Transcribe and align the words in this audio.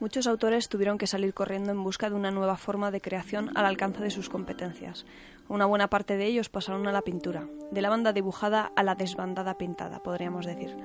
muchos 0.00 0.26
autores 0.26 0.68
tuvieron 0.68 0.98
que 0.98 1.06
salir 1.06 1.34
corriendo 1.34 1.70
en 1.70 1.84
busca 1.84 2.10
de 2.10 2.16
una 2.16 2.30
nueva 2.30 2.56
forma 2.56 2.90
de 2.90 3.00
creación 3.00 3.56
al 3.56 3.66
alcance 3.66 4.02
de 4.02 4.10
sus 4.10 4.28
competencias. 4.28 5.06
Una 5.48 5.66
buena 5.66 5.88
parte 5.88 6.16
de 6.16 6.26
ellos 6.26 6.48
pasaron 6.48 6.86
a 6.88 6.92
la 6.92 7.02
pintura, 7.02 7.46
de 7.70 7.82
la 7.82 7.90
banda 7.90 8.12
dibujada 8.12 8.72
a 8.74 8.82
la 8.82 8.94
desbandada 8.94 9.58
pintada, 9.58 10.02
podríamos 10.02 10.46
decir. 10.46 10.76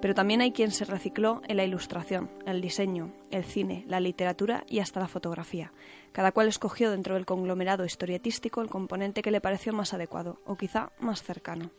Pero 0.00 0.14
también 0.14 0.40
hay 0.40 0.52
quien 0.52 0.70
se 0.72 0.84
recicló 0.84 1.40
en 1.48 1.56
la 1.56 1.64
ilustración, 1.64 2.30
el 2.46 2.60
diseño, 2.60 3.12
el 3.30 3.44
cine, 3.44 3.84
la 3.88 4.00
literatura 4.00 4.64
y 4.68 4.80
hasta 4.80 5.00
la 5.00 5.08
fotografía. 5.08 5.72
Cada 6.12 6.32
cual 6.32 6.48
escogió 6.48 6.90
dentro 6.90 7.14
del 7.14 7.26
conglomerado 7.26 7.84
historietístico 7.84 8.60
el 8.60 8.68
componente 8.68 9.22
que 9.22 9.30
le 9.30 9.40
pareció 9.40 9.72
más 9.72 9.94
adecuado, 9.94 10.40
o 10.44 10.56
quizá 10.56 10.92
más 10.98 11.22
cercano. 11.22 11.70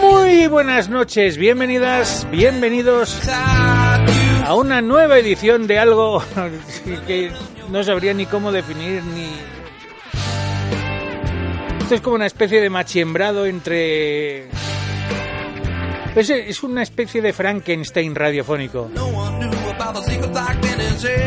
Muy 0.00 0.46
buenas 0.46 0.88
noches, 0.88 1.36
bienvenidas, 1.36 2.26
bienvenidos 2.30 3.20
a 3.28 4.54
una 4.54 4.80
nueva 4.80 5.18
edición 5.18 5.66
de 5.66 5.78
algo 5.78 6.22
que 7.06 7.30
no 7.70 7.82
sabría 7.84 8.14
ni 8.14 8.26
cómo 8.26 8.52
definir 8.52 9.02
ni 9.04 9.30
esto 11.90 11.96
es 11.96 12.02
como 12.02 12.14
una 12.14 12.26
especie 12.26 12.60
de 12.60 12.70
machiembrado 12.70 13.46
entre... 13.46 14.48
Es, 16.14 16.62
una 16.62 16.84
especie 16.84 17.20
de 17.20 17.32
Frankenstein 17.32 18.14
radiofónico. 18.14 18.88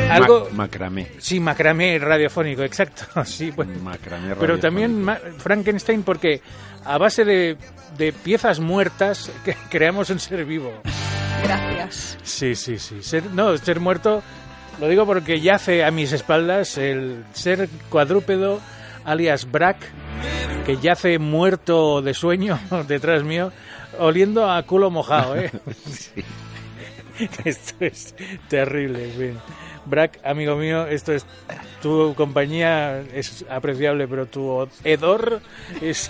Algo... 0.09 0.49
macramé. 0.51 1.11
Sí, 1.17 1.39
macramé 1.39 1.97
radiofónico, 1.99 2.63
exacto. 2.63 3.05
Sí, 3.25 3.51
pues. 3.51 3.67
Macramé 3.81 4.35
Pero 4.35 4.59
también 4.59 5.05
Frankenstein 5.37 6.03
porque 6.03 6.41
a 6.85 6.97
base 6.97 7.25
de, 7.25 7.57
de 7.97 8.13
piezas 8.13 8.59
muertas 8.59 9.31
que 9.45 9.55
creamos 9.69 10.09
un 10.09 10.19
ser 10.19 10.45
vivo. 10.45 10.71
Gracias. 11.43 12.17
Sí, 12.23 12.55
sí, 12.55 12.77
sí. 12.77 13.01
Ser, 13.01 13.25
no, 13.31 13.57
ser 13.57 13.79
muerto, 13.79 14.23
lo 14.79 14.87
digo 14.87 15.05
porque 15.05 15.41
yace 15.41 15.83
a 15.83 15.91
mis 15.91 16.11
espaldas 16.11 16.77
el 16.77 17.23
ser 17.33 17.69
cuadrúpedo 17.89 18.61
alias 19.05 19.51
Brack 19.51 19.77
que 20.65 20.77
yace 20.77 21.19
muerto 21.19 22.01
de 22.01 22.13
sueño 22.13 22.59
detrás 22.87 23.23
mío, 23.23 23.51
oliendo 23.99 24.49
a 24.49 24.63
culo 24.63 24.89
mojado, 24.89 25.35
¿eh? 25.35 25.51
Esto 27.45 27.75
es 27.79 28.15
terrible, 28.49 29.07
bien. 29.17 29.39
Brack, 29.85 30.19
amigo 30.23 30.55
mío, 30.55 30.87
esto 30.87 31.11
es 31.11 31.25
tu 31.81 32.13
compañía 32.15 33.01
es 33.01 33.43
apreciable, 33.49 34.07
pero 34.07 34.27
tu 34.27 34.65
hedor 34.85 35.41
es 35.81 36.09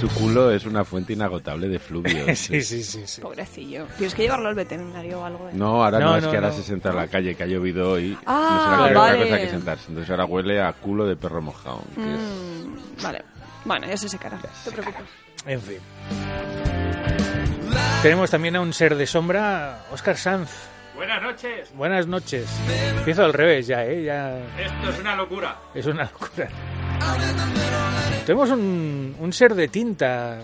su 0.00 0.08
culo 0.10 0.52
es 0.52 0.64
una 0.64 0.84
fuente 0.84 1.12
inagotable 1.12 1.68
de 1.68 1.78
fluvios. 1.80 2.26
sí, 2.38 2.62
sí, 2.62 2.84
sí, 2.84 3.02
sí, 3.04 3.20
Pobrecillo. 3.20 3.86
Tienes 3.96 4.14
que 4.14 4.22
llevarlo 4.22 4.48
al 4.48 4.54
veterinario 4.54 5.20
o 5.20 5.24
algo. 5.24 5.48
¿eh? 5.48 5.52
No, 5.54 5.84
ahora 5.84 5.98
no, 5.98 6.16
es 6.16 6.26
que 6.26 6.36
ahora 6.36 6.52
se 6.52 6.62
sienta 6.62 6.90
en 6.90 6.96
la 6.96 7.08
calle, 7.08 7.34
que 7.34 7.42
ha 7.42 7.46
llovido 7.46 7.90
hoy. 7.92 8.16
Ah, 8.24 8.76
no 8.78 8.86
será 8.86 8.98
vale. 9.00 9.24
cosa 9.24 9.38
que 9.38 9.50
sentarse. 9.50 9.84
Entonces 9.88 10.10
ahora 10.10 10.24
huele 10.24 10.62
a 10.62 10.72
culo 10.72 11.04
de 11.04 11.16
perro 11.16 11.42
mojado. 11.42 11.82
Mm, 11.96 13.02
Vale. 13.02 13.24
Bueno, 13.64 13.88
ya 13.88 13.96
se 13.96 14.08
secará. 14.08 14.36
No 14.36 14.72
te 14.72 14.82
preocupes. 14.82 15.08
En 15.46 15.60
fin. 15.60 15.78
Tenemos 18.02 18.30
también 18.30 18.54
a 18.56 18.60
un 18.60 18.72
ser 18.72 18.94
de 18.96 19.06
sombra, 19.06 19.84
Oscar 19.92 20.16
Sanz. 20.16 20.50
Buenas 20.94 21.20
noches. 21.22 21.72
Buenas 21.74 22.06
noches. 22.06 22.46
Empiezo 22.96 23.24
al 23.24 23.32
revés 23.32 23.66
ya, 23.66 23.84
¿eh? 23.84 24.04
Ya... 24.04 24.38
Esto 24.56 24.90
es 24.90 24.98
una 25.00 25.16
locura. 25.16 25.56
Es 25.74 25.86
una 25.86 26.04
locura. 26.04 26.48
Tenemos 28.24 28.50
un, 28.50 29.16
un 29.18 29.32
ser 29.32 29.54
de 29.54 29.68
tinta. 29.68 30.38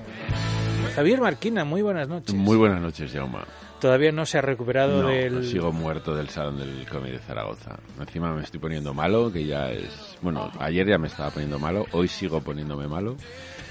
Javier 0.97 1.21
Marquina, 1.21 1.65
muy 1.65 1.83
buenas 1.83 2.09
noches. 2.09 2.35
Muy 2.35 2.57
buenas 2.57 2.81
noches, 2.81 3.13
Jauma. 3.13 3.45
Todavía 3.81 4.13
no 4.13 4.25
se 4.27 4.39
ha 4.39 4.41
recuperado 4.41 5.03
No, 5.03 5.09
del... 5.09 5.45
sigo 5.47 5.71
muerto 5.71 6.15
del 6.15 6.29
Salón 6.31 6.59
del 6.59 6.87
Cómic 6.89 7.13
de 7.13 7.19
Zaragoza. 7.19 7.77
Encima 8.01 8.33
me 8.33 8.43
estoy 8.43 8.59
poniendo 8.61 8.95
malo, 8.95 9.33
que 9.33 9.45
ya 9.45 9.71
es... 9.71 10.17
Bueno, 10.23 10.51
ayer 10.59 10.87
ya 10.87 10.99
me 10.99 11.09
estaba 11.09 11.31
poniendo 11.31 11.59
malo, 11.59 11.87
hoy 11.93 12.09
sigo 12.09 12.41
poniéndome 12.41 12.89
malo. 12.89 13.17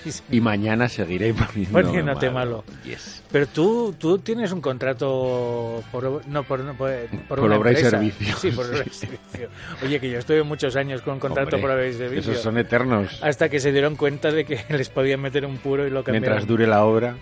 Y 0.31 0.41
mañana 0.41 0.87
seguiré 0.89 1.33
poniéndome 1.33 1.83
Poniéndote 1.83 2.29
malo. 2.29 2.63
Yes. 2.83 3.23
Pero 3.31 3.47
tú, 3.47 3.95
tú 3.97 4.17
tienes 4.19 4.51
un 4.51 4.61
contrato 4.61 5.83
por, 5.91 6.25
no, 6.27 6.43
por, 6.43 6.59
no, 6.59 6.73
por, 6.75 6.91
por 7.27 7.39
obra 7.39 7.71
y 7.71 7.75
servicio. 7.77 8.35
Sí, 8.37 8.51
por 8.51 8.65
obra 8.65 8.83
y 8.85 8.89
servicio. 8.93 9.49
Oye, 9.83 9.99
que 9.99 10.09
yo 10.09 10.19
estuve 10.19 10.43
muchos 10.43 10.75
años 10.75 11.01
con 11.01 11.19
contrato 11.19 11.55
Hombre, 11.55 11.61
por 11.61 11.71
obra 11.71 11.87
y 11.87 11.93
servicio. 11.93 12.31
Esos 12.31 12.43
son 12.43 12.57
eternos. 12.57 13.19
Hasta 13.23 13.49
que 13.49 13.59
se 13.59 13.71
dieron 13.71 13.95
cuenta 13.95 14.31
de 14.31 14.45
que 14.45 14.59
les 14.69 14.89
podían 14.89 15.21
meter 15.21 15.45
un 15.45 15.57
puro 15.57 15.87
y 15.87 15.89
lo 15.89 16.03
cambiaron. 16.03 16.21
Mientras 16.29 16.47
dure 16.47 16.67
la 16.67 16.83
obra, 16.85 17.15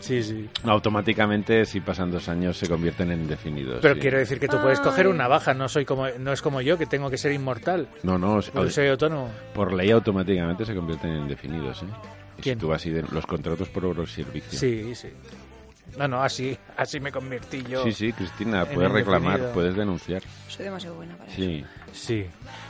Sí, 0.00 0.22
sí. 0.22 0.48
automáticamente, 0.62 1.64
si 1.66 1.80
pasan 1.80 2.12
dos 2.12 2.28
años, 2.28 2.56
se 2.56 2.68
convierten 2.68 3.10
en 3.10 3.22
indefinidos. 3.22 3.80
Pero 3.82 3.94
sí. 3.94 4.00
quiero 4.00 4.18
decir 4.18 4.38
que 4.38 4.46
tú 4.46 4.56
puedes 4.62 4.78
coger 4.78 5.08
una 5.08 5.26
baja, 5.26 5.54
no 5.54 5.68
soy 5.68 5.84
como 5.84 6.06
no 6.20 6.32
es 6.32 6.40
como 6.40 6.60
yo 6.60 6.78
que 6.78 6.86
tengo 6.86 7.10
que 7.10 7.18
ser 7.18 7.32
inmortal, 7.32 7.88
No, 8.04 8.16
no, 8.16 8.40
soy 8.40 8.86
autónomo. 8.86 9.28
por 9.54 9.72
ley 9.72 9.90
automáticamente 9.90 10.64
se 10.64 10.72
convierten 10.74 11.10
en 11.10 11.22
indefinidos, 11.22 11.82
¿eh? 11.82 11.86
¿Quién? 12.40 12.56
Si 12.56 12.60
tú 12.60 12.72
así 12.72 12.90
de, 12.90 13.02
los 13.02 13.26
contratos 13.26 13.68
por 13.68 13.84
obra 13.84 14.04
y 14.04 14.06
servicio. 14.06 14.58
Sí, 14.58 14.94
sí. 14.94 15.08
No, 15.98 16.06
no, 16.08 16.22
así 16.22 16.56
así 16.76 17.00
me 17.00 17.10
convertí 17.10 17.62
yo. 17.68 17.82
Sí, 17.84 17.92
sí, 17.92 18.12
Cristina, 18.12 18.64
puedes 18.64 18.90
reclamar, 18.90 19.50
puedes 19.52 19.74
denunciar. 19.76 20.22
Soy 20.48 20.64
demasiado 20.66 20.94
buena 20.96 21.16
para 21.16 21.30
eso. 21.30 21.36
Sí. 21.40 21.64
Sí. 21.92 22.26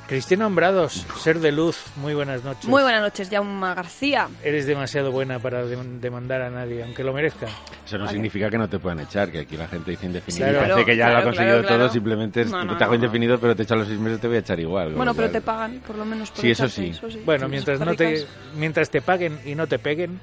Cristina 0.06 0.46
Hombrados, 0.46 1.04
ser 1.20 1.38
de 1.40 1.52
luz, 1.52 1.76
muy 1.96 2.14
buenas 2.14 2.42
noches. 2.42 2.64
Muy 2.64 2.82
buenas 2.82 3.02
noches, 3.02 3.28
Jauma 3.30 3.74
García. 3.74 4.28
Eres 4.42 4.66
demasiado 4.66 5.12
buena 5.12 5.38
para 5.38 5.62
dem- 5.66 6.00
demandar 6.00 6.40
a 6.40 6.48
nadie, 6.48 6.82
aunque 6.82 7.04
lo 7.04 7.12
merezca. 7.12 7.46
Eso 7.84 7.98
no 7.98 8.08
significa 8.08 8.48
que 8.48 8.56
no 8.56 8.68
te 8.70 8.78
puedan 8.78 9.00
echar, 9.00 9.30
que 9.30 9.40
aquí 9.40 9.58
la 9.58 9.68
gente 9.68 9.90
dice 9.90 10.06
indefinido 10.06 10.46
Claro. 10.48 10.58
y 10.66 10.70
parece 10.70 10.86
que 10.86 10.96
ya 10.96 11.10
lo 11.10 11.18
ha 11.18 11.22
conseguido 11.24 11.52
claro, 11.56 11.68
claro. 11.68 11.82
todo, 11.84 11.92
simplemente 11.92 12.40
es, 12.42 12.50
No, 12.50 12.64
no, 12.64 12.78
te 12.78 12.84
hago 12.84 12.92
no, 12.92 12.96
indefinido, 12.96 13.38
pero 13.38 13.54
te 13.54 13.64
echo 13.64 13.74
a 13.74 13.76
los 13.76 13.88
seis 13.88 14.00
meses, 14.00 14.18
te 14.20 14.28
voy 14.28 14.36
a 14.36 14.40
echar 14.40 14.58
igual. 14.58 14.94
Bueno, 14.94 15.12
pero 15.12 15.28
te 15.30 15.42
pagan, 15.42 15.82
por 15.86 15.96
lo 15.96 16.06
menos. 16.06 16.30
Por 16.30 16.40
Sí, 16.40 16.50
eso 16.52 16.68
sí. 16.70 16.92
Bueno, 17.26 17.44
Sí, 17.46 17.50
mientras 17.50 17.78
son 17.78 17.88
no 17.88 17.94
te 17.94 18.24
mientras 18.56 18.88
te 18.88 19.02
paguen 19.02 19.38
y 19.44 19.54
no 19.54 19.66
te 19.66 19.78
peguen, 19.78 20.18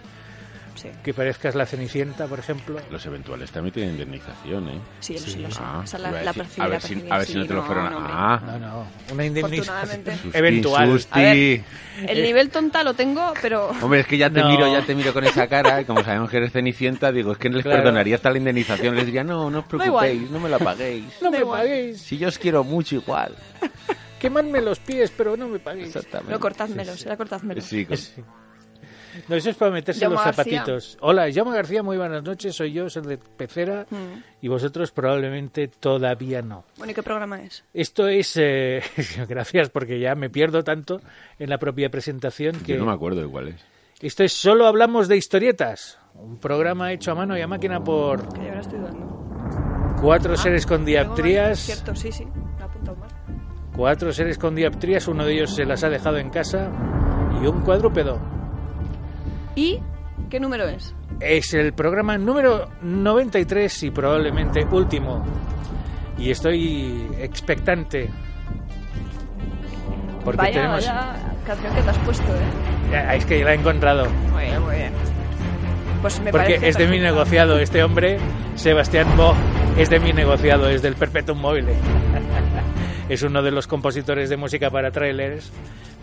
Sí, 0.76 0.90
que 1.04 1.14
parezcas 1.14 1.56
la 1.56 1.66
Cenicienta, 1.66 2.28
por 2.28 2.40
ejemplo. 2.40 2.80
Los 2.92 3.06
eventuales 3.06 3.50
también 3.52 3.74
tienen 3.74 3.92
indemnización, 3.94 4.70
¿eh? 4.70 4.80
sí, 5.00 5.18
sé, 5.18 5.40
lo 5.40 5.50
sé. 5.50 5.60
Ah, 5.64 5.82
Esa 5.84 5.98
la, 5.98 6.10
iba 6.10 6.20
a 6.20 6.24
la 6.24 6.34
percibí, 6.34 6.62
a 6.62 6.64
la 6.66 6.70
ver 6.70 6.82
si, 6.82 6.94
a 7.10 7.18
ver 7.18 7.26
si 7.28 7.34
sí, 7.34 7.40
no 7.40 7.46
te 7.48 7.54
lo 7.54 7.64
fueron 7.64 7.90
no, 7.92 7.98
hombre. 7.98 8.14
Ah, 8.16 8.42
No, 8.46 8.60
no, 8.60 8.88
una 9.14 9.26
indemnización 9.26 10.04
eventual. 10.34 10.92
susti. 10.92 11.20
A 11.20 11.24
ver. 11.24 11.64
El 12.10 12.24
nivel 12.24 12.50
tonta 12.50 12.84
lo 12.84 12.94
tengo, 12.94 13.34
pero... 13.42 13.70
Hombre, 13.82 14.02
es 14.02 14.08
que 14.08 14.18
ya 14.18 14.30
te 14.30 14.42
No. 14.42 14.50
miro, 14.50 14.68
ya 14.72 14.82
te 14.86 14.94
miro 14.96 15.14
con 15.14 15.24
esa 15.24 15.48
cara, 15.48 15.80
y 15.82 15.86
como 15.86 16.04
sabemos 16.04 16.30
que 16.30 16.38
eres 16.38 16.52
cenicienta, 16.52 17.12
digo, 17.12 17.32
es 17.32 17.38
que 17.38 17.50
les 17.50 17.64
Claro. 17.64 17.78
perdonaría 17.84 18.16
hasta 18.16 18.30
la 18.32 18.38
indemnización. 18.38 18.96
Les 18.96 19.06
diría, 19.06 19.24
no, 19.24 19.50
no 19.50 19.60
os 19.60 19.66
preocupéis, 19.66 20.30
no 20.30 20.40
me 20.40 20.50
la 20.50 20.60
paguéis. 20.60 21.06
No 21.22 21.32
me 21.32 21.46
paguéis. 21.46 22.02
Si 22.02 22.18
yo 22.18 22.28
os 22.28 22.38
quiero 22.38 22.64
mucho 22.66 22.96
igual. 22.96 23.34
Quemadme 24.20 24.62
los 24.62 24.80
pies, 24.80 25.12
pero 25.16 25.38
no 25.38 25.48
me 25.48 25.60
paguéis. 25.60 25.96
Exactamente. 25.96 26.34
No, 26.34 26.40
cortádmelo, 26.40 26.96
será 26.98 27.16
cortádmelo. 27.16 27.62
Sí, 27.62 27.86
con- 27.86 27.98
Sí. 27.98 28.22
No, 29.28 29.36
eso 29.36 29.50
es 29.50 29.56
para 29.56 29.72
meterse 29.72 30.02
Jaume 30.02 30.16
los 30.16 30.26
García. 30.26 30.44
zapatitos. 30.60 30.98
Hola, 31.02 31.28
Jaume 31.34 31.54
García, 31.56 31.84
muy 31.84 31.98
buenas 31.98 32.24
noches. 32.24 32.56
Soy 32.56 32.74
yo, 32.74 32.90
soy 32.90 33.04
de 33.04 33.18
Pecera. 33.18 33.86
Mm. 33.90 34.22
Y 34.42 34.48
vosotros 34.48 34.92
probablemente 34.92 35.68
todavía 35.68 36.42
no. 36.42 36.66
Bueno, 36.78 36.92
¿y 36.92 36.94
qué 36.94 37.04
programa 37.04 37.42
es? 37.42 37.64
Esto 37.74 38.08
es... 38.08 38.36
eh, 38.38 38.82
gracias, 39.28 39.70
porque 39.70 40.00
ya 40.00 40.16
me 40.16 40.30
pierdo 40.30 40.64
tanto 40.64 41.02
en 41.40 41.50
la 41.50 41.58
propia 41.58 41.90
presentación 41.90 42.56
que... 42.60 42.74
Yo 42.74 42.80
no 42.80 42.86
me 42.86 42.94
acuerdo 42.94 43.22
de 43.22 43.28
cuál 43.28 43.48
es. 43.50 43.66
Esto 44.02 44.24
es 44.24 44.34
Solo 44.34 44.68
Hablamos 44.68 45.08
de 45.08 45.18
Historietas. 45.18 45.98
Un 46.16 46.38
programa 46.38 46.92
hecho 46.92 47.12
a 47.12 47.16
mano 47.16 47.38
y 47.38 47.42
a 47.42 47.48
máquina 47.48 47.84
por 47.84 48.32
Que 48.34 48.42
ahora 48.50 48.62
estoy 48.62 48.80
dudando. 48.80 49.96
cuatro 50.02 50.36
seres 50.38 50.66
con 50.66 50.86
dioptrías. 50.86 51.60
Cierto, 51.60 51.96
sí, 51.96 52.12
sí. 52.12 52.26
Me 52.26 52.62
ha 52.62 52.66
apuntado 52.66 52.98
mal. 52.98 53.10
Cuatro 53.76 54.12
seres 54.14 54.38
con 54.38 54.56
dioptrías. 54.56 55.08
Uno 55.08 55.26
de 55.26 55.34
ellos 55.34 55.56
se 55.56 55.66
las 55.66 55.84
ha 55.84 55.90
dejado 55.90 56.18
en 56.18 56.30
casa. 56.30 56.70
Y 57.42 57.48
un 57.48 57.62
cuadrúpedo. 57.62 58.20
¿Y 59.56 59.80
qué 60.30 60.40
número 60.40 60.68
es? 60.68 60.94
Es 61.20 61.54
el 61.54 61.74
programa 61.74 62.18
número 62.18 62.70
93 62.82 63.84
y 63.84 63.92
probablemente 63.92 64.66
último. 64.66 65.24
Y 66.18 66.32
estoy 66.32 67.08
expectante. 67.20 68.10
Porque 70.24 70.38
vaya, 70.38 70.54
tenemos. 70.54 70.88
vaya 70.88 71.16
canción 71.46 71.76
que 71.76 71.82
te 71.82 71.90
has 71.90 71.98
puesto, 72.00 72.24
¿eh? 72.24 73.16
Es 73.16 73.26
que 73.26 73.44
la 73.44 73.54
he 73.54 73.56
encontrado. 73.56 74.08
Muy 74.32 74.44
bien, 74.44 74.62
muy 74.64 74.76
bien. 74.76 74.94
Pues 76.02 76.20
me 76.20 76.32
Porque 76.32 76.60
es 76.62 76.78
de 76.78 76.88
mi 76.88 77.00
negociado. 77.00 77.60
Este 77.60 77.84
hombre, 77.84 78.18
Sebastián 78.56 79.08
Bo, 79.16 79.34
es 79.78 79.90
de 79.90 80.00
mi 80.00 80.14
negociado, 80.14 80.70
es 80.70 80.82
del 80.82 80.96
Perpetuum 80.96 81.40
Mobile. 81.40 81.74
es 83.10 83.22
uno 83.24 83.42
de 83.44 83.52
los 83.52 83.68
compositores 83.68 84.30
de 84.30 84.38
música 84.38 84.70
para 84.70 84.92
trailers 84.92 85.52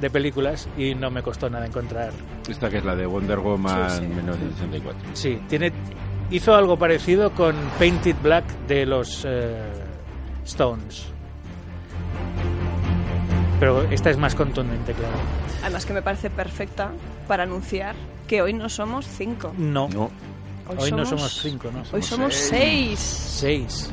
de 0.01 0.11
películas 0.11 0.69
y 0.77 0.95
no 0.95 1.11
me 1.11 1.23
costó 1.23 1.49
nada 1.51 1.67
encontrar. 1.67 2.13
Esta 2.49 2.69
que 2.71 2.79
es 2.79 2.85
la 2.85 2.95
de 2.97 3.07
Wonder 3.07 3.39
Woman 3.39 3.91
Sí, 3.91 3.97
sí. 3.99 4.07
1964. 4.07 5.01
Sí, 5.15 5.41
tiene, 5.49 5.73
hizo 6.31 6.55
algo 6.55 6.77
parecido 6.77 7.31
con 7.33 7.55
Painted 7.79 8.17
Black 8.23 8.45
de 8.67 8.87
los 8.87 9.25
eh, 9.27 9.61
Stones. 10.45 11.07
Pero 13.61 13.83
esta 13.93 14.11
es 14.11 14.19
más 14.19 14.35
contundente, 14.35 14.93
claro. 14.93 15.15
Además 15.63 15.87
que 15.87 15.93
me 15.93 16.03
parece 16.03 16.31
perfecta 16.31 16.91
para 17.29 17.45
anunciar 17.45 17.95
que 18.27 18.43
hoy 18.43 18.53
no 18.53 18.69
somos 18.69 19.07
cinco. 19.07 19.53
No, 19.57 19.89
No, 19.89 20.11
Hoy 20.79 20.91
no 20.91 21.05
somos 21.05 21.41
cinco, 21.41 21.71
¿no? 21.73 21.81
Hoy 21.93 22.03
Somos 22.03 22.07
somos 22.07 22.35
seis. 22.35 22.99
Seis. 22.99 23.93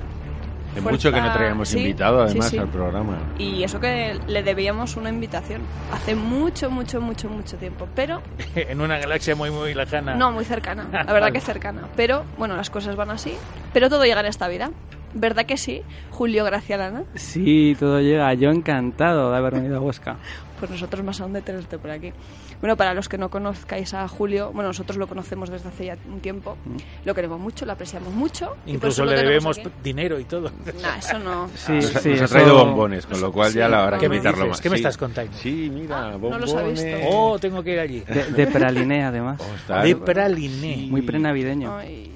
De 0.75 0.81
Fuerza- 0.81 0.91
mucho 0.91 1.11
que 1.11 1.21
no 1.21 1.33
traíamos 1.33 1.69
sí, 1.69 1.77
invitado, 1.79 2.19
sí, 2.25 2.31
además, 2.31 2.49
sí. 2.49 2.57
al 2.57 2.67
programa. 2.67 3.17
Y 3.37 3.63
eso 3.63 3.79
que 3.79 4.19
le 4.27 4.43
debíamos 4.43 4.95
una 4.97 5.09
invitación. 5.09 5.61
Hace 5.91 6.15
mucho, 6.15 6.69
mucho, 6.69 7.01
mucho, 7.01 7.27
mucho 7.29 7.57
tiempo. 7.57 7.87
Pero 7.95 8.21
en 8.55 8.79
una 8.81 8.97
galaxia 8.99 9.35
muy, 9.35 9.49
muy 9.51 9.73
lejana. 9.73 10.15
no 10.15 10.31
muy 10.31 10.45
cercana. 10.45 10.85
La 10.91 11.11
verdad 11.11 11.31
que 11.31 11.41
cercana. 11.41 11.81
Pero 11.95 12.23
bueno, 12.37 12.55
las 12.55 12.69
cosas 12.69 12.95
van 12.95 13.09
así. 13.11 13.33
Pero 13.73 13.89
todo 13.89 14.03
llega 14.05 14.19
en 14.19 14.27
esta 14.27 14.47
vida. 14.47 14.69
¿Verdad 15.11 15.47
que 15.47 15.57
sí, 15.57 15.81
Julio 16.11 16.45
Gracialana? 16.45 17.01
Sí, 17.15 17.75
todo 17.79 17.99
llega. 17.99 18.31
Yo 18.35 18.51
encantado 18.51 19.31
de 19.31 19.37
haber 19.37 19.55
venido 19.55 19.77
a 19.77 19.81
Huesca. 19.81 20.17
Pues 20.59 20.69
nosotros 20.71 21.03
más 21.05 21.21
aún 21.21 21.33
de 21.33 21.41
tenerte 21.41 21.77
por 21.79 21.89
aquí. 21.89 22.11
Bueno, 22.59 22.75
para 22.75 22.93
los 22.93 23.07
que 23.07 23.17
no 23.17 23.29
conozcáis 23.29 23.93
a 23.93 24.07
Julio, 24.07 24.51
bueno, 24.53 24.67
nosotros 24.69 24.97
lo 24.97 25.07
conocemos 25.07 25.49
desde 25.49 25.69
hace 25.69 25.85
ya 25.85 25.97
un 26.11 26.19
tiempo. 26.19 26.57
Lo 27.05 27.15
queremos 27.15 27.39
mucho, 27.39 27.65
lo 27.65 27.71
apreciamos 27.71 28.13
mucho. 28.13 28.55
Incluso 28.65 29.05
le 29.05 29.15
debemos 29.15 29.57
aquí. 29.57 29.69
dinero 29.83 30.19
y 30.19 30.25
todo. 30.25 30.51
Nah, 30.81 30.97
eso 30.97 31.17
no. 31.19 31.49
Sí, 31.55 31.71
nos, 31.73 31.85
sí, 31.85 32.09
nos 32.09 32.21
ha 32.21 32.25
eso- 32.25 32.33
traído 32.35 32.65
bombones, 32.65 33.05
con 33.05 33.21
lo 33.21 33.31
cual 33.31 33.53
ya 33.53 33.67
la 33.69 33.85
hora 33.85 33.97
¿qué 33.97 34.05
de 34.05 34.09
me 34.09 34.15
invitarlo 34.17 34.37
dices? 34.45 34.49
más. 34.51 34.61
¿Qué 34.61 34.69
me 34.69 34.75
estás 34.75 34.97
contando? 34.97 35.31
Sí, 35.37 35.71
mira, 35.73 35.97
Ah, 36.07 36.11
no 36.11 36.19
bombones. 36.19 36.51
los 36.51 36.55
ha 36.55 36.63
visto. 36.63 36.87
Oh, 37.09 37.39
tengo 37.39 37.63
que 37.63 37.73
ir 37.73 37.79
allí. 37.79 37.99
De, 38.01 38.25
de 38.25 38.47
praliné, 38.47 39.03
además. 39.05 39.39
Oh, 39.41 39.55
está- 39.55 39.81
De 39.83 39.95
praliné. 39.95 40.87
Muy 40.89 41.01
prenavideño. 41.01 41.77
Ay, 41.77 42.11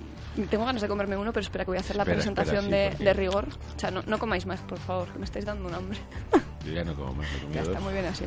tengo 0.49 0.65
ganas 0.65 0.81
de 0.81 0.87
comerme 0.87 1.15
uno, 1.17 1.31
pero 1.31 1.41
espera 1.43 1.63
que 1.65 1.71
voy 1.71 1.77
a 1.77 1.81
hacer 1.81 1.95
la 1.95 2.03
Espera, 2.03 2.15
presentación 2.17 2.65
espera, 2.65 2.77
sí, 2.77 2.83
de, 2.83 2.89
porque- 2.91 3.03
de 3.03 3.13
rigor. 3.13 3.47
O 3.75 3.79
sea, 3.79 3.91
no, 3.91 4.01
no 4.05 4.17
comáis 4.19 4.45
más, 4.45 4.59
por 4.61 4.79
favor, 4.79 5.07
que 5.09 5.19
me 5.19 5.25
estáis 5.25 5.45
dando 5.45 5.67
un 5.67 5.73
hambre. 5.73 5.99
Yo 6.65 6.73
ya 6.73 6.83
no 6.83 6.95
como 6.95 7.13
más, 7.15 7.27
Ya 7.53 7.61
está, 7.61 7.79
muy 7.79 7.93
bien 7.93 8.05
así. 8.05 8.25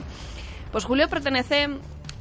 Pues 0.72 0.84
Julio 0.84 1.08
pertenece, 1.08 1.68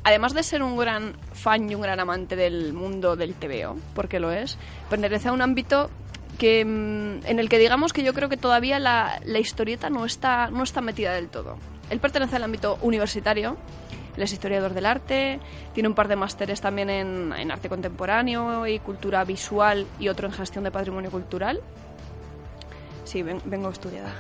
además 0.04 0.34
de 0.34 0.44
ser 0.44 0.64
un 0.64 0.78
gran 0.78 1.14
fan 1.34 1.70
y 1.70 1.76
un 1.76 1.82
gran 1.82 2.00
amante 2.00 2.36
del 2.36 2.74
mundo 2.74 3.16
del 3.16 3.34
TVO, 3.34 3.76
porque 3.94 4.20
lo 4.20 4.32
es, 4.32 4.58
pertenece 4.90 5.30
a 5.30 5.32
un 5.34 5.42
ámbito 5.42 5.90
que 6.38 6.64
mm, 6.66 7.26
en 7.26 7.40
el 7.40 7.48
que 7.50 7.58
digamos 7.60 7.94
que 7.94 8.04
yo 8.04 8.14
creo 8.14 8.28
que 8.30 8.38
todavía 8.38 8.80
la, 8.80 9.20
la 9.26 9.40
historieta 9.40 9.90
no 9.90 10.06
está, 10.06 10.50
no 10.52 10.64
está 10.64 10.82
metida 10.82 11.14
del 11.14 11.30
todo. 11.30 11.58
Él 11.90 12.00
pertenece 12.00 12.36
al 12.36 12.44
ámbito 12.44 12.78
universitario, 12.82 13.58
él 14.18 14.24
es 14.24 14.32
historiador 14.34 14.74
del 14.74 14.86
arte, 14.86 15.40
tiene 15.74 15.90
un 15.90 15.96
par 15.96 16.08
de 16.08 16.16
másteres 16.16 16.62
también 16.62 16.90
en, 16.90 17.34
en 17.34 17.52
arte 17.52 17.70
contemporáneo 17.70 18.66
y 18.68 18.80
cultura 18.80 19.24
visual 19.26 19.86
y 20.00 20.08
otro 20.10 20.28
en 20.28 20.34
gestión 20.34 20.64
de 20.64 20.72
patrimonio 20.72 21.12
cultural. 21.12 21.60
Sí, 23.04 23.22
ven- 23.24 23.42
vengo 23.46 23.70
estudiada. 23.70 24.12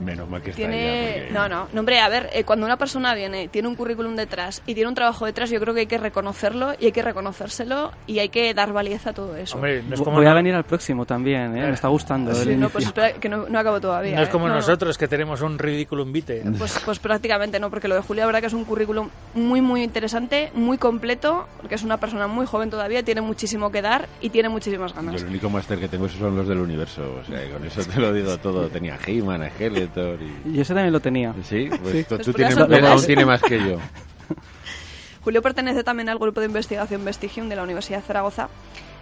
Menos 0.00 0.28
mal 0.28 0.40
que 0.42 0.50
está 0.50 0.56
Tiene... 0.62 1.14
porque- 1.26 1.32
No, 1.32 1.48
no, 1.48 1.68
no, 1.72 1.80
hombre, 1.80 2.00
a 2.00 2.08
ver, 2.08 2.30
eh, 2.32 2.44
cuando 2.44 2.66
una 2.66 2.76
persona 2.76 3.14
viene, 3.14 3.48
tiene 3.48 3.68
un 3.68 3.74
currículum 3.74 4.14
detrás 4.16 4.62
y 4.66 4.74
tiene 4.74 4.88
un 4.88 4.94
trabajo 4.94 5.26
detrás, 5.26 5.50
yo 5.50 5.60
creo 5.60 5.74
que 5.74 5.80
hay 5.80 5.86
que 5.86 5.98
reconocerlo 5.98 6.74
y 6.78 6.86
hay 6.86 6.92
que 6.92 7.02
reconocérselo 7.02 7.92
y 8.06 8.18
hay 8.20 8.28
que 8.28 8.52
dar 8.54 8.72
validez 8.72 9.06
a 9.06 9.12
todo 9.12 9.36
eso. 9.36 9.56
Hombre, 9.56 9.82
no 9.82 9.94
es 9.94 10.00
como, 10.00 10.16
Voy 10.18 10.26
a 10.26 10.34
venir 10.34 10.54
al 10.54 10.64
próximo 10.64 11.04
también, 11.06 11.56
¿eh? 11.56 11.66
Me 11.66 11.70
está 11.72 11.88
gustando. 11.88 12.34
Sí, 12.34 12.50
el 12.50 12.60
no, 12.60 12.68
pues 12.70 12.86
espera, 12.86 13.12
que 13.12 13.28
no, 13.28 13.48
no 13.48 13.58
acabo 13.58 13.80
todavía. 13.80 14.16
no 14.16 14.22
es 14.22 14.28
¿eh? 14.28 14.32
como 14.32 14.46
No, 14.48 14.54
no. 14.54 14.60
nosotros 14.60 14.96
que 14.98 15.06
tenemos 15.08 15.40
un 15.42 15.58
ridículum 15.58 16.12
vitae. 16.12 16.42
Pues, 16.58 16.80
pues 16.84 16.98
prácticamente 16.98 17.60
no, 17.60 17.70
porque 17.70 17.88
lo 17.88 17.94
de 17.94 18.00
Julia, 18.02 18.22
la 18.22 18.26
verdad 18.26 18.40
que 18.40 18.46
es 18.46 18.52
un 18.54 18.64
currículum 18.64 19.08
muy, 19.34 19.60
muy 19.60 19.82
interesante, 19.82 20.50
muy 20.54 20.78
completo, 20.78 21.46
porque 21.60 21.74
es 21.76 21.82
una 21.82 21.98
persona 21.98 22.26
muy 22.26 22.46
joven 22.46 22.70
todavía, 22.70 23.02
tiene 23.02 23.20
muchísimo 23.20 23.70
que 23.70 23.82
dar 23.82 24.08
y 24.20 24.30
tiene 24.30 24.48
muchísimas 24.48 24.92
Yo 24.92 24.96
ganas. 25.02 25.22
el 25.22 25.28
único 25.28 25.50
máster 25.50 25.78
que 25.78 25.88
tengo 25.88 26.08
son 26.08 26.36
los 26.36 26.46
del 26.48 26.58
universo. 26.58 27.02
O 27.20 27.24
sea, 27.24 27.40
con 27.50 27.64
eso 27.64 27.82
te 27.84 28.00
lo 28.00 28.12
digo 28.12 28.36
todo. 28.38 28.68
Tenía 28.68 28.98
He-Man, 29.06 29.42
Skeletor 29.90 30.18
y... 30.22 30.52
Yo 30.54 30.62
ese 30.62 30.74
también 30.74 30.92
lo 30.92 31.00
tenía. 31.00 31.34
Sí, 31.44 31.68
pues 31.68 31.92
Sí. 31.92 32.02
tú, 32.04 32.16
Pues 32.16 32.26
tú 32.26 32.32
tienes, 32.32 32.56
aún 32.56 33.04
tiene 33.06 33.24
más 33.26 33.42
que 33.42 33.58
yo. 33.58 33.78
Julio 35.24 35.42
pertenece 35.42 35.84
también 35.84 36.08
al 36.08 36.18
grupo 36.18 36.40
de 36.40 36.46
investigación 36.46 37.04
Vestigium 37.04 37.48
de 37.48 37.56
la 37.56 37.62
Universidad 37.62 37.98
de 37.98 38.04
Zaragoza, 38.06 38.48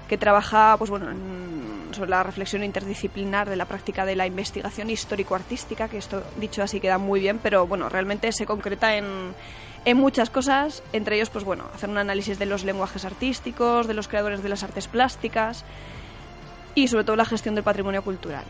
que 0.08 0.16
trabaja 0.18 0.76
pues, 0.78 0.90
bueno, 0.90 1.10
en- 1.10 1.94
sobre 1.94 2.10
la 2.10 2.22
reflexión 2.22 2.64
interdisciplinar 2.64 3.48
de 3.48 3.56
la 3.56 3.64
práctica 3.64 4.04
de 4.04 4.16
la 4.16 4.26
investigación 4.26 4.90
histórico-artística, 4.90 5.88
que 5.88 5.98
esto 5.98 6.22
dicho 6.38 6.62
así 6.62 6.80
queda 6.80 6.98
muy 6.98 7.20
bien, 7.20 7.38
pero 7.42 7.66
bueno, 7.66 7.88
realmente 7.88 8.30
se 8.32 8.44
concreta 8.46 8.96
en, 8.96 9.04
en 9.84 9.96
muchas 9.96 10.30
cosas, 10.30 10.82
entre 10.92 11.16
ellos, 11.16 11.30
pues 11.30 11.44
bueno, 11.44 11.64
hacer 11.74 11.88
un 11.88 11.98
análisis 11.98 12.38
de 12.38 12.46
los 12.46 12.64
lenguajes 12.64 13.04
artísticos, 13.04 13.86
de 13.86 13.94
los 13.94 14.08
creadores 14.08 14.42
de 14.42 14.48
las 14.48 14.62
artes 14.62 14.88
plásticas 14.88 15.64
y 16.74 16.88
sobre 16.88 17.04
todo 17.04 17.16
la 17.16 17.24
gestión 17.24 17.54
del 17.54 17.64
patrimonio 17.64 18.02
cultural. 18.02 18.44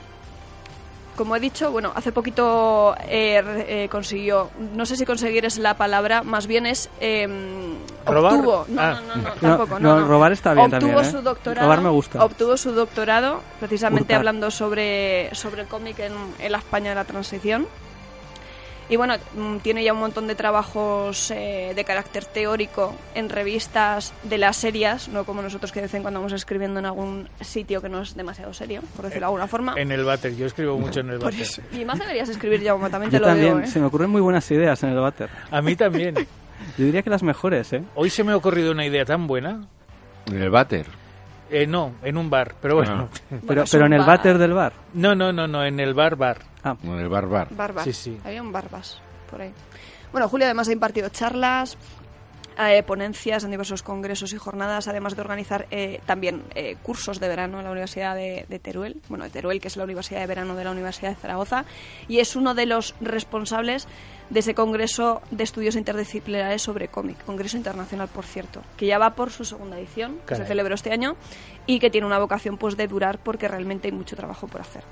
Como 1.17 1.35
he 1.35 1.41
dicho, 1.41 1.71
bueno, 1.73 1.93
hace 1.95 2.13
poquito 2.13 2.95
eh, 3.09 3.41
re- 3.43 3.85
eh, 3.85 3.89
consiguió, 3.89 4.51
no 4.75 4.85
sé 4.85 4.97
si 4.97 5.07
conseguir 5.07 5.45
es 5.47 5.57
la 5.59 5.75
palabra, 5.75 6.23
más 6.23 6.47
bien 6.47 6.67
es 6.67 6.91
eh, 7.01 7.27
¿Robar? 8.05 8.35
obtuvo, 8.35 8.67
no, 8.69 8.81
Ah. 8.83 9.01
no, 9.07 9.17
no, 9.17 9.23
no, 9.23 9.29
No, 9.29 9.35
tampoco, 9.41 9.81
no, 9.81 9.89
no, 9.95 10.01
no. 10.01 10.07
robar 10.09 10.33
está 10.33 10.53
bien 10.53 10.67
obtuvo 10.67 10.81
también, 10.91 11.05
¿eh? 11.05 11.11
su 11.11 11.23
doctorado, 11.23 11.67
Robar 11.67 11.81
me 11.81 11.89
gusta. 11.91 12.23
obtuvo 12.25 12.57
su 12.59 12.73
doctorado 12.73 13.41
precisamente 13.59 14.05
Hurtar. 14.05 14.19
hablando 14.19 14.51
sobre 14.51 15.35
sobre 15.35 15.63
el 15.63 15.69
cómic 15.69 15.99
en, 16.01 16.13
en 16.39 16.53
la 16.53 16.59
España 16.59 16.91
de 16.91 16.95
la 16.97 17.05
transición. 17.05 17.67
Y 18.89 18.97
bueno, 18.97 19.15
mm, 19.35 19.57
tiene 19.59 19.83
ya 19.83 19.93
un 19.93 19.99
montón 19.99 20.29
de 20.29 20.35
trabajos 20.37 21.33
eh, 21.33 21.73
de 21.75 21.85
carácter 21.85 22.25
teórico 22.25 22.95
en 23.17 23.29
revistas 23.29 24.15
de 24.23 24.39
las 24.39 24.57
serias, 24.57 25.09
no 25.09 25.25
como 25.25 25.43
nosotros 25.43 25.73
que 25.73 25.81
de 25.81 25.87
vez 25.87 25.95
en 25.95 26.03
cuando 26.03 26.21
vamos 26.21 26.33
escribiendo 26.33 26.79
en 26.79 26.87
algún 26.87 27.29
sitio 27.41 27.83
que 27.83 27.89
no 27.89 28.03
es 28.03 28.15
demasiado 28.15 28.55
serio, 28.55 28.83
por 28.95 29.07
decirlo 29.07 29.23
de 29.23 29.27
alguna 29.27 29.49
forma. 29.49 29.75
En 29.77 29.91
el 29.91 30.05
váter, 30.05 30.37
yo 30.37 30.47
escribo 30.47 30.79
mucho 30.79 31.01
en 31.01 31.11
el 31.11 31.19
váter. 31.19 31.41
eso. 31.41 31.63
Y 31.73 31.85
más 31.85 31.99
deberías 31.99 32.29
escribir, 32.29 32.63
Jaume, 32.65 32.89
también 32.91 33.11
te 33.11 33.17
Yo 33.17 33.21
lo 33.23 33.27
también. 33.27 33.55
digo, 33.55 33.61
¿eh? 33.61 33.67
Se 33.67 33.81
me 33.81 33.87
ocurren 33.87 34.11
muy 34.11 34.21
buenas 34.21 34.49
ideas 34.53 34.81
en 34.85 34.91
el 34.91 34.99
váter. 35.01 35.31
A 35.51 35.61
mí 35.63 35.75
también. 35.75 36.15
Yo 36.79 36.85
diría 36.85 37.03
que 37.03 37.11
las 37.11 37.23
mejores, 37.23 37.73
¿eh? 37.73 37.83
Hoy 37.97 38.09
se 38.11 38.23
me 38.25 38.33
ha 38.33 38.37
ocurrido 38.37 38.71
una 38.73 38.87
idea 38.87 39.05
tan 39.05 39.27
buena. 39.27 39.67
En 40.27 40.41
el 40.41 40.51
váter. 40.51 40.87
Eh, 41.51 41.67
no, 41.67 41.93
en 42.03 42.17
un 42.17 42.29
bar, 42.29 42.55
pero 42.61 42.77
bueno. 42.77 43.09
Pero, 43.47 43.65
pero 43.71 43.87
en 43.87 43.93
el 43.93 44.03
váter 44.03 44.39
del 44.39 44.53
bar. 44.53 44.73
No, 44.95 45.15
no, 45.15 45.33
no, 45.33 45.47
no, 45.47 45.65
en 45.65 45.79
el 45.81 45.95
bar, 45.95 46.17
bar. 46.17 46.39
Ah, 46.67 46.77
En 46.83 46.99
el 46.99 47.09
barbar. 47.09 47.47
Barbas. 47.55 47.85
Sí, 47.85 47.93
sí. 47.93 48.19
Había 48.25 48.43
un 48.43 48.51
Barbas 48.51 48.99
por 49.31 49.41
ahí. 49.41 49.53
Bueno, 50.11 50.29
Julio 50.29 50.47
además 50.47 50.69
ha 50.69 50.73
impartido 50.73 51.09
charlas, 51.11 51.79
eh, 52.59 52.83
ponencias 52.83 53.45
en 53.45 53.53
diversos 53.53 53.85
congresos 53.85 54.33
y 54.33 54.37
jornadas, 54.37 54.89
además 54.89 55.15
de 55.15 55.21
organizar 55.21 55.67
eh, 55.71 56.01
también 56.07 56.43
eh, 56.57 56.77
cursos 56.83 57.21
de 57.21 57.29
verano 57.29 57.59
en 57.59 57.65
la 57.67 57.71
Universidad 57.71 58.17
de, 58.17 58.47
de 58.49 58.59
Teruel, 58.59 59.01
bueno, 59.09 59.23
de 59.25 59.31
Teruel, 59.31 59.61
que 59.61 59.69
es 59.69 59.77
la 59.77 59.85
Universidad 59.85 60.21
de 60.21 60.27
Verano 60.27 60.57
de 60.57 60.65
la 60.65 60.73
Universidad 60.73 61.11
de 61.11 61.17
Zaragoza, 61.17 61.67
y 62.09 62.19
es 62.19 62.35
uno 62.35 62.55
de 62.55 62.67
los 62.67 62.97
responsables 63.01 63.87
de 64.31 64.41
ese 64.41 64.55
congreso 64.55 65.23
de 65.31 65.45
estudios 65.45 65.77
interdisciplinares 65.77 66.63
sobre 66.63 66.89
cómic, 66.89 67.23
congreso 67.25 67.57
internacional, 67.57 68.09
por 68.09 68.25
cierto, 68.25 68.63
que 68.77 68.87
ya 68.87 68.99
va 68.99 69.11
por 69.11 69.31
su 69.31 69.45
segunda 69.45 69.79
edición, 69.79 70.19
que 70.27 70.35
se 70.35 70.47
celebró 70.47 70.75
este 70.75 70.93
año, 70.93 71.15
y 71.67 71.79
que 71.79 71.91
tiene 71.91 72.09
una 72.09 72.19
vocación 72.19 72.57
pues 72.57 72.77
de 72.77 72.89
durar 72.89 73.19
porque 73.19 73.47
realmente 73.47 73.87
hay 73.87 73.93
mucho 73.93 74.17
trabajo 74.17 74.49
por 74.49 74.63
hacer. 74.63 74.83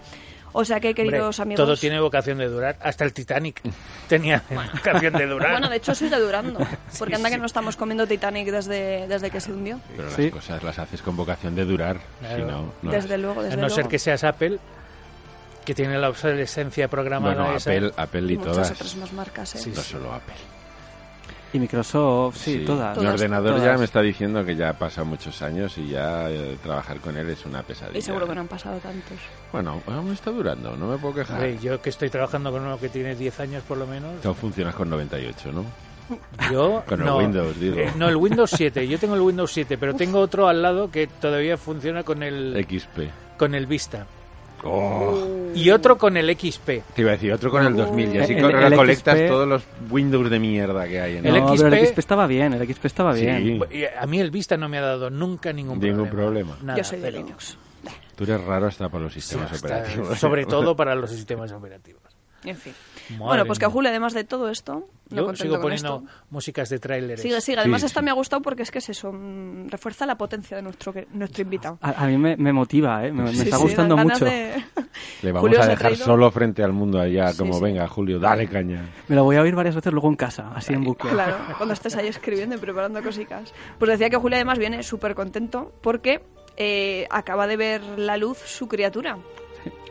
O 0.56 0.64
sea 0.64 0.78
que, 0.78 0.90
Hombre, 0.90 1.04
queridos 1.04 1.40
amigos... 1.40 1.64
todo 1.64 1.76
tiene 1.76 1.98
vocación 1.98 2.38
de 2.38 2.46
durar. 2.48 2.76
Hasta 2.80 3.04
el 3.04 3.12
Titanic 3.12 3.60
tenía 4.08 4.42
vocación 4.72 5.12
de 5.14 5.26
durar. 5.26 5.50
Bueno, 5.50 5.68
de 5.68 5.76
hecho 5.76 5.94
sigue 5.94 6.16
durando. 6.16 6.60
Porque 6.98 7.16
anda 7.16 7.28
que 7.28 7.38
no 7.38 7.46
estamos 7.46 7.76
comiendo 7.76 8.06
Titanic 8.06 8.48
desde, 8.48 9.08
desde 9.08 9.30
que 9.30 9.40
se 9.40 9.52
hundió. 9.52 9.80
Pero 9.96 10.10
Sí. 10.12 10.22
las 10.24 10.32
cosas 10.32 10.62
las 10.62 10.78
haces 10.78 11.02
con 11.02 11.16
vocación 11.16 11.54
de 11.56 11.64
durar. 11.64 11.98
Claro. 12.20 12.36
Si 12.36 12.42
no, 12.42 12.72
no 12.82 12.90
desde 12.92 13.08
las- 13.08 13.20
luego, 13.20 13.42
desde 13.42 13.54
a 13.54 13.56
no 13.56 13.62
luego. 13.62 13.74
ser 13.74 13.88
que 13.88 13.98
seas 13.98 14.22
Apple, 14.22 14.58
que 15.64 15.74
tiene 15.74 15.98
la 15.98 16.08
obsolescencia 16.08 16.86
programada. 16.88 17.34
Bueno, 17.34 17.56
esa. 17.56 17.70
Apple, 17.72 17.92
Apple 17.96 18.32
y 18.32 18.36
muchas 18.38 18.52
todas. 18.52 18.70
otras 18.70 18.96
más 18.96 19.12
marcas, 19.12 19.54
¿eh? 19.56 19.58
Sí, 19.58 19.72
No 19.74 19.80
solo 19.82 20.12
Apple. 20.14 20.34
Y 21.54 21.58
Microsoft, 21.60 22.36
sí, 22.36 22.64
todas. 22.66 22.96
Mi 22.96 23.02
Todas, 23.04 23.14
ordenador 23.14 23.56
ya 23.58 23.62
todas. 23.62 23.78
me 23.78 23.84
está 23.84 24.02
diciendo 24.02 24.44
que 24.44 24.56
ya 24.56 24.70
ha 24.70 24.72
pasado 24.72 25.06
muchos 25.06 25.40
años 25.40 25.78
y 25.78 25.88
ya 25.88 26.28
eh, 26.28 26.56
trabajar 26.62 26.98
con 26.98 27.16
él 27.16 27.30
es 27.30 27.46
una 27.46 27.62
pesadilla. 27.62 27.96
Y 27.98 28.02
seguro 28.02 28.26
que 28.26 28.34
no 28.34 28.40
han 28.42 28.48
pasado 28.48 28.78
tantos. 28.78 29.16
Bueno, 29.52 29.80
aún 29.86 30.12
está 30.12 30.30
durando, 30.32 30.76
no 30.76 30.88
me 30.88 30.98
puedo 30.98 31.14
quejar. 31.14 31.48
Yo 31.60 31.80
que 31.80 31.90
estoy 31.90 32.10
trabajando 32.10 32.50
con 32.50 32.62
uno 32.62 32.78
que 32.78 32.88
tiene 32.88 33.14
10 33.14 33.40
años 33.40 33.62
por 33.62 33.78
lo 33.78 33.86
menos. 33.86 34.20
Tú 34.20 34.34
funcionas 34.34 34.74
con 34.74 34.90
98, 34.90 35.52
¿no? 35.52 35.64
Yo 36.52 36.82
Con 36.86 37.00
el 37.00 37.06
no, 37.06 37.16
Windows, 37.18 37.58
digo. 37.58 37.76
Eh, 37.78 37.90
no, 37.96 38.08
el 38.08 38.16
Windows 38.16 38.50
7. 38.50 38.86
Yo 38.86 38.98
tengo 38.98 39.14
el 39.14 39.22
Windows 39.22 39.50
7, 39.52 39.78
pero 39.78 39.94
tengo 39.94 40.18
otro 40.18 40.48
al 40.48 40.60
lado 40.60 40.90
que 40.90 41.06
todavía 41.06 41.56
funciona 41.56 42.02
con 42.02 42.22
el 42.22 42.62
XP. 42.68 43.38
con 43.38 43.54
el 43.54 43.66
Vista 43.66 44.06
Oh, 44.64 45.28
y 45.54 45.70
otro 45.70 45.96
con 45.98 46.16
el 46.16 46.30
XP. 46.36 46.66
te 46.94 47.02
iba 47.02 47.10
a 47.10 47.12
decir, 47.14 47.32
otro 47.32 47.50
con 47.50 47.64
el 47.64 47.76
2000 47.76 48.14
y 48.14 48.18
así 48.18 48.32
El- 48.32 48.44
el 48.46 48.52
recolectas 48.70 49.14
XP. 49.16 49.28
todos 49.28 49.46
los 49.46 49.62
Windows 49.90 50.28
de 50.30 50.38
mierda 50.38 50.88
que 50.88 51.00
hay 51.00 51.16
en 51.18 51.26
El 51.26 51.32
no, 51.34 51.52
él. 51.52 51.58
pero 51.58 51.68
el 51.68 51.74
XP 51.86 51.86
XP 51.92 51.98
estaba 52.00 52.26
bien, 52.26 52.52
el 52.54 52.66
XP 52.66 52.84
estaba 52.86 53.14
Sí. 53.14 53.20
bien. 53.26 53.60
Y 53.70 53.84
A 53.84 54.06
mí 54.06 54.20
el 54.20 54.30
Vista 54.30 54.56
no 54.56 54.68
me 54.68 54.78
ha 54.78 54.82
dado 54.82 55.10
nunca 55.10 55.52
ningún 55.52 55.78
problema. 55.78 55.96
Ningún 56.02 56.10
problema. 56.16 56.56
Nada, 56.62 56.78
Yo 56.78 56.84
soy 56.84 57.00
de. 57.00 57.12
Linux. 57.12 57.56
Tú 58.16 58.24
eres 58.24 58.42
raro 58.44 58.66
hasta 58.66 58.88
para 58.88 59.04
los 59.04 59.12
Sí, 59.12 59.20
sistemas 59.20 59.52
hasta- 59.52 59.66
operativos. 59.66 60.18
sobre 60.18 60.46
todo 60.46 60.74
para 60.76 60.94
los 60.94 61.10
sistemas 61.10 61.52
operativos. 61.52 62.02
En 62.44 62.56
fin. 62.56 62.72
Madre 63.10 63.24
bueno, 63.24 63.46
pues 63.46 63.58
que 63.58 63.64
a. 63.66 63.70
Julio, 63.70 63.90
además 63.90 64.14
de 64.14 64.24
todo 64.24 64.48
esto, 64.48 64.88
Yo 65.10 65.24
contento 65.24 65.42
sigo 65.42 65.54
con 65.56 65.62
poniendo 65.62 66.02
esto, 66.04 66.24
músicas 66.30 66.68
de 66.70 66.78
tráileres. 66.78 67.20
Sigue, 67.20 67.40
sigue. 67.40 67.58
Además, 67.58 67.80
Sí, 67.82 67.86
esta 67.86 68.00
sí. 68.00 68.04
me 68.04 68.10
ha 68.10 68.14
gustado 68.14 68.40
porque 68.42 68.62
es 68.62 68.70
que 68.70 68.78
es 68.78 68.88
eso, 68.88 69.12
mm, 69.12 69.68
refuerza 69.68 70.06
la 70.06 70.16
potencia 70.16 70.56
de 70.56 70.62
nuestro, 70.62 70.92
que- 70.92 71.06
nuestro 71.12 71.42
invitado. 71.42 71.78
A, 71.82 72.04
a 72.04 72.06
mí 72.06 72.16
me, 72.18 72.36
me 72.36 72.52
motiva, 72.52 73.04
¿eh? 73.06 73.12
Me, 73.12 73.24
me 73.24 73.32
Sí, 73.34 73.42
está 73.42 73.56
sí, 73.56 73.62
gustando 73.62 73.96
mucho. 73.96 74.24
de- 74.24 74.54
Le 75.22 75.32
vamos 75.32 75.48
Julio 75.48 75.62
a 75.62 75.66
dejar 75.66 75.96
solo 75.96 76.30
frente 76.30 76.62
al 76.62 76.72
mundo 76.72 77.00
allá, 77.00 77.32
Sí, 77.32 77.38
como 77.38 77.54
sí. 77.54 77.62
venga, 77.62 77.86
Julio, 77.88 78.18
dale 78.18 78.46
caña. 78.48 78.82
Me 79.08 79.16
lo 79.16 79.24
voy 79.24 79.36
a 79.36 79.42
oír 79.42 79.54
varias 79.54 79.74
veces 79.74 79.92
luego 79.92 80.08
en 80.08 80.16
casa, 80.16 80.52
así 80.54 80.72
en 80.72 80.84
bucle. 80.84 81.10
Claro, 81.10 81.36
cuando 81.56 81.74
estés 81.74 81.96
ahí 81.96 82.06
escribiendo 82.08 82.54
y 82.56 82.58
preparando 82.58 83.02
cositas. 83.02 83.52
Pues 83.78 83.90
decía 83.90 84.08
que 84.10 84.16
Julio 84.16 84.36
además 84.36 84.58
viene 84.58 84.82
súper 84.82 85.14
contento 85.14 85.72
porque 85.82 86.22
eh, 86.56 87.06
acaba 87.10 87.46
de 87.46 87.56
ver 87.56 87.82
la 87.96 88.16
luz 88.16 88.38
su 88.38 88.68
criatura. 88.68 89.18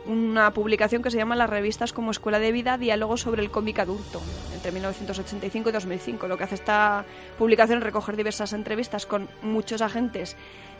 Una 0.06 0.52
publicación 0.52 1.02
que 1.02 1.10
se 1.10 1.16
llama 1.16 1.34
Las 1.34 1.48
revistas 1.48 1.92
como 1.92 2.10
Escuela 2.10 2.38
de 2.38 2.52
Vida, 2.52 2.76
Diálogos 2.76 3.22
sobre 3.22 3.42
el 3.42 3.50
cómic 3.50 3.78
adulto, 3.78 4.20
entre 4.54 4.70
1985 4.70 5.68
y 5.70 5.72
2005. 5.72 6.28
Lo 6.28 6.36
que 6.36 6.44
hace 6.44 6.56
esta 6.56 7.04
publicación 7.38 7.78
es 7.78 7.84
recoger 7.84 8.16
diversas 8.16 8.52
entrevistas 8.52 9.06
con 9.06 9.28
muchos 9.42 9.80
agentes 9.80 10.36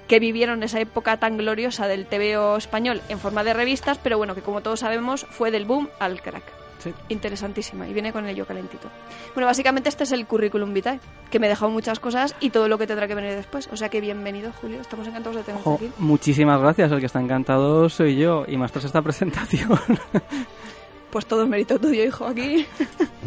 que 0.08 0.20
vivieron 0.20 0.62
esa 0.62 0.80
época 0.80 1.16
tan 1.18 1.38
gloriosa 1.38 1.88
del 1.88 2.06
TVO 2.06 2.56
español 2.56 3.00
en 3.08 3.18
forma 3.18 3.44
de 3.44 3.54
revistas, 3.54 3.98
pero 3.98 4.18
bueno, 4.18 4.34
que 4.34 4.42
como 4.42 4.60
todos 4.60 4.80
sabemos 4.80 5.26
fue 5.30 5.50
del 5.50 5.64
boom 5.64 5.88
al 5.98 6.20
crack. 6.20 6.53
Sí. 6.78 6.92
Interesantísima, 7.08 7.88
y 7.88 7.92
viene 7.94 8.12
con 8.12 8.26
ello 8.26 8.46
calentito. 8.46 8.90
Bueno, 9.34 9.46
básicamente 9.46 9.88
este 9.88 10.04
es 10.04 10.12
el 10.12 10.26
currículum 10.26 10.72
vitae, 10.74 11.00
que 11.30 11.38
me 11.38 11.46
ha 11.46 11.50
dejado 11.50 11.70
muchas 11.70 11.98
cosas 11.98 12.34
y 12.40 12.50
todo 12.50 12.68
lo 12.68 12.76
que 12.78 12.86
tendrá 12.86 13.06
que 13.08 13.14
venir 13.14 13.32
después. 13.34 13.68
O 13.72 13.76
sea 13.76 13.88
que 13.88 14.00
bienvenido, 14.00 14.52
Julio, 14.60 14.80
estamos 14.80 15.06
encantados 15.06 15.36
de 15.36 15.42
tenerte 15.44 15.68
Ojo, 15.68 15.76
aquí. 15.76 15.90
muchísimas 15.98 16.60
gracias, 16.60 16.92
el 16.92 17.00
que 17.00 17.06
está 17.06 17.20
encantado 17.20 17.88
soy 17.88 18.16
yo, 18.16 18.44
y 18.46 18.56
más 18.56 18.70
tras 18.72 18.84
esta 18.84 19.00
presentación. 19.02 19.70
Pues 21.10 21.26
todo 21.26 21.44
es 21.44 21.48
mérito 21.48 21.78
tuyo, 21.78 22.02
hijo, 22.02 22.26
aquí. 22.26 22.66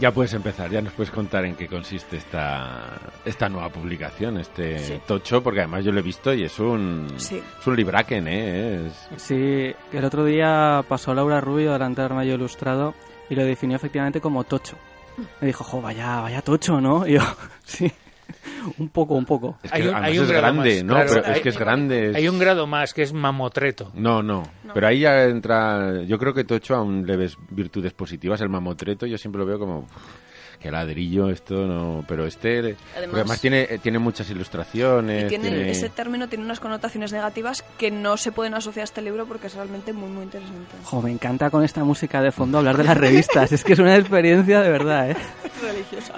Ya 0.01 0.11
puedes 0.11 0.33
empezar, 0.33 0.69
ya 0.69 0.79
nos 0.81 0.91
puedes 0.93 1.09
contar 1.09 1.45
en 1.45 1.55
qué 1.55 1.67
consiste 1.67 2.17
esta, 2.17 2.99
esta 3.25 3.47
nueva 3.49 3.69
publicación, 3.69 4.37
este 4.37 4.77
Sí. 4.77 4.99
tocho, 5.07 5.41
porque 5.41 5.61
además 5.61 5.85
yo 5.85 5.91
lo 5.93 5.99
he 5.99 6.03
visto 6.03 6.31
y 6.33 6.43
es 6.43 6.59
un, 6.59 7.07
Sí. 7.15 7.41
es 7.59 7.65
un 7.65 7.75
libraken, 7.77 8.27
¿eh? 8.27 8.87
Es, 8.87 9.21
Sí, 9.21 9.73
el 9.93 10.05
otro 10.05 10.23
día 10.25 10.83
pasó 10.87 11.15
Laura 11.15 11.39
Rubio 11.41 11.71
delante 11.71 12.01
del 12.01 12.11
armario 12.11 12.35
ilustrado 12.35 12.93
y 13.29 13.35
lo 13.35 13.43
definió 13.45 13.75
efectivamente 13.77 14.21
como 14.21 14.43
tocho. 14.43 14.77
Me 15.41 15.47
dijo, 15.47 15.63
jo, 15.63 15.81
vaya, 15.81 16.21
vaya 16.21 16.41
tocho, 16.41 16.79
¿no? 16.79 17.07
Y 17.07 17.13
yo, 17.13 17.21
sí, 17.65 17.91
un 18.77 18.89
poco, 18.89 19.15
un 19.15 19.25
poco. 19.25 19.57
es 19.63 19.71
que 19.71 19.77
Hay 19.77 19.87
un- 19.87 19.95
hay 19.95 20.17
un 20.19 20.25
es 20.25 20.29
grado 20.31 20.43
grande, 20.53 20.75
más, 20.75 20.83
¿no? 20.83 20.93
claro. 20.93 21.09
Pero 21.23 21.35
es 21.35 21.41
que 21.41 21.49
es 21.49 21.57
grande. 21.57 22.09
es- 22.11 22.15
Hay 22.15 22.27
un 22.29 22.37
grado 22.39 22.67
más 22.67 22.93
que 22.93 23.01
es 23.03 23.13
mamotreto. 23.13 23.91
No, 23.95 24.21
no, 24.21 24.43
No. 24.63 24.73
Pero 24.73 24.87
ahí 24.87 24.99
ya 24.99 25.23
entra. 25.25 26.03
Yo 26.03 26.17
creo 26.19 26.33
que 26.33 26.43
Tocho 26.43 26.75
aún 26.75 27.05
le 27.07 27.17
ves 27.17 27.37
virtudes 27.49 27.93
positivas. 27.93 28.41
El 28.41 28.49
mamotreto, 28.49 29.05
yo 29.05 29.17
siempre 29.17 29.39
lo 29.39 29.45
veo 29.47 29.57
como. 29.59 29.87
Que 30.59 30.71
ladrillo, 30.71 31.29
esto 31.29 31.67
no. 31.67 32.03
Pero 32.07 32.25
este. 32.25 32.57
Además- 32.59 32.77
porque 32.95 33.15
además 33.21 33.41
tiene, 33.41 33.61
eh, 33.69 33.79
tiene 33.81 33.99
muchas 33.99 34.27
ilustraciones. 34.31 35.25
Y 35.25 35.27
tiene, 35.27 35.49
tiene- 35.49 35.69
ese 35.71 35.89
término 35.89 36.27
tiene 36.27 36.43
unas 36.45 36.59
connotaciones 36.59 37.11
negativas 37.13 37.63
que 37.77 37.91
no 37.91 38.17
se 38.17 38.31
pueden 38.31 38.55
asociar 38.55 38.81
a 38.81 38.85
este 38.85 39.03
libro 39.03 39.27
porque 39.27 39.47
es 39.47 39.53
realmente 39.53 39.93
muy, 39.93 40.09
muy 40.09 40.23
interesante. 40.23 40.75
Jo, 40.83 41.01
me 41.03 41.11
encanta 41.11 41.51
con 41.51 41.63
esta 41.63 41.83
música 41.83 42.21
de 42.23 42.31
fondo 42.31 42.57
hablar 42.57 42.75
de 42.75 42.85
las 42.85 42.97
revistas. 42.97 43.51
Es 43.51 43.63
que 43.63 43.73
es 43.73 43.79
una 43.79 43.95
experiencia 43.97 44.61
de 44.61 44.69
verdad, 44.71 45.11
¿eh? 45.11 45.17
Religiosa. 45.61 46.13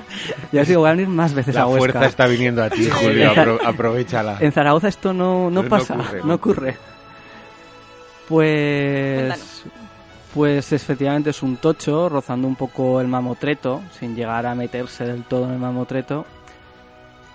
Ya 0.53 0.61
os 0.61 0.67
digo, 0.69 0.79
voy 0.81 0.89
a 0.89 0.93
venir 0.93 1.09
más 1.09 1.33
veces 1.33 1.55
La 1.55 1.63
a 1.63 1.67
Huesca. 1.67 1.79
fuerza 1.91 2.05
está 2.05 2.25
viniendo 2.27 2.63
a 2.63 2.69
ti, 2.69 2.89
Julio. 2.89 3.31
apro- 3.35 3.59
aprovechala. 3.65 4.37
En 4.39 4.53
Zaragoza 4.53 4.87
esto 4.87 5.11
no, 5.13 5.49
no 5.51 5.63
Pero 5.63 5.63
no 5.63 5.69
pasa, 5.69 5.93
ocurre, 5.95 6.19
no 6.19 6.25
no 6.27 6.33
ocurre. 6.35 6.77
Pues, 8.29 9.17
Cuéntanos. 9.19 9.63
Pues 10.33 10.71
efectivamente 10.71 11.31
es 11.31 11.41
un 11.43 11.57
tocho, 11.57 12.09
rozando 12.09 12.47
un 12.47 12.55
poco 12.55 13.01
el 13.01 13.07
mamotreto, 13.07 13.81
sin 13.97 14.15
llegar 14.15 14.45
a 14.45 14.55
meterse 14.55 15.05
del 15.05 15.23
todo 15.23 15.45
en 15.45 15.51
el 15.51 15.59
mamotreto. 15.59 16.25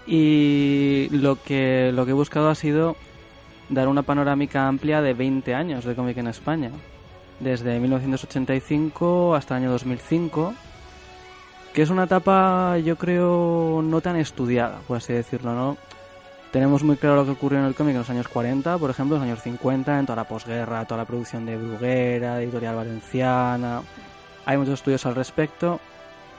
Y 0.06 1.08
lo 1.10 1.42
que, 1.42 1.90
lo 1.92 2.04
que 2.04 2.10
he 2.10 2.14
buscado 2.14 2.50
ha 2.50 2.54
sido 2.54 2.96
dar 3.68 3.88
una 3.88 4.02
panorámica 4.02 4.68
amplia 4.68 5.00
de 5.00 5.14
20 5.14 5.54
años 5.54 5.84
de 5.84 5.94
cómic 5.94 6.18
en 6.18 6.28
España. 6.28 6.70
Desde 7.40 7.80
1985 7.80 9.34
hasta 9.34 9.56
el 9.56 9.64
año 9.64 9.72
2005 9.72 10.54
que 11.74 11.82
es 11.82 11.90
una 11.90 12.04
etapa 12.04 12.78
yo 12.78 12.96
creo 12.96 13.82
no 13.82 14.00
tan 14.00 14.16
estudiada, 14.16 14.78
por 14.86 14.98
así 14.98 15.12
decirlo, 15.12 15.54
¿no? 15.54 15.76
Tenemos 16.54 16.84
muy 16.84 16.96
claro 16.96 17.16
lo 17.16 17.24
que 17.24 17.32
ocurrió 17.32 17.58
en 17.58 17.64
el 17.64 17.74
cómic 17.74 17.94
en 17.94 17.98
los 17.98 18.10
años 18.10 18.28
40, 18.28 18.78
por 18.78 18.88
ejemplo, 18.88 19.16
en 19.16 19.22
los 19.22 19.28
años 19.28 19.42
50, 19.42 19.98
en 19.98 20.06
toda 20.06 20.14
la 20.14 20.28
posguerra, 20.28 20.84
toda 20.84 20.98
la 20.98 21.04
producción 21.04 21.44
de 21.44 21.56
Bruguera, 21.56 22.40
Editorial 22.40 22.76
Valenciana. 22.76 23.82
Hay 24.46 24.56
muchos 24.56 24.74
estudios 24.74 25.04
al 25.04 25.16
respecto. 25.16 25.80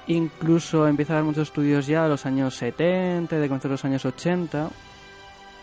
Incluso 0.08 0.88
empieza 0.88 1.12
a 1.12 1.16
haber 1.18 1.26
muchos 1.26 1.50
estudios 1.50 1.86
ya 1.86 2.04
de 2.04 2.08
los 2.08 2.26
años 2.26 2.56
70, 2.56 3.36
de 3.36 3.48
comienzos 3.50 3.72
los 3.72 3.84
años 3.84 4.06
80. 4.06 4.70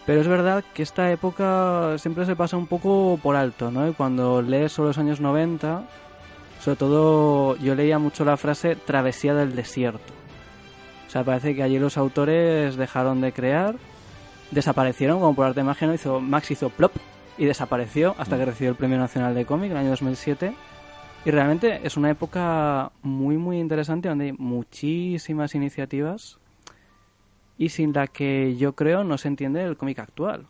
Pero 0.05 0.21
es 0.21 0.29
verdad 0.29 0.63
que 0.75 0.83
esta 0.83 1.11
época 1.11 1.97
siempre 1.97 2.27
se 2.27 2.37
pasa 2.37 2.59
un 2.59 2.67
poco 2.67 3.19
por 3.23 3.37
alto, 3.37 3.71
¿no? 3.71 3.89
Y 3.89 3.95
cuando 3.95 4.43
lees 4.43 4.73
sobre 4.73 4.89
los 4.89 4.99
años 4.99 5.19
90, 5.19 5.83
sobre 6.61 6.77
todo 6.77 7.57
yo 7.57 7.75
leía 7.75 7.99
mucho 7.99 8.27
la 8.27 8.37
frase 8.37 8.77
travesía 8.77 9.33
del 9.33 9.57
desierto. 9.57 10.13
O 11.07 11.11
sea, 11.11 11.25
parece 11.25 11.55
que 11.55 11.63
allí 11.63 11.79
los 11.79 11.97
autores 11.97 12.77
dejaron 12.77 13.23
de 13.23 13.33
crear, 13.33 13.77
desaparecieron 14.53 15.19
como 15.19 15.35
por 15.35 15.47
arte 15.47 15.61
de 15.61 15.65
magia, 15.65 15.89
¿no? 15.89 15.95
hizo, 15.95 16.21
Max 16.21 16.51
hizo 16.51 16.71
plop 16.71 16.93
y 17.39 17.47
desapareció 17.47 18.15
hasta 18.19 18.37
que 18.37 18.45
recibió 18.45 18.71
el 18.71 18.77
Premio 18.77 18.99
Nacional 18.99 19.35
de 19.35 19.47
Cómic 19.47 19.67
en 19.67 19.73
el 19.73 19.79
año 19.79 19.91
2007. 19.91 20.55
Y 21.25 21.31
realmente 21.31 21.81
es 21.85 21.97
una 21.97 22.11
época 22.11 22.93
muy, 23.03 23.37
muy 23.37 23.59
interesante 23.59 24.09
donde 24.09 24.27
hay 24.27 24.33
muchísimas 24.33 25.55
iniciativas 25.55 26.39
y 27.57 27.71
sin 27.71 27.93
la 27.93 28.07
que 28.07 28.57
yo 28.57 28.75
creo 28.75 29.05
no 29.05 29.19
se 29.19 29.29
entiende 29.29 29.63
el 29.63 29.77
cómic 29.77 30.01
actual. 30.01 30.47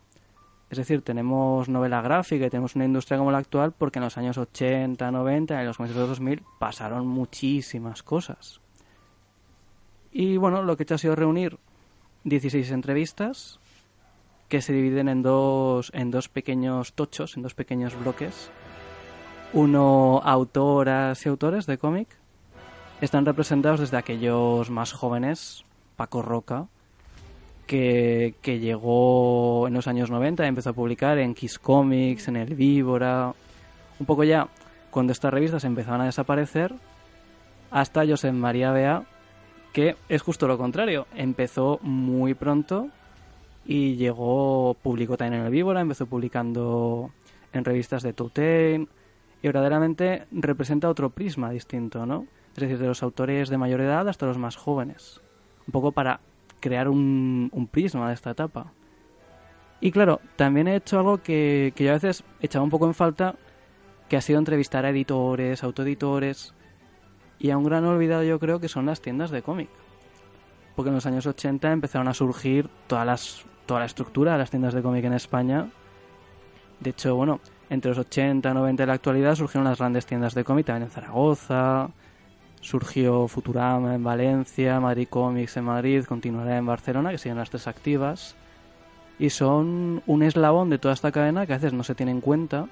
Es 0.70 0.78
decir, 0.78 1.02
tenemos 1.02 1.68
novela 1.68 2.00
gráfica 2.00 2.46
y 2.46 2.50
tenemos 2.50 2.74
una 2.74 2.86
industria 2.86 3.18
como 3.18 3.30
la 3.30 3.38
actual 3.38 3.72
porque 3.72 3.98
en 3.98 4.04
los 4.04 4.16
años 4.16 4.38
80, 4.38 5.10
90 5.10 5.54
y 5.54 5.58
en 5.58 5.66
los 5.66 5.76
comienzos 5.76 6.02
de 6.02 6.08
2000 6.08 6.42
pasaron 6.58 7.06
muchísimas 7.06 8.02
cosas. 8.02 8.60
Y 10.10 10.38
bueno, 10.38 10.62
lo 10.62 10.76
que 10.76 10.82
he 10.82 10.84
hecho 10.84 10.94
ha 10.94 10.98
sido 10.98 11.14
reunir 11.14 11.58
16 12.24 12.70
entrevistas 12.70 13.60
que 14.52 14.60
se 14.60 14.74
dividen 14.74 15.08
en 15.08 15.22
dos, 15.22 15.90
en 15.94 16.10
dos 16.10 16.28
pequeños 16.28 16.92
tochos, 16.92 17.38
en 17.38 17.42
dos 17.42 17.54
pequeños 17.54 17.98
bloques. 17.98 18.50
Uno 19.54 20.20
autoras 20.22 21.24
y 21.24 21.30
autores 21.30 21.64
de 21.64 21.78
cómic. 21.78 22.06
Están 23.00 23.24
representados 23.24 23.80
desde 23.80 23.96
aquellos 23.96 24.68
más 24.68 24.92
jóvenes, 24.92 25.64
Paco 25.96 26.20
Roca, 26.20 26.66
que, 27.66 28.34
que 28.42 28.58
llegó 28.58 29.68
en 29.68 29.72
los 29.72 29.88
años 29.88 30.10
90 30.10 30.44
y 30.44 30.48
empezó 30.48 30.68
a 30.68 30.74
publicar 30.74 31.16
en 31.16 31.32
Kiss 31.32 31.58
Comics, 31.58 32.28
en 32.28 32.36
El 32.36 32.54
Víbora, 32.54 33.32
un 33.98 34.04
poco 34.04 34.22
ya 34.22 34.48
cuando 34.90 35.14
estas 35.14 35.32
revistas 35.32 35.64
empezaban 35.64 36.02
a 36.02 36.04
desaparecer, 36.04 36.74
hasta 37.70 38.06
Josep 38.06 38.34
María 38.34 38.70
Bea, 38.70 39.04
que 39.72 39.96
es 40.10 40.20
justo 40.20 40.46
lo 40.46 40.58
contrario, 40.58 41.06
empezó 41.14 41.78
muy 41.80 42.34
pronto 42.34 42.90
y 43.64 43.96
llegó, 43.96 44.76
publicó 44.82 45.16
también 45.16 45.40
en 45.40 45.46
El 45.46 45.52
Víbora, 45.52 45.80
empezó 45.80 46.06
publicando 46.06 47.10
en 47.52 47.64
revistas 47.64 48.02
de 48.02 48.12
Toutaine 48.12 48.88
y 49.42 49.46
verdaderamente 49.46 50.26
representa 50.30 50.88
otro 50.88 51.10
prisma 51.10 51.50
distinto, 51.50 52.06
¿no? 52.06 52.26
Es 52.54 52.60
decir, 52.60 52.78
de 52.78 52.86
los 52.86 53.02
autores 53.02 53.48
de 53.48 53.58
mayor 53.58 53.80
edad 53.80 54.08
hasta 54.08 54.26
los 54.26 54.38
más 54.38 54.56
jóvenes. 54.56 55.20
Un 55.66 55.72
poco 55.72 55.92
para 55.92 56.20
crear 56.60 56.88
un, 56.88 57.50
un 57.52 57.66
prisma 57.66 58.08
de 58.08 58.14
esta 58.14 58.30
etapa. 58.30 58.72
Y 59.80 59.90
claro, 59.90 60.20
también 60.36 60.68
he 60.68 60.76
hecho 60.76 60.98
algo 60.98 61.18
que, 61.18 61.72
que 61.74 61.84
yo 61.84 61.90
a 61.90 61.94
veces 61.94 62.24
echaba 62.40 62.64
un 62.64 62.70
poco 62.70 62.86
en 62.86 62.94
falta, 62.94 63.36
que 64.08 64.16
ha 64.16 64.20
sido 64.20 64.38
entrevistar 64.38 64.84
a 64.84 64.90
editores, 64.90 65.64
autoeditores, 65.64 66.54
y 67.38 67.50
a 67.50 67.58
un 67.58 67.64
gran 67.64 67.84
olvidado 67.84 68.22
yo 68.22 68.38
creo 68.38 68.60
que 68.60 68.68
son 68.68 68.86
las 68.86 69.00
tiendas 69.00 69.30
de 69.30 69.42
cómic. 69.42 69.68
Porque 70.76 70.90
en 70.90 70.94
los 70.94 71.06
años 71.06 71.26
80 71.26 71.72
empezaron 71.72 72.06
a 72.06 72.14
surgir 72.14 72.68
todas 72.86 73.04
las, 73.04 73.44
toda 73.66 73.80
la 73.80 73.86
estructura 73.86 74.32
de 74.32 74.38
las 74.38 74.50
tiendas 74.50 74.74
de 74.74 74.82
cómic 74.82 75.04
en 75.04 75.12
España. 75.12 75.68
De 76.80 76.90
hecho, 76.90 77.14
bueno, 77.14 77.40
entre 77.70 77.90
los 77.90 77.98
80 77.98 78.52
90 78.52 78.82
y 78.82 78.86
la 78.86 78.92
actualidad 78.92 79.34
surgieron 79.34 79.64
las 79.64 79.78
grandes 79.78 80.06
tiendas 80.06 80.34
de 80.34 80.44
cómic 80.44 80.66
también 80.66 80.84
en 80.84 80.90
Zaragoza, 80.90 81.90
surgió 82.60 83.28
Futurama 83.28 83.94
en 83.94 84.04
Valencia, 84.04 84.80
Madrid 84.80 85.08
Comics 85.08 85.56
en 85.56 85.64
Madrid, 85.64 86.04
continuará 86.04 86.56
en 86.56 86.66
Barcelona, 86.66 87.10
que 87.10 87.18
siguen 87.18 87.38
las 87.38 87.50
tres 87.50 87.66
activas. 87.66 88.36
Y 89.18 89.30
son 89.30 90.02
un 90.06 90.22
eslabón 90.22 90.70
de 90.70 90.78
toda 90.78 90.94
esta 90.94 91.12
cadena 91.12 91.46
que 91.46 91.52
a 91.52 91.56
veces 91.56 91.72
no 91.72 91.84
se 91.84 91.94
tiene 91.94 92.12
en 92.12 92.20
cuenta 92.20 92.66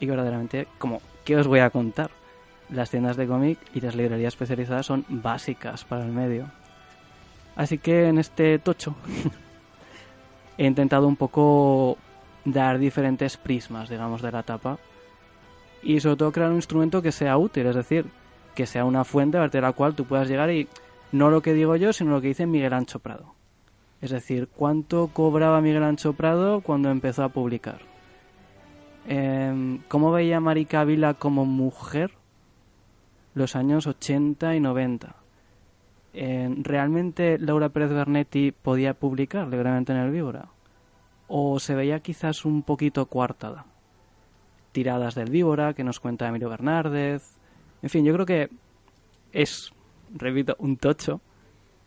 y 0.00 0.06
que 0.06 0.10
verdaderamente, 0.10 0.66
como, 0.78 1.00
¿qué 1.24 1.36
os 1.36 1.46
voy 1.46 1.60
a 1.60 1.70
contar? 1.70 2.10
Las 2.70 2.90
tiendas 2.90 3.16
de 3.16 3.26
cómic 3.26 3.58
y 3.74 3.80
las 3.80 3.94
librerías 3.94 4.34
especializadas 4.34 4.86
son 4.86 5.04
básicas 5.08 5.84
para 5.84 6.04
el 6.04 6.12
medio. 6.12 6.50
Así 7.54 7.78
que 7.78 8.08
en 8.08 8.18
este 8.18 8.58
tocho 8.58 8.96
he 10.58 10.66
intentado 10.66 11.06
un 11.06 11.16
poco 11.16 11.98
dar 12.44 12.78
diferentes 12.78 13.36
prismas, 13.36 13.88
digamos, 13.88 14.22
de 14.22 14.32
la 14.32 14.42
tapa 14.42 14.78
y 15.82 16.00
sobre 16.00 16.16
todo 16.16 16.32
crear 16.32 16.50
un 16.50 16.56
instrumento 16.56 17.02
que 17.02 17.12
sea 17.12 17.36
útil, 17.36 17.66
es 17.66 17.76
decir, 17.76 18.06
que 18.54 18.66
sea 18.66 18.84
una 18.84 19.04
fuente 19.04 19.36
a 19.36 19.40
partir 19.40 19.60
de 19.60 19.66
la 19.66 19.72
cual 19.72 19.94
tú 19.94 20.04
puedas 20.04 20.28
llegar 20.28 20.50
y 20.50 20.68
no 21.12 21.30
lo 21.30 21.42
que 21.42 21.54
digo 21.54 21.76
yo, 21.76 21.92
sino 21.92 22.10
lo 22.12 22.20
que 22.20 22.28
dice 22.28 22.46
Miguel 22.46 22.72
Ancho 22.72 22.98
Prado. 22.98 23.34
Es 24.00 24.10
decir, 24.10 24.48
cuánto 24.48 25.08
cobraba 25.12 25.60
Miguel 25.60 25.84
Ancho 25.84 26.12
Prado 26.12 26.60
cuando 26.60 26.90
empezó 26.90 27.24
a 27.24 27.28
publicar. 27.28 27.80
Em, 29.06 29.78
¿Cómo 29.88 30.10
veía 30.10 30.40
Marica 30.40 30.84
Vila 30.84 31.14
como 31.14 31.44
mujer 31.44 32.12
los 33.34 33.54
años 33.54 33.86
80 33.86 34.56
y 34.56 34.60
90? 34.60 35.14
¿Realmente 36.16 37.38
Laura 37.38 37.68
Pérez 37.68 37.90
Bernetti 37.90 38.50
podía 38.50 38.94
publicar 38.94 39.48
libremente 39.48 39.92
en 39.92 39.98
el 39.98 40.10
Víbora? 40.10 40.48
¿O 41.28 41.60
se 41.60 41.74
veía 41.74 42.00
quizás 42.00 42.44
un 42.44 42.62
poquito 42.62 43.06
coartada? 43.06 43.66
Tiradas 44.72 45.14
del 45.14 45.30
Víbora, 45.30 45.74
que 45.74 45.84
nos 45.84 46.00
cuenta 46.00 46.28
Emilio 46.28 46.48
Bernárdez. 46.48 47.22
En 47.82 47.90
fin, 47.90 48.04
yo 48.04 48.14
creo 48.14 48.26
que 48.26 48.48
es, 49.32 49.72
repito, 50.14 50.56
un 50.58 50.76
tocho 50.76 51.20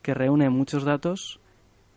que 0.01 0.13
reúne 0.13 0.49
muchos 0.49 0.83
datos 0.83 1.39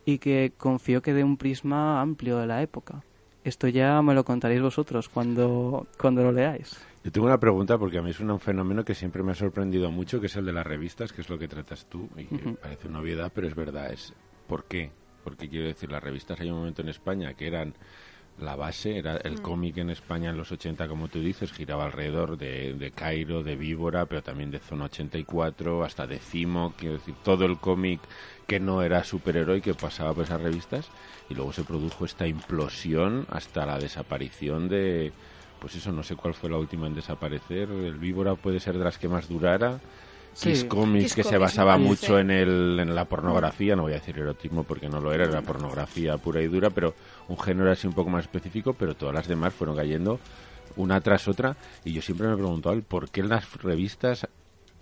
y 0.05 0.19
que 0.19 0.53
confío 0.57 1.03
que 1.03 1.13
dé 1.13 1.25
un 1.25 1.37
prisma 1.37 2.01
amplio 2.01 2.39
de 2.39 2.47
la 2.47 2.63
época. 2.63 3.03
Esto 3.45 3.69
ya 3.69 4.01
me 4.03 4.15
lo 4.15 4.25
contaréis 4.25 4.63
vosotros 4.63 5.09
cuando, 5.09 5.87
cuando 5.99 6.23
lo 6.23 6.33
leáis. 6.33 6.81
Yo 7.05 7.11
tengo 7.11 7.27
una 7.27 7.41
pregunta 7.41 7.79
porque 7.79 7.99
a 7.99 8.03
mí 8.03 8.11
es 8.11 8.21
un 8.21 8.39
fenómeno 8.39 8.85
que 8.85 8.95
siempre 8.95 9.25
me 9.25 9.33
ha 9.33 9.35
sorprendido 9.35 9.91
mucho, 9.91 10.21
que 10.21 10.27
es 10.27 10.37
el 10.37 10.47
de 10.47 10.53
las 10.53 10.65
revistas, 10.65 11.13
que 11.13 11.21
es 11.21 11.29
lo 11.29 11.39
que 11.39 11.49
tratas 11.49 11.87
tú, 11.87 12.09
y 12.17 12.27
que 12.27 12.53
parece 12.53 12.87
una 12.87 13.01
obviedad, 13.01 13.33
pero 13.35 13.49
es 13.49 13.57
verdad. 13.57 13.93
Es 13.93 14.15
¿Por 14.47 14.65
qué? 14.65 14.93
Porque 15.25 15.49
quiero 15.49 15.67
decir, 15.67 15.91
las 15.91 16.03
revistas 16.03 16.41
hay 16.41 16.51
un 16.51 16.59
momento 16.59 16.83
en 16.83 16.89
España 16.89 17.35
que 17.35 17.49
eran 17.49 17.75
la 18.39 18.55
base, 18.55 18.99
era 18.99 19.17
el 19.17 19.43
cómic 19.43 19.79
en 19.79 19.91
España 19.91 20.31
en 20.31 20.37
los 20.37 20.53
80, 20.53 20.87
como 20.89 21.09
tú 21.09 21.21
dices, 21.21 21.53
giraba 21.53 21.85
alrededor 21.85 22.39
de, 22.39 22.75
de 22.75 22.91
Cairo, 22.93 23.43
de 23.43 23.57
Víbora, 23.57 24.07
pero 24.07 24.23
también 24.23 24.51
de 24.51 24.59
Zona 24.59 24.85
84, 24.85 25.85
hasta 25.85 26.07
de 26.07 26.19
Cimo, 26.19 26.73
quiero 26.77 26.95
decir, 26.95 27.15
todo 27.25 27.45
el 27.45 27.59
cómic 27.59 28.01
que 28.47 28.61
no 28.61 28.83
era 28.83 29.05
superhéroe 29.05 29.61
que 29.61 29.75
pasaba 29.75 30.15
por 30.15 30.25
esas 30.25 30.41
revistas, 30.41 30.89
y 31.29 31.35
luego 31.35 31.53
se 31.53 31.65
produjo 31.65 32.05
esta 32.05 32.27
implosión 32.27 33.27
hasta 33.29 33.67
la 33.67 33.79
desaparición 33.79 34.69
de, 34.69 35.13
pues 35.63 35.77
eso, 35.77 35.93
no 35.93 36.03
sé 36.03 36.17
cuál 36.17 36.35
fue 36.35 36.51
la 36.51 36.59
última 36.59 36.89
en 36.89 36.95
desaparecer, 36.95 37.71
el 37.71 37.95
Víbora 37.95 38.35
puede 38.35 38.59
ser 38.59 38.77
de 38.77 38.83
las 38.83 38.99
que 38.99 39.09
más 39.09 39.29
durara, 39.29 39.79
Sí. 40.35 40.49
Kiss 40.49 40.65
Comics, 40.65 41.05
Kiss 41.05 41.15
que 41.15 41.25
se 41.25 41.37
basaba 41.37 41.77
mucho 41.77 42.19
en, 42.19 42.31
el, 42.31 42.79
en 42.81 42.95
la 42.95 43.05
pornografía, 43.05 43.77
no 43.77 43.83
voy 43.83 43.93
a 43.93 43.97
decir 43.97 44.19
erotismo 44.19 44.65
porque 44.65 44.89
no 44.89 44.99
lo 44.99 45.13
era, 45.13 45.27
era 45.27 45.43
pornografía 45.43 46.17
pura 46.17 46.41
y 46.41 46.49
dura, 46.49 46.71
pero 46.71 46.95
un 47.29 47.39
género 47.39 47.71
así 47.71 47.87
un 47.87 47.93
poco 47.93 48.09
más 48.11 48.25
específico, 48.25 48.73
pero 48.73 48.95
todas 48.95 49.15
las 49.15 49.29
demás 49.29 49.53
fueron 49.53 49.77
cayendo 49.77 50.19
una 50.75 51.01
tras 51.03 51.29
otra, 51.29 51.55
y 51.85 51.93
yo 51.93 52.01
siempre 52.01 52.27
me 52.27 52.33
he 52.33 52.37
preguntado 52.37 52.75
el 52.75 52.83
por 52.83 53.11
qué 53.11 53.21
en 53.21 53.29
las 53.29 53.63
revistas, 53.63 54.27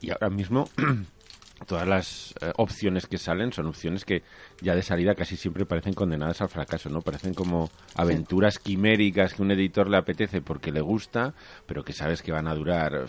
y 0.00 0.12
ahora 0.12 0.30
mismo 0.30 0.70
todas 1.66 1.86
las 1.86 2.34
eh, 2.40 2.52
opciones 2.56 3.06
que 3.06 3.18
salen 3.18 3.52
son 3.52 3.66
opciones 3.66 4.04
que 4.04 4.22
ya 4.60 4.74
de 4.74 4.82
salida 4.82 5.14
casi 5.14 5.36
siempre 5.36 5.66
parecen 5.66 5.94
condenadas 5.94 6.40
al 6.40 6.48
fracaso, 6.48 6.88
¿no? 6.88 7.02
Parecen 7.02 7.34
como 7.34 7.70
aventuras 7.94 8.58
quiméricas 8.58 9.34
que 9.34 9.42
un 9.42 9.50
editor 9.50 9.88
le 9.88 9.96
apetece 9.96 10.40
porque 10.40 10.72
le 10.72 10.80
gusta, 10.80 11.34
pero 11.66 11.84
que 11.84 11.92
sabes 11.92 12.22
que 12.22 12.32
van 12.32 12.48
a 12.48 12.54
durar 12.54 13.06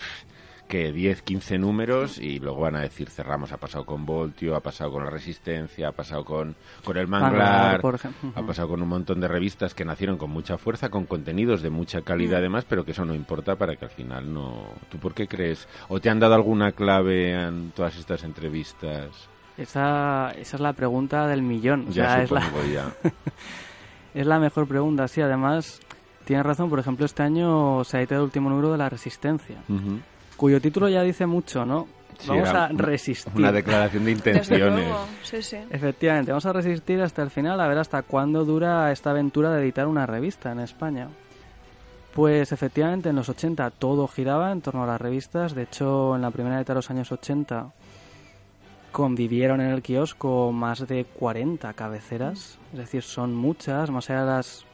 que 0.72 0.94
10, 0.94 1.24
15 1.24 1.58
números 1.58 2.18
y 2.18 2.40
luego 2.40 2.62
van 2.62 2.78
a 2.78 2.80
decir 2.80 3.10
cerramos, 3.10 3.52
ha 3.52 3.58
pasado 3.58 3.86
con 3.86 4.06
Voltio, 4.06 4.56
ha 4.56 4.62
pasado 4.62 4.94
con 4.94 5.04
La 5.04 5.10
Resistencia, 5.10 5.90
ha 5.90 5.92
pasado 5.92 6.24
con, 6.24 6.56
con 6.86 6.96
El 6.96 7.10
Manglar, 7.10 7.34
Manglar, 7.34 7.82
por 7.82 7.96
ejemplo. 7.96 8.32
ha 8.34 8.42
pasado 8.42 8.70
con 8.70 8.82
un 8.82 8.88
montón 8.88 9.20
de 9.20 9.28
revistas 9.28 9.76
que 9.76 9.84
nacieron 9.84 10.18
con 10.18 10.30
mucha 10.32 10.58
fuerza, 10.58 10.88
con 10.88 11.06
contenidos 11.06 11.62
de 11.62 11.70
mucha 11.70 12.04
calidad 12.04 12.40
además, 12.40 12.64
pero 12.64 12.86
que 12.86 12.92
eso 12.92 13.04
no 13.04 13.14
importa 13.14 13.58
para 13.58 13.76
que 13.76 13.84
al 13.84 13.92
final 13.92 14.34
no... 14.34 14.64
¿Tú 14.90 14.98
por 14.98 15.14
qué 15.14 15.28
crees? 15.28 15.68
¿O 15.90 16.00
te 16.00 16.10
han 16.10 16.22
dado 16.22 16.36
alguna 16.36 16.72
clave 16.72 17.34
en 17.34 17.72
todas 17.72 17.98
estas 17.98 18.24
entrevistas? 18.24 19.10
Esa, 19.58 20.32
esa 20.38 20.56
es 20.56 20.62
la 20.62 20.72
pregunta 20.72 21.28
del 21.28 21.42
millón. 21.42 21.88
O 21.90 21.92
Ya 21.92 22.24
es 22.24 22.32
la, 22.32 22.46
supongo, 22.46 22.66
ya. 22.74 22.94
es 24.14 24.26
la 24.26 24.40
mejor 24.40 24.70
pregunta, 24.70 25.10
sí. 25.10 25.20
Además, 25.20 25.82
tienes 26.24 26.46
razón. 26.46 26.70
Por 26.70 26.80
ejemplo, 26.80 27.06
este 27.06 27.24
año 27.24 27.84
se 27.84 27.98
ha 27.98 28.00
editado 28.00 28.22
el 28.22 28.26
último 28.28 28.50
número 28.50 28.72
de 28.72 28.78
La 28.78 28.88
Resistencia. 28.88 29.58
Cuyo 30.42 30.60
título 30.60 30.90
ya 30.90 31.04
dice 31.04 31.28
mucho, 31.28 31.66
¿no? 31.68 31.88
Sí, 32.18 32.28
Vamos 32.30 32.50
a 32.50 32.52
una- 32.52 32.68
resistir. 32.70 33.32
Una 33.36 33.52
declaración 33.52 34.04
de 34.06 34.16
Desde 34.16 34.30
intenciones. 34.32 34.74
luego, 34.88 35.06
sí, 35.22 35.42
sí. 35.44 35.58
Efectivamente, 35.70 36.32
vamos 36.32 36.46
a 36.48 36.54
resistir 36.54 37.00
hasta 37.02 37.22
el 37.22 37.30
final 37.30 37.60
a 37.62 37.68
ver 37.68 37.78
hasta 37.78 38.02
cuándo 38.02 38.44
dura 38.44 38.92
esta 38.92 39.12
aventura 39.12 39.52
de 39.52 39.62
editar 39.62 39.86
una 39.88 40.08
revista 40.08 40.52
en 40.52 40.60
España. 40.60 41.10
Pues 42.16 42.52
efectivamente 42.52 43.10
en 43.10 43.16
los 43.18 43.30
80 43.30 43.70
todo 43.70 44.08
giraba 44.08 44.52
en 44.52 44.62
torno 44.62 44.84
a 44.84 44.88
las 44.88 45.00
revistas. 45.00 45.54
De 45.54 45.64
hecho, 45.64 46.16
en 46.16 46.22
la 46.24 46.32
primera 46.32 46.58
mitad 46.58 46.74
de 46.74 46.80
los 46.80 46.90
años 46.90 47.12
80 47.12 47.72
convivieron 48.92 49.62
en 49.62 49.70
el 49.70 49.82
kiosco 49.82 50.52
más 50.52 50.88
de 50.88 51.06
40 51.06 51.72
cabeceras. 51.74 52.58
Es 52.74 52.80
decir, 52.80 53.04
son 53.04 53.34
muchas, 53.36 53.90
más 53.90 54.10
allá 54.10 54.22
de 54.26 54.32
las, 54.32 54.66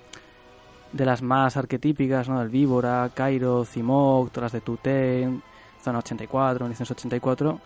de 0.92 1.06
las 1.06 1.22
más 1.22 1.56
arquetípicas, 1.58 2.28
¿no? 2.28 2.40
Del 2.40 2.50
Víbora, 2.50 3.10
Cairo, 3.14 3.64
Cimoc, 3.66 4.32
todas 4.32 4.46
las 4.46 4.52
de 4.54 4.62
Tutain, 4.62 5.44
Zona 5.82 6.00
84, 6.00 6.66
1984. 6.66 7.60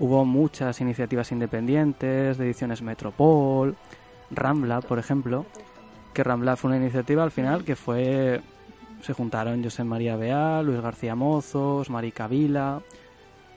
Hubo 0.00 0.24
muchas 0.24 0.80
iniciativas 0.80 1.30
independientes, 1.32 2.36
de 2.38 2.44
ediciones 2.44 2.82
Metropol, 2.82 3.76
Rambla, 4.30 4.80
por 4.80 4.98
ejemplo, 4.98 5.46
que 6.12 6.24
Rambla 6.24 6.56
fue 6.56 6.68
una 6.70 6.78
iniciativa 6.78 7.22
al 7.22 7.30
final 7.30 7.64
que 7.64 7.76
fue... 7.76 8.40
Se 9.02 9.12
juntaron 9.12 9.62
José 9.62 9.84
María 9.84 10.16
Beal, 10.16 10.64
Luis 10.66 10.80
García 10.80 11.14
Mozos, 11.14 11.90
Marica 11.90 12.26
Vila... 12.28 12.80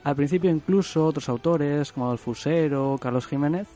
Al 0.04 0.14
principio 0.14 0.48
incluso 0.48 1.04
otros 1.04 1.28
autores 1.28 1.92
como 1.92 2.06
Adolfo 2.06 2.30
Usero, 2.30 2.96
Carlos 3.00 3.26
Jiménez, 3.26 3.66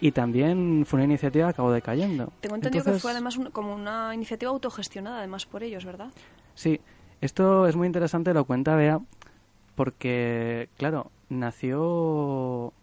y 0.00 0.12
también 0.12 0.84
fue 0.86 0.98
una 0.98 1.04
iniciativa 1.04 1.46
que 1.46 1.50
acabó 1.50 1.72
decayendo. 1.72 2.32
Tengo 2.40 2.54
entendido 2.54 2.84
que 2.84 2.98
fue 2.98 3.10
además 3.10 3.36
un- 3.36 3.50
como 3.50 3.74
una 3.74 4.14
iniciativa 4.14 4.50
autogestionada, 4.52 5.18
además 5.18 5.44
por 5.46 5.62
ellos, 5.62 5.84
¿verdad? 5.84 6.06
Sí, 6.54 6.80
esto 7.20 7.66
es 7.66 7.76
muy 7.76 7.88
interesante, 7.88 8.32
lo 8.32 8.44
cuenta 8.44 8.74
Bea, 8.76 9.00
porque, 9.80 10.68
claro, 10.76 11.10
nació 11.30 12.74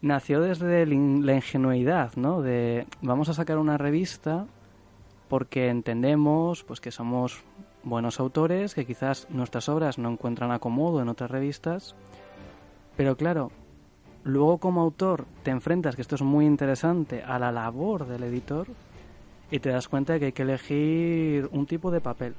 nació 0.00 0.40
desde 0.40 0.84
la 0.86 1.34
ingenuidad, 1.36 2.16
¿no? 2.16 2.42
De 2.42 2.84
vamos 3.00 3.28
a 3.28 3.34
sacar 3.34 3.58
una 3.58 3.78
revista 3.78 4.46
porque 5.28 5.68
entendemos 5.68 6.64
pues 6.64 6.80
que 6.80 6.90
somos 6.90 7.44
buenos 7.84 8.18
autores, 8.18 8.74
que 8.74 8.84
quizás 8.84 9.28
nuestras 9.30 9.68
obras 9.68 9.98
no 9.98 10.10
encuentran 10.10 10.50
acomodo 10.50 11.00
en 11.00 11.08
otras 11.08 11.30
revistas, 11.30 11.94
pero 12.96 13.16
claro, 13.16 13.52
luego 14.24 14.58
como 14.58 14.80
autor 14.80 15.26
te 15.44 15.52
enfrentas, 15.52 15.94
que 15.94 16.02
esto 16.02 16.16
es 16.16 16.22
muy 16.22 16.44
interesante, 16.44 17.22
a 17.22 17.38
la 17.38 17.52
labor 17.52 18.08
del 18.08 18.24
editor 18.24 18.66
y 19.48 19.60
te 19.60 19.70
das 19.70 19.86
cuenta 19.86 20.14
de 20.14 20.18
que 20.18 20.26
hay 20.26 20.32
que 20.32 20.42
elegir 20.42 21.48
un 21.52 21.66
tipo 21.66 21.92
de 21.92 22.00
papel. 22.00 22.34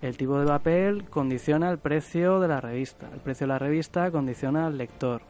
El 0.00 0.16
tipo 0.16 0.38
de 0.38 0.46
papel 0.46 1.04
condiciona 1.10 1.70
el 1.70 1.78
precio 1.78 2.38
de 2.40 2.48
la 2.48 2.60
revista. 2.60 3.08
El 3.12 3.20
precio 3.20 3.46
de 3.46 3.52
la 3.52 3.58
revista 3.58 4.10
condiciona 4.10 4.66
al 4.66 4.78
lector. 4.78 5.22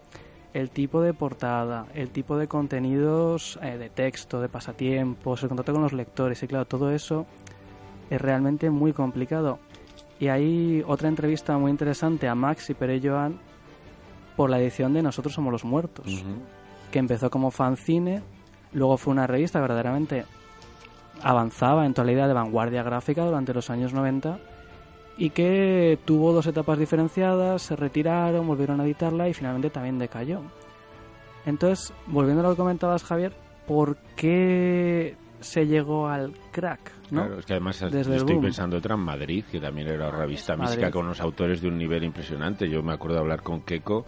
El 0.53 0.71
tipo 0.71 1.01
de 1.01 1.15
portada, 1.15 1.87
el 1.95 2.11
tipo 2.11 2.37
de 2.37 2.49
contenidos 2.49 3.59
eh, 3.63 3.79
de 3.79 3.91
texto, 3.91 4.41
de 4.41 4.49
pasatiempos, 4.49 5.43
el 5.43 5.49
contacto 5.49 5.73
con 5.73 5.83
los 5.83 5.93
lectores. 5.93 6.43
Y 6.43 6.49
claro, 6.49 6.67
todo 6.67 6.91
eso 6.91 7.27
es 8.11 8.21
realmente 8.21 8.69
muy 8.71 8.93
complicado. 8.93 9.59
Y 10.21 10.29
hay 10.29 10.83
otra 10.87 11.09
entrevista 11.09 11.57
muy 11.59 11.71
interesante 11.71 12.29
a 12.29 12.35
Max 12.35 12.71
y 12.71 12.75
Pere 12.75 13.01
Joan 13.03 13.39
por 14.37 14.51
la 14.51 14.61
edición 14.61 14.93
de 14.93 15.03
Nosotros 15.03 15.35
somos 15.35 15.53
los 15.53 15.65
muertos 15.65 16.25
que 16.91 16.99
empezó 16.99 17.31
como 17.31 17.51
fanzine, 17.51 18.23
luego 18.73 18.97
fue 18.97 19.13
una 19.13 19.27
revista 19.27 19.61
verdaderamente 19.61 20.25
avanzaba 21.23 21.85
en 21.85 21.95
toda 21.95 22.07
la 22.07 22.13
idea 22.13 22.29
de 22.29 22.35
vanguardia 22.35 22.83
gráfica 22.83 23.25
durante 23.25 23.53
los 23.53 23.71
años 23.71 23.93
90 23.93 24.39
y 25.19 25.31
que 25.31 25.99
tuvo 26.05 26.33
dos 26.33 26.47
etapas 26.47 26.79
diferenciadas, 26.79 27.61
se 27.63 27.77
retiraron, 27.77 28.47
volvieron 28.47 28.81
a 28.81 28.85
editarla 28.85 29.29
y 29.29 29.35
finalmente 29.35 29.69
también 29.69 29.99
decayó. 29.99 30.43
Entonces, 31.45 31.93
volviendo 32.07 32.41
a 32.41 32.45
lo 32.45 32.51
que 32.51 32.59
comentabas, 32.59 33.03
Javier, 33.03 33.33
¿por 33.67 33.97
qué 34.17 35.17
se 35.41 35.67
llegó 35.67 36.09
al 36.09 36.33
crack? 36.53 36.93
¿no? 37.11 37.23
Claro, 37.23 37.39
es 37.41 37.47
que 37.47 37.53
además 37.55 37.81
Desde 37.81 38.03
yo 38.05 38.11
el 38.11 38.17
estoy 38.19 38.35
boom. 38.35 38.45
pensando 38.45 38.77
otra 38.77 38.95
en 38.95 39.01
Madrid, 39.01 39.45
que 39.51 39.59
también 39.61 39.89
era 39.89 40.09
una 40.09 40.19
revista 40.19 40.57
mística 40.57 40.91
con 40.91 41.07
unos 41.07 41.21
autores 41.21 41.61
de 41.61 41.69
un 41.69 41.79
nivel 41.79 42.05
impresionante. 42.05 42.69
Yo 42.69 42.83
me 42.83 42.93
acuerdo 42.93 43.17
de 43.17 43.21
hablar 43.23 43.43
con 43.43 43.63
Keiko, 43.63 44.07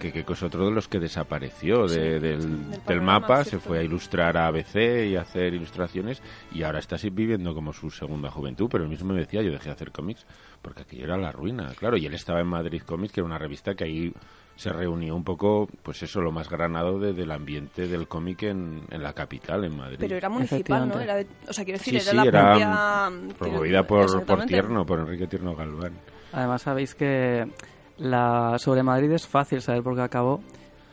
que 0.00 0.10
Keiko 0.12 0.32
es 0.32 0.42
otro 0.42 0.64
de 0.64 0.72
los 0.72 0.88
que 0.88 0.98
desapareció 0.98 1.88
Sí, 1.88 1.94
de- 2.00 2.18
del, 2.18 2.20
del 2.20 2.70
del 2.70 2.80
panorama, 2.80 3.20
mapa, 3.20 3.44
se 3.44 3.60
fue 3.60 3.78
a 3.78 3.82
ilustrar 3.84 4.36
a 4.36 4.48
ABC 4.48 5.06
y 5.08 5.14
a 5.16 5.20
hacer 5.20 5.54
ilustraciones 5.54 6.20
y 6.52 6.64
ahora 6.64 6.80
está 6.80 6.96
así 6.96 7.10
viviendo 7.10 7.54
como 7.54 7.72
su 7.72 7.90
segunda 7.90 8.30
juventud, 8.30 8.68
pero 8.70 8.82
él 8.84 8.90
mismo 8.90 9.12
me 9.12 9.20
decía, 9.20 9.42
yo 9.42 9.52
dejé 9.52 9.66
de 9.66 9.72
hacer 9.72 9.92
cómics 9.92 10.26
porque 10.62 10.82
aquello 10.82 11.04
era 11.04 11.16
la 11.16 11.30
ruina, 11.30 11.72
claro, 11.78 11.96
y 11.96 12.06
él 12.06 12.14
estaba 12.14 12.40
en 12.40 12.48
Madrid 12.48 12.82
Comics, 12.84 13.12
que 13.12 13.20
era 13.20 13.26
una 13.26 13.38
revista 13.38 13.74
que 13.74 13.84
ahí 13.84 14.12
se 14.56 14.70
reunió 14.70 15.16
un 15.16 15.24
poco, 15.24 15.68
pues 15.82 16.02
eso, 16.02 16.20
lo 16.20 16.32
más 16.32 16.50
granado 16.50 16.98
de- 16.98 17.12
del 17.14 17.30
ambiente 17.30 17.86
del 17.88 18.08
cómic 18.08 18.42
en, 18.42 18.82
en 18.90 19.02
la 19.02 19.12
capital, 19.14 19.64
en 19.64 19.76
Madrid. 19.76 19.96
Pero 20.00 20.16
era 20.16 20.28
municipal, 20.28 20.86
¿no? 20.88 21.00
Era 21.00 21.14
de- 21.16 21.26
o 21.48 21.52
sea, 21.52 21.64
quiero 21.64 21.78
decir, 21.78 21.94
Sí, 22.00 22.08
era 22.08 22.10
sí, 22.10 22.16
la 22.16 22.22
era 22.24 22.50
propia... 22.50 23.36
promovida 23.38 23.86
por, 23.86 24.24
por. 24.26 24.44
Tierno, 24.44 24.84
por 24.84 24.98
Enrique 25.00 25.26
Tierno 25.26 25.54
Galván. 25.54 25.92
Además 26.32 26.60
sabéis 26.62 26.94
que 26.94 27.46
La, 28.00 28.56
sobre 28.58 28.82
Madrid 28.82 29.12
es 29.12 29.26
fácil 29.26 29.60
saber 29.62 29.82
por 29.82 29.94
qué 29.94 30.00
acabó, 30.02 30.40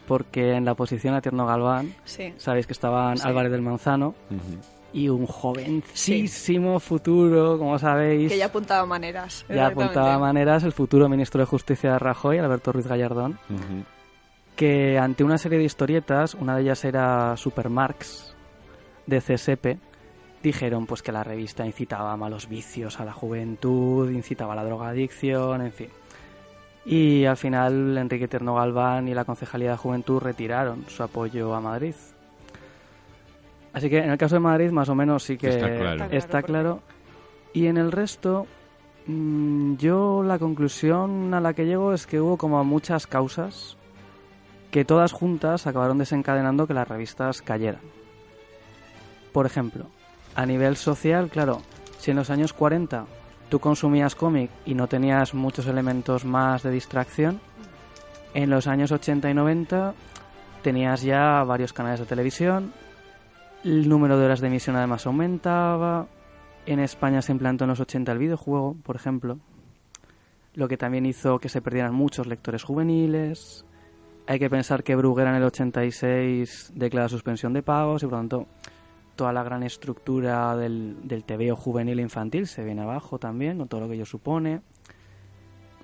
porque 0.07 0.53
en 0.53 0.65
la 0.65 0.75
posición 0.75 1.13
a 1.15 1.21
Tierno 1.21 1.45
Galván, 1.45 1.93
Sí. 2.05 2.33
sabéis 2.37 2.67
que 2.67 2.73
estaban 2.73 3.17
Sí. 3.17 3.27
Álvarez 3.27 3.51
del 3.51 3.61
Manzano 3.61 4.13
y 4.93 5.09
un 5.09 5.25
jovencísimo 5.25 6.79
futuro, 6.79 7.57
como 7.57 7.77
sabéis, 7.79 8.31
Que 8.31 8.37
ya 8.37 8.45
apuntaba 8.47 8.85
maneras. 8.85 9.45
ya 9.49 9.67
apuntaba 9.67 10.17
maneras, 10.19 10.63
el 10.63 10.73
futuro 10.73 11.07
ministro 11.09 11.39
de 11.39 11.45
Justicia 11.45 11.93
de 11.93 11.99
Rajoy, 11.99 12.37
Alberto 12.39 12.71
Ruiz 12.71 12.87
Gallardón, 12.87 13.39
que 14.55 14.97
ante 14.97 15.23
una 15.23 15.37
serie 15.37 15.59
de 15.59 15.65
historietas, 15.65 16.33
una 16.33 16.55
de 16.55 16.63
ellas 16.63 16.83
era 16.85 17.37
Super 17.37 17.69
Marx 17.69 18.35
de 19.05 19.21
CSP, 19.21 19.77
dijeron 20.43 20.85
pues 20.85 21.01
que 21.01 21.11
la 21.11 21.23
revista 21.23 21.65
incitaba 21.65 22.11
a 22.13 22.17
malos 22.17 22.47
vicios 22.49 22.99
a 22.99 23.05
la 23.05 23.13
juventud, 23.13 24.09
incitaba 24.11 24.53
a 24.53 24.55
la 24.57 24.63
drogadicción, 24.65 25.61
en 25.61 25.71
fin. 25.71 25.87
Y 26.89 27.25
al 27.25 27.35
final 27.35 27.97
Enrique 27.97 28.29
Terno 28.29 28.55
Galván 28.55 29.09
y 29.09 29.13
la 29.13 29.25
Concejalía 29.25 29.71
de 29.71 29.77
Juventud 29.77 30.21
retiraron 30.21 30.85
su 30.87 31.03
apoyo 31.03 31.53
a 31.53 31.59
Madrid. 31.59 31.93
Así 33.73 33.89
que 33.89 33.97
en 33.97 34.09
el 34.09 34.17
caso 34.17 34.35
de 34.35 34.39
Madrid 34.39 34.71
más 34.71 34.87
o 34.87 34.95
menos 34.95 35.23
sí 35.23 35.37
que 35.37 35.49
Está 35.49 35.67
claro. 35.67 36.05
está 36.11 36.41
claro. 36.43 36.81
Y 37.51 37.67
en 37.67 37.75
el 37.77 37.91
resto, 37.91 38.47
mm, 39.05 39.75
yo 39.75 40.23
la 40.23 40.39
conclusión 40.39 41.33
a 41.33 41.41
la 41.41 41.53
que 41.53 41.65
llego 41.65 41.91
es 41.91 42.07
que 42.07 42.21
hubo 42.21 42.37
como 42.37 42.63
muchas 42.63 43.05
causas 43.05 43.75
que 44.71 44.85
todas 44.85 45.11
juntas 45.11 45.67
acabaron 45.67 45.97
desencadenando 45.97 46.67
que 46.67 46.73
las 46.73 46.87
revistas 46.87 47.41
cayeran. 47.41 47.81
Por 49.33 49.45
ejemplo, 49.45 49.87
a 50.35 50.45
nivel 50.45 50.77
social, 50.77 51.29
claro, 51.29 51.61
si 51.99 52.11
en 52.11 52.17
los 52.17 52.29
años 52.29 52.53
40 52.53 53.05
tú 53.49 53.59
consumías 53.59 54.15
cómic 54.15 54.51
y 54.65 54.75
no 54.75 54.87
tenías 54.87 55.33
muchos 55.33 55.67
elementos 55.67 56.25
más 56.25 56.63
de 56.63 56.71
distracción, 56.71 57.39
en 58.33 58.49
los 58.49 58.67
años 58.67 58.91
80 58.91 59.29
y 59.29 59.33
90 59.33 59.93
tenías 60.61 61.01
ya 61.01 61.43
varios 61.43 61.73
canales 61.73 61.99
de 61.99 62.05
televisión, 62.05 62.73
el 63.63 63.87
número 63.87 64.17
de 64.17 64.25
horas 64.25 64.41
de 64.41 64.47
emisión 64.47 64.75
además 64.75 65.05
aumentaba, 65.05 66.07
en 66.65 66.79
España 66.79 67.21
se 67.21 67.31
implantó 67.31 67.63
en 67.63 67.69
los 67.69 67.79
80 67.79 68.11
el 68.11 68.17
videojuego, 68.17 68.75
por 68.83 68.95
ejemplo, 68.95 69.39
lo 70.53 70.67
que 70.67 70.77
también 70.77 71.05
hizo 71.05 71.39
que 71.39 71.49
se 71.49 71.61
perdieran 71.61 71.93
muchos 71.93 72.27
lectores 72.27 72.63
juveniles. 72.63 73.65
Hay 74.27 74.39
que 74.39 74.49
pensar 74.49 74.83
que 74.83 74.95
Bruguera 74.95 75.29
en 75.29 75.37
el 75.37 75.43
86 75.43 76.73
declara 76.75 77.07
suspensión 77.07 77.53
de 77.53 77.61
pagos 77.61 78.03
y 78.03 78.07
por 78.07 78.13
lo 78.13 78.19
tanto 78.19 78.47
toda 79.17 79.33
la 79.33 79.43
gran 79.43 79.63
estructura 79.63 80.55
del, 80.55 80.95
del 81.03 81.25
TVO 81.25 81.57
juvenil 81.57 81.99
e 81.99 82.03
infantil 82.03 82.47
se 82.47 82.63
viene 82.63 82.83
abajo 82.83 83.19
también, 83.19 83.57
con 83.57 83.67
todo 83.67 83.81
lo 83.81 83.89
que 83.89 83.95
ello 83.95 84.05
supone. 84.05 84.61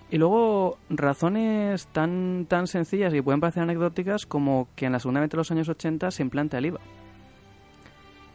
Y 0.10 0.20
luego 0.20 0.78
razones 0.90 1.88
tan, 1.88 2.46
tan 2.48 2.68
sencillas 2.68 3.14
y 3.14 3.22
pueden 3.22 3.42
parecer 3.42 3.64
anecdóticas 3.64 4.26
como 4.26 4.68
que 4.76 4.86
en 4.86 4.92
la 4.92 5.00
segunda 5.00 5.22
mitad 5.22 5.32
de 5.32 5.38
los 5.38 5.52
años 5.52 5.68
80 5.68 6.12
se 6.12 6.22
implanta 6.22 6.60
el 6.60 6.68
IVA. 6.68 6.80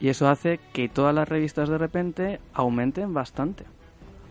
Y 0.01 0.09
eso 0.09 0.27
hace 0.27 0.59
que 0.73 0.89
todas 0.89 1.15
las 1.15 1.27
revistas 1.27 1.69
de 1.69 1.77
repente 1.77 2.39
aumenten 2.53 3.13
bastante 3.13 3.65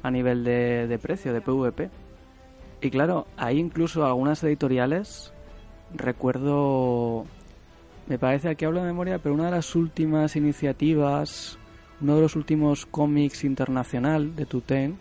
a 0.02 0.10
nivel 0.10 0.44
de, 0.44 0.86
de 0.86 0.98
precio, 0.98 1.32
de 1.32 1.40
PVP. 1.40 1.90
Y 2.80 2.90
claro, 2.90 3.26
hay 3.36 3.58
incluso 3.58 4.04
algunas 4.04 4.42
editoriales, 4.44 5.32
recuerdo, 5.94 7.24
me 8.08 8.18
parece 8.18 8.48
aquí 8.48 8.64
hablo 8.64 8.80
de 8.80 8.86
memoria, 8.86 9.18
pero 9.18 9.34
una 9.34 9.46
de 9.46 9.50
las 9.50 9.74
últimas 9.76 10.34
iniciativas, 10.34 11.58
uno 12.00 12.16
de 12.16 12.22
los 12.22 12.36
últimos 12.36 12.86
cómics 12.86 13.44
internacional 13.44 14.34
de 14.34 14.46
Tuten, 14.46 14.98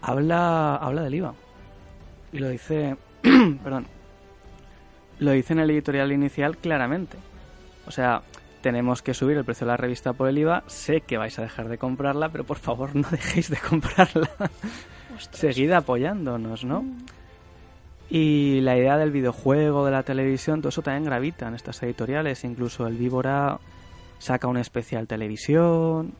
habla, 0.00 0.76
habla 0.76 1.02
del 1.02 1.14
IVA. 1.16 1.34
Y 2.32 2.38
lo 2.38 2.48
dice, 2.48 2.96
perdón, 3.62 3.86
lo 5.18 5.30
dice 5.32 5.52
en 5.52 5.58
el 5.58 5.70
editorial 5.70 6.10
inicial 6.10 6.56
claramente. 6.56 7.18
O 7.86 7.90
sea, 7.90 8.22
tenemos 8.62 9.02
que 9.02 9.12
subir 9.12 9.36
el 9.36 9.44
precio 9.44 9.66
de 9.66 9.72
la 9.72 9.76
revista 9.76 10.14
por 10.14 10.28
el 10.28 10.38
IVA. 10.38 10.64
Sé 10.68 11.02
que 11.02 11.18
vais 11.18 11.38
a 11.38 11.42
dejar 11.42 11.68
de 11.68 11.76
comprarla, 11.76 12.30
pero 12.30 12.44
por 12.44 12.56
favor 12.56 12.96
no 12.96 13.06
dejéis 13.10 13.50
de 13.50 13.58
comprarla. 13.58 14.30
Seguid 15.32 15.72
apoyándonos, 15.72 16.64
¿no? 16.64 16.82
Y 18.08 18.60
la 18.60 18.76
idea 18.76 18.96
del 18.96 19.10
videojuego, 19.10 19.84
de 19.84 19.90
la 19.90 20.04
televisión, 20.04 20.60
todo 20.60 20.68
eso 20.68 20.82
también 20.82 21.04
gravita 21.04 21.48
en 21.48 21.54
estas 21.54 21.82
editoriales. 21.82 22.44
Incluso 22.44 22.86
el 22.86 22.96
Víbora 22.96 23.58
saca 24.18 24.46
un 24.46 24.58
especial 24.58 25.06
televisión. 25.06 26.14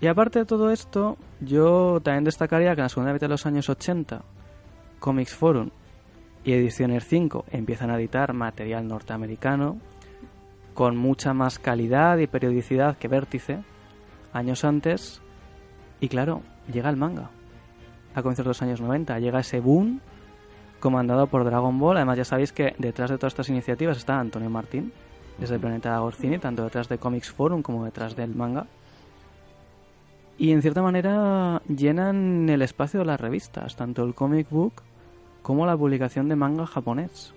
Y 0.00 0.06
aparte 0.08 0.40
de 0.40 0.44
todo 0.44 0.70
esto, 0.70 1.16
yo 1.40 2.00
también 2.02 2.24
destacaría 2.24 2.74
que 2.74 2.80
en 2.80 2.84
la 2.84 2.88
segunda 2.88 3.12
mitad 3.12 3.26
de 3.26 3.30
los 3.30 3.46
años 3.46 3.68
80, 3.68 4.22
Comics 4.98 5.34
Forum 5.34 5.70
y 6.44 6.52
Ediciones 6.52 7.06
5 7.06 7.46
empiezan 7.52 7.90
a 7.90 7.96
editar 7.96 8.32
material 8.34 8.86
norteamericano 8.86 9.78
con 10.74 10.96
mucha 10.96 11.32
más 11.32 11.58
calidad 11.58 12.18
y 12.18 12.26
periodicidad 12.26 12.98
que 12.98 13.08
Vértice 13.08 13.62
años 14.32 14.64
antes. 14.64 15.22
Y 16.00 16.08
claro, 16.08 16.42
llega 16.70 16.90
el 16.90 16.96
manga. 16.96 17.30
A 18.14 18.22
comienzos 18.22 18.44
de 18.44 18.50
los 18.50 18.62
años 18.62 18.80
90 18.80 19.18
llega 19.20 19.40
ese 19.40 19.60
boom 19.60 20.00
comandado 20.84 21.28
por 21.28 21.44
Dragon 21.44 21.78
Ball. 21.78 21.96
Además, 21.96 22.18
ya 22.18 22.26
sabéis 22.26 22.52
que 22.52 22.74
detrás 22.76 23.08
de 23.08 23.16
todas 23.16 23.32
estas 23.32 23.48
iniciativas 23.48 23.96
está 23.96 24.20
Antonio 24.20 24.50
Martín, 24.50 24.92
desde 25.38 25.54
el 25.54 25.60
Planeta 25.62 25.98
Gorcini, 25.98 26.36
tanto 26.36 26.62
detrás 26.62 26.90
de 26.90 26.98
Comics 26.98 27.32
Forum 27.32 27.62
como 27.62 27.86
detrás 27.86 28.14
del 28.14 28.34
manga. 28.34 28.66
Y 30.36 30.52
en 30.52 30.60
cierta 30.60 30.82
manera 30.82 31.62
llenan 31.74 32.50
el 32.50 32.60
espacio 32.60 33.00
de 33.00 33.06
las 33.06 33.18
revistas, 33.18 33.76
tanto 33.76 34.04
el 34.04 34.14
comic 34.14 34.50
book 34.50 34.82
como 35.40 35.64
la 35.64 35.74
publicación 35.74 36.28
de 36.28 36.36
manga 36.36 36.66
japonés. 36.66 37.32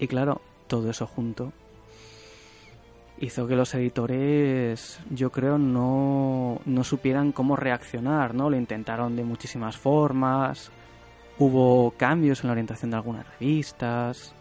Y 0.00 0.08
claro, 0.08 0.40
todo 0.66 0.90
eso 0.90 1.06
junto 1.06 1.52
hizo 3.20 3.46
que 3.46 3.54
los 3.54 3.72
editores, 3.74 4.98
yo 5.10 5.30
creo, 5.30 5.58
no, 5.58 6.60
no 6.64 6.82
supieran 6.82 7.30
cómo 7.30 7.54
reaccionar, 7.54 8.34
¿no? 8.34 8.50
Lo 8.50 8.56
intentaron 8.56 9.14
de 9.14 9.22
muchísimas 9.22 9.76
formas, 9.76 10.72
hubo 11.38 11.92
cambios 11.96 12.42
en 12.42 12.48
la 12.48 12.52
orientación 12.52 12.90
de 12.90 12.96
algunas 12.96 13.26
revistas, 13.38 14.34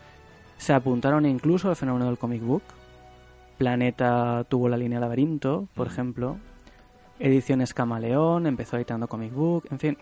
se 0.57 0.73
apuntaron 0.73 1.25
incluso 1.25 1.69
al 1.69 1.75
fenómeno 1.75 2.05
del 2.07 2.17
comic 2.17 2.41
book. 2.43 2.63
Planeta 3.57 4.43
tuvo 4.47 4.69
la 4.69 4.77
línea 4.77 4.99
Laberinto, 4.99 5.67
por 5.73 5.87
ejemplo. 5.87 6.37
Ediciones 7.19 7.73
Camaleón 7.73 8.45
empezó 8.47 8.77
editando 8.77 9.07
comic 9.07 9.33
book, 9.33 9.65
en 9.71 9.79
fin. 9.79 9.97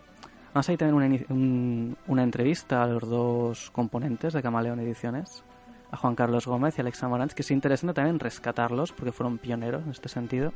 Vamos 0.52 0.68
a 0.68 0.76
también 0.76 0.94
una, 0.94 1.24
un- 1.34 1.96
una 2.06 2.22
entrevista 2.22 2.82
a 2.82 2.86
los 2.86 3.08
dos 3.08 3.70
componentes 3.70 4.32
de 4.32 4.42
Camaleón 4.42 4.80
Ediciones, 4.80 5.44
a 5.90 5.96
Juan 5.96 6.14
Carlos 6.14 6.46
Gómez 6.46 6.76
y 6.76 6.80
Alexa 6.80 7.08
Morantz, 7.08 7.34
que 7.34 7.42
es 7.42 7.50
interesante 7.50 7.94
también 7.94 8.18
rescatarlos 8.18 8.92
porque 8.92 9.12
fueron 9.12 9.38
pioneros 9.38 9.84
en 9.84 9.90
este 9.90 10.08
sentido. 10.08 10.52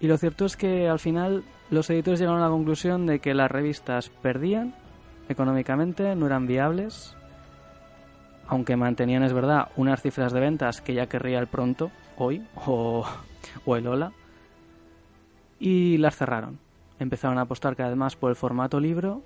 Y 0.00 0.08
lo 0.08 0.18
cierto 0.18 0.44
es 0.44 0.56
que 0.56 0.88
al 0.88 0.98
final 0.98 1.44
los 1.70 1.88
editores 1.90 2.20
llegaron 2.20 2.40
a 2.42 2.46
la 2.46 2.50
conclusión 2.50 3.06
de 3.06 3.18
que 3.20 3.34
las 3.34 3.50
revistas 3.50 4.10
perdían 4.10 4.74
económicamente, 5.28 6.14
no 6.14 6.26
eran 6.26 6.46
viables, 6.46 7.16
aunque 8.48 8.76
mantenían, 8.76 9.22
es 9.22 9.32
verdad, 9.32 9.68
unas 9.76 10.02
cifras 10.02 10.32
de 10.32 10.40
ventas 10.40 10.80
que 10.80 10.94
ya 10.94 11.06
querría 11.06 11.38
el 11.38 11.48
pronto, 11.48 11.90
hoy, 12.16 12.44
o, 12.66 13.04
el 13.66 13.86
Ola, 13.86 14.12
y 15.58 15.98
las 15.98 16.16
cerraron. 16.16 16.58
Empezaron 16.98 17.38
a 17.38 17.42
apostar 17.42 17.76
cada 17.76 17.90
vez 17.90 17.98
más 17.98 18.16
por 18.16 18.30
el 18.30 18.36
formato 18.36 18.80
libro, 18.80 19.22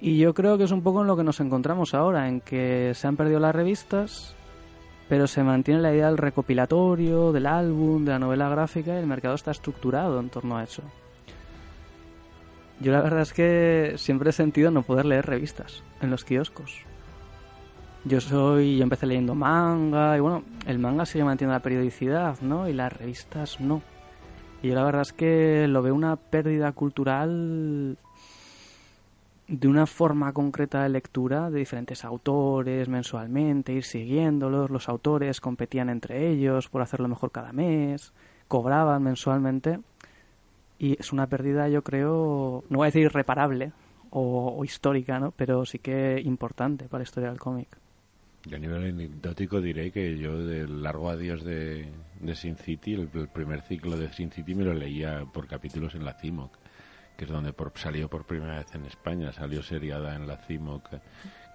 y 0.00 0.18
yo 0.18 0.34
creo 0.34 0.58
que 0.58 0.64
es 0.64 0.72
un 0.72 0.82
poco 0.82 1.00
en 1.00 1.06
lo 1.06 1.16
que 1.16 1.24
nos 1.24 1.40
encontramos 1.40 1.94
ahora, 1.94 2.28
en 2.28 2.40
que 2.40 2.92
se 2.94 3.06
han 3.06 3.16
perdido 3.16 3.40
las 3.40 3.54
revistas, 3.54 4.34
pero 5.08 5.26
se 5.26 5.42
mantiene 5.42 5.80
la 5.80 5.92
idea 5.92 6.08
del 6.08 6.18
recopilatorio, 6.18 7.32
del 7.32 7.46
álbum, 7.46 8.04
de 8.04 8.10
la 8.10 8.18
novela 8.18 8.48
gráfica, 8.48 8.94
y 8.94 8.98
el 8.98 9.06
mercado 9.06 9.36
está 9.36 9.52
estructurado 9.52 10.18
en 10.18 10.28
torno 10.28 10.56
a 10.56 10.64
eso. 10.64 10.82
Yo 12.80 12.92
la 12.92 13.00
verdad 13.00 13.22
es 13.22 13.32
que 13.32 13.94
siempre 13.96 14.30
he 14.30 14.32
sentido 14.32 14.70
no 14.70 14.82
poder 14.82 15.06
leer 15.06 15.26
revistas 15.26 15.82
en 16.00 16.10
los 16.10 16.24
kioscos. 16.24 16.82
Yo 18.04 18.20
soy, 18.20 18.76
yo 18.76 18.84
empecé 18.84 19.06
leyendo 19.06 19.34
manga 19.34 20.16
y 20.16 20.20
bueno, 20.20 20.44
el 20.66 20.78
manga 20.78 21.06
sigue 21.06 21.24
manteniendo 21.24 21.54
la 21.54 21.62
periodicidad, 21.62 22.40
¿no? 22.40 22.68
Y 22.68 22.72
las 22.72 22.92
revistas 22.92 23.60
no. 23.60 23.82
Y 24.62 24.68
yo 24.68 24.74
la 24.74 24.84
verdad 24.84 25.02
es 25.02 25.12
que 25.12 25.66
lo 25.68 25.82
veo 25.82 25.94
una 25.94 26.16
pérdida 26.16 26.70
cultural 26.72 27.98
de 29.48 29.68
una 29.68 29.86
forma 29.86 30.32
concreta 30.32 30.82
de 30.82 30.88
lectura 30.88 31.50
de 31.50 31.60
diferentes 31.60 32.04
autores 32.04 32.88
mensualmente, 32.88 33.72
ir 33.72 33.84
siguiéndolos, 33.84 34.70
los 34.70 34.88
autores 34.88 35.40
competían 35.40 35.88
entre 35.88 36.30
ellos 36.30 36.68
por 36.68 36.82
hacerlo 36.82 37.08
mejor 37.08 37.30
cada 37.30 37.52
mes, 37.52 38.12
cobraban 38.48 39.02
mensualmente 39.02 39.80
y 40.78 41.00
es 41.00 41.12
una 41.12 41.26
pérdida 41.26 41.68
yo 41.68 41.82
creo, 41.82 42.64
no 42.68 42.78
voy 42.78 42.86
a 42.86 42.88
decir 42.88 43.02
irreparable 43.02 43.72
o, 44.10 44.64
histórica, 44.64 45.18
¿no? 45.18 45.32
Pero 45.32 45.66
sí 45.66 45.78
que 45.78 46.20
importante 46.24 46.88
para 46.88 47.00
la 47.00 47.04
historia 47.04 47.28
del 47.28 47.38
cómic. 47.38 47.68
Yo 48.44 48.56
a 48.56 48.60
nivel 48.60 48.84
anecdótico 48.84 49.60
diré 49.60 49.90
que 49.90 50.16
yo 50.16 50.38
del 50.38 50.82
largo 50.82 51.10
adiós 51.10 51.44
de, 51.44 51.90
Sin 52.34 52.56
City, 52.56 52.94
el, 52.94 53.08
primer 53.08 53.62
ciclo 53.62 53.96
de 53.96 54.12
Sin 54.12 54.30
City 54.30 54.54
me 54.54 54.64
lo 54.64 54.72
leía 54.72 55.24
por 55.32 55.48
capítulos 55.48 55.94
en 55.96 56.04
la 56.04 56.14
CIMOC, 56.14 56.56
que 57.16 57.24
es 57.24 57.30
donde 57.30 57.52
por, 57.52 57.72
salió 57.74 58.08
por 58.08 58.24
primera 58.24 58.58
vez 58.58 58.72
en 58.74 58.84
España, 58.86 59.32
salió 59.32 59.62
seriada 59.62 60.14
en 60.14 60.28
la 60.28 60.36
CIMO, 60.36 60.82
que, 60.84 61.00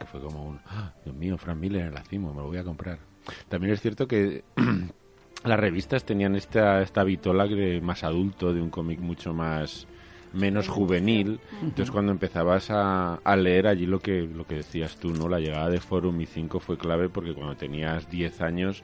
fue 0.06 0.20
como 0.20 0.46
un, 0.46 0.60
¡Ah, 0.66 0.94
Dios 1.06 1.16
mío, 1.16 1.38
Frank 1.38 1.58
Miller 1.58 1.86
en 1.86 1.94
la 1.94 2.04
CIMO, 2.04 2.34
me 2.34 2.42
lo 2.42 2.48
voy 2.48 2.58
a 2.58 2.64
comprar. 2.64 3.00
También 3.48 3.74
es 3.74 3.82
cierto 3.82 4.08
que 4.08 4.44
las 5.44 5.60
revistas 5.60 6.04
tenían 6.04 6.36
esta, 6.36 6.82
esta 6.82 7.04
vitola 7.04 7.48
de 7.48 7.82
más 7.82 8.04
adulto, 8.04 8.54
de 8.54 8.62
un 8.62 8.70
cómic 8.70 9.00
mucho 9.00 9.34
más 9.34 9.88
menos 10.34 10.68
juvenil. 10.68 11.40
Entonces 11.62 11.92
cuando 11.92 12.12
empezabas 12.12 12.70
a, 12.72 13.16
a 13.16 13.36
leer 13.36 13.68
allí 13.68 13.86
lo 13.86 14.00
que, 14.00 14.22
lo 14.22 14.46
que 14.46 14.56
decías 14.56 14.96
tú, 14.98 15.10
¿no? 15.10 15.28
La 15.28 15.40
llegada 15.40 15.70
de 15.70 15.80
Forum 15.80 16.22
y 16.22 16.26
5 16.26 16.60
fue 16.60 16.78
clave 16.78 17.10
porque 17.10 17.34
cuando 17.34 17.56
tenías 17.56 18.10
10 18.10 18.42
años 18.42 18.84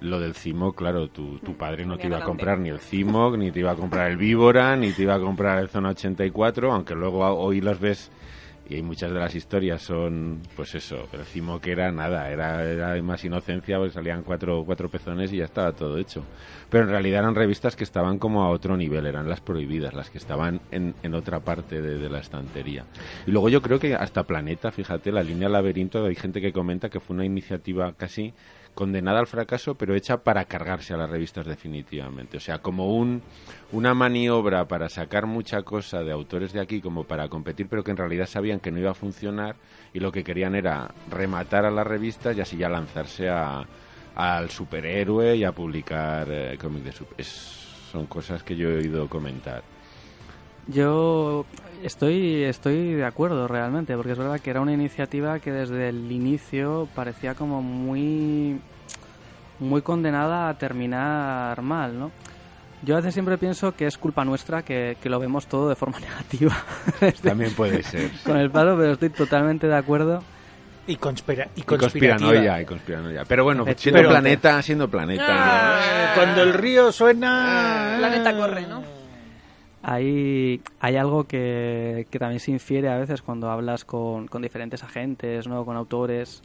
lo 0.00 0.18
del 0.18 0.34
CIMOC, 0.34 0.76
claro, 0.76 1.08
tu, 1.08 1.38
tu 1.40 1.54
padre 1.56 1.84
no 1.84 1.98
te 1.98 2.06
iba 2.06 2.18
a 2.18 2.24
comprar 2.24 2.58
ni 2.58 2.70
el 2.70 2.78
CIMOC, 2.78 3.36
ni 3.36 3.50
te 3.50 3.60
iba 3.60 3.72
a 3.72 3.76
comprar 3.76 4.10
el 4.10 4.16
Víbora, 4.16 4.74
ni 4.74 4.92
te 4.92 5.02
iba 5.02 5.14
a 5.14 5.20
comprar 5.20 5.58
el 5.58 5.68
Zona 5.68 5.90
84, 5.90 6.72
aunque 6.72 6.94
luego 6.94 7.26
hoy 7.26 7.60
los 7.60 7.78
ves 7.78 8.10
y 8.70 8.76
hay 8.76 8.82
muchas 8.82 9.12
de 9.12 9.18
las 9.18 9.34
historias 9.34 9.82
son, 9.82 10.42
pues 10.54 10.76
eso, 10.76 11.08
el 11.12 11.24
CIMOC 11.24 11.66
era 11.66 11.90
nada, 11.90 12.30
era, 12.30 12.64
era 12.64 13.02
más 13.02 13.24
inocencia, 13.24 13.78
porque 13.78 13.92
salían 13.92 14.22
cuatro, 14.22 14.62
cuatro 14.64 14.88
pezones 14.88 15.32
y 15.32 15.38
ya 15.38 15.44
estaba 15.44 15.72
todo 15.72 15.98
hecho. 15.98 16.22
Pero 16.70 16.84
en 16.84 16.90
realidad 16.90 17.18
eran 17.18 17.34
revistas 17.34 17.74
que 17.74 17.82
estaban 17.82 18.20
como 18.20 18.44
a 18.44 18.50
otro 18.50 18.76
nivel, 18.76 19.06
eran 19.06 19.28
las 19.28 19.40
prohibidas, 19.40 19.92
las 19.92 20.08
que 20.08 20.18
estaban 20.18 20.60
en, 20.70 20.94
en 21.02 21.14
otra 21.14 21.40
parte 21.40 21.82
de, 21.82 21.98
de 21.98 22.08
la 22.08 22.20
estantería. 22.20 22.84
Y 23.26 23.32
luego 23.32 23.48
yo 23.48 23.60
creo 23.60 23.80
que 23.80 23.96
hasta 23.96 24.22
Planeta, 24.22 24.70
fíjate, 24.70 25.10
la 25.10 25.24
línea 25.24 25.48
Laberinto, 25.48 26.04
hay 26.04 26.14
gente 26.14 26.40
que 26.40 26.52
comenta 26.52 26.88
que 26.88 27.00
fue 27.00 27.16
una 27.16 27.24
iniciativa 27.24 27.92
casi 27.94 28.32
condenada 28.80 29.20
al 29.20 29.26
fracaso, 29.26 29.74
pero 29.74 29.94
hecha 29.94 30.24
para 30.24 30.46
cargarse 30.46 30.94
a 30.94 30.96
las 30.96 31.10
revistas 31.10 31.44
definitivamente. 31.44 32.38
O 32.38 32.40
sea, 32.40 32.62
como 32.62 32.96
un, 32.96 33.20
una 33.72 33.92
maniobra 33.92 34.66
para 34.68 34.88
sacar 34.88 35.26
mucha 35.26 35.60
cosa 35.64 36.02
de 36.02 36.10
autores 36.10 36.54
de 36.54 36.62
aquí 36.62 36.80
como 36.80 37.04
para 37.04 37.28
competir, 37.28 37.66
pero 37.68 37.84
que 37.84 37.90
en 37.90 37.98
realidad 37.98 38.24
sabían 38.24 38.58
que 38.58 38.70
no 38.70 38.78
iba 38.78 38.92
a 38.92 38.94
funcionar 38.94 39.56
y 39.92 40.00
lo 40.00 40.10
que 40.10 40.24
querían 40.24 40.54
era 40.54 40.94
rematar 41.10 41.66
a 41.66 41.70
las 41.70 41.86
revistas 41.86 42.34
y 42.34 42.40
así 42.40 42.56
ya 42.56 42.70
lanzarse 42.70 43.28
a, 43.28 43.66
al 44.14 44.48
superhéroe 44.48 45.36
y 45.36 45.44
a 45.44 45.52
publicar 45.52 46.26
eh, 46.30 46.56
cómics 46.58 46.84
de 46.86 46.92
super... 46.92 47.22
son 47.22 48.06
cosas 48.06 48.42
que 48.42 48.56
yo 48.56 48.70
he 48.70 48.78
oído 48.78 49.10
comentar. 49.10 49.62
Yo 50.66 51.46
estoy, 51.82 52.44
estoy 52.44 52.94
de 52.94 53.04
acuerdo 53.04 53.48
realmente, 53.48 53.96
porque 53.96 54.12
es 54.12 54.18
verdad 54.18 54.40
que 54.40 54.50
era 54.50 54.60
una 54.60 54.72
iniciativa 54.72 55.38
que 55.40 55.52
desde 55.52 55.88
el 55.88 56.10
inicio 56.12 56.88
parecía 56.94 57.34
como 57.34 57.62
muy, 57.62 58.60
muy 59.58 59.82
condenada 59.82 60.48
a 60.48 60.58
terminar 60.58 61.60
mal, 61.62 61.98
¿no? 61.98 62.10
Yo 62.82 62.94
a 62.94 62.98
veces 62.98 63.12
siempre 63.12 63.36
pienso 63.36 63.72
que 63.72 63.86
es 63.86 63.98
culpa 63.98 64.24
nuestra 64.24 64.62
que, 64.62 64.96
que 65.02 65.10
lo 65.10 65.18
vemos 65.18 65.46
todo 65.46 65.68
de 65.68 65.76
forma 65.76 66.00
negativa 66.00 66.56
También 67.22 67.52
puede 67.52 67.82
ser. 67.82 68.10
con 68.24 68.38
el 68.38 68.50
palo, 68.50 68.76
pero 68.78 68.92
estoy 68.92 69.10
totalmente 69.10 69.66
de 69.66 69.76
acuerdo. 69.76 70.22
Y, 70.86 70.96
conspira 70.96 71.48
y 71.54 71.62
conspiranoia, 71.62 72.60
y 72.62 72.64
conspiranoia. 72.64 73.24
Pero 73.28 73.44
bueno, 73.44 73.64
siendo 73.76 73.98
pero- 73.98 74.08
planeta, 74.10 74.60
siendo 74.62 74.88
planeta. 74.88 75.26
Ah, 75.28 76.12
cuando 76.16 76.42
el 76.42 76.54
río 76.54 76.90
suena... 76.90 77.96
Planeta 77.98 78.34
corre, 78.36 78.66
¿no? 78.66 78.82
Hay, 79.92 80.60
hay 80.78 80.96
algo 80.96 81.24
que, 81.24 82.06
que 82.10 82.18
también 82.20 82.38
se 82.38 82.52
infiere 82.52 82.88
a 82.88 82.96
veces 82.96 83.22
cuando 83.22 83.50
hablas 83.50 83.84
con, 83.84 84.28
con 84.28 84.40
diferentes 84.40 84.84
agentes, 84.84 85.48
¿no? 85.48 85.64
con 85.64 85.76
autores. 85.76 86.42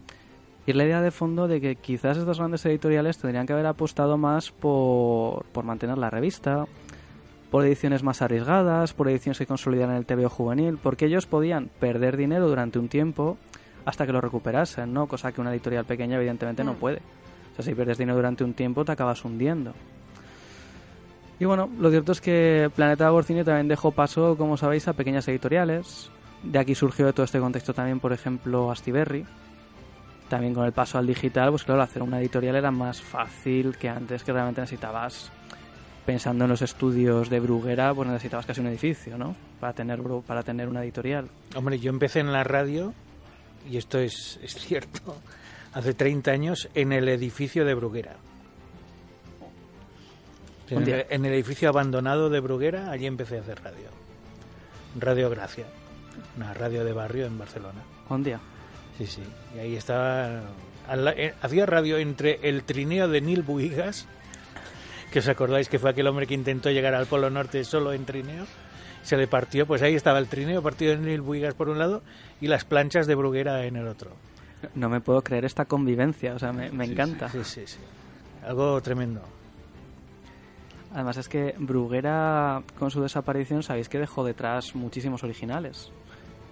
Y 0.66 0.72
es 0.72 0.76
la 0.76 0.84
idea 0.84 1.00
de 1.00 1.12
fondo 1.12 1.48
de 1.48 1.62
que 1.62 1.76
quizás 1.76 2.18
estos 2.18 2.40
grandes 2.40 2.66
editoriales 2.66 3.20
tendrían 3.20 3.46
que 3.46 3.54
haber 3.54 3.68
apostado 3.68 4.18
más 4.18 4.50
por, 4.52 5.46
por 5.52 5.64
mantener 5.64 6.00
la 6.00 6.10
revista, 6.10 6.66
por 7.52 7.64
ediciones 7.64 8.02
más 8.02 8.24
arriesgadas, 8.24 8.94
por 8.94 9.08
ediciones 9.10 9.38
que 9.38 9.46
consolidaran 9.46 9.96
el 9.96 10.08
TVO 10.08 10.28
juvenil, 10.30 10.80
porque 10.82 11.06
ellos 11.06 11.28
podían 11.28 11.70
perder 11.80 12.18
dinero 12.18 12.48
durante 12.48 12.80
un 12.80 12.90
tiempo 12.90 13.38
hasta 13.86 14.08
que 14.08 14.12
lo 14.12 14.22
recuperasen, 14.22 14.92
¿no? 14.92 15.06
Cosa 15.06 15.32
que 15.32 15.40
una 15.42 15.52
editorial 15.52 15.86
pequeña 15.86 16.18
evidentemente 16.18 16.64
no 16.64 16.74
Mm. 16.74 16.78
puede. 16.78 16.98
O 17.52 17.56
sea, 17.58 17.64
si 17.64 17.76
pierdes 17.76 18.00
dinero 18.00 18.16
durante 18.16 18.44
un 18.44 18.56
tiempo 18.56 18.84
te 18.84 18.92
acabas 18.94 19.24
hundiendo. 19.24 19.74
Y 21.40 21.46
bueno, 21.46 21.70
lo 21.80 21.90
cierto 21.90 22.14
es 22.14 22.22
que 22.22 22.70
Planeta 22.76 23.10
Borcini 23.10 23.44
también 23.44 23.68
dejó 23.68 23.92
paso, 23.92 24.38
como 24.38 24.56
sabéis, 24.56 24.88
a 24.88 24.94
pequeñas 24.94 25.28
editoriales. 25.28 26.10
De 26.44 26.60
aquí 26.60 26.76
surgió 26.76 27.06
de 27.06 27.14
todo 27.14 27.26
este 27.26 27.40
contexto 27.40 27.74
también, 27.74 28.00
por 28.00 28.14
ejemplo, 28.14 28.72
Astiberri. 28.72 29.26
También 30.30 30.54
con 30.54 30.66
el 30.66 30.72
paso 30.72 30.98
al 30.98 31.06
digital, 31.06 31.50
pues 31.50 31.64
claro, 31.64 31.82
hacer 31.82 32.02
una 32.02 32.20
editorial 32.20 32.56
era 32.56 32.72
más 32.72 33.02
fácil 33.02 33.78
que 33.78 33.90
antes, 33.90 34.24
que 34.24 34.32
realmente 34.32 34.62
necesitabas, 34.62 35.32
pensando 36.06 36.46
en 36.46 36.50
los 36.50 36.62
estudios 36.62 37.30
de 37.30 37.40
Bruguera, 37.40 37.94
pues 37.94 38.08
necesitabas 38.08 38.46
casi 38.46 38.62
un 38.62 38.68
edificio, 38.68 39.18
¿no? 39.18 39.36
Para 39.60 39.74
tener, 39.74 40.02
para 40.26 40.42
tener 40.42 40.68
una 40.68 40.84
editorial. 40.84 41.28
Hombre, 41.56 41.80
yo 41.80 41.92
empecé 41.92 42.22
en 42.22 42.32
la 42.32 42.44
radio, 42.44 42.94
y 43.70 43.78
esto 43.78 44.00
es, 44.00 44.40
es 44.42 44.56
cierto, 44.56 45.16
hace 45.74 45.94
30 45.94 46.32
años, 46.32 46.70
en 46.74 46.92
el 46.92 47.08
edificio 47.08 47.66
de 47.66 47.76
Bruguera. 47.76 48.16
En 50.70 50.78
Un 50.78 50.84
el, 50.84 50.86
día. 50.86 51.06
en 51.10 51.26
el 51.26 51.34
edificio 51.34 51.70
abandonado 51.70 52.30
de 52.30 52.40
Bruguera, 52.40 52.90
allí 52.92 53.06
empecé 53.06 53.38
a 53.38 53.42
hacer 53.42 53.62
radio. 53.64 53.88
Radio 55.00 55.30
Gracia, 55.30 55.66
una 56.38 56.54
radio 56.54 56.84
de 56.86 56.94
barrio 56.94 57.26
en 57.26 57.38
Barcelona. 57.38 57.82
Un 58.10 58.24
día. 58.24 58.40
Sí, 58.98 59.06
sí. 59.06 59.24
Y 59.56 59.60
ahí 59.60 59.76
estaba. 59.76 60.42
eh, 61.18 61.34
hacía 61.42 61.66
radio 61.66 61.98
entre 61.98 62.40
el 62.44 62.64
trineo 62.64 63.08
de 63.08 63.22
Neil 63.22 63.42
Buigas, 63.44 64.08
que 65.12 65.20
os 65.20 65.28
acordáis 65.28 65.68
que 65.70 65.80
fue 65.80 65.90
aquel 65.90 66.08
hombre 66.08 66.26
que 66.28 66.34
intentó 66.34 66.72
llegar 66.72 66.94
al 66.96 67.06
Polo 67.06 67.30
Norte 67.30 67.64
solo 67.64 67.94
en 67.94 68.06
trineo. 68.06 68.46
Se 69.04 69.18
le 69.18 69.28
partió, 69.28 69.68
pues 69.68 69.82
ahí 69.84 69.94
estaba 69.94 70.18
el 70.18 70.28
trineo 70.28 70.64
partido 70.64 70.92
de 70.96 70.98
Neil 70.98 71.22
Buigas 71.22 71.54
por 71.54 71.70
un 71.70 71.78
lado 71.78 72.02
y 72.42 72.48
las 72.48 72.64
planchas 72.66 73.06
de 73.06 73.14
Bruguera 73.16 73.66
en 73.66 73.76
el 73.76 73.88
otro. 73.88 74.12
No 74.74 74.90
me 74.90 75.00
puedo 75.02 75.22
creer 75.22 75.46
esta 75.46 75.66
convivencia, 75.66 76.34
o 76.34 76.40
sea, 76.40 76.52
me, 76.54 76.72
me 76.72 76.86
Sí, 76.86 76.92
encanta. 76.94 77.30
Sí, 77.30 77.44
sí, 77.44 77.62
sí. 77.68 77.78
Algo 78.48 78.82
tremendo. 78.82 79.22
Además 80.96 81.18
es 81.18 81.28
que 81.30 81.54
Bruguera, 81.60 82.64
con 82.80 82.90
su 82.90 83.02
desaparición, 83.02 83.62
sabéis 83.62 83.90
que 83.90 84.00
dejó 84.00 84.24
detrás 84.24 84.74
muchísimos 84.76 85.24
originales. 85.24 85.92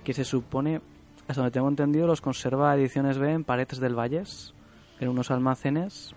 Que 0.04 0.14
se 0.14 0.26
supone, 0.26 0.82
hasta 1.28 1.42
donde 1.42 1.52
tengo 1.52 1.70
entendido, 1.70 2.06
los 2.06 2.20
conserva 2.22 2.76
Ediciones 2.76 3.18
B 3.18 3.32
en 3.32 3.46
Paredes 3.46 3.80
del 3.80 3.98
Valles, 3.98 4.54
en 5.00 5.08
unos 5.08 5.32
almacenes. 5.32 6.14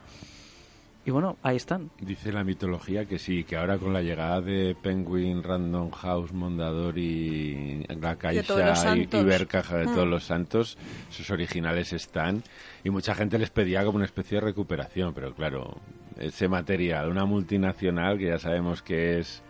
Y 1.04 1.12
bueno, 1.12 1.36
ahí 1.44 1.54
están. 1.54 1.92
Dice 2.00 2.32
la 2.32 2.42
mitología 2.42 3.04
que 3.04 3.20
sí, 3.20 3.44
que 3.44 3.56
ahora 3.56 3.78
con 3.78 3.92
la 3.92 4.02
llegada 4.02 4.40
de 4.40 4.74
Penguin, 4.82 5.40
Random 5.44 5.92
House, 5.92 6.32
Mondadori, 6.32 7.84
La 7.88 8.16
De 8.16 8.42
todos 8.42 8.60
Caixa 8.60 8.96
y, 8.96 9.02
santos. 9.04 9.20
y 9.20 9.24
Bercaja 9.24 9.76
de 9.76 9.86
Mm. 9.86 9.94
todos 9.94 10.08
los 10.08 10.24
santos, 10.24 10.76
sus 11.10 11.30
originales 11.30 11.92
están 11.92 12.42
y 12.82 12.90
mucha 12.90 13.14
gente 13.14 13.38
les 13.38 13.50
pedía 13.50 13.84
como 13.84 13.96
una 13.98 14.04
especie 14.04 14.40
de 14.40 14.46
recuperación, 14.46 15.14
pero 15.14 15.32
claro, 15.32 15.76
ese 16.18 16.48
material, 16.48 17.10
una 17.10 17.24
multinacional 17.24 18.18
que 18.18 18.26
ya 18.26 18.38
sabemos 18.38 18.82
que 18.82 19.18
es 19.18 19.42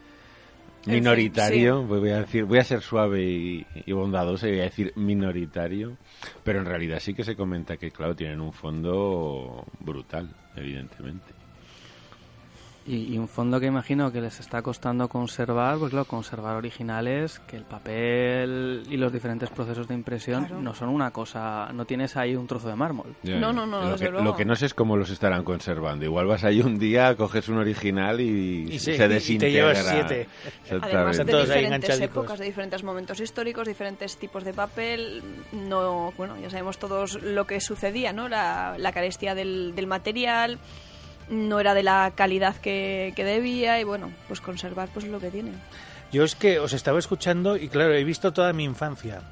minoritario, 0.86 1.84
pues 1.86 2.00
voy 2.00 2.10
a 2.10 2.20
decir, 2.20 2.44
voy 2.44 2.58
a 2.58 2.64
ser 2.64 2.80
suave 2.80 3.22
y, 3.24 3.66
y 3.86 3.92
bondadoso 3.92 4.46
y 4.46 4.52
voy 4.52 4.60
a 4.60 4.64
decir 4.64 4.92
minoritario, 4.96 5.96
pero 6.44 6.60
en 6.60 6.66
realidad 6.66 7.00
sí 7.00 7.14
que 7.14 7.24
se 7.24 7.36
comenta 7.36 7.76
que 7.76 7.90
claro, 7.90 8.14
tienen 8.14 8.40
un 8.40 8.52
fondo 8.52 9.64
brutal, 9.80 10.28
evidentemente. 10.54 11.35
Y, 12.88 13.12
y 13.14 13.18
un 13.18 13.26
fondo 13.26 13.58
que 13.58 13.66
imagino 13.66 14.12
que 14.12 14.20
les 14.20 14.38
está 14.38 14.62
costando 14.62 15.08
conservar, 15.08 15.76
pues 15.78 15.90
claro, 15.90 16.04
conservar 16.04 16.54
originales, 16.56 17.40
que 17.40 17.56
el 17.56 17.64
papel 17.64 18.84
y 18.88 18.96
los 18.96 19.12
diferentes 19.12 19.50
procesos 19.50 19.88
de 19.88 19.94
impresión 19.94 20.44
Claro. 20.44 20.62
no 20.62 20.72
son 20.74 20.90
una 20.90 21.10
cosa, 21.10 21.70
no 21.72 21.84
tienes 21.84 22.16
ahí 22.16 22.36
un 22.36 22.46
trozo 22.46 22.68
de 22.68 22.76
mármol. 22.76 23.16
Ya, 23.24 23.36
No, 23.40 23.52
no, 23.52 23.66
no, 23.66 23.80
Lo 23.80 23.90
desde 23.92 24.04
que, 24.06 24.10
luego. 24.12 24.24
lo 24.24 24.36
que 24.36 24.44
no 24.44 24.54
sé 24.54 24.66
es 24.66 24.74
cómo 24.74 24.96
los 24.96 25.10
estarán 25.10 25.42
conservando. 25.42 26.04
Igual 26.04 26.26
vas 26.26 26.44
ahí 26.44 26.60
un 26.60 26.78
día, 26.78 27.16
coges 27.16 27.48
un 27.48 27.58
original 27.58 28.20
y, 28.20 28.68
Y 28.74 28.78
se 28.78 28.78
sí, 28.78 28.92
y 28.92 28.98
te 28.98 29.08
desintegra. 29.08 29.50
llevas 29.72 29.84
siete. 29.90 30.28
Además 30.80 31.16
de 31.18 31.24
diferentes 31.24 32.00
épocas, 32.00 32.38
de 32.38 32.44
diferentes 32.46 32.82
momentos 32.84 33.18
históricos, 33.20 33.66
diferentes 33.66 34.16
tipos 34.16 34.44
de 34.44 34.52
papel, 34.52 35.22
no, 35.52 36.12
bueno, 36.16 36.36
ya 36.40 36.50
sabemos 36.50 36.78
todos 36.78 37.20
lo 37.22 37.46
que 37.46 37.60
sucedía, 37.60 38.12
¿no? 38.12 38.28
La, 38.28 38.76
la 38.78 38.92
carestía 38.92 39.34
del, 39.34 39.74
del 39.74 39.86
material, 39.88 40.58
no 41.28 41.60
era 41.60 41.74
de 41.74 41.82
la 41.82 42.12
calidad 42.14 42.56
que, 42.56 43.12
que 43.16 43.24
debía 43.24 43.80
y 43.80 43.84
bueno, 43.84 44.12
pues 44.28 44.40
conservar 44.40 44.88
pues 44.92 45.06
lo 45.06 45.20
que 45.20 45.30
tiene. 45.30 45.52
Yo 46.12 46.24
es 46.24 46.34
que 46.34 46.58
os 46.58 46.72
estaba 46.72 46.98
escuchando 46.98 47.56
y 47.56 47.68
claro, 47.68 47.94
he 47.94 48.04
visto 48.04 48.32
toda 48.32 48.52
mi 48.52 48.64
infancia. 48.64 49.22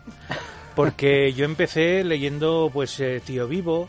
Porque 0.74 1.32
yo 1.32 1.44
empecé 1.44 2.02
leyendo 2.02 2.70
pues 2.72 2.98
eh, 2.98 3.22
Tío 3.24 3.46
Vivo, 3.46 3.88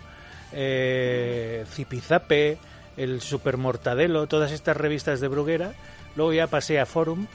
eh, 0.52 1.66
Zipizape, 1.68 2.60
el 2.96 3.22
Super 3.22 3.58
Mortadelo, 3.58 4.28
todas 4.28 4.52
estas 4.52 4.78
revistas 4.78 5.20
de 5.20 5.28
Bruguera. 5.28 5.74
Luego 6.16 6.34
ya 6.34 6.48
pasé 6.48 6.80
a 6.80 6.86
Forum, 6.86 7.26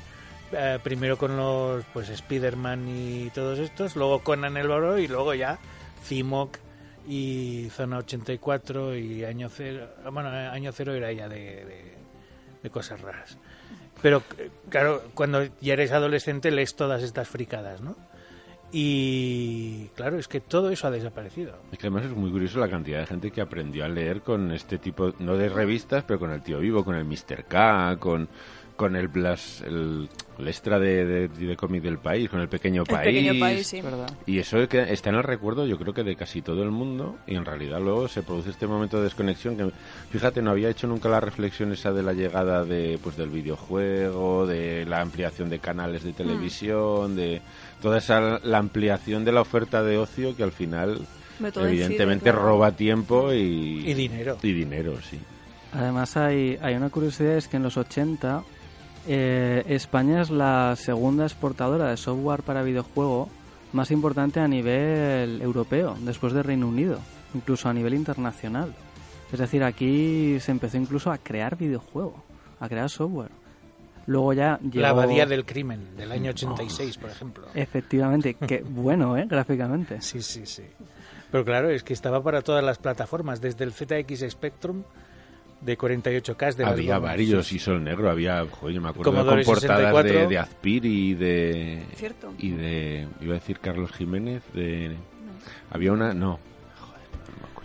eh, 0.53 0.79
primero 0.83 1.19
con 1.19 1.37
los 1.37 1.85
pues 1.93 2.09
Spiderman 2.17 2.89
y 2.89 3.31
todos 3.31 3.59
estos, 3.59 3.97
luego 3.97 4.21
Conan 4.21 4.57
el 4.57 4.69
Bárbaro 4.69 4.99
y 4.99 5.09
luego 5.09 5.35
ya 5.35 5.59
Cimoc 6.05 6.59
y 7.11 7.69
Zona 7.71 7.99
84 7.99 8.97
y 8.97 9.25
Año 9.25 9.49
Cero. 9.49 9.89
Bueno, 10.13 10.29
Año 10.31 10.71
Cero 10.73 10.95
era 10.95 11.11
ya 11.13 11.29
de, 11.29 11.37
de- 11.65 11.95
de 12.63 12.71
cosas 12.71 13.01
raras. 13.01 13.37
Pero, 14.03 14.23
claro, 14.69 15.03
cuando 15.15 15.45
ya 15.61 15.73
eres 15.73 15.93
adolescente 15.93 16.51
lees 16.51 16.77
todas 16.77 17.03
estas 17.03 17.29
fricadas, 17.29 17.81
¿no? 17.81 17.97
Y 18.73 19.87
claro, 19.97 20.19
es 20.19 20.29
que 20.29 20.41
todo 20.41 20.71
eso 20.71 20.87
ha 20.87 20.91
desaparecido. 20.91 21.57
Es 21.73 21.79
que 21.79 21.89
además 21.89 22.05
es 22.07 22.13
muy 22.17 22.31
curioso 22.31 22.61
la 22.61 22.69
cantidad 22.69 23.01
de 23.01 23.07
gente 23.07 23.31
que 23.31 23.41
aprendió 23.41 23.85
a 23.85 23.89
leer 23.89 24.21
con 24.23 24.53
este 24.53 24.79
tipo, 24.79 25.13
no 25.19 25.37
de 25.37 25.49
revistas, 25.49 26.05
pero 26.05 26.19
con 26.21 26.31
el 26.31 26.43
tío 26.43 26.59
vivo, 26.61 26.85
con 26.85 26.95
el 26.95 27.05
Mr. 27.05 27.45
K, 27.49 27.97
con, 27.99 28.29
con 28.81 28.97
el, 28.97 29.09
Blas, 29.09 29.63
el, 29.67 30.09
el 30.39 30.49
extra 30.49 30.79
de, 30.79 31.05
de, 31.05 31.29
de 31.29 31.55
cómic 31.55 31.83
del 31.83 31.99
país, 31.99 32.31
con 32.31 32.41
el 32.41 32.49
pequeño 32.49 32.81
El 32.81 32.89
país. 32.89 33.05
pequeño 33.05 33.39
país, 33.39 33.67
sí. 33.67 33.83
¿Verdad? 33.83 34.11
Y 34.25 34.39
eso 34.39 34.57
está 34.59 35.11
en 35.11 35.17
el 35.17 35.23
recuerdo, 35.23 35.67
yo 35.67 35.77
creo 35.77 35.93
que 35.93 36.03
de 36.03 36.17
casi 36.17 36.41
todo 36.41 36.63
el 36.63 36.71
mundo, 36.71 37.19
y 37.27 37.35
en 37.35 37.45
realidad 37.45 37.79
luego 37.79 38.09
se 38.09 38.23
produce 38.23 38.49
este 38.49 38.67
momento 38.67 38.97
de 38.97 39.03
desconexión 39.05 39.59
que, 39.59 39.71
fíjate, 40.11 40.41
no 40.41 40.53
había 40.53 40.71
hecho 40.71 40.87
nunca 40.87 41.11
la 41.11 41.21
reflexión 41.21 41.73
esa 41.73 41.93
de 41.93 42.03
la 42.03 42.15
llegada 42.15 42.65
de, 42.65 42.99
pues, 43.03 43.19
del 43.19 43.29
videojuego, 43.29 44.47
de 44.47 44.87
la 44.87 45.03
ampliación 45.03 45.51
de 45.51 45.59
canales 45.59 46.03
de 46.03 46.15
televisión, 46.15 47.17
de 47.17 47.43
toda 47.83 47.99
esa 47.99 48.39
la 48.43 48.57
ampliación 48.57 49.27
de 49.27 49.33
la 49.33 49.43
oferta 49.43 49.83
de 49.83 49.99
ocio 49.99 50.35
que 50.35 50.43
al 50.43 50.53
final, 50.53 51.07
evidentemente, 51.39 52.31
claro. 52.31 52.47
roba 52.47 52.73
tiempo 52.73 53.31
y, 53.35 53.91
Y 53.91 53.93
dinero. 53.93 54.39
Y 54.43 54.53
dinero, 54.55 54.95
sí. 55.03 55.19
Además 55.75 56.17
hay, 56.17 56.59
hay 56.63 56.77
una 56.77 56.89
curiosidad, 56.89 57.37
es 57.37 57.47
que 57.47 57.59
en 57.59 57.63
los 57.65 57.77
80 57.77 58.43
eh, 59.07 59.65
España 59.69 60.23
es 60.23 60.31
la 60.31 60.75
segunda 60.77 61.25
exportadora 61.25 61.89
de 61.89 61.97
software 61.97 62.43
para 62.43 62.63
videojuego 62.63 63.29
más 63.73 63.91
importante 63.91 64.41
a 64.41 64.49
nivel 64.49 65.41
europeo, 65.43 65.97
después 66.01 66.33
de 66.33 66.43
Reino 66.43 66.69
Unido, 66.69 66.99
incluso 67.35 67.69
a 67.69 67.73
nivel 67.73 67.95
internacional. 67.95 68.75
Es 69.33 69.39
decir, 69.39 69.63
aquí 69.63 70.39
se 70.41 70.51
empezó 70.51 70.77
incluso 70.77 71.13
a 71.13 71.19
crear 71.19 71.57
videojuego, 71.57 72.15
a 72.59 72.69
crear 72.69 72.91
software. 72.91 73.31
Luego 74.07 74.33
ya 74.33 74.59
llegó... 74.59 74.81
La 74.81 74.89
abadía 74.91 75.27
del 75.27 75.45
crimen, 75.45 75.97
del 75.97 76.11
año 76.11 76.31
86, 76.31 76.99
por 76.99 77.11
ejemplo. 77.11 77.47
Efectivamente, 77.55 78.35
que 78.35 78.63
bueno, 78.69 79.17
¿eh? 79.17 79.27
Gráficamente. 79.29 80.01
Sí, 80.01 80.21
sí, 80.21 80.47
sí. 80.47 80.65
Pero 81.31 81.45
claro, 81.45 81.71
es 81.71 81.85
que 81.85 81.93
estaba 81.93 82.23
para 82.23 82.43
todas 82.43 82.65
las 82.65 82.79
plataformas, 82.79 83.41
desde 83.41 83.63
el 83.65 83.73
ZX 83.73 84.29
Spectrum 84.29 84.83
de 85.61 85.77
48K 85.79 86.55
de 86.55 86.65
Había 86.65 86.99
varios, 86.99 87.53
y 87.53 87.59
Sol 87.59 87.85
Negro, 87.85 88.11
había, 88.11 88.47
joder, 88.51 88.75
yo 88.75 88.81
me 88.81 88.89
acuerdo 88.89 89.11
Commodore 89.13 89.39
de 89.41 89.45
con 89.45 89.55
portadas 89.55 89.79
de, 90.05 90.11
64. 90.11 90.29
de 90.31 90.39
Azpir 90.39 90.85
y 90.87 91.15
de... 91.15 91.83
Cierto. 91.97 92.33
Y 92.39 92.51
de, 92.51 93.07
iba 93.21 93.33
a 93.33 93.39
decir 93.39 93.59
Carlos 93.61 93.93
Jiménez, 93.93 94.43
de... 94.55 94.97
Había 95.71 95.93
una, 95.93 96.15
no, 96.15 96.39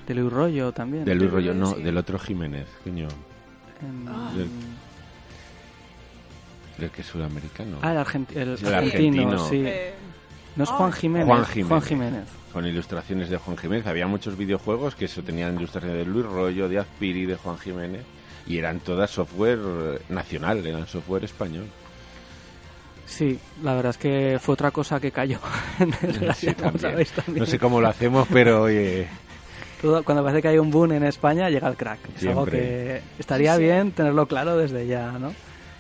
De 0.08 0.14
Luis 0.14 0.32
Rollo 0.32 0.72
también. 0.74 1.06
de 1.06 1.16
Luis 1.16 1.32
Rollo, 1.32 1.54
no, 1.54 1.68
sí. 1.74 1.82
del 1.84 1.98
otro 1.98 2.20
Jiménez, 2.20 2.68
coño, 2.84 3.08
Em, 3.82 4.06
Del- 4.38 4.50
del 6.78 6.90
que 6.92 7.02
es 7.02 7.08
sudamericano. 7.08 7.78
Ah, 7.82 7.92
el, 7.94 7.98
argenti- 8.00 8.36
el 8.38 8.58
Sí, 8.58 8.66
el 8.66 8.74
argentino, 8.74 9.22
argentino. 9.32 9.50
sí. 9.50 9.64
Eh, 9.66 9.94
No 10.56 10.64
es 10.64 10.70
Ah. 10.70 10.76
Juan 10.78 10.92
Jiménez. 10.94 11.28
Juan 11.28 11.46
Jiménez. 11.46 11.68
Juan 11.70 11.82
Jiménez. 11.82 12.24
Con 12.54 12.66
ilustraciones 12.66 13.30
de 13.30 13.38
Juan 13.38 13.58
Jiménez. 13.58 13.88
Había 13.88 14.08
muchos 14.08 14.38
videojuegos 14.38 14.96
que 14.96 15.06
eso 15.06 15.22
tenían 15.24 15.56
ilustraciones 15.58 15.98
de 16.00 16.06
Luis 16.06 16.26
Rollo, 16.26 16.70
de 16.70 16.80
Azpiri, 16.80 17.26
de 17.26 17.36
Juan 17.36 17.58
Jiménez. 17.58 18.02
Y 18.48 18.58
eran 18.58 18.80
todas 18.80 19.10
software 19.12 19.60
eh, 19.64 20.00
nacional, 20.10 20.66
eran 20.66 20.88
software 20.88 21.24
español. 21.26 21.66
Sí, 23.06 23.40
la 23.64 23.76
verdad 23.76 23.92
es 23.92 23.98
que 23.98 24.40
fue 24.42 24.54
otra 24.54 24.72
cosa 24.72 25.00
que 25.00 25.12
cayó. 25.12 25.40
en 25.80 25.94
Sí, 26.36 26.48
también. 26.54 27.06
No 27.36 27.46
sé 27.46 27.60
cómo 27.60 27.80
lo 27.82 27.88
hacemos, 27.88 28.28
pero 28.32 28.64
oye, 28.64 29.08
Todo- 29.82 30.04
cuando 30.04 30.24
parece 30.24 30.42
que 30.42 30.48
hay 30.50 30.58
un 30.58 30.72
boom 30.72 30.94
en 30.94 31.04
España, 31.04 31.50
llega 31.50 31.68
el 31.68 31.76
crack. 31.76 32.00
Es 32.18 32.26
algo 32.26 32.46
que 32.46 33.02
estaría 33.20 33.54
Sí, 33.54 33.58
sí. 33.60 33.64
bien 33.66 33.92
tenerlo 33.92 34.28
claro 34.28 34.58
desde 34.58 34.88
ya, 34.88 35.12
¿no? 35.14 35.34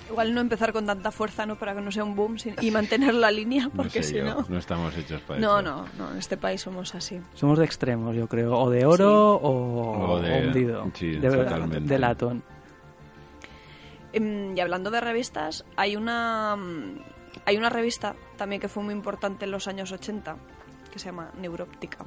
Igual 0.09 0.33
no 0.33 0.41
empezar 0.41 0.71
con 0.71 0.85
tanta 0.85 1.11
fuerza, 1.11 1.45
¿no? 1.45 1.55
Para 1.57 1.73
que 1.73 1.81
no 1.81 1.91
sea 1.91 2.03
un 2.03 2.15
boom 2.15 2.37
sin- 2.37 2.55
y 2.61 2.69
mantener 2.71 3.13
la 3.15 3.31
línea, 3.31 3.63
no 3.65 3.71
porque 3.71 4.03
sé 4.03 4.09
si 4.09 4.15
yo, 4.17 4.23
no... 4.25 4.45
no 4.47 4.57
estamos 4.59 4.95
hechos 4.95 5.19
para 5.21 5.39
No, 5.39 5.59
eso. 5.59 5.69
no, 5.69 5.85
no, 5.97 6.11
en 6.11 6.17
este 6.17 6.37
país 6.37 6.61
somos 6.61 6.93
así. 6.95 7.19
Somos 7.33 7.57
de 7.57 7.65
extremos, 7.65 8.15
yo 8.15 8.27
creo. 8.27 8.55
O 8.57 8.69
de 8.69 8.85
oro 8.85 9.39
o, 9.41 10.19
de- 10.21 10.47
hundido. 10.47 10.89
sí, 10.93 11.11
de, 11.17 11.29
totalmente. 11.31 11.89
de 11.89 11.99
latón. 11.99 12.43
Em, 14.13 14.55
Y 14.55 14.59
hablando 14.59 14.91
de 14.91 15.01
revistas, 15.01 15.65
hay 15.75 15.95
una 15.95 16.55
hay 17.45 17.57
una 17.57 17.69
revista 17.69 18.15
también 18.37 18.61
que 18.61 18.69
fue 18.69 18.81
muy 18.83 18.93
importante 18.93 19.45
en 19.45 19.51
los 19.51 19.67
años 19.67 19.91
80 19.91 20.37
que 20.91 20.99
se 20.99 21.05
llama 21.07 21.31
Neuróptica. 21.41 22.05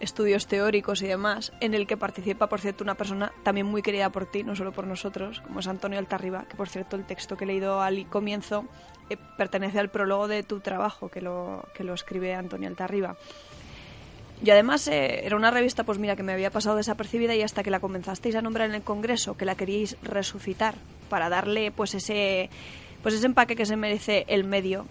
Estudios 0.00 0.46
teóricos 0.46 1.02
y 1.02 1.08
demás, 1.08 1.52
en 1.60 1.74
el 1.74 1.86
que 1.86 1.96
participa, 1.96 2.48
por 2.48 2.60
cierto, 2.60 2.84
una 2.84 2.94
persona 2.94 3.32
también 3.42 3.66
muy 3.66 3.82
querida 3.82 4.10
por 4.10 4.26
ti, 4.26 4.44
no 4.44 4.54
solo 4.54 4.72
por 4.72 4.86
nosotros, 4.86 5.40
como 5.40 5.60
es 5.60 5.66
Antonio 5.66 5.98
Altarriba, 5.98 6.44
que 6.48 6.56
por 6.56 6.68
cierto 6.68 6.96
el 6.96 7.04
texto 7.04 7.36
que 7.36 7.44
he 7.44 7.46
leído 7.48 7.80
al 7.80 8.08
comienzo 8.08 8.64
eh, 9.10 9.16
pertenece 9.36 9.80
al 9.80 9.90
prólogo 9.90 10.28
de 10.28 10.42
tu 10.42 10.60
trabajo, 10.60 11.08
que 11.08 11.20
lo, 11.20 11.66
que 11.74 11.82
lo 11.82 11.94
escribe 11.94 12.34
Antonio 12.34 12.68
Altarriba. 12.68 13.16
Y 14.44 14.50
además 14.50 14.86
eh, 14.86 15.26
era 15.26 15.36
una 15.36 15.50
revista, 15.50 15.84
pues 15.84 15.98
mira, 15.98 16.14
que 16.14 16.22
me 16.22 16.32
había 16.32 16.50
pasado 16.50 16.76
desapercibida 16.76 17.34
y 17.34 17.42
hasta 17.42 17.62
que 17.62 17.70
la 17.70 17.80
comenzasteis 17.80 18.36
a 18.36 18.42
nombrar 18.42 18.68
en 18.68 18.76
el 18.76 18.82
Congreso, 18.82 19.36
que 19.36 19.44
la 19.44 19.56
queríais 19.56 19.96
resucitar 20.02 20.76
para 21.10 21.28
darle 21.28 21.72
pues 21.72 21.94
ese, 21.94 22.50
pues 23.02 23.14
ese 23.14 23.26
empaque 23.26 23.56
que 23.56 23.66
se 23.66 23.76
merece 23.76 24.24
el 24.28 24.44
medio, 24.44 24.86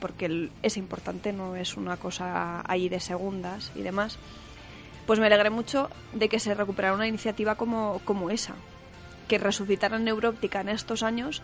porque 0.00 0.50
es 0.62 0.76
importante, 0.76 1.32
no 1.32 1.56
es 1.56 1.76
una 1.76 1.96
cosa 1.96 2.62
ahí 2.66 2.88
de 2.88 3.00
segundas 3.00 3.70
y 3.74 3.82
demás, 3.82 4.18
pues 5.06 5.18
me 5.18 5.26
alegré 5.26 5.50
mucho 5.50 5.90
de 6.12 6.28
que 6.28 6.38
se 6.38 6.54
recuperara 6.54 6.94
una 6.94 7.06
iniciativa 7.06 7.54
como, 7.54 8.00
como 8.04 8.30
esa, 8.30 8.54
que 9.28 9.38
resucitaran 9.38 10.04
Neuróptica 10.04 10.60
en 10.60 10.70
estos 10.70 11.02
años 11.02 11.42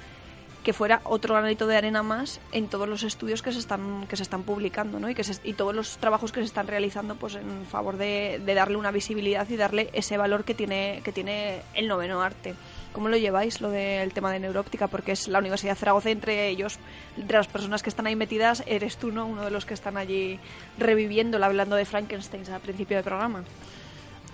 que 0.67 0.73
fuera 0.73 1.01
otro 1.05 1.37
granito 1.37 1.69
de 1.69 1.77
arena 1.77 2.03
más 2.03 2.41
en 2.51 2.67
todos 2.67 2.89
los 2.89 3.05
estudios 3.05 3.41
que 3.41 3.53
se 3.53 3.61
están 3.61 4.09
que 4.09 4.17
se 4.17 4.25
están 4.25 4.43
publicando 4.43 4.99
¿no? 4.99 5.09
y 5.09 5.15
que 5.15 5.23
y 5.45 5.53
todos 5.53 5.73
los 5.73 5.99
trabajos 5.99 6.33
que 6.33 6.41
se 6.41 6.47
están 6.47 6.67
realizando 6.67 7.15
pues 7.15 7.37
en 7.37 7.65
favor 7.67 7.97
de, 7.97 8.43
de 8.45 8.55
darle 8.55 8.77
una 8.77 8.91
visibilidad 8.91 9.49
y 9.49 9.57
darle 9.57 9.91
ese 9.93 10.17
valor 10.17 10.43
que 10.43 10.55
tiene 10.55 11.03
que 11.05 11.13
tiene 11.13 11.63
el 11.75 11.87
noveno 11.87 12.21
arte 12.21 12.57
¿Cómo 12.97 13.11
lo 13.11 13.19
lleváis 13.19 13.61
lo 13.61 13.69
del 13.69 14.15
tema 14.15 14.33
de 14.33 14.41
neuróptica? 14.41 14.89
Porque 14.89 15.13
es 15.13 15.29
la 15.29 15.41
Universidad 15.41 15.73
de 15.73 15.81
Zaragoza, 15.81 16.09
entre 16.09 16.49
ellos, 16.49 16.79
entre 17.19 17.37
las 17.37 17.47
personas 17.47 17.83
que 17.83 17.91
están 17.91 18.07
ahí 18.07 18.17
metidas, 18.17 18.65
eres 18.67 18.97
tú, 18.97 19.13
¿no? 19.13 19.27
Uno 19.27 19.45
de 19.45 19.51
los 19.51 19.67
que 19.67 19.75
están 19.75 19.99
allí 19.99 20.41
reviviéndolo, 20.79 21.45
hablando 21.45 21.77
de 21.77 21.85
Frankenstein 21.85 22.51
al 22.51 22.63
principio 22.63 22.97
del 22.97 23.05
programa. 23.05 23.45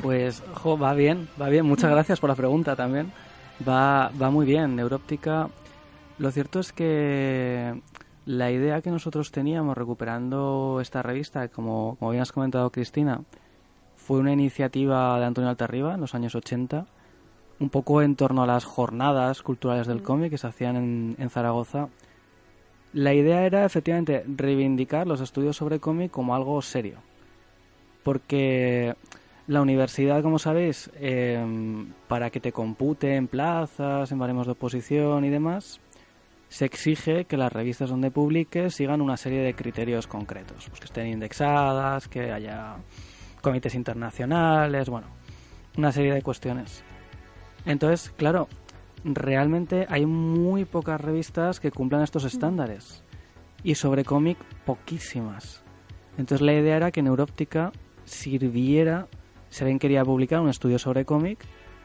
Pues, 0.01 0.44
jo, 0.55 0.79
va 0.79 0.94
bien, 0.94 1.29
va 1.40 1.48
bien. 1.48 1.66
Muchas 1.66 1.90
gracias 1.90 2.20
por 2.20 2.31
la 2.31 2.37
pregunta 2.37 2.77
también. 2.77 3.11
Va, 3.68 4.11
va 4.11 4.31
muy 4.31 4.46
bien, 4.46 4.77
Neuróptica. 4.77 5.48
Lo 6.18 6.31
cierto 6.31 6.61
es 6.61 6.72
que 6.72 7.81
la 8.27 8.53
idea 8.53 8.81
que 8.81 8.92
nosotros 8.92 9.33
teníamos 9.33 9.77
recuperando 9.77 10.79
esta 10.81 11.03
revista, 11.03 11.48
como, 11.48 11.96
como 11.98 12.12
bien 12.12 12.22
has 12.22 12.31
comentado 12.31 12.70
Cristina, 12.70 13.22
fue 13.96 14.20
una 14.20 14.33
iniciativa 14.33 15.18
de 15.18 15.25
Antonio 15.25 15.51
Altarriba 15.51 15.94
en 15.94 16.01
los 16.01 16.14
años 16.14 16.37
80, 16.37 16.87
un 17.60 17.70
poco 17.70 18.02
en 18.02 18.16
torno 18.16 18.42
a 18.42 18.46
las 18.46 18.64
jornadas 18.64 19.42
culturales 19.42 19.86
del 19.86 20.02
cómic 20.02 20.30
que 20.30 20.38
se 20.38 20.46
hacían 20.46 20.76
en, 20.76 21.16
en 21.18 21.30
Zaragoza. 21.30 21.88
La 22.92 23.14
idea 23.14 23.46
era 23.46 23.64
efectivamente 23.64 24.24
reivindicar 24.26 25.06
los 25.06 25.20
estudios 25.20 25.56
sobre 25.56 25.80
cómic 25.80 26.10
como 26.10 26.34
algo 26.34 26.60
serio. 26.60 26.98
Porque 28.02 28.94
la 29.46 29.60
universidad, 29.60 30.22
como 30.22 30.38
sabéis, 30.38 30.90
eh, 30.94 31.44
para 32.08 32.30
que 32.30 32.40
te 32.40 32.52
compute 32.52 33.16
en 33.16 33.28
plazas, 33.28 34.10
en 34.12 34.18
baremos 34.18 34.46
de 34.46 34.52
oposición 34.52 35.24
y 35.24 35.30
demás, 35.30 35.80
se 36.48 36.64
exige 36.64 37.24
que 37.24 37.36
las 37.36 37.52
revistas 37.52 37.90
donde 37.90 38.10
publiques 38.10 38.74
sigan 38.74 39.00
una 39.00 39.16
serie 39.16 39.40
de 39.40 39.54
criterios 39.54 40.06
concretos, 40.06 40.66
pues 40.68 40.80
que 40.80 40.86
estén 40.86 41.06
indexadas, 41.06 42.08
que 42.08 42.30
haya 42.30 42.76
comités 43.40 43.74
internacionales, 43.74 44.88
bueno, 44.88 45.08
una 45.76 45.90
serie 45.90 46.12
de 46.12 46.22
cuestiones. 46.22 46.84
Entonces, 47.64 48.11
claro, 48.16 48.48
realmente 49.05 49.87
hay 49.88 50.07
muy 50.07 50.64
pocas 50.64 51.01
revistas 51.01 51.61
que 51.61 51.70
cumplan 51.70 52.03
estos 52.03 52.25
estándares. 52.25 53.03
Y 53.64 53.77
sobre 53.77 54.05
cómic 54.05 54.38
poquísimas. 54.64 55.62
Entonces 56.18 56.44
la 56.44 56.53
idea 56.53 56.77
era 56.77 56.90
que 56.90 57.03
Neuróptica 57.03 57.72
sirviera, 58.05 59.07
si 59.51 59.62
alguien 59.62 59.79
quería 59.79 60.05
publicar 60.05 60.40
un 60.40 60.48
estudio 60.48 60.79
sobre 60.79 61.04
cómic, 61.04 61.38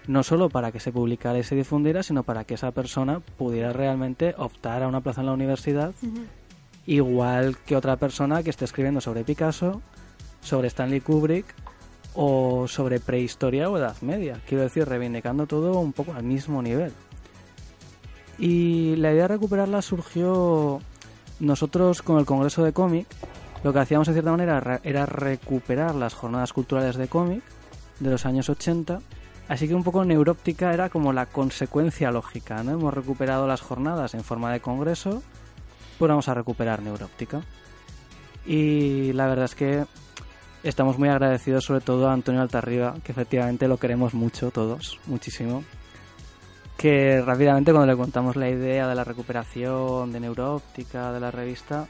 no 0.07 0.23
solo 0.23 0.49
para 0.49 0.71
que 0.71 0.79
se 0.79 0.91
publicara 0.91 1.37
y 1.37 1.43
se 1.43 1.55
difundiera, 1.55 2.01
sino 2.01 2.23
para 2.23 2.45
que 2.45 2.55
esa 2.55 2.71
persona 2.71 3.19
pudiera 3.19 3.73
realmente 3.73 4.33
optar 4.37 4.81
a 4.83 4.87
una 4.87 5.01
plaza 5.01 5.21
en 5.21 5.27
la 5.27 5.33
universidad, 5.33 5.93
igual 6.85 7.57
que 7.65 7.75
otra 7.75 7.97
persona 7.97 8.41
que 8.41 8.49
esté 8.49 8.65
escribiendo 8.65 9.01
sobre 9.01 9.23
Picasso, 9.23 9.81
sobre 10.41 10.67
Stanley 10.69 11.01
Kubrick 11.01 11.53
o 12.19 12.67
sobre 12.67 12.99
prehistoria 12.99 13.69
o 13.69 13.77
Edad 13.77 13.95
Media. 14.01 14.41
Quiero 14.47 14.63
decir, 14.63 14.85
reivindicando 14.89 15.45
todo 15.45 15.79
un 15.79 15.93
poco 15.93 16.13
al 16.13 16.23
mismo 16.23 16.61
nivel. 16.63 16.91
Y 18.39 18.95
la 18.97 19.11
idea 19.11 19.23
de 19.23 19.27
recuperarla 19.29 19.81
surgió 19.81 20.81
nosotros 21.39 22.01
con 22.01 22.17
el 22.19 22.25
Congreso 22.25 22.63
de 22.63 22.73
Cómic. 22.73 23.07
Lo 23.63 23.73
que 23.73 23.79
hacíamos 23.79 24.07
en 24.07 24.13
cierta 24.15 24.31
manera 24.31 24.59
ra- 24.59 24.79
era 24.83 25.05
recuperar 25.05 25.95
las 25.95 26.13
jornadas 26.13 26.53
culturales 26.53 26.95
de 26.95 27.07
cómic 27.07 27.43
de 27.99 28.09
los 28.11 28.25
años 28.25 28.49
80 28.49 28.99
Así 29.47 29.65
que 29.67 29.73
un 29.75 29.83
poco 29.85 30.03
Neuróptica 30.03 30.73
era 30.73 30.89
como 30.89 31.13
la 31.13 31.25
consecuencia 31.27 32.11
lógica, 32.11 32.63
¿no? 32.63 32.71
Hemos 32.71 32.93
recuperado 32.93 33.47
las 33.47 33.61
jornadas 33.61 34.13
en 34.13 34.23
forma 34.25 34.51
de 34.51 34.59
congreso, 34.59 35.23
pues 35.97 36.09
vamos 36.09 36.27
a 36.27 36.33
recuperar 36.33 36.81
Neuróptica. 36.81 37.41
Y 38.45 39.13
la 39.13 39.27
verdad 39.27 39.45
es 39.45 39.55
que 39.55 39.85
estamos 40.63 40.97
muy 40.97 41.09
agradecidos 41.09 41.65
sobre 41.65 41.81
todo 41.81 42.09
a 42.09 42.13
Antonio 42.13 42.41
Altarriba, 42.41 42.95
que 43.03 43.11
efectivamente 43.11 43.67
lo 43.67 43.77
queremos 43.77 44.13
mucho 44.13 44.51
todos, 44.51 44.99
muchísimo. 45.05 45.63
Que 46.77 47.21
rápidamente 47.21 47.71
cuando 47.71 47.91
le 47.91 47.97
contamos 47.97 48.35
la 48.35 48.49
idea 48.49 48.87
de 48.87 48.95
la 48.95 49.03
recuperación 49.03 50.11
de 50.11 50.19
Neuróptica, 50.19 51.11
de 51.11 51.19
la 51.19 51.31
revista, 51.31 51.87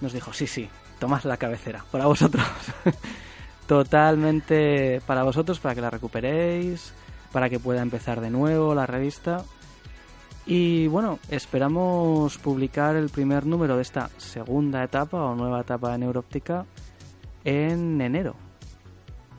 nos 0.00 0.12
dijo, 0.12 0.32
sí, 0.32 0.46
sí, 0.46 0.68
tomad 0.98 1.22
la 1.24 1.36
cabecera, 1.36 1.84
para 1.90 2.06
vosotros. 2.06 2.44
Totalmente 3.66 5.00
para 5.06 5.22
vosotros, 5.22 5.60
para 5.60 5.74
que 5.74 5.80
la 5.80 5.90
recuperéis, 5.90 6.92
para 7.32 7.48
que 7.48 7.58
pueda 7.58 7.82
empezar 7.82 8.20
de 8.20 8.30
nuevo 8.30 8.74
la 8.74 8.86
revista. 8.86 9.44
Y 10.46 10.86
bueno, 10.86 11.18
esperamos 11.28 12.38
publicar 12.38 12.96
el 12.96 13.10
primer 13.10 13.44
número 13.44 13.76
de 13.76 13.82
esta 13.82 14.08
segunda 14.16 14.82
etapa 14.82 15.22
o 15.22 15.34
nueva 15.34 15.60
etapa 15.60 15.92
de 15.92 15.98
Neuróptica 15.98 16.64
en 17.48 18.00
enero 18.00 18.34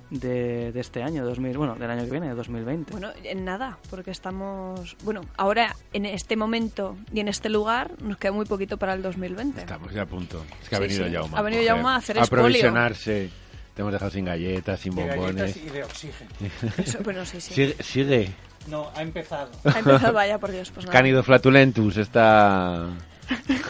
de, 0.09 0.71
de 0.71 0.79
este 0.79 1.03
año, 1.03 1.23
2000, 1.23 1.57
bueno, 1.57 1.75
del 1.75 1.89
año 1.91 2.03
que 2.05 2.11
viene, 2.11 2.27
de 2.29 2.33
2020. 2.33 2.91
Bueno, 2.91 3.09
en 3.23 3.45
nada, 3.45 3.77
porque 3.91 4.09
estamos. 4.11 4.97
Bueno, 5.03 5.21
ahora 5.37 5.75
en 5.93 6.05
este 6.05 6.35
momento 6.35 6.97
y 7.13 7.19
en 7.19 7.27
este 7.27 7.49
lugar 7.49 7.91
nos 8.01 8.17
queda 8.17 8.31
muy 8.31 8.45
poquito 8.45 8.77
para 8.77 8.93
el 8.93 9.01
2020. 9.03 9.61
Estamos 9.61 9.93
ya 9.93 10.01
a 10.03 10.05
punto. 10.07 10.43
Es 10.63 10.69
que 10.69 10.75
ha 10.75 10.79
Sí, 10.79 10.83
venido 10.85 11.05
sí. 11.07 11.13
Jaume. 11.13 11.37
Ha 11.37 11.41
venido 11.43 11.63
Jaume 11.67 11.89
a 11.89 11.95
hacer 11.97 12.17
A 12.17 12.21
expolio. 12.21 12.43
provisionarse. 12.45 13.29
Te 13.75 13.81
hemos 13.81 13.93
dejado 13.93 14.11
sin 14.11 14.25
galletas, 14.25 14.79
sin 14.79 14.95
De 14.95 15.03
bombones. 15.05 15.35
galletas 15.55 15.57
y 15.57 15.69
de 15.69 15.83
oxígeno. 15.83 16.29
Eso, 16.77 16.99
bueno, 17.03 17.23
sí, 17.25 17.39
sí. 17.39 17.53
Sigue, 17.53 17.75
sigue. 17.83 18.29
No, 18.67 18.89
ha 18.95 19.01
empezado. 19.03 19.51
Ha 19.63 19.79
empezado, 19.79 20.11
vaya, 20.13 20.37
por 20.37 20.51
Dios, 20.51 20.69
pues 20.71 20.85
nada. 20.87 20.97
Cánido 20.97 21.23
flatulentus 21.23 21.97
está... 21.97 22.87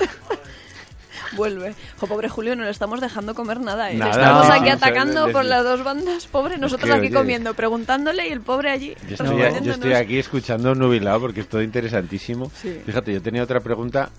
Vuelve. 1.33 1.75
Jo, 1.97 2.07
pobre 2.07 2.29
Julio, 2.29 2.55
no 2.55 2.63
le 2.63 2.71
estamos 2.71 3.01
dejando 3.01 3.35
comer 3.35 3.59
nada, 3.59 3.91
¿eh? 3.91 3.95
Nada, 3.95 4.11
estamos 4.11 4.47
no, 4.47 4.53
aquí 4.53 4.69
atacando 4.69 5.31
por 5.31 5.45
las 5.45 5.63
dos 5.63 5.83
bandas. 5.83 6.27
Pobre, 6.27 6.57
nosotros 6.57 6.91
aquí 6.91 7.09
comiendo, 7.09 7.53
preguntándole 7.53 8.27
y 8.27 8.31
el 8.31 8.41
pobre 8.41 8.71
allí. 8.71 8.95
Yo 9.07 9.11
estoy, 9.11 9.27
yo 9.27 9.33
respondiéndonos. 9.37 9.75
estoy 9.75 9.93
aquí 9.93 10.17
escuchando 10.17 10.75
nubilado 10.75 11.21
porque 11.21 11.41
es 11.41 11.49
todo 11.49 11.61
interesantísimo. 11.61 12.51
Sí. 12.55 12.81
Fíjate, 12.85 13.13
yo 13.13 13.21
tenía 13.21 13.43
otra 13.43 13.59
pregunta, 13.59 14.09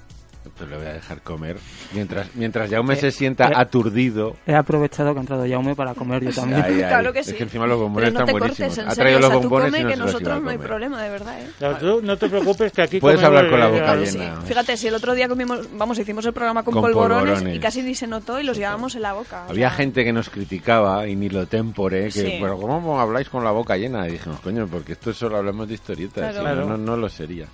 pues 0.56 0.70
le 0.70 0.76
voy 0.76 0.86
a 0.86 0.92
dejar 0.94 1.20
comer. 1.22 1.56
Mientras, 1.92 2.34
mientras 2.34 2.70
Jaume 2.70 2.94
Eh, 2.94 2.96
se 2.96 3.10
sienta 3.10 3.48
eh. 3.48 3.52
aturdido... 3.56 4.36
He 4.46 4.54
aprovechado 4.54 5.12
que 5.12 5.18
ha 5.18 5.20
entrado 5.20 5.46
Jaume 5.48 5.74
para 5.74 5.94
comer 5.94 6.24
yo 6.24 6.32
también. 6.32 6.62
Ay, 6.64 6.74
ay, 6.82 6.88
Claro 6.88 7.12
que 7.12 7.20
es 7.20 7.26
sí. 7.26 7.34
que 7.34 7.42
encima 7.44 7.66
los 7.66 7.78
bombones 7.78 8.12
no 8.12 8.20
están 8.20 8.32
cortes, 8.38 8.58
buenísimos. 8.58 8.78
en 8.78 8.88
ha 8.90 8.94
traído 8.94 9.18
o 9.18 9.20
los 9.20 9.30
tú 9.32 9.38
bombones 9.40 9.66
come 9.70 9.78
y 9.80 9.82
no 9.82 9.88
que 9.88 9.94
se 9.94 9.98
los 10.00 10.08
iba 10.10 10.10
a 10.10 10.12
nosotros 10.12 10.42
no 10.42 10.50
hay 10.50 10.58
problema, 10.58 11.02
de 11.02 11.08
verdad, 11.10 11.40
¿eh? 11.40 11.46
No, 11.60 11.76
tú 11.76 12.00
no 12.02 12.16
te 12.16 12.28
preocupes 12.28 12.72
que 12.72 12.82
aquí 12.82 13.00
Puedes 13.00 13.22
hablar 13.22 13.48
con 13.50 13.60
la 13.60 13.68
boca 13.68 13.96
de- 13.96 14.06
Sí, 14.06 14.18
llena. 14.18 14.40
fíjate, 14.42 14.76
si 14.76 14.88
el 14.88 14.94
otro 14.94 15.14
día 15.14 15.28
comimos, 15.28 15.68
vamos, 15.76 15.98
hicimos 15.98 16.24
el 16.26 16.32
programa 16.32 16.62
con, 16.62 16.72
Con 16.74 16.82
polvorones, 16.82 17.34
polvorones. 17.34 17.56
y 17.56 17.60
casi 17.60 17.82
ni 17.82 17.94
se 17.94 18.06
notó 18.06 18.40
y 18.40 18.44
los 18.44 18.56
llevábamos 18.56 18.94
en 18.96 19.02
la 19.02 19.12
boca. 19.12 19.44
o 19.46 19.50
Había 19.50 19.68
sea, 19.68 19.76
gente 19.76 20.04
que 20.04 20.12
nos 20.12 20.30
criticaba 20.30 21.06
y 21.06 21.16
ni 21.16 21.28
lo 21.28 21.46
tempore, 21.46 22.04
que, 22.04 22.10
Sí. 22.10 22.38
pero 22.40 22.58
¿cómo 22.58 23.00
habláis 23.00 23.28
con 23.28 23.44
la 23.44 23.50
boca 23.50 23.76
llena? 23.76 24.08
Y 24.08 24.12
dijimos, 24.12 24.40
coño, 24.40 24.66
porque 24.70 24.92
esto 24.92 25.12
solo 25.12 25.36
hablamos 25.38 25.68
de 25.68 25.74
historietas, 25.74 26.14
Claro. 26.16 26.32
si 26.32 26.38
no, 26.38 26.44
Claro. 26.44 26.66
no, 26.66 26.76
no 26.78 26.96
lo 26.96 27.08
sería. 27.08 27.46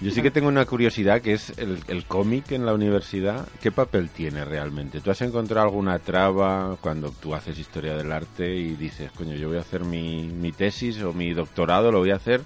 Yo 0.00 0.10
sí 0.10 0.20
que 0.22 0.30
tengo 0.30 0.48
una 0.48 0.64
curiosidad, 0.64 1.20
que 1.20 1.34
es 1.34 1.52
el, 1.58 1.78
el 1.88 2.04
cómic 2.20 2.52
en 2.52 2.66
la 2.66 2.74
universidad, 2.74 3.48
¿qué 3.62 3.72
papel 3.72 4.10
tiene 4.10 4.44
realmente? 4.44 5.00
¿Tú 5.00 5.10
has 5.10 5.22
encontrado 5.22 5.66
alguna 5.66 5.98
traba 6.00 6.76
cuando 6.82 7.12
tú 7.12 7.34
haces 7.34 7.58
historia 7.58 7.96
del 7.96 8.12
arte 8.12 8.54
y 8.56 8.74
dices, 8.74 9.10
coño, 9.12 9.36
yo 9.36 9.48
voy 9.48 9.56
a 9.56 9.62
hacer 9.62 9.84
mi, 9.84 10.24
mi 10.24 10.52
tesis 10.52 11.00
o 11.00 11.14
mi 11.14 11.32
doctorado, 11.32 11.90
lo 11.90 12.00
voy 12.00 12.10
a 12.10 12.16
hacer 12.16 12.42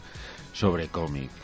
sobre 0.52 0.86
cómic? 0.86 1.43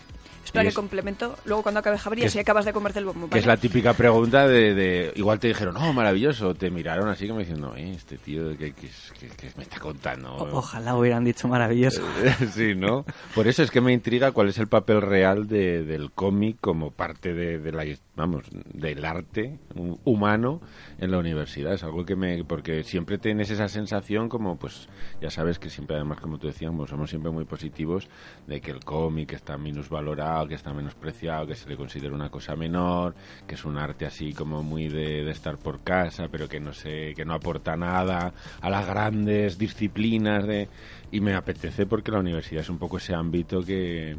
Espera 0.51 0.63
que 0.65 0.69
es- 0.69 0.75
complemento, 0.75 1.37
luego 1.45 1.63
cuando 1.63 1.81
acabe 1.81 1.97
Javier, 1.99 2.25
que 2.27 2.31
si 2.31 2.39
acabas 2.39 2.65
de 2.65 2.73
comerte 2.73 2.99
el 2.99 3.05
bombo. 3.05 3.31
Que 3.31 3.39
es 3.39 3.47
la 3.47 3.57
típica 3.57 3.95
pregunta 3.95 4.47
de, 4.49 4.75
de- 4.75 5.13
Igual 5.17 5.39
te 5.39 5.49
dijeron, 5.49 5.77
oh, 5.77 5.93
maravilloso. 5.93 6.55
Te 6.55 6.71
miraron 6.71 7.09
así 7.09 7.27
como 7.29 7.41
diciendo, 7.41 7.75
eh, 7.77 7.93
este 7.95 8.19
tío, 8.19 8.51
¿qué, 8.59 8.73
qué, 8.73 8.89
qué- 9.19 9.29
qué 9.37 9.51
me 9.57 9.63
está 9.63 9.79
contando? 9.79 10.35
O- 10.35 10.59
Ojalá 10.59 10.97
hubieran 10.97 11.25
dicho 11.25 11.47
maravilloso. 11.49 12.03
sí, 12.53 12.75
¿no? 12.75 13.05
Por 13.35 13.47
eso 13.49 13.63
es 13.63 13.71
que 13.71 13.81
me 13.81 13.93
intriga 13.93 14.33
cuál 14.33 14.49
es 14.49 14.59
el 14.59 14.67
papel 14.69 15.01
real 15.03 15.47
de- 15.49 15.85
del 15.85 16.11
cómic 16.13 16.57
como 16.61 16.91
parte 16.91 17.33
de, 17.35 17.59
de 17.59 17.73
la, 17.73 17.85
vamos, 18.17 18.45
del 18.75 19.05
arte 19.05 19.59
hu- 19.75 19.99
humano 20.05 20.61
en 20.99 21.11
la 21.11 21.19
universidad. 21.19 21.73
Es 21.75 21.83
algo 21.85 22.05
que 22.05 22.17
me, 22.17 22.45
porque 22.45 22.83
siempre 22.85 23.19
tienes 23.19 23.51
esa 23.51 23.69
sensación 23.69 24.29
como, 24.29 24.57
pues, 24.57 24.89
ya 25.23 25.31
sabes 25.31 25.59
que 25.59 25.71
siempre, 25.71 25.97
además, 25.97 26.21
como 26.21 26.39
tú 26.39 26.47
decíamos, 26.47 26.91
somos 26.91 27.09
siempre 27.11 27.31
muy 27.31 27.45
positivos 27.45 28.09
de 28.47 28.61
que 28.61 28.71
el 28.71 28.85
cómic 28.85 29.33
está 29.33 29.57
minusvalorado, 29.57 30.40
que 30.49 30.55
está 30.55 30.73
menospreciado, 30.73 31.47
que 31.47 31.55
se 31.55 31.69
le 31.69 31.77
considera 31.77 32.15
una 32.15 32.29
cosa 32.31 32.57
menor, 32.57 33.15
que 33.47 33.55
es 33.55 33.65
un 33.65 33.79
arte 33.79 34.07
así 34.07 34.33
como 34.33 34.63
muy 34.63 34.89
de, 34.89 35.25
de 35.25 35.31
estar 35.31 35.57
por 35.59 35.81
casa, 35.81 36.29
pero 36.31 36.49
que 36.49 36.61
no 36.61 36.73
sé, 36.73 37.13
que 37.15 37.25
no 37.25 37.35
aporta 37.35 37.77
nada 37.77 38.33
a 38.61 38.71
las 38.71 38.87
grandes 38.87 39.59
disciplinas 39.59 40.47
de 40.47 40.69
y 41.13 41.21
me 41.21 41.35
apetece 41.35 41.87
porque 41.87 42.11
la 42.13 42.21
universidad 42.21 42.63
es 42.63 42.69
un 42.71 42.79
poco 42.79 42.99
ese 42.99 43.15
ámbito 43.15 43.63
que 43.63 44.17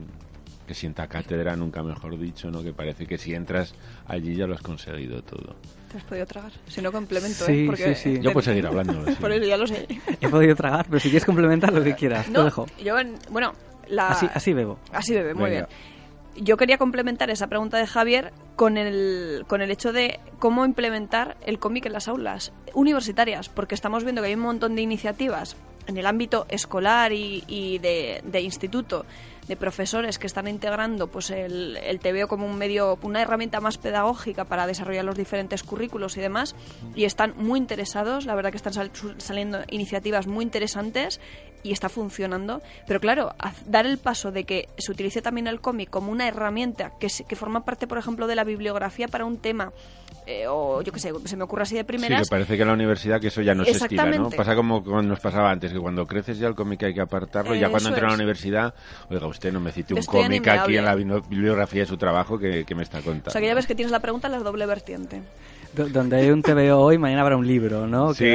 que 0.68 0.76
sienta 0.76 1.08
cátedra, 1.08 1.56
nunca 1.58 1.84
mejor 1.84 2.18
dicho, 2.18 2.50
¿no? 2.50 2.64
Que 2.64 2.72
parece 2.72 3.06
que 3.06 3.18
si 3.18 3.34
entras 3.34 3.74
allí 4.08 4.36
ya 4.36 4.48
lo 4.48 4.54
has 4.56 4.62
conseguido 4.62 5.22
todo. 5.22 5.56
Te 5.92 5.98
has 5.98 6.04
podido 6.06 6.26
tragar. 6.26 6.52
Si 6.68 6.82
no 6.82 6.94
complemento, 6.94 7.44
Sí, 7.46 7.64
¿eh? 7.64 7.66
Porque, 7.68 7.94
sí, 7.96 8.16
sí. 8.16 8.20
Yo 8.22 8.32
puedo 8.32 8.46
seguir 8.46 8.66
hablando. 8.68 9.06
sí. 9.06 9.16
Por 9.20 9.34
eso 9.34 9.44
ya 9.44 9.58
lo 9.58 9.68
sé. 9.68 9.86
He 10.22 10.30
podido 10.30 10.56
tragar, 10.56 10.86
pero 10.88 11.00
si 11.02 11.10
quieres 11.10 11.26
complementar 11.26 11.74
lo 11.74 11.84
que 11.84 11.94
quieras, 11.96 12.28
te 12.28 12.32
No, 12.32 12.46
dejo. 12.46 12.68
yo, 12.82 12.96
bueno, 13.32 13.52
la... 13.90 14.10
Así, 14.10 14.30
así 14.34 14.54
bebo. 14.54 14.80
Así 14.94 15.14
bebe, 15.14 15.34
muy 15.34 15.50
Venga. 15.50 15.68
bien. 15.68 15.80
Yo 16.36 16.56
quería 16.58 16.78
complementar 16.78 17.30
esa 17.30 17.48
pregunta 17.48 17.78
de 17.78 17.88
Javier 17.88 18.32
con 18.56 18.78
el, 18.78 19.44
con 19.48 19.62
el 19.62 19.70
hecho 19.70 19.92
de 19.92 20.20
cómo 20.40 20.66
implementar 20.66 21.36
el 21.46 21.60
cómic 21.60 21.86
en 21.86 21.94
las 21.94 22.08
aulas 22.08 22.54
universitarias, 22.74 23.50
porque 23.50 23.76
estamos 23.76 24.04
viendo 24.04 24.22
que 24.22 24.30
hay 24.30 24.36
un 24.36 24.42
montón 24.42 24.76
de 24.76 24.82
iniciativas 24.82 25.58
en 25.88 25.98
el 25.98 26.06
ámbito 26.06 26.46
escolar 26.50 27.12
y, 27.12 27.80
de, 27.80 28.42
instituto, 28.42 29.06
de 29.48 29.56
profesores 29.58 30.20
que 30.20 30.28
están 30.28 30.48
integrando 30.48 31.08
pues 31.08 31.32
el, 31.32 31.78
el 31.78 32.00
TVO 32.00 32.28
como 32.28 32.46
un 32.46 32.58
medio, 32.58 32.98
una 33.02 33.22
herramienta 33.22 33.60
más 33.60 33.78
pedagógica 33.78 34.46
para 34.46 34.68
desarrollar 34.68 35.04
los 35.04 35.18
diferentes 35.18 35.64
currículos 35.64 36.18
y 36.18 36.22
demás, 36.22 36.56
y 36.96 37.06
están 37.06 37.34
muy 37.38 37.60
interesados, 37.60 38.26
la 38.26 38.36
verdad 38.36 38.52
que 38.52 38.58
están 38.58 38.92
saliendo 39.18 39.60
iniciativas 39.70 40.28
muy 40.28 40.44
interesantes 40.44 41.20
y 41.64 41.72
está 41.72 41.90
funcionando, 41.90 42.62
pero 42.88 43.00
claro, 43.00 43.34
dar 43.66 43.86
el 43.86 43.98
paso 43.98 44.32
de 44.32 44.44
que 44.46 44.68
se 44.78 44.92
utilice 44.92 45.22
también 45.22 45.48
el 45.48 45.62
cómic 45.62 45.90
como 45.90 46.12
una 46.12 46.28
herramienta 46.28 46.92
que, 47.00 47.10
se- 47.10 47.24
que 47.24 47.36
forma 47.36 47.64
parte, 47.66 47.88
por 47.88 47.98
ejemplo, 47.98 48.28
de 48.28 48.36
la 48.36 48.44
bibliografía 48.44 49.08
para 49.08 49.26
un 49.26 49.38
tema, 49.38 49.72
eh, 50.28 50.46
o 50.48 50.82
yo 50.82 50.92
qué 50.92 51.00
sé, 51.00 51.12
se 51.26 51.36
me 51.38 51.44
ocurre 51.44 51.64
así 51.64 51.76
de 51.76 51.82
Sí, 51.82 51.86
primeras, 51.86 52.28
que 52.28 52.30
parece 52.30 52.56
que 52.56 52.62
en 52.62 52.68
la 52.68 52.74
universidad 52.74 53.20
que 53.20 53.28
eso 53.28 53.42
ya 53.42 53.56
no 53.56 53.64
se 53.64 53.72
estila, 53.86 54.04
¿no? 54.06 54.10
Pasa 54.38 54.56
como 54.56 54.82
nos 55.02 55.20
pasaba 55.20 55.52
antes, 55.52 55.72
que 55.72 55.80
cuando 55.80 56.06
creces 56.08 56.38
ya 56.38 56.48
el 56.48 56.56
cómic 56.56 56.84
hay 56.84 56.94
que 56.94 57.02
apartarlo, 57.02 57.56
y 57.56 57.60
ya 57.60 57.70
cuando 57.70 57.90
entra 57.90 58.08
a 58.08 58.10
la 58.12 58.16
universidad, 58.16 58.74
oiga, 59.10 59.28
usted 59.28 59.52
no 59.52 59.60
me 59.60 59.72
cite 59.72 59.94
un 59.94 60.00
cómic 60.24 60.42
aquí 60.64 60.78
en 60.78 60.86
la 60.86 60.96
bibliografía 60.96 61.82
de 61.82 61.88
su 61.88 61.98
trabajo 61.98 62.38
que, 62.38 62.66
que 62.66 62.76
me 62.76 62.84
está 62.84 62.98
contando. 63.02 63.30
o 63.30 63.32
sea 63.32 63.42
que 63.42 63.48
ya 63.48 63.56
ves 63.56 63.66
que 63.68 63.76
tienes 63.76 63.92
la 63.92 64.00
pregunta 64.00 64.28
en 64.28 64.34
la 64.34 64.40
doble 64.40 64.66
vertiente. 64.66 65.22
Do- 65.74 65.88
Donde 65.88 66.18
hay 66.18 66.30
un 66.30 66.42
TVO 66.42 66.78
hoy, 66.80 66.98
mañana 66.98 67.22
habrá 67.22 67.38
un 67.38 67.48
libro, 67.48 67.88
¿no? 67.88 68.14
Sí. 68.14 68.26
Que 68.26 68.32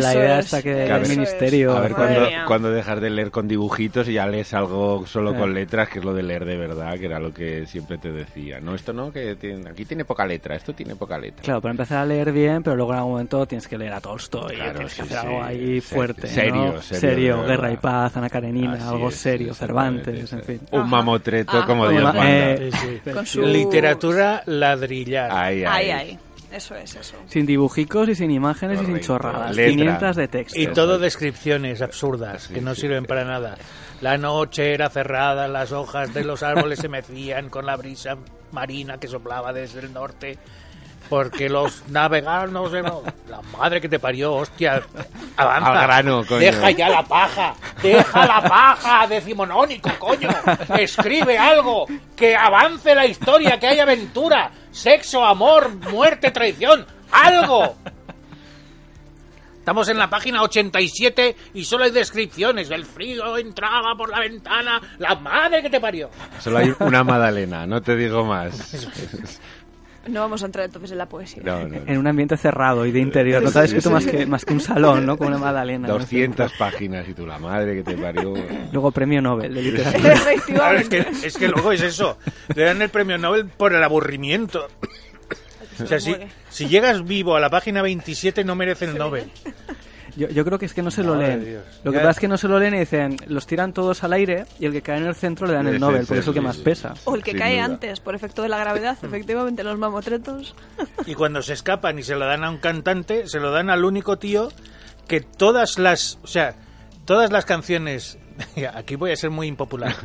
la, 0.00 0.14
idea 0.14 0.38
es, 0.38 0.44
esta 0.46 0.62
que 0.62 0.84
Claro. 0.86 1.02
el 1.02 1.08
ministerio... 1.08 1.76
A 1.76 1.80
ver 1.80 1.92
cuando, 1.92 2.20
cuando 2.46 2.70
dejas 2.70 3.00
de 3.00 3.10
leer 3.10 3.30
con 3.32 3.48
dibujitos 3.48 4.08
y 4.08 4.12
ya 4.12 4.26
lees 4.28 4.54
algo 4.54 5.04
solo 5.06 5.34
Eh. 5.34 5.38
con 5.38 5.52
letras, 5.54 5.88
que 5.88 5.98
es 5.98 6.04
lo 6.04 6.14
de 6.14 6.22
leer 6.22 6.44
de 6.44 6.56
verdad, 6.56 6.96
que 6.98 7.06
era 7.06 7.18
lo 7.18 7.34
que 7.34 7.66
siempre 7.66 7.98
te 7.98 8.12
decía. 8.12 8.60
No, 8.60 8.74
esto 8.76 8.92
no, 8.92 9.10
que 9.12 9.34
tiene- 9.34 9.68
aquí 9.70 9.84
tiene 9.84 10.04
poca 10.04 10.24
letra, 10.24 10.54
esto 10.54 10.72
tiene 10.72 10.94
poca 10.94 11.18
letra. 11.18 11.42
Claro, 11.42 11.60
para 11.60 11.72
empezar 11.72 11.98
a 11.98 12.04
leer 12.06 12.30
bien, 12.30 12.62
pero 12.62 12.76
luego 12.76 12.92
en 12.92 12.98
algún 12.98 13.12
momento 13.12 13.44
tienes 13.46 13.66
que 13.66 13.76
leer 13.76 13.94
a 13.94 14.00
Tolstoy, 14.00 14.54
Claro, 14.54 14.72
tienes 14.74 14.94
que 14.94 15.02
hacer 15.02 15.18
sí. 15.18 15.26
algo 15.26 15.42
ahí 15.42 15.80
fuerte, 15.80 16.28
serio, 16.28 16.72
¿no? 16.74 16.82
serio, 16.82 17.42
de 17.42 17.48
Guerra 17.48 17.72
y 17.72 17.76
Paz, 17.76 18.16
Ana 18.16 18.28
Karenina, 18.30 18.74
Así 18.74 18.84
algo 18.84 19.08
es, 19.08 19.16
serio, 19.16 19.52
Cervantes, 19.52 20.32
en 20.32 20.42
fin. 20.42 20.60
Un 20.70 20.88
mamotreto 20.88 21.58
Ah, 21.58 21.64
como 21.66 21.88
Dios 21.88 22.02
ma- 22.04 22.12
manda. 22.12 22.50
eh, 22.52 22.70
Sí, 22.72 23.00
sí. 23.04 23.10
Con 23.10 23.26
su- 23.26 23.42
Literatura 23.42 24.42
ladrillar. 24.46 25.30
Ay, 25.32 25.64
Ay, 25.66 25.90
ay. 25.90 25.90
ay, 25.90 26.18
eso 26.52 26.74
es 26.74 26.94
eso. 26.94 27.16
Sin 27.26 27.46
dibujicos 27.46 28.08
y 28.08 28.14
sin 28.14 28.30
imágenes 28.30 28.80
y 28.82 28.86
sin 28.86 29.00
chorradas. 29.00 29.54
Letra. 29.54 29.72
500 29.72 30.16
de 30.16 30.28
texto. 30.28 30.60
Y 30.60 30.66
todo 30.68 30.96
es. 30.96 31.00
descripciones 31.02 31.82
absurdas 31.82 32.48
que 32.48 32.60
no 32.60 32.74
sirven 32.74 33.04
para 33.04 33.24
nada. 33.24 33.56
La 34.00 34.18
noche 34.18 34.74
era 34.74 34.90
cerrada, 34.90 35.48
las 35.48 35.72
hojas 35.72 36.12
de 36.12 36.24
los 36.24 36.42
árboles 36.42 36.78
se 36.78 36.88
mecían 36.88 37.48
con 37.48 37.66
la 37.66 37.76
brisa 37.76 38.16
marina 38.52 38.98
que 38.98 39.08
soplaba 39.08 39.52
desde 39.52 39.80
el 39.80 39.92
norte. 39.92 40.38
Porque 41.08 41.48
los 41.48 41.86
naveganos... 41.88 42.72
La 42.72 43.40
madre 43.56 43.80
que 43.80 43.88
te 43.88 43.98
parió, 43.98 44.34
hostia. 44.34 44.82
Avanza. 45.36 45.72
Al 45.72 45.86
grano, 45.86 46.24
coño. 46.26 46.40
Deja 46.40 46.70
ya 46.70 46.88
la 46.88 47.02
paja. 47.02 47.54
Deja 47.82 48.26
la 48.26 48.42
paja 48.42 49.06
decimonónico, 49.06 49.90
coño. 49.98 50.28
Escribe 50.78 51.38
algo. 51.38 51.86
Que 52.14 52.36
avance 52.36 52.94
la 52.94 53.06
historia, 53.06 53.58
que 53.58 53.68
haya 53.68 53.82
aventura. 53.82 54.50
Sexo, 54.70 55.24
amor, 55.24 55.74
muerte, 55.90 56.30
traición. 56.30 56.86
Algo. 57.10 57.76
Estamos 59.66 59.88
en 59.88 59.98
la 59.98 60.08
página 60.08 60.44
87 60.44 61.36
y 61.54 61.64
solo 61.64 61.82
hay 61.82 61.90
descripciones. 61.90 62.70
El 62.70 62.86
frío 62.86 63.36
entraba 63.36 63.96
por 63.96 64.08
la 64.10 64.20
ventana. 64.20 64.80
La 64.98 65.16
madre 65.16 65.60
que 65.60 65.68
te 65.68 65.80
parió. 65.80 66.08
Solo 66.38 66.58
hay 66.58 66.72
una 66.78 67.02
Madalena, 67.02 67.66
no 67.66 67.82
te 67.82 67.96
digo 67.96 68.24
más. 68.24 68.54
No 70.08 70.20
vamos 70.20 70.42
a 70.42 70.46
entrar 70.46 70.64
entonces 70.66 70.92
en 70.92 70.98
la 70.98 71.06
poesía. 71.06 71.42
No, 71.44 71.60
no, 71.62 71.68
no. 71.68 71.76
En 71.86 71.98
un 71.98 72.06
ambiente 72.06 72.36
cerrado 72.36 72.86
y 72.86 72.92
de 72.92 73.00
interior. 73.00 73.42
No 73.42 73.50
te 73.50 73.58
has 73.58 73.64
escrito 73.66 73.90
más 73.90 74.06
que, 74.06 74.26
más 74.26 74.44
que 74.44 74.52
un 74.52 74.60
salón, 74.60 75.04
¿no? 75.04 75.16
Como 75.16 75.30
una 75.30 75.38
magdalena. 75.38 75.88
200 75.88 76.52
páginas 76.52 77.08
y 77.08 77.14
tú, 77.14 77.26
la 77.26 77.38
madre 77.38 77.76
que 77.76 77.82
te 77.82 77.96
parió. 77.96 78.34
Luego 78.72 78.90
premio 78.92 79.20
Nobel 79.20 79.54
de 79.54 79.62
literatura. 79.62 80.14
Claro, 80.46 80.78
es, 80.78 80.88
que, 80.88 81.06
es 81.24 81.36
que 81.36 81.48
luego 81.48 81.72
es 81.72 81.82
eso. 81.82 82.18
Le 82.54 82.64
dan 82.64 82.80
el 82.80 82.88
premio 82.88 83.18
Nobel 83.18 83.46
por 83.46 83.74
el 83.74 83.82
aburrimiento. 83.82 84.68
O 85.82 85.86
sea, 85.86 86.00
si, 86.00 86.14
si 86.48 86.68
llegas 86.68 87.04
vivo 87.04 87.36
a 87.36 87.40
la 87.40 87.50
página 87.50 87.82
27 87.82 88.44
no 88.44 88.54
merece 88.54 88.86
el 88.86 88.96
Nobel. 88.96 89.30
Yo, 90.16 90.28
yo 90.28 90.44
creo 90.46 90.58
que 90.58 90.64
es 90.66 90.72
que 90.74 90.82
no 90.82 90.90
se 90.90 91.02
lo 91.02 91.14
Madre 91.14 91.26
leen. 91.28 91.40
de 91.44 91.50
Dios. 91.50 91.62
Lo 91.84 91.92
que 91.92 91.98
Ya- 91.98 92.02
pasa 92.02 92.10
es 92.12 92.20
que 92.20 92.28
no 92.28 92.38
se 92.38 92.48
lo 92.48 92.58
leen 92.58 92.74
y 92.74 92.78
dicen, 92.78 93.16
los 93.26 93.46
tiran 93.46 93.72
todos 93.74 94.02
al 94.02 94.12
aire 94.14 94.46
y 94.58 94.64
el 94.66 94.72
que 94.72 94.80
cae 94.82 94.96
en 94.98 95.06
el 95.06 95.14
centro 95.14 95.46
le 95.46 95.52
dan 95.54 95.66
el 95.66 95.78
Nobel, 95.78 96.06
porque 96.06 96.20
es 96.20 96.26
el 96.26 96.32
que 96.34 96.40
más 96.40 96.56
pesa. 96.56 96.94
O 97.04 97.14
el 97.14 97.22
que 97.22 97.32
Sin 97.32 97.40
cae 97.40 97.54
duda. 97.56 97.64
antes, 97.66 98.00
por 98.00 98.14
efecto 98.14 98.42
de 98.42 98.48
la 98.48 98.58
gravedad, 98.58 98.96
efectivamente, 99.02 99.62
los 99.62 99.78
mamotretos. 99.78 100.54
Y 101.06 101.14
cuando 101.14 101.42
se 101.42 101.52
escapan 101.52 101.98
y 101.98 102.02
se 102.02 102.14
lo 102.14 102.24
dan 102.26 102.44
a 102.44 102.50
un 102.50 102.58
cantante, 102.58 103.28
se 103.28 103.40
lo 103.40 103.50
dan 103.50 103.68
al 103.68 103.84
único 103.84 104.16
tío 104.18 104.48
que 105.06 105.20
todas 105.20 105.78
las, 105.78 106.18
o 106.22 106.26
sea, 106.26 106.54
todas 107.04 107.30
las 107.30 107.44
canciones, 107.44 108.18
aquí 108.74 108.96
voy 108.96 109.12
a 109.12 109.16
ser 109.16 109.30
muy 109.30 109.46
impopular. 109.48 109.94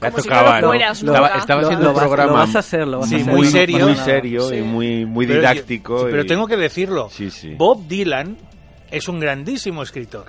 Ya 0.00 0.10
Como 0.10 0.22
si 0.22 0.28
tocaba, 0.28 0.50
no 0.50 0.54
lo 0.54 0.60
¿no? 0.60 0.68
fueras 0.68 0.98
Estaba, 1.02 1.28
estaba 1.38 1.62
Lo- 1.62 1.70
lo 1.70 1.76
un 1.78 1.84
vas- 1.84 1.94
lo 1.94 2.00
programa 2.00 2.32
vas 2.34 2.56
a 2.56 2.58
hacer, 2.58 2.86
lo 2.86 2.98
vas 2.98 3.06
a 3.06 3.08
sí, 3.08 3.14
hacer. 3.14 3.26
muy 3.28 3.36
Muy 3.42 3.46
serio. 3.46 3.86
muy 3.86 3.94
Sí. 3.96 4.00
serio 4.04 4.54
y 4.54 4.60
muy, 4.60 5.06
muy 5.06 5.26
Pero- 5.26 5.38
didáctico. 5.40 5.98
sí, 6.00 6.04
pero 6.10 6.22
y- 6.22 6.26
tengo 6.26 6.46
que 6.46 6.56
decirlo. 6.58 7.08
Sí, 7.10 7.30
sí. 7.30 7.54
Bob 7.56 7.86
Dylan 7.88 8.36
es 8.90 9.08
un 9.08 9.20
grandísimo 9.20 9.82
escritor 9.82 10.26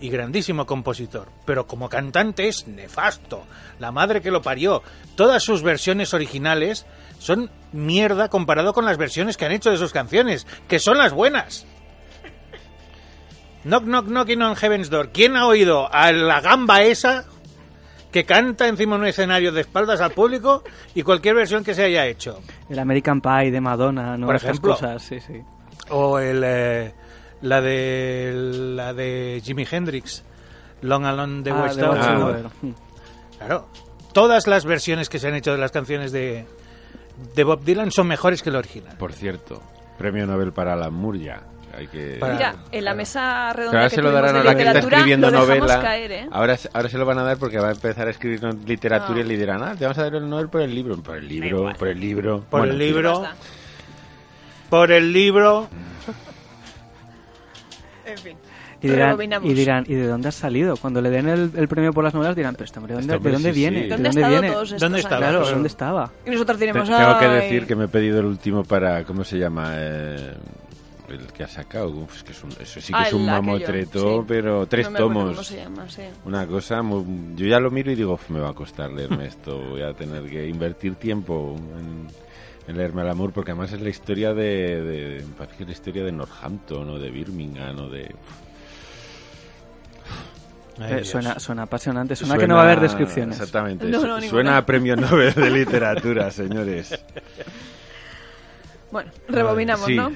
y 0.00 0.10
grandísimo 0.10 0.64
compositor, 0.66 1.28
pero 1.44 1.66
como 1.66 1.88
cantante 1.88 2.46
es 2.48 2.68
nefasto. 2.68 3.42
La 3.80 3.90
madre 3.90 4.20
que 4.20 4.30
lo 4.30 4.42
parió. 4.42 4.82
Todas 5.16 5.42
sus 5.42 5.62
versiones 5.62 6.14
originales 6.14 6.86
son 7.18 7.50
mierda 7.72 8.28
comparado 8.28 8.72
con 8.72 8.84
las 8.84 8.96
versiones 8.96 9.36
que 9.36 9.44
han 9.46 9.52
hecho 9.52 9.70
de 9.70 9.76
sus 9.76 9.92
canciones, 9.92 10.46
que 10.68 10.78
son 10.78 10.98
las 10.98 11.12
buenas. 11.12 11.66
Knock, 13.64 13.84
knock, 13.84 14.06
knocking 14.06 14.40
on 14.42 14.54
Heaven's 14.56 14.88
Door. 14.88 15.10
¿Quién 15.10 15.36
ha 15.36 15.46
oído 15.46 15.92
a 15.92 16.12
la 16.12 16.40
gamba 16.40 16.82
esa 16.82 17.24
que 18.12 18.24
canta 18.24 18.68
encima 18.68 18.94
de 18.96 19.02
un 19.02 19.08
escenario 19.08 19.50
de 19.52 19.62
espaldas 19.62 20.00
al 20.00 20.12
público 20.12 20.62
y 20.94 21.02
cualquier 21.02 21.34
versión 21.34 21.64
que 21.64 21.74
se 21.74 21.82
haya 21.84 22.06
hecho? 22.06 22.40
El 22.70 22.78
American 22.78 23.20
Pie 23.20 23.50
de 23.50 23.60
Madonna, 23.60 24.16
¿no? 24.16 24.26
Por 24.26 24.36
Estas 24.36 24.50
ejemplo. 24.50 24.74
cosas, 24.74 25.02
sí, 25.02 25.18
sí. 25.20 25.42
O 25.90 26.18
el, 26.20 26.42
eh, 26.44 26.94
la 27.42 27.60
de 27.60 28.32
la 28.74 28.92
de 28.94 29.40
Jimi 29.44 29.66
Hendrix, 29.70 30.22
Long 30.82 31.04
Along 31.04 31.42
the 31.44 31.50
Ah, 31.50 31.62
West 31.62 31.76
de 31.78 31.86
Ah. 31.86 32.50
Mm. 32.62 32.70
Claro. 33.38 33.68
Todas 34.12 34.46
las 34.46 34.64
versiones 34.64 35.08
que 35.08 35.18
se 35.18 35.28
han 35.28 35.34
hecho 35.34 35.52
de 35.52 35.58
las 35.58 35.70
canciones 35.70 36.10
de, 36.12 36.46
de 37.34 37.44
Bob 37.44 37.62
Dylan 37.64 37.90
son 37.92 38.08
mejores 38.08 38.42
que 38.42 38.50
el 38.50 38.56
original. 38.56 38.96
Por 38.98 39.12
cierto, 39.12 39.62
premio 39.98 40.26
Nobel 40.26 40.52
para 40.52 40.74
la 40.74 40.90
Murya. 40.90 41.42
Hay 41.76 41.86
que... 41.86 42.16
Para- 42.18 42.34
Mira, 42.34 42.54
en 42.72 42.84
la 42.84 42.94
mesa 42.94 43.52
redonda 43.52 43.78
Ahora 43.78 43.90
que 43.90 43.94
se 43.94 44.02
lo 44.02 44.10
darán 44.10 44.32
de 44.32 44.40
a 44.40 44.44
la 44.44 44.54
que 44.56 44.62
está 44.64 44.78
escribiendo 44.80 45.30
novela. 45.30 45.80
caer, 45.80 46.10
¿eh? 46.10 46.28
ahora, 46.32 46.56
ahora 46.72 46.88
se 46.88 46.98
lo 46.98 47.04
van 47.06 47.18
a 47.18 47.22
dar 47.22 47.36
porque 47.36 47.58
va 47.60 47.68
a 47.68 47.72
empezar 47.72 48.08
a 48.08 48.10
escribir 48.10 48.42
no- 48.42 48.50
literatura 48.50 49.18
Ah. 49.20 49.24
y 49.24 49.24
le 49.24 49.36
dirán, 49.36 49.62
ah, 49.62 49.76
te 49.78 49.84
vamos 49.84 49.98
a 49.98 50.02
dar 50.04 50.14
el 50.16 50.28
Nobel 50.28 50.48
por 50.48 50.62
el 50.62 50.74
libro. 50.74 50.96
Por 51.00 51.18
el 51.18 51.28
libro, 51.28 51.72
por 51.78 51.86
el 51.88 52.00
libro. 52.00 52.40
Por 52.50 52.60
Bueno, 52.60 52.72
el 52.72 52.78
libro. 52.78 53.24
Por 54.70 54.90
el 54.90 55.12
libro. 55.12 55.68
En 58.08 58.18
fin. 58.18 58.36
Y 58.80 58.88
dirán, 58.88 59.18
y 59.42 59.54
dirán, 59.54 59.84
¿y 59.88 59.94
de 59.94 60.06
dónde 60.06 60.28
has 60.28 60.36
salido? 60.36 60.76
Cuando 60.76 61.00
le 61.00 61.10
den 61.10 61.28
el, 61.28 61.50
el 61.56 61.66
premio 61.68 61.92
por 61.92 62.04
las 62.04 62.14
novelas 62.14 62.36
dirán, 62.36 62.54
pero 62.54 62.64
este 62.64 62.78
hombre, 62.78 62.94
¿dónde, 62.94 63.06
Este 63.06 63.16
hombre, 63.16 63.30
¿de 63.30 63.36
dónde 63.36 63.52
sí, 63.52 63.58
viene? 63.58 63.76
sí. 63.82 63.88
¿De 63.88 63.96
¿Dónde 63.96 64.28
viene? 64.28 64.50
todos 64.52 64.62
estos 64.68 64.80
¿Dónde 64.80 64.98
estaba? 65.00 65.18
Claro, 65.18 65.38
Claro. 65.40 65.54
¿dónde 65.54 65.66
estaba? 65.68 66.10
Y 66.26 66.30
nosotros 66.30 66.58
Te- 66.58 66.64
diremos, 66.66 66.88
tengo 66.88 67.18
que 67.18 67.26
decir 67.28 67.66
que 67.66 67.74
me 67.76 67.84
he 67.84 67.88
pedido 67.88 68.20
el 68.20 68.26
último 68.26 68.62
para, 68.64 69.02
¿cómo 69.04 69.24
se 69.24 69.36
llama? 69.38 69.72
Eh, 69.74 70.34
el 71.08 71.26
que 71.32 71.42
ha 71.42 71.48
sacado. 71.48 71.88
Uf, 71.90 72.16
es 72.18 72.22
que 72.22 72.32
es 72.32 72.44
un- 72.44 72.52
eso 72.52 72.80
sí 72.80 72.92
que 72.92 72.98
Ah, 72.98 73.04
es 73.08 73.12
un 73.14 73.26
mamotreto, 73.26 74.18
sí. 74.20 74.24
pero 74.28 74.66
tres 74.66 74.90
No 74.90 74.98
tomos. 74.98 75.30
cómo 75.30 75.42
se 75.42 75.56
llama, 75.56 75.88
sí. 75.88 76.02
Una 76.24 76.46
cosa, 76.46 76.80
muy- 76.82 77.34
yo 77.34 77.46
ya 77.46 77.58
lo 77.58 77.70
miro 77.72 77.90
y 77.90 77.94
digo, 77.96 78.12
"Uf, 78.12 78.28
me 78.30 78.38
va 78.40 78.50
a 78.50 78.54
costar 78.54 78.92
leerme 78.92 79.26
esto, 79.26 79.58
voy 79.70 79.82
a 79.82 79.92
tener 79.94 80.22
que 80.30 80.46
invertir 80.46 80.94
tiempo 80.96 81.56
en, 81.78 82.06
en 82.68 82.76
leerme 82.76 83.00
al 83.02 83.08
amor, 83.10 83.32
porque 83.32 83.50
además 83.52 83.72
es 83.72 83.80
la 83.80 83.88
historia 83.88 84.32
de, 84.34 84.82
de- 84.82 85.24
me 85.26 85.34
parece 85.34 85.56
que 85.56 85.62
es 85.64 85.68
la 85.68 85.72
historia 85.72 86.04
de 86.04 86.12
Northampton 86.12 86.88
o 86.90 86.98
de 86.98 87.10
Birmingham 87.10 87.78
o 87.80 87.88
de... 87.88 88.14
Ay, 90.80 90.92
Eh, 91.00 91.04
suena, 91.04 91.38
suena 91.40 91.62
apasionante, 91.62 92.14
suena, 92.14 92.38
que 92.38 92.46
no 92.46 92.54
va 92.54 92.60
a 92.60 92.64
haber 92.64 92.80
descripciones. 92.80 93.36
Exactamente, 93.36 93.86
No, 93.86 94.06
no, 94.06 94.20
suena 94.20 94.58
a 94.58 94.64
premio 94.66 94.94
Nobel 94.96 95.34
de 95.34 95.50
literatura, 95.50 96.30
señores. 96.30 96.96
Bueno, 98.90 99.10
rebobinamos, 99.28 99.86
Sí. 99.86 99.96
¿no? 99.96 100.12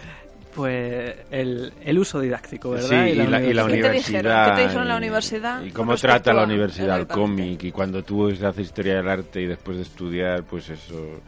Pues 0.54 1.16
el, 1.30 1.72
el 1.82 1.98
uso 1.98 2.20
didáctico, 2.20 2.76
Sí, 2.76 2.90
¿verdad? 2.90 3.06
y 3.06 3.14
la, 3.14 3.42
y 3.42 3.54
la 3.54 3.62
¿Qué 3.66 3.72
te 3.72 3.78
universidad. 3.78 4.20
dijeron? 4.22 4.44
¿Qué 4.44 4.54
te 4.54 4.60
dijeron 4.62 4.82
en 4.82 4.88
la 4.88 4.96
universidad 4.98 5.62
Y, 5.62 5.70
con 5.70 5.86
cómo 5.86 5.96
trata 5.96 6.32
la 6.34 6.44
universidad 6.44 7.00
el 7.00 7.06
parte? 7.06 7.20
cómic. 7.22 7.64
Y 7.64 7.72
cuando 7.72 8.02
tú 8.04 8.28
haces 8.28 8.58
historia 8.58 8.96
del 8.96 9.08
arte 9.08 9.40
y 9.40 9.46
después 9.46 9.78
de 9.78 9.82
estudiar, 9.84 10.42
pues 10.44 10.68
eso, 10.68 11.20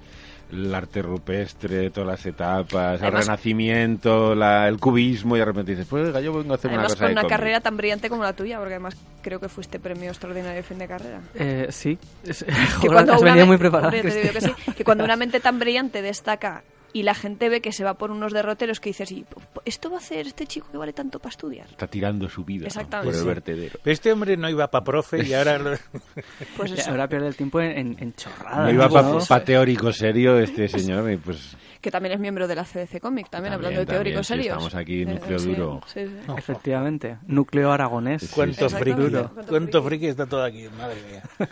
el 0.55 0.75
arte 0.75 1.03
rupestre, 1.03 1.91
todas 1.91 2.07
las 2.09 2.27
etapas, 2.27 3.01
el 3.03 3.13
renacimiento, 3.13 4.35
la- 4.35 4.69
el 4.69 4.79
cubismo, 4.79 5.37
y 5.37 5.39
de 5.41 5.45
repente 5.45 5.73
dices, 5.73 5.87
pues 5.89 6.13
yo 6.23 6.33
vengo 6.33 6.53
a 6.53 6.57
hacer 6.57 6.71
Además, 6.71 6.93
una 6.93 6.95
cosa 6.95 7.05
con 7.05 7.13
una 7.13 7.27
carrera 7.29 7.61
tan 7.61 7.77
brillante 7.77 8.09
como 8.09 8.23
la 8.23 8.33
tuya, 8.33 8.59
porque 8.59 8.75
además 8.75 8.97
creo 9.23 9.41
que 9.41 9.49
fuiste 9.49 9.79
premio 9.79 10.11
extraordinario 10.11 10.57
de 10.57 10.63
fin 10.63 10.79
de 10.79 10.89
carrera. 10.89 11.21
Eh, 11.35 11.67
sí. 11.71 11.99
Es- 12.25 12.45
Que 12.81 12.89
Joder, 12.89 13.11
has 13.11 13.23
venido 13.23 13.47
muy 13.47 13.57
preparada. 13.59 13.89
Hombre, 13.89 14.03
te 14.03 14.09
digo 14.21 14.33
que, 14.33 14.39
Cristi. 14.39 14.63
sí, 14.65 14.73
que 14.73 14.85
cuando 14.85 15.05
una 15.05 15.17
mente 15.17 15.41
tan 15.41 15.59
brillante 15.59 16.03
destaca 16.03 16.63
y 16.95 17.03
la 17.03 17.15
gente 17.15 17.49
ve 17.51 17.61
que 17.61 17.73
se 17.73 17.85
va 17.85 17.95
por 17.95 18.11
unos 18.11 18.33
derroteros 18.33 18.81
que 18.81 18.89
dices, 18.91 19.11
¿y 19.13 19.27
esto 19.67 19.91
va 19.91 19.97
a 19.97 19.99
hacer 19.99 20.27
este 20.29 20.47
chico 20.47 20.69
que 20.71 20.79
vale 20.79 20.93
tanto 20.95 21.19
para 21.19 21.31
estudiar? 21.31 21.67
Está 21.69 21.87
tirando 21.89 22.29
su 22.31 22.45
vida 22.45 22.69
por 23.03 23.13
el 23.13 23.21
sí. 23.21 23.27
vertedero. 23.27 23.79
Pero 23.83 23.93
Este 23.93 24.13
hombre 24.13 24.37
no 24.37 24.49
iba 24.49 24.71
para 24.71 24.85
profe 24.85 25.27
y 25.27 25.35
ahora... 25.35 25.59
lo- 25.59 25.77
Pues 26.57 26.71
eso, 26.79 26.91
Ahora 26.93 27.09
pierde 27.09 27.27
el 27.27 27.37
tiempo 27.37 27.61
en, 27.61 27.97
en, 27.99 28.15
chorradas. 28.15 28.59
No 28.67 28.71
iba 28.71 28.87
¿no? 28.87 28.93
para 28.93 29.19
es. 29.19 29.45
teórico 29.45 29.93
serio 29.93 30.39
este 30.39 30.69
señor 30.69 31.11
y 31.11 31.17
pues 31.17 31.57
que 31.81 31.91
también 31.91 32.15
es 32.15 32.21
miembro 32.21 32.49
de 32.49 32.55
la 32.55 32.65
CDC 32.65 32.99
Comic, 32.99 33.29
también, 33.29 33.53
También, 33.53 33.55
hablando 33.55 33.81
de 33.81 33.85
sí, 34.23 34.25
serios. 34.25 34.47
estamos 34.57 34.75
aquí, 34.75 35.03
Eh, 35.03 35.05
núcleo 35.05 35.39
sí, 35.39 35.49
duro. 35.55 35.81
sí, 35.87 36.07
sí. 36.07 36.33
Efectivamente. 36.39 37.19
Núcleo 37.27 37.71
aragonés. 37.73 38.31
Cuánto 38.35 38.71
friki, 38.71 39.11
Cuánto 39.47 39.83
friki 39.83 40.07
está 40.07 40.25
todo 40.27 40.45
aquí, 40.45 40.67
madre 40.79 40.97
mía. 41.11 41.23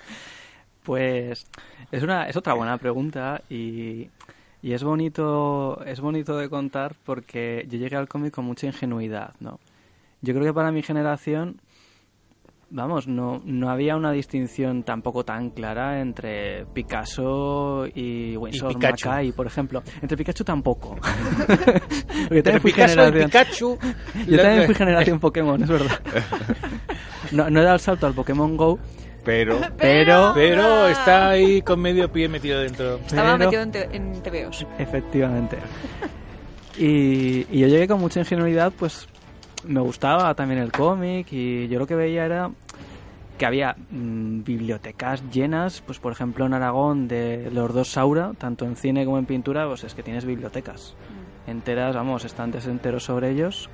Pues 0.83 1.47
es 1.93 2.03
una 2.03 2.29
es 2.29 2.37
otra 2.37 2.55
buena 2.55 2.77
pregunta 2.77 3.41
y, 3.49 4.09
y 4.63 4.73
es 4.73 4.83
bonito 4.85 5.83
es 5.85 6.01
bonito 6.01 6.37
de 6.39 6.49
contar 6.49 6.95
porque 7.05 7.67
yo 7.69 7.79
llegué 7.79 7.97
al 7.97 8.09
cómic 8.09 8.33
con 8.35 8.45
mucha 8.45 8.67
ingenuidad, 8.67 9.35
¿no? 9.41 9.59
Yo 10.21 10.33
creo 10.35 10.45
que 10.47 10.55
para 10.55 10.71
mi 10.71 10.83
generación 10.83 11.61
vamos, 12.75 13.07
no, 13.07 13.43
no 13.45 13.69
había 13.69 13.97
una 13.97 14.13
distinción 14.13 14.83
tampoco 14.83 15.25
tan 15.25 15.51
clara 15.51 16.01
entre 16.01 16.65
Picasso 16.73 17.87
y 17.95 18.35
Winsor. 18.37 18.79
Mackay, 18.81 19.33
por 19.33 19.47
ejemplo. 19.47 19.83
Entre 20.01 20.17
Pikachu 20.17 20.43
tampoco. 20.45 20.97
Entre 22.31 22.61
Picasso 22.61 22.95
y 22.95 22.97
generación- 22.97 23.25
Pikachu... 23.31 23.79
Yo 24.27 24.37
también 24.41 24.65
fui 24.65 24.75
generación 24.75 25.21
Pokémon, 25.21 25.63
es 25.63 25.69
verdad. 25.69 26.01
No, 27.33 27.49
no 27.49 27.61
he 27.61 27.63
dado 27.63 27.77
el 27.77 27.81
salto 27.81 28.07
al 28.07 28.13
Pokémon 28.13 28.57
Go, 28.59 28.79
pero 29.25 29.59
pero... 29.79 30.33
Pero 30.35 30.89
está 30.89 31.31
ahí 31.31 31.63
con 31.63 31.81
medio 31.81 32.11
pie 32.11 32.29
metido 32.29 32.61
dentro. 32.61 32.97
Estaba 32.97 33.37
Pero- 33.37 33.51
metido 33.51 33.63
en, 33.63 33.71
te- 33.73 33.97
en 33.97 34.23
TVOs. 34.23 34.67
Efectivamente. 34.79 35.59
Y, 36.79 37.47
y 37.51 37.61
yo 37.61 37.69
llegué 37.69 37.87
con 37.87 38.01
mucha 38.01 38.21
ingenuidad, 38.21 38.73
pues 38.79 39.07
me 39.65 39.81
gustaba 39.81 40.35
también 40.35 40.61
el 40.61 40.73
cómic 40.73 41.29
y 41.31 41.69
yo 41.69 41.79
lo 41.79 41.87
que 41.87 41.95
veía 41.95 42.25
era 42.25 42.51
que 43.39 43.47
había 43.47 43.77
mm, 43.91 44.43
bibliotecas 44.43 45.23
llenas, 45.31 45.83
pues 45.85 45.99
por 45.99 46.13
ejemplo 46.13 46.47
en 46.47 46.55
Aragón 46.55 47.09
de 47.09 47.51
los 47.53 47.73
dos 47.75 47.89
Saura, 47.89 48.33
tanto 48.39 48.65
en 48.65 48.77
cine 48.77 49.05
como 49.05 49.19
en 49.19 49.27
pintura, 49.27 49.67
pues 49.69 49.85
es 49.85 49.95
que 49.95 50.03
tienes 50.03 50.25
bibliotecas 50.25 50.95
enteras, 51.47 51.95
vamos, 51.97 52.25
estantes 52.25 52.67
enteros 52.67 53.05
sobre 53.05 53.31
ellos. 53.31 53.69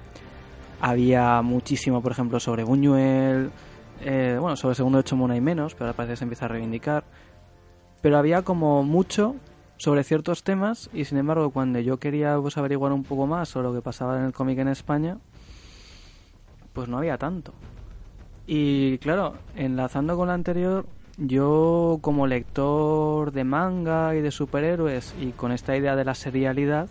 Había 0.80 1.42
muchísimo, 1.42 2.00
por 2.02 2.12
ejemplo, 2.12 2.40
sobre 2.40 2.64
Buñuel, 2.64 3.50
eh, 4.00 4.36
bueno, 4.40 4.56
sobre 4.56 4.72
el 4.72 4.76
segundo 4.76 4.98
hecho 4.98 5.16
Mona 5.16 5.36
y 5.36 5.40
menos, 5.40 5.74
pero 5.74 5.86
ahora 5.86 5.96
parece 5.96 6.12
que 6.12 6.16
se 6.18 6.24
empieza 6.24 6.44
a 6.44 6.48
reivindicar. 6.48 7.04
Pero 8.00 8.18
había 8.18 8.42
como 8.42 8.82
mucho 8.82 9.36
sobre 9.76 10.04
ciertos 10.04 10.42
temas 10.42 10.90
y 10.92 11.04
sin 11.04 11.18
embargo 11.18 11.50
cuando 11.50 11.78
yo 11.78 11.98
quería 11.98 12.36
pues 12.40 12.56
averiguar 12.58 12.92
un 12.92 13.04
poco 13.04 13.26
más 13.26 13.48
sobre 13.48 13.68
lo 13.68 13.74
que 13.74 13.80
pasaba 13.80 14.18
en 14.18 14.26
el 14.26 14.32
cómic 14.32 14.58
en 14.58 14.68
España, 14.68 15.18
pues 16.72 16.88
no 16.88 16.98
había 16.98 17.18
tanto. 17.18 17.52
Y 18.46 18.98
claro, 18.98 19.34
enlazando 19.56 20.16
con 20.16 20.28
la 20.28 20.34
anterior, 20.34 20.86
yo 21.16 21.98
como 22.00 22.26
lector 22.26 23.32
de 23.32 23.44
manga 23.44 24.14
y 24.14 24.20
de 24.20 24.30
superhéroes 24.30 25.14
y 25.20 25.32
con 25.32 25.52
esta 25.52 25.76
idea 25.76 25.96
de 25.96 26.04
la 26.04 26.14
serialidad, 26.14 26.88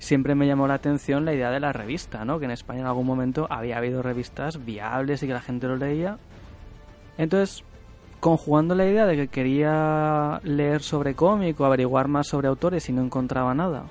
siempre 0.00 0.34
me 0.34 0.46
llamó 0.46 0.66
la 0.66 0.74
atención 0.74 1.24
la 1.24 1.34
idea 1.34 1.50
de 1.50 1.60
la 1.60 1.72
revista, 1.72 2.24
¿no? 2.24 2.40
Que 2.40 2.46
en 2.46 2.50
España 2.50 2.80
en 2.80 2.86
algún 2.86 3.06
momento 3.06 3.46
había 3.50 3.76
habido 3.76 4.02
revistas 4.02 4.64
viables 4.64 5.22
y 5.22 5.28
que 5.28 5.34
la 5.34 5.42
gente 5.42 5.68
lo 5.68 5.76
leía. 5.76 6.18
Entonces, 7.18 7.62
conjugando 8.18 8.74
la 8.74 8.86
idea 8.86 9.06
de 9.06 9.16
que 9.16 9.28
quería 9.28 10.40
leer 10.42 10.82
sobre 10.82 11.14
cómic 11.14 11.60
o 11.60 11.66
averiguar 11.66 12.08
más 12.08 12.28
sobre 12.28 12.48
autores 12.48 12.88
y 12.88 12.92
no 12.92 13.02
encontraba 13.02 13.54
nada, 13.54 13.84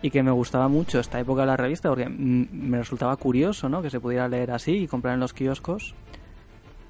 y 0.00 0.10
que 0.10 0.22
me 0.22 0.30
gustaba 0.30 0.68
mucho 0.68 1.00
esta 1.00 1.18
época 1.18 1.42
de 1.42 1.48
la 1.48 1.56
revista 1.56 1.88
porque 1.88 2.08
me 2.08 2.78
resultaba 2.78 3.16
curioso, 3.16 3.68
¿no? 3.68 3.82
Que 3.82 3.90
se 3.90 4.00
pudiera 4.00 4.28
leer 4.28 4.52
así 4.52 4.72
y 4.72 4.86
comprar 4.86 5.14
en 5.14 5.20
los 5.20 5.32
kioscos. 5.32 5.94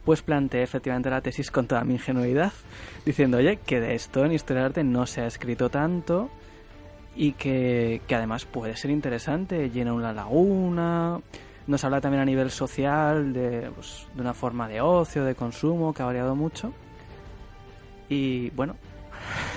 Pues 0.05 0.21
planteé 0.21 0.63
efectivamente 0.63 1.11
la 1.11 1.21
tesis 1.21 1.51
con 1.51 1.67
toda 1.67 1.85
mi 1.85 1.95
ingenuidad, 1.95 2.53
diciendo, 3.07 3.39
oye, 3.39 3.59
que 3.65 3.81
de 3.81 3.95
esto 3.95 4.25
en 4.25 4.33
Historia 4.33 4.63
del 4.63 4.71
Arte 4.71 4.85
no 4.85 5.07
se 5.07 5.23
ha 5.23 5.27
escrito 5.27 5.71
tanto 5.71 6.29
y 7.15 7.33
que, 7.33 8.01
que 8.07 8.15
además 8.15 8.45
puede 8.45 8.77
ser 8.77 8.91
interesante, 8.91 9.71
llena 9.71 9.93
una 9.93 10.13
laguna, 10.13 11.21
nos 11.67 11.85
habla 11.85 12.01
también 12.01 12.23
a 12.23 12.25
nivel 12.25 12.51
social 12.51 13.33
de, 13.33 13.71
pues, 13.75 14.07
de 14.15 14.21
una 14.21 14.35
forma 14.35 14.69
de 14.69 14.81
ocio, 14.81 15.25
de 15.25 15.35
consumo, 15.35 15.93
que 15.93 16.03
ha 16.03 16.07
variado 16.07 16.35
mucho. 16.35 16.73
Y 18.09 18.51
bueno, 18.51 18.77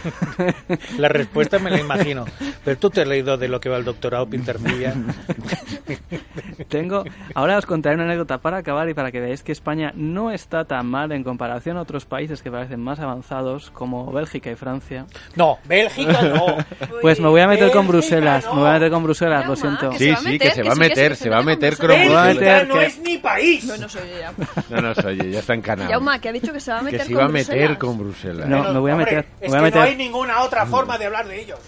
La 0.98 1.08
respuesta 1.08 1.60
me 1.60 1.70
la 1.72 1.80
imagino. 1.80 2.26
Pero 2.64 2.78
tú 2.78 2.90
te 2.90 3.02
has 3.02 3.08
leído 3.08 3.38
de 3.38 3.48
lo 3.48 3.60
que 3.60 3.70
va 3.70 3.78
el 3.78 3.86
doctorado 3.86 4.28
Pintermilla. 4.28 4.94
Tengo, 6.70 7.04
ahora 7.34 7.58
os 7.58 7.66
contaré 7.66 7.96
una 7.96 8.06
anécdota 8.06 8.40
para 8.40 8.58
acabar 8.58 8.90
y 8.90 8.94
para 8.94 9.12
que 9.12 9.20
veáis 9.20 9.44
que 9.44 9.52
España 9.52 9.92
no 9.96 10.32
está 10.32 10.66
tan 10.66 10.88
mal 10.88 11.12
en 11.12 11.24
comparación 11.24 11.78
a 11.78 11.82
otros 11.82 12.06
países 12.06 12.42
que 12.42 12.52
parecen 12.52 12.82
más 12.82 13.00
avanzados 13.00 13.72
como 13.72 14.12
Bélgica 14.12 14.52
y 14.52 14.56
Francia. 14.56 15.06
No, 15.36 15.58
Bélgica 15.66 16.22
no. 16.22 16.58
Pues 17.02 17.20
me 17.20 17.28
voy 17.28 17.42
a 17.42 17.48
meter 17.48 17.72
con 17.72 17.88
Bruselas, 17.88 18.46
no. 18.46 18.56
me 18.56 18.62
voy 18.62 18.70
a 18.70 18.74
meter 18.74 18.92
con 18.92 19.04
Bruselas, 19.04 19.48
lo 19.48 19.56
Llama, 19.56 19.78
siento. 19.80 19.98
Sí, 19.98 20.06
se 20.06 20.12
va 20.12 20.18
a 20.18 20.22
sí, 20.22 20.40
que 20.40 20.52
se 20.52 20.64
va 20.64 20.72
a 20.72 20.76
meter, 20.76 21.16
se 21.16 21.30
va 21.30 21.38
a 21.40 21.44
meter 21.44 21.78
con 21.78 21.88
Bruselas. 21.88 22.68
No 22.68 22.82
es 22.82 23.00
mi 23.00 23.18
país. 23.18 23.66
No, 23.66 23.78
no 23.78 23.90
soy 23.90 24.10
ella. 24.18 24.34
No 24.70 24.82
nos 24.82 24.98
oye, 25.06 25.32
ya 25.32 25.40
está 25.40 25.54
encanado. 25.54 25.90
Yauma, 25.90 26.20
que 26.20 26.30
ha 26.30 26.32
dicho 26.32 26.52
que 26.54 26.60
se 26.60 26.72
va 26.72 26.80
a 26.80 26.82
meter 26.82 27.02
que 27.02 27.06
se 27.06 27.14
con 27.14 27.20
iba 27.22 27.26
a 27.26 27.32
meter 27.32 27.56
Bruselas. 27.56 27.78
con 27.78 27.98
Bruselas. 27.98 28.50
No, 28.50 28.74
me 28.74 28.80
voy 28.80 28.92
a 28.92 28.96
meter, 28.96 29.26
voy 29.60 29.68
a 29.68 29.72
meter. 29.72 29.82
no 29.82 29.88
hay 29.88 29.96
ninguna 29.96 30.42
otra 30.42 30.66
forma 30.66 30.98
de 30.98 31.06
hablar 31.06 31.28
de 31.28 31.42
ellos. 31.42 31.60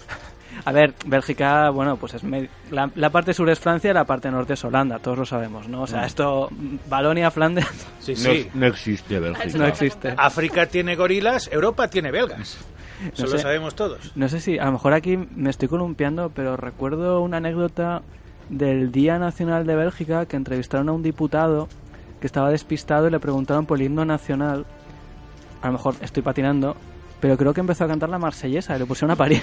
A 0.64 0.72
ver, 0.72 0.92
Bélgica, 1.06 1.70
bueno, 1.70 1.96
pues 1.96 2.14
es 2.14 2.24
me- 2.24 2.48
la, 2.70 2.90
la 2.96 3.10
parte 3.10 3.32
sur 3.32 3.48
es 3.48 3.60
Francia 3.60 3.90
y 3.90 3.94
la 3.94 4.04
parte 4.04 4.30
norte 4.30 4.54
es 4.54 4.64
Holanda, 4.64 4.98
todos 4.98 5.16
lo 5.18 5.24
sabemos, 5.24 5.68
¿no? 5.68 5.82
O 5.82 5.86
sea, 5.86 6.04
esto, 6.04 6.48
Valonia, 6.88 7.30
Flandes, 7.30 7.66
Sí, 8.00 8.12
No, 8.14 8.18
sí. 8.18 8.50
no 8.54 8.66
existe 8.66 9.20
Bélgica. 9.20 9.58
no 9.58 9.66
existe. 9.66 10.14
África 10.16 10.66
tiene 10.66 10.96
gorilas, 10.96 11.48
Europa 11.52 11.88
tiene 11.88 12.10
belgas. 12.10 12.58
Eso 13.12 13.22
No 13.26 13.30
lo 13.30 13.36
sé. 13.36 13.38
sabemos 13.38 13.76
todos. 13.76 14.10
No 14.16 14.28
sé 14.28 14.40
si, 14.40 14.58
a 14.58 14.64
lo 14.64 14.72
mejor 14.72 14.92
aquí 14.94 15.16
me 15.16 15.50
estoy 15.50 15.68
columpiando, 15.68 16.30
pero 16.34 16.56
recuerdo 16.56 17.20
una 17.20 17.36
anécdota 17.36 18.02
del 18.48 18.90
Día 18.90 19.18
Nacional 19.18 19.64
de 19.66 19.76
Bélgica 19.76 20.26
que 20.26 20.36
entrevistaron 20.36 20.88
a 20.88 20.92
un 20.92 21.02
diputado 21.04 21.68
que 22.20 22.26
estaba 22.26 22.50
despistado 22.50 23.06
y 23.06 23.10
le 23.12 23.20
preguntaron 23.20 23.64
por 23.66 23.78
el 23.78 23.84
himno 23.86 24.04
nacional. 24.04 24.66
A 25.62 25.66
lo 25.68 25.74
mejor 25.74 25.94
estoy 26.00 26.24
patinando, 26.24 26.76
pero 27.20 27.36
creo 27.36 27.52
que 27.54 27.60
empezó 27.60 27.84
a 27.84 27.88
cantar 27.88 28.08
la 28.08 28.18
marsellesa 28.18 28.76
y 28.76 28.78
le 28.80 28.86
pusieron 28.86 29.10
a 29.12 29.16
parir. 29.16 29.42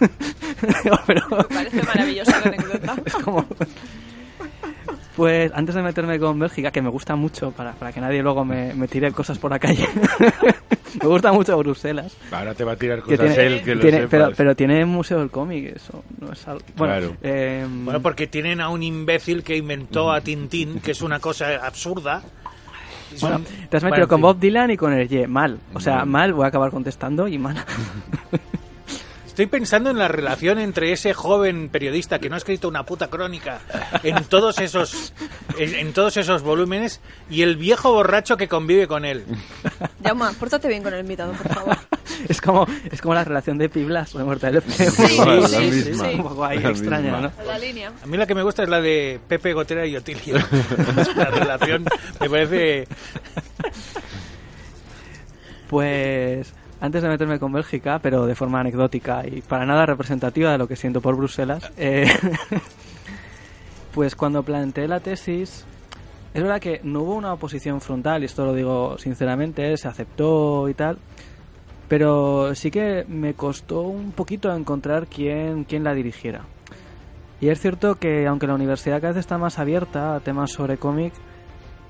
pero 1.06 1.22
Me 1.28 1.44
parece 1.44 1.82
maravillosa 1.82 2.40
la 2.40 2.46
anécdota. 2.46 2.96
es 3.04 3.14
como... 3.14 3.44
Pues 5.16 5.50
antes 5.54 5.74
de 5.74 5.82
meterme 5.82 6.18
con 6.18 6.38
Bélgica, 6.38 6.70
que 6.70 6.82
me 6.82 6.90
gusta 6.90 7.16
mucho, 7.16 7.50
para, 7.50 7.72
para 7.72 7.90
que 7.90 8.02
nadie 8.02 8.22
luego 8.22 8.44
me, 8.44 8.74
me 8.74 8.86
tire 8.86 9.10
cosas 9.12 9.38
por 9.38 9.50
la 9.50 9.58
calle, 9.58 9.88
me 11.00 11.08
gusta 11.08 11.32
mucho 11.32 11.56
Bruselas. 11.56 12.14
Ahora 12.30 12.52
te 12.52 12.64
va 12.64 12.72
a 12.72 12.76
tirar 12.76 13.02
Que 13.02 13.16
cosas 13.16 13.34
tiene, 13.34 13.46
él, 13.56 13.62
que 13.64 13.74
lo 13.76 13.80
tiene- 13.80 13.96
sepas. 14.00 14.10
pero, 14.10 14.32
pero 14.36 14.54
tiene 14.54 14.84
museo 14.84 15.20
del 15.20 15.30
cómic, 15.30 15.74
eso 15.74 16.04
no 16.20 16.32
es 16.34 16.46
algo... 16.46 16.60
Bueno, 16.76 16.92
Claro. 16.98 17.16
eh, 17.22 17.66
Bueno, 17.66 18.02
porque 18.02 18.26
tienen 18.26 18.60
a 18.60 18.68
un 18.68 18.82
imbécil 18.82 19.42
que 19.42 19.56
inventó 19.56 20.12
a 20.12 20.20
Tintín, 20.20 20.80
que 20.80 20.90
es 20.90 21.00
una 21.00 21.18
cosa 21.18 21.64
absurda. 21.66 22.22
Bueno, 23.20 23.40
te 23.70 23.76
has 23.76 23.82
metido 23.82 24.06
Bueno, 24.06 24.08
con. 24.08 24.20
Bob 24.20 24.38
Dylan 24.38 24.70
y 24.70 24.76
con 24.76 24.92
el 24.92 25.08
Ye, 25.08 25.26
mal. 25.26 25.58
O 25.74 25.80
sea, 25.80 25.98
Mal. 25.98 26.06
mal, 26.08 26.32
voy 26.34 26.44
a 26.44 26.48
acabar 26.48 26.70
contestando 26.70 27.28
y 27.28 27.38
mal. 27.38 27.56
Estoy 29.36 29.48
pensando 29.48 29.90
en 29.90 29.98
la 29.98 30.08
relación 30.08 30.58
entre 30.58 30.92
ese 30.92 31.12
joven 31.12 31.68
periodista 31.68 32.18
que 32.18 32.30
no 32.30 32.36
ha 32.36 32.38
escrito 32.38 32.68
una 32.68 32.86
puta 32.86 33.08
crónica 33.08 33.60
en 34.02 34.24
todos 34.24 34.58
esos 34.60 35.12
en, 35.58 35.74
en 35.74 35.92
todos 35.92 36.16
esos 36.16 36.40
volúmenes 36.40 37.02
y 37.28 37.42
el 37.42 37.58
viejo 37.58 37.92
borracho 37.92 38.38
que 38.38 38.48
convive 38.48 38.88
con 38.88 39.04
él. 39.04 39.26
Yauma, 40.00 40.32
pórtate 40.32 40.68
bien 40.68 40.82
con 40.82 40.94
el 40.94 41.00
invitado, 41.00 41.34
por 41.34 41.52
favor. 41.52 41.76
es 42.30 42.40
como 42.40 42.66
es 42.90 43.02
como 43.02 43.12
la 43.12 43.24
relación 43.24 43.58
de 43.58 43.68
Piblas 43.68 44.14
de 44.14 44.24
Muerte 44.24 44.50
del 44.50 44.62
Sí, 44.62 44.86
sí, 44.86 45.06
sí, 45.48 45.94
sí. 45.94 46.00
Un 46.14 46.22
poco 46.22 46.42
ahí 46.42 46.58
La 46.58 46.70
extraña, 46.70 47.18
misma. 47.18 47.20
¿no? 47.20 47.44
La 47.44 47.58
línea. 47.58 47.92
A 48.02 48.06
mí 48.06 48.16
la 48.16 48.26
que 48.26 48.34
me 48.34 48.42
gusta 48.42 48.62
es 48.62 48.70
la 48.70 48.80
de 48.80 49.20
Pepe 49.28 49.52
Gotera 49.52 49.84
y 49.84 49.96
Otilio. 49.96 50.36
la 51.14 51.26
relación 51.26 51.84
me 52.20 52.30
parece 52.30 52.88
Pues 55.68 56.54
antes 56.80 57.02
de 57.02 57.08
meterme 57.08 57.38
con 57.38 57.52
Bélgica, 57.52 57.98
pero 58.00 58.26
de 58.26 58.34
forma 58.34 58.60
anecdótica 58.60 59.26
y 59.26 59.40
para 59.40 59.66
nada 59.66 59.86
representativa 59.86 60.52
de 60.52 60.58
lo 60.58 60.68
que 60.68 60.76
siento 60.76 61.00
por 61.00 61.16
Bruselas, 61.16 61.70
eh, 61.76 62.06
pues 63.94 64.14
cuando 64.14 64.42
planteé 64.42 64.88
la 64.88 65.00
tesis, 65.00 65.64
es 66.34 66.42
verdad 66.42 66.60
que 66.60 66.80
no 66.84 67.02
hubo 67.02 67.14
una 67.14 67.32
oposición 67.32 67.80
frontal, 67.80 68.22
y 68.22 68.26
esto 68.26 68.44
lo 68.44 68.54
digo 68.54 68.98
sinceramente, 68.98 69.76
se 69.76 69.88
aceptó 69.88 70.68
y 70.68 70.74
tal, 70.74 70.98
pero 71.88 72.54
sí 72.54 72.70
que 72.70 73.04
me 73.08 73.34
costó 73.34 73.82
un 73.82 74.12
poquito 74.12 74.54
encontrar 74.54 75.06
quién, 75.06 75.64
quién 75.64 75.84
la 75.84 75.94
dirigiera. 75.94 76.42
Y 77.40 77.48
es 77.48 77.60
cierto 77.60 77.96
que 77.96 78.26
aunque 78.26 78.46
la 78.46 78.54
universidad 78.54 79.00
cada 79.00 79.12
vez 79.12 79.20
está 79.20 79.38
más 79.38 79.58
abierta 79.58 80.14
a 80.14 80.20
temas 80.20 80.52
sobre 80.52 80.78
cómic, 80.78 81.12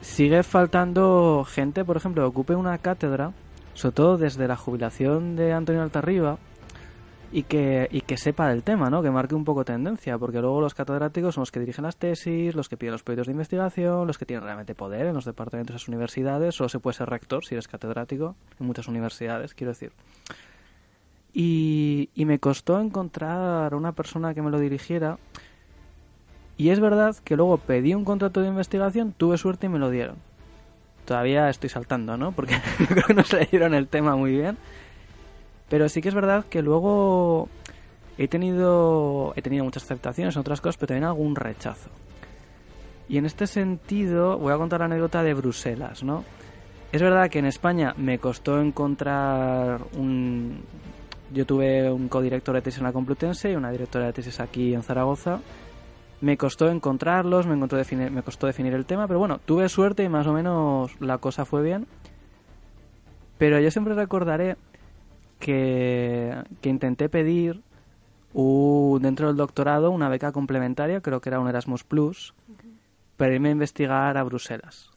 sigue 0.00 0.42
faltando 0.42 1.44
gente, 1.48 1.84
por 1.84 1.96
ejemplo, 1.96 2.22
que 2.22 2.28
ocupe 2.28 2.54
una 2.54 2.78
cátedra, 2.78 3.32
sobre 3.76 3.94
todo 3.94 4.16
desde 4.16 4.48
la 4.48 4.56
jubilación 4.56 5.36
de 5.36 5.52
Antonio 5.52 5.82
Altarriba, 5.82 6.38
y 7.32 7.42
que, 7.42 7.88
y 7.90 8.00
que 8.00 8.16
sepa 8.16 8.48
del 8.48 8.62
tema, 8.62 8.88
¿no? 8.88 9.02
Que 9.02 9.10
marque 9.10 9.34
un 9.34 9.44
poco 9.44 9.64
tendencia, 9.64 10.16
porque 10.16 10.40
luego 10.40 10.60
los 10.60 10.74
catedráticos 10.74 11.34
son 11.34 11.42
los 11.42 11.52
que 11.52 11.60
dirigen 11.60 11.84
las 11.84 11.96
tesis, 11.96 12.54
los 12.54 12.68
que 12.68 12.76
piden 12.76 12.92
los 12.92 13.02
proyectos 13.02 13.26
de 13.26 13.32
investigación, 13.32 14.06
los 14.06 14.16
que 14.16 14.24
tienen 14.24 14.44
realmente 14.44 14.74
poder 14.74 15.06
en 15.06 15.14
los 15.14 15.24
departamentos 15.24 15.74
de 15.74 15.78
las 15.80 15.88
universidades, 15.88 16.54
solo 16.54 16.68
se 16.68 16.78
puede 16.78 16.96
ser 16.96 17.10
rector 17.10 17.44
si 17.44 17.54
eres 17.54 17.68
catedrático 17.68 18.36
en 18.58 18.66
muchas 18.66 18.88
universidades, 18.88 19.54
quiero 19.54 19.72
decir. 19.72 19.92
Y, 21.34 22.08
y 22.14 22.24
me 22.24 22.38
costó 22.38 22.80
encontrar 22.80 23.74
una 23.74 23.92
persona 23.92 24.32
que 24.32 24.40
me 24.40 24.50
lo 24.50 24.58
dirigiera. 24.58 25.18
Y 26.56 26.70
es 26.70 26.80
verdad 26.80 27.14
que 27.22 27.36
luego 27.36 27.58
pedí 27.58 27.92
un 27.92 28.06
contrato 28.06 28.40
de 28.40 28.48
investigación, 28.48 29.12
tuve 29.12 29.36
suerte 29.36 29.66
y 29.66 29.68
me 29.68 29.78
lo 29.78 29.90
dieron. 29.90 30.16
Todavía 31.06 31.48
estoy 31.48 31.70
saltando, 31.70 32.16
¿no? 32.16 32.32
Porque 32.32 32.56
creo 32.88 33.04
que 33.04 33.14
no 33.14 33.24
se 33.24 33.38
leyeron 33.38 33.74
el 33.74 33.88
tema 33.88 34.16
muy 34.16 34.32
bien. 34.32 34.58
Pero 35.68 35.88
sí 35.88 36.02
que 36.02 36.08
es 36.08 36.14
verdad 36.14 36.44
que 36.50 36.62
luego 36.62 37.48
he 38.18 38.28
tenido, 38.28 39.32
he 39.36 39.42
tenido 39.42 39.64
muchas 39.64 39.84
aceptaciones 39.84 40.36
en 40.36 40.40
otras 40.40 40.60
cosas, 40.60 40.76
pero 40.76 40.88
también 40.88 41.04
algún 41.04 41.34
rechazo. 41.34 41.90
Y 43.08 43.18
en 43.18 43.26
este 43.26 43.46
sentido 43.46 44.36
voy 44.38 44.52
a 44.52 44.56
contar 44.56 44.80
la 44.80 44.86
anécdota 44.86 45.22
de 45.22 45.34
Bruselas, 45.34 46.02
¿no? 46.02 46.24
Es 46.92 47.02
verdad 47.02 47.28
que 47.30 47.38
en 47.38 47.46
España 47.46 47.94
me 47.96 48.18
costó 48.18 48.60
encontrar 48.60 49.80
un... 49.96 50.60
Yo 51.32 51.44
tuve 51.44 51.90
un 51.90 52.08
codirector 52.08 52.54
de 52.54 52.62
tesis 52.62 52.78
en 52.78 52.84
la 52.84 52.92
Complutense 52.92 53.50
y 53.50 53.56
una 53.56 53.70
directora 53.70 54.06
de 54.06 54.12
tesis 54.12 54.38
aquí 54.40 54.74
en 54.74 54.82
Zaragoza. 54.82 55.40
Me 56.20 56.36
costó 56.38 56.68
encontrarlos, 56.70 57.46
me, 57.46 57.54
encontró 57.54 57.78
definir- 57.78 58.10
me 58.10 58.22
costó 58.22 58.46
definir 58.46 58.72
el 58.74 58.86
tema, 58.86 59.06
pero 59.06 59.18
bueno, 59.18 59.38
tuve 59.44 59.68
suerte 59.68 60.02
y 60.02 60.08
más 60.08 60.26
o 60.26 60.32
menos 60.32 60.98
la 61.00 61.18
cosa 61.18 61.44
fue 61.44 61.62
bien. 61.62 61.86
Pero 63.38 63.60
yo 63.60 63.70
siempre 63.70 63.94
recordaré 63.94 64.56
que, 65.38 66.34
que 66.62 66.68
intenté 66.70 67.08
pedir 67.08 67.60
un- 68.32 69.00
dentro 69.02 69.26
del 69.28 69.36
doctorado 69.36 69.90
una 69.90 70.08
beca 70.08 70.32
complementaria, 70.32 71.00
creo 71.02 71.20
que 71.20 71.28
era 71.28 71.40
un 71.40 71.48
Erasmus 71.48 71.84
Plus, 71.84 72.34
para 73.16 73.34
irme 73.34 73.50
a 73.50 73.52
investigar 73.52 74.16
a 74.16 74.22
Bruselas. 74.24 74.90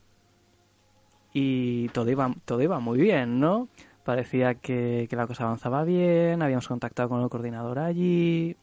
Y 1.34 1.90
todo 1.90 2.10
iba, 2.10 2.34
todo 2.46 2.62
iba 2.62 2.80
muy 2.80 2.98
bien, 3.00 3.40
¿no? 3.40 3.68
Parecía 4.04 4.56
que, 4.56 5.06
que 5.10 5.16
la 5.16 5.28
cosa 5.28 5.44
avanzaba 5.44 5.84
bien, 5.84 6.42
habíamos 6.42 6.68
contactado 6.68 7.10
con 7.10 7.22
el 7.22 7.30
coordinador 7.30 7.78
allí, 7.80 8.56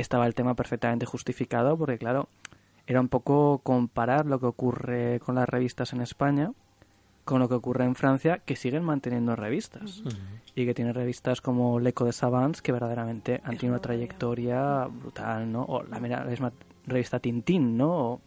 estaba 0.00 0.26
el 0.26 0.34
tema 0.34 0.54
perfectamente 0.54 1.06
justificado, 1.06 1.76
porque 1.76 1.98
claro, 1.98 2.28
era 2.86 3.00
un 3.00 3.08
poco 3.08 3.58
comparar 3.62 4.26
lo 4.26 4.38
que 4.40 4.46
ocurre 4.46 5.20
con 5.20 5.34
las 5.34 5.48
revistas 5.48 5.92
en 5.92 6.00
España 6.00 6.52
con 7.24 7.40
lo 7.40 7.48
que 7.48 7.54
ocurre 7.56 7.84
en 7.84 7.96
Francia, 7.96 8.38
que 8.38 8.54
siguen 8.54 8.84
manteniendo 8.84 9.34
revistas. 9.34 10.00
Y 10.54 10.64
que 10.64 10.74
tienen 10.74 10.94
revistas 10.94 11.40
como 11.40 11.80
L'Eco 11.80 12.04
de 12.04 12.12
Savants, 12.12 12.62
que 12.62 12.70
verdaderamente 12.70 13.40
han 13.42 13.56
tenido 13.56 13.70
una 13.74 13.82
trayectoria 13.82 14.84
brutal, 14.86 15.50
¿no? 15.50 15.64
O 15.64 15.82
la 15.82 15.98
misma 15.98 16.52
revista 16.86 17.18
Tintín, 17.18 17.76
¿no? 17.76 17.90
O- 18.12 18.20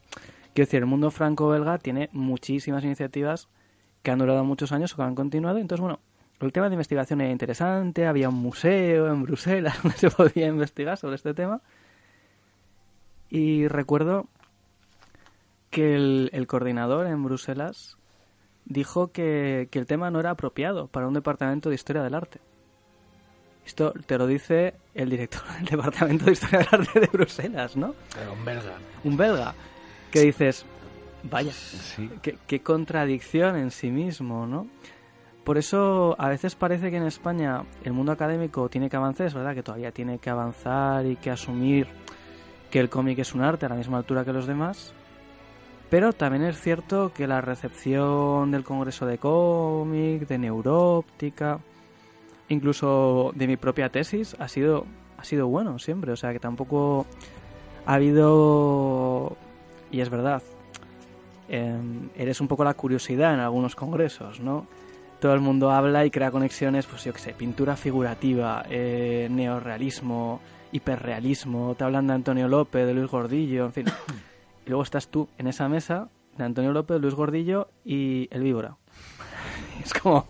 quiero 0.54 0.66
decir, 0.68 0.82
el 0.82 0.86
mundo 0.86 1.12
franco-belga 1.12 1.78
tiene 1.78 2.10
muchísimas 2.12 2.84
iniciativas 2.84 3.48
que 4.04 4.12
han 4.12 4.20
durado 4.20 4.44
muchos 4.44 4.74
años 4.74 4.92
o 4.94 4.98
que 4.98 5.04
han 5.04 5.16
continuado. 5.16 5.60
Entonces, 5.60 5.82
bueno, 5.82 6.00
el 6.48 6.54
tema 6.54 6.70
de 6.70 6.76
investigación 6.76 7.22
era 7.22 7.32
interesante, 7.32 8.06
había 8.08 8.30
un 8.30 8.36
museo 8.36 9.08
en 9.08 9.24
Bruselas 9.24 9.78
donde 9.84 9.98
se 9.98 10.10
podía 10.12 10.48
investigar 10.48 10.98
sobre 10.98 11.16
este 11.16 11.34
tema. 11.34 11.62
Y 13.30 13.68
recuerdo 13.68 14.28
que 15.70 15.96
el, 15.96 16.30
el 16.34 16.48
coordinador 16.48 17.08
en 17.08 17.24
Bruselas 17.24 17.98
dijo 18.66 19.12
que, 19.12 19.68
que 19.72 19.80
el 19.80 19.86
tema 19.86 20.10
no 20.12 20.20
era 20.20 20.32
apropiado 20.32 20.88
para 20.88 21.08
un 21.08 21.14
departamento 21.14 21.70
de 21.70 21.76
historia 21.76 22.02
del 22.04 22.16
arte. 22.16 22.40
Esto 23.66 23.94
te 24.08 24.18
lo 24.18 24.26
dice 24.26 24.74
el 24.96 25.10
director 25.12 25.44
del 25.58 25.66
departamento 25.70 26.26
de 26.26 26.32
historia 26.32 26.60
del 26.60 26.82
arte 26.82 27.00
de 27.00 27.08
Bruselas, 27.08 27.76
¿no? 27.76 27.94
Pero 28.16 28.34
un 28.34 28.46
belga. 28.46 28.74
Un 29.04 29.18
belga. 29.18 29.54
Que 30.12 30.22
dices, 30.22 30.66
vaya, 31.24 31.52
Sí. 31.52 32.10
qué, 32.24 32.38
qué 32.48 32.62
contradicción 32.62 33.56
en 33.58 33.70
sí 33.70 33.92
mismo, 33.92 34.48
¿no? 34.48 34.66
Por 35.50 35.58
eso 35.58 36.16
a 36.20 36.30
veces 36.30 36.54
parece 36.54 36.92
que 36.92 36.98
en 36.98 37.08
España 37.08 37.64
el 37.84 37.92
mundo 37.92 38.12
académico 38.12 38.70
tiene 38.70 38.88
que 38.88 38.98
avanzar, 38.98 39.26
es 39.26 39.34
verdad 39.34 39.56
que 39.56 39.64
todavía 39.64 39.92
tiene 39.92 40.20
que 40.20 40.30
avanzar 40.30 41.08
y 41.08 41.16
que 41.16 41.32
asumir 41.32 41.88
que 42.70 42.80
el 42.80 42.88
cómic 42.88 43.18
es 43.18 43.34
un 43.34 43.42
arte 43.42 43.66
a 43.66 43.70
la 43.70 43.74
misma 43.74 43.98
altura 43.98 44.24
que 44.24 44.32
los 44.32 44.46
demás, 44.46 44.94
pero 45.90 46.14
también 46.14 46.44
es 46.44 46.62
cierto 46.62 47.12
que 47.16 47.26
la 47.26 47.42
recepción 47.42 48.52
del 48.52 48.64
Congreso 48.64 49.08
de 49.08 49.18
Cómic, 49.18 50.28
de 50.28 50.38
Neuróptica, 50.38 51.58
incluso 52.50 53.32
de 53.34 53.48
mi 53.48 53.58
propia 53.58 53.90
tesis, 53.90 54.36
ha 54.38 54.48
sido, 54.48 54.86
ha 55.18 55.24
sido 55.24 55.48
bueno 55.48 55.80
siempre, 55.80 56.12
o 56.12 56.16
sea 56.16 56.32
que 56.32 56.40
tampoco 56.40 57.08
ha 57.88 57.96
habido, 57.96 59.36
y 59.90 60.02
es 60.02 60.12
verdad, 60.12 60.44
em, 61.48 62.12
eres 62.16 62.40
un 62.40 62.48
poco 62.48 62.64
la 62.64 62.76
curiosidad 62.76 63.34
en 63.34 63.40
algunos 63.40 63.76
congresos, 63.76 64.42
¿no? 64.42 64.68
Todo 65.20 65.34
el 65.34 65.42
mundo 65.42 65.72
habla 65.72 66.06
y 66.06 66.12
crea 66.12 66.32
conexiones, 66.32 66.86
pues 66.86 67.04
yo 67.04 67.12
qué 67.12 67.20
sé, 67.20 67.34
pintura 67.34 67.76
figurativa, 67.76 68.64
eh, 68.70 69.28
neorrealismo, 69.30 70.40
hiperrealismo, 70.72 71.76
te 71.76 71.84
hablan 71.84 72.08
de 72.08 72.14
Antonio 72.14 72.48
López, 72.48 72.86
de 72.86 72.94
Luis 72.94 73.10
Gordillo, 73.10 73.66
en 73.66 73.74
fin. 73.74 73.86
Y 74.66 74.70
luego 74.70 74.84
estás 74.84 75.08
tú 75.08 75.28
en 75.40 75.48
esa 75.48 75.68
mesa 75.68 76.10
de 76.38 76.44
Antonio 76.44 76.72
López, 76.72 77.02
Luis 77.02 77.16
Gordillo 77.16 77.70
y 77.84 78.28
el 78.32 78.44
Víbora. 78.44 78.78
Es 79.84 79.94
como, 79.94 80.28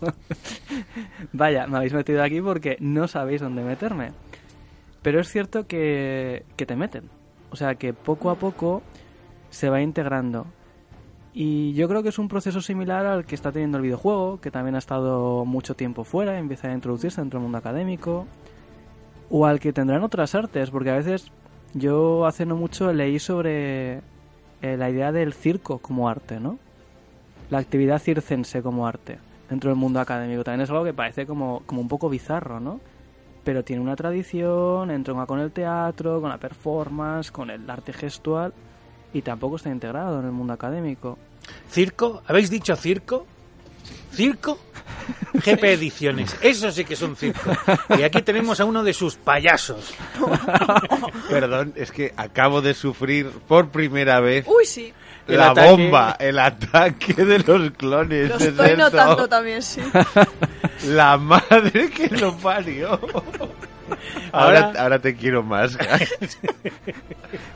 vaya, 1.34 1.66
me 1.68 1.78
habéis 1.78 1.94
metido 1.94 2.24
aquí 2.24 2.40
porque 2.40 2.78
no 2.80 3.08
sabéis 3.08 3.42
dónde 3.42 3.64
meterme. 3.64 4.12
Pero 5.02 5.20
es 5.20 5.28
cierto 5.30 5.66
que, 5.66 6.46
que 6.56 6.66
te 6.66 6.76
meten. 6.76 7.10
O 7.50 7.56
sea 7.56 7.76
que 7.76 7.94
poco 7.94 8.30
a 8.30 8.36
poco 8.36 8.84
se 9.50 9.70
va 9.70 9.82
integrando. 9.82 10.46
Y 11.42 11.72
yo 11.72 11.88
creo 11.88 12.04
que 12.04 12.10
es 12.10 12.20
un 12.20 12.28
proceso 12.28 12.60
similar 12.60 13.06
al 13.06 13.26
que 13.26 13.34
está 13.34 13.54
teniendo 13.54 13.78
el 13.78 13.84
videojuego, 13.84 14.42
que 14.42 14.52
también 14.52 14.76
ha 14.76 14.80
estado 14.80 15.46
mucho 15.46 15.74
tiempo 15.74 16.04
fuera, 16.04 16.38
empieza 16.38 16.68
a 16.68 16.74
introducirse 16.74 17.22
dentro 17.22 17.40
del 17.40 17.44
mundo 17.44 17.58
académico. 17.58 18.28
O 19.30 19.46
al 19.46 19.62
que 19.62 19.72
tendrán 19.72 20.04
otras 20.04 20.36
artes, 20.36 20.70
porque 20.70 20.90
a 20.90 20.98
veces 20.98 21.32
yo 21.74 22.26
hace 22.26 22.46
no 22.46 22.58
mucho 22.58 22.92
leí 22.92 23.20
sobre 23.20 24.00
eh, 24.62 24.76
la 24.78 24.90
idea 24.90 25.14
del 25.14 25.32
circo 25.32 25.78
como 25.78 26.10
arte, 26.10 26.42
¿no? 26.42 26.60
La 27.50 27.60
actividad 27.60 28.00
circense 28.00 28.62
como 28.62 28.86
arte 28.86 29.20
dentro 29.50 29.70
del 29.70 29.80
mundo 29.80 30.02
académico. 30.02 30.44
También 30.44 30.66
es 30.66 30.70
algo 30.70 30.84
que 30.84 30.94
parece 30.94 31.26
como, 31.26 31.62
como 31.66 31.80
un 31.80 31.88
poco 31.88 32.10
bizarro, 32.10 32.60
¿no? 32.60 32.82
Pero 33.46 33.64
tiene 33.64 33.82
una 33.82 33.96
tradición, 33.96 34.92
entronca 34.92 35.26
con 35.26 35.40
el 35.40 35.54
teatro, 35.54 36.20
con 36.20 36.32
la 36.32 36.38
performance, 36.38 37.32
con 37.32 37.50
el 37.50 37.70
arte 37.70 37.94
gestual 37.94 38.54
y 39.14 39.22
tampoco 39.22 39.56
está 39.56 39.70
integrado 39.70 40.20
en 40.20 40.26
el 40.26 40.34
mundo 40.34 40.52
académico. 40.52 41.18
¿Circo? 41.72 42.24
¿Habéis 42.28 42.50
dicho 42.50 42.76
circo? 42.76 43.26
¿Circo? 44.14 44.60
GP 45.34 45.64
Ediciones. 45.64 46.36
Eso 46.42 46.72
sí 46.72 46.84
que 46.86 46.94
es 46.94 47.02
un 47.02 47.16
circo. 47.16 47.52
Y 47.98 48.04
aquí 48.04 48.22
tenemos 48.22 48.60
a 48.60 48.66
uno 48.66 48.84
de 48.84 48.94
sus 48.94 49.16
payasos. 49.16 49.94
Perdón, 51.30 51.74
es 51.76 51.92
que 51.92 52.14
acabo 52.18 52.62
de 52.62 52.74
sufrir 52.74 53.30
por 53.48 53.70
primera 53.70 54.20
vez 54.20 54.46
Uy, 54.48 54.66
sí. 54.66 54.94
El 55.28 55.38
la 55.38 55.52
ataque. 55.52 55.70
bomba, 55.70 56.16
el 56.20 56.40
ataque 56.40 57.14
de 57.14 57.40
los 57.40 57.72
clones. 57.72 58.30
Lo 58.30 58.36
es 58.38 58.42
estoy 58.42 58.76
notando 58.76 59.28
también, 59.30 59.62
sí. 59.62 59.82
La 60.88 61.18
madre 61.18 61.90
que 61.92 62.08
lo 62.10 62.36
parió. 62.38 63.00
Ahora- 64.32 64.60
Ahora, 64.68 64.82
ahora 64.82 65.00
te 65.00 65.16
quiero 65.16 65.44
más. 65.44 65.78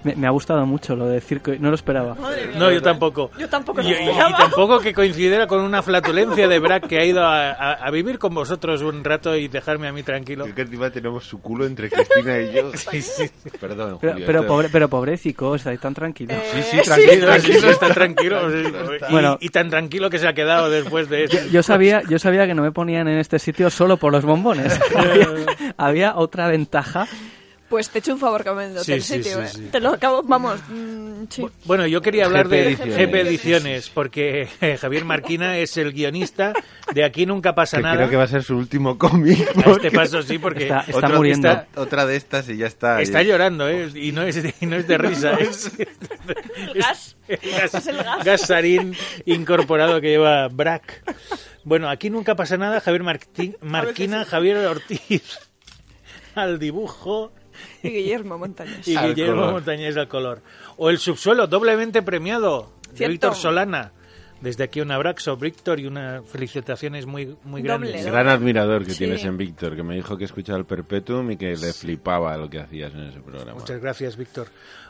Me, 0.03 0.15
me 0.15 0.27
ha 0.27 0.29
gustado 0.31 0.65
mucho 0.65 0.95
lo 0.95 1.07
de 1.07 1.21
circo, 1.21 1.51
no 1.59 1.69
lo 1.69 1.75
esperaba. 1.75 2.13
Madre 2.15 2.47
mía. 2.47 2.57
No, 2.59 2.71
yo 2.71 2.81
tampoco. 2.81 3.31
Yo 3.39 3.47
tampoco 3.49 3.81
lo 3.81 3.87
Y, 3.87 3.91
y- 3.91 3.95
y 3.95 3.99
esperaba. 4.09 4.37
tampoco 4.37 4.79
que 4.79 4.93
coincidiera 4.93 5.47
con 5.47 5.61
una 5.61 5.81
flatulencia 5.81 6.47
de 6.47 6.59
Brack 6.59 6.87
que 6.87 6.99
ha 6.99 7.05
ido 7.05 7.23
a, 7.23 7.51
a- 7.51 7.73
a 7.73 7.89
vivir 7.91 8.19
con 8.19 8.33
vosotros 8.35 8.81
un 8.81 9.03
rato 9.03 9.35
y 9.35 9.47
dejarme 9.47 9.87
a 9.87 9.93
mí 9.93 10.03
tranquilo. 10.03 10.45
Es 10.45 10.53
que 10.53 10.61
encima 10.63 10.89
tenemos 10.89 11.23
su 11.25 11.39
culo 11.41 11.65
entre 11.65 11.89
Cristina 11.89 12.39
y 12.39 12.53
yo. 12.53 12.71
Sí, 12.91 13.01
sí. 13.01 13.29
Perdón, 13.59 13.97
Pero, 14.01 14.13
Julio, 14.13 14.25
pero, 14.27 14.45
pobre, 14.45 14.69
pero 14.69 14.89
pobrecito, 14.89 15.55
estáis 15.55 15.79
tan 15.79 15.93
tranquilos. 15.93 16.35
Eh, 16.37 16.63
Sí, 16.63 16.77
sí, 16.77 16.83
tranquilo, 16.83 17.25
Tranquilo, 17.27 17.69
está 17.69 17.93
tranquilo. 17.93 18.39
Tranquilo 18.41 18.93
está. 18.93 19.09
Y, 19.09 19.11
Bueno. 19.11 19.37
y 19.39 19.49
tan 19.49 19.69
tranquilo 19.69 20.09
que 20.09 20.19
se 20.19 20.27
ha 20.27 20.33
quedado 20.33 20.69
después 20.69 21.09
de 21.09 21.23
eso. 21.25 21.37
Yo 21.51 21.63
sabía, 21.63 22.01
yo 22.09 22.19
sabía 22.19 22.45
que 22.45 22.53
no 22.53 22.61
me 22.61 22.71
ponían 22.71 23.07
en 23.07 23.17
este 23.19 23.39
sitio 23.39 23.69
solo 23.69 23.97
por 23.97 24.11
los 24.11 24.23
bombones. 24.25 24.77
había, 24.95 25.27
había 25.77 26.15
otra 26.23 26.47
ventaja. 26.47 27.07
Pues 27.69 27.89
te 27.89 27.99
echo 27.99 28.13
un 28.13 28.19
favor 28.19 28.43
cambiando 28.43 28.83
Sí, 28.83 29.01
sí, 29.01 29.15
sitio, 29.15 29.37
sí, 29.39 29.43
eh. 29.45 29.47
sí. 29.47 29.69
Te 29.71 29.79
lo 29.79 29.89
acabo, 29.95 30.21
vamos, 30.21 30.59
mm, 30.69 31.23
sí. 31.27 31.43
Bueno, 31.65 31.87
yo 31.87 32.01
quería 32.03 32.25
hablar 32.25 32.45
GP 32.45 32.51
de 32.51 32.67
Ediciones. 32.67 32.97
GP 32.97 33.13
Ediciones, 33.21 33.89
porque 33.89 34.47
Javier 34.79 35.05
Marquina 35.05 35.57
es 35.57 35.75
el 35.77 35.91
guionista 35.91 36.53
de 36.93 37.03
Aquí 37.03 37.25
Nunca 37.25 37.55
Pasa 37.55 37.77
que 37.77 37.83
Nada. 37.83 37.95
creo 37.95 38.09
que 38.11 38.15
va 38.17 38.23
a 38.25 38.27
ser 38.27 38.43
su 38.43 38.55
último 38.57 38.95
cómic. 38.99 39.39
A 39.65 39.71
este 39.71 39.89
paso 39.89 40.21
sí, 40.21 40.37
porque 40.37 40.63
Está, 40.63 40.81
está 40.81 40.97
otra- 40.97 41.15
muriendo. 41.17 41.49
está- 41.49 41.81
Otra 41.81 42.05
de 42.05 42.15
estas 42.15 42.47
y 42.49 42.57
ya 42.57 42.67
está. 42.67 43.01
está 43.01 43.23
llorando, 43.23 43.67
¿eh? 43.67 43.89
Y 43.95 44.11
no 44.11 44.21
es 44.21 44.43
de, 44.43 44.53
y 44.61 44.65
no 44.67 44.75
es 44.75 44.87
de 44.87 44.97
risa, 44.99 45.31
es, 45.39 45.71
El 45.79 46.73
gas. 46.75 47.15
gas, 47.27 47.73
Es 47.73 47.87
el 47.87 47.97
gas. 47.97 48.23
gas 48.23 48.41
sarín 48.41 48.95
incorporado 49.25 49.99
que 49.99 50.09
lleva 50.09 50.47
Brack. 50.47 51.11
Bueno, 51.63 51.89
aquí 51.89 52.11
nunca 52.11 52.35
pasa 52.35 52.55
nada. 52.55 52.81
Javier 52.81 53.01
Martí- 53.03 53.55
Marquina, 53.61 54.25
Javier 54.25 54.57
Ortiz 54.67 55.39
al 56.35 56.59
dibujo 56.59 57.31
Y 57.83 57.89
Guillermo 57.89 58.37
Montañés. 58.37 58.87
y 58.87 58.95
Al 58.95 59.09
Guillermo 59.13 59.41
color. 59.41 59.53
Montañés 59.53 59.97
al 59.97 60.07
color. 60.07 60.41
O 60.77 60.89
El 60.89 60.97
subsuelo, 60.97 61.47
doblemente 61.47 62.01
premiado, 62.01 62.71
de. 62.93 63.07
Víctor 63.07 63.35
Solana. 63.35 63.91
Desde 64.41 64.65
aquí 64.65 64.81
un 64.81 64.91
abrazo, 64.91 65.37
Víctor, 65.37 65.79
y 65.79 65.85
unas 65.85 66.25
felicitaciones 66.29 67.05
muy, 67.05 67.37
muy 67.45 67.61
Doble, 67.61 67.87
grandes. 67.91 68.05
Gran 68.05 68.27
admirador 68.27 68.83
que 68.83 68.91
Sí. 68.91 68.97
tienes 68.99 69.23
en 69.23 69.37
Víctor, 69.37 69.73
que 69.73 69.83
me 69.83 69.95
dijo 69.95 70.17
que 70.17 70.25
escuchaba 70.25 70.59
el 70.59 70.65
Perpetuum 70.65 71.31
y 71.31 71.37
que 71.37 71.55
le 71.55 71.71
flipaba 71.71 72.35
lo 72.35 72.49
que 72.49 72.59
hacías 72.59 72.93
en 72.93 73.03
ese 73.03 73.21
programa. 73.21 73.53
Muchas 73.61 73.79
gracias, 73.79 74.17
Víctor. 74.17 74.47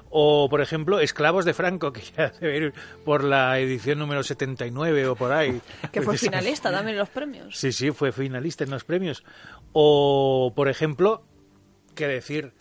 O, 0.09 0.47
por 0.49 0.61
ejemplo, 0.61 0.99
Esclavos 0.99 1.45
de 1.45 1.53
Franco, 1.53 1.93
que 1.93 2.01
ya 2.01 2.29
debe 2.39 2.57
ir 2.57 2.73
por 3.05 3.23
la 3.23 3.59
edición 3.59 3.99
número 3.99 4.23
79 4.23 5.05
o 5.07 5.15
por 5.15 5.31
ahí. 5.31 5.61
Que 5.91 6.01
fue 6.01 6.17
finalista 6.17 6.71
también 6.71 6.95
en 6.95 6.99
los 6.99 7.09
premios. 7.09 7.55
Sí, 7.55 7.71
sí, 7.71 7.91
fue 7.91 8.11
finalista 8.11 8.63
en 8.63 8.71
los 8.71 8.83
premios. 8.83 9.23
O, 9.71 10.51
por 10.55 10.67
ejemplo, 10.67 11.23
qué 11.93 12.07
decir 12.07 12.51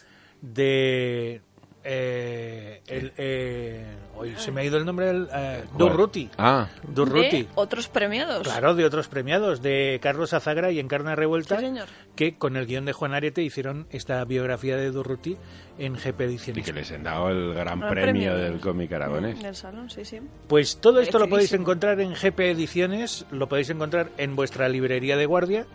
de... 0.41 1.41
Eh, 1.85 2.81
el, 2.87 3.13
eh, 3.17 3.85
hoy 4.15 4.35
se 4.37 4.53
me 4.53 4.61
ha 4.61 4.65
ido 4.65 4.77
el 4.79 4.85
nombre 4.87 5.07
del... 5.07 5.29
Eh. 5.35 5.65
Durruti. 5.77 6.31
Ah, 6.39 6.69
Durruti. 6.87 7.43
De 7.43 7.49
otros 7.57 7.89
premiados. 7.89 8.43
Claro, 8.47 8.77
de 8.77 8.85
otros 8.85 9.09
premiados, 9.09 9.63
de 9.63 9.99
Carlos 10.01 10.33
Azagra 10.33 10.71
y 10.71 10.79
Encarna 10.79 11.17
Revuelta, 11.17 11.59
Sí, 11.59 11.65
señor. 11.65 11.89
que 12.15 12.39
con 12.39 12.57
el 12.57 12.67
guion 12.67 12.85
de 12.85 12.93
Juan 12.93 13.15
Arete 13.15 13.43
hicieron 13.43 13.89
esta 13.91 14.25
biografía 14.25 14.77
de 14.77 14.93
Durruti 14.93 15.37
en 15.77 15.95
GP 15.97 16.21
y 16.21 16.25
Ediciones. 16.25 16.65
que 16.65 16.73
les 16.73 16.93
han 16.93 17.03
dado 17.03 17.31
el 17.31 17.53
gran 17.53 17.81
Gran 17.81 17.91
premio, 17.93 18.31
premio. 18.31 18.37
del 18.37 18.61
cómic 18.61 18.93
aragonés. 18.93 19.43
Del 19.43 19.57
salón, 19.57 19.91
sí, 19.91 20.05
sí. 20.05 20.21
Pues 20.47 20.77
todo 20.77 21.01
esto 21.01 21.19
lo 21.19 21.29
podéis 21.29 21.53
encontrar 21.53 21.99
en 22.01 22.15
GP 22.15 22.39
Ediciones, 22.53 23.27
lo 23.33 23.49
podéis 23.49 23.71
encontrar 23.71 24.11
en 24.19 24.37
vuestra 24.37 24.69
librería 24.69 25.17
de 25.17 25.27
guardia. 25.27 25.67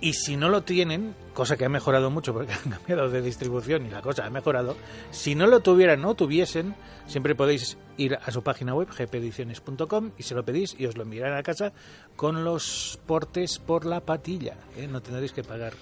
Y 0.00 0.12
si 0.12 0.36
no 0.36 0.48
lo 0.48 0.62
tienen, 0.62 1.14
cosa 1.32 1.56
que 1.56 1.64
ha 1.64 1.68
mejorado 1.68 2.10
mucho 2.10 2.32
porque 2.34 2.52
han 2.64 2.70
cambiado 2.70 3.08
de 3.08 3.22
distribución 3.22 3.86
y 3.86 3.90
la 3.90 4.02
cosa 4.02 4.26
ha 4.26 4.30
mejorado, 4.30 4.76
si 5.10 5.34
no 5.34 5.46
lo 5.46 5.60
tuvieran 5.60 6.04
o 6.04 6.14
tuviesen, 6.14 6.74
siempre 7.06 7.34
podéis 7.34 7.78
ir 7.96 8.18
a 8.22 8.30
su 8.30 8.42
página 8.42 8.74
web, 8.74 8.88
gpediciones.com, 8.90 10.12
y 10.18 10.22
se 10.22 10.34
lo 10.34 10.44
pedís 10.44 10.78
y 10.78 10.86
os 10.86 10.96
lo 10.96 11.04
enviarán 11.04 11.38
a 11.38 11.42
casa 11.42 11.72
con 12.14 12.44
los 12.44 13.00
portes 13.06 13.58
por 13.58 13.86
la 13.86 14.00
patilla. 14.00 14.56
¿eh? 14.76 14.86
No 14.86 15.00
tendréis 15.00 15.32
que 15.32 15.42
pagar 15.42 15.72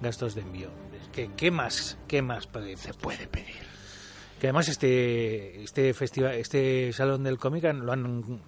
gastos 0.00 0.34
de 0.34 0.42
envío. 0.42 0.70
¿Qué 1.36 1.50
más? 1.50 1.98
¿Qué 2.06 2.22
más 2.22 2.48
se 2.76 2.94
puede 2.94 3.26
pedir? 3.26 3.67
Que 4.40 4.46
además 4.46 4.68
este 4.68 5.62
este 5.64 5.92
festival, 5.94 6.34
este 6.34 6.92
salón 6.92 7.24
del 7.24 7.38
cómic 7.38 7.64
han- 7.64 7.84
lo 7.84 7.92
han 7.92 8.02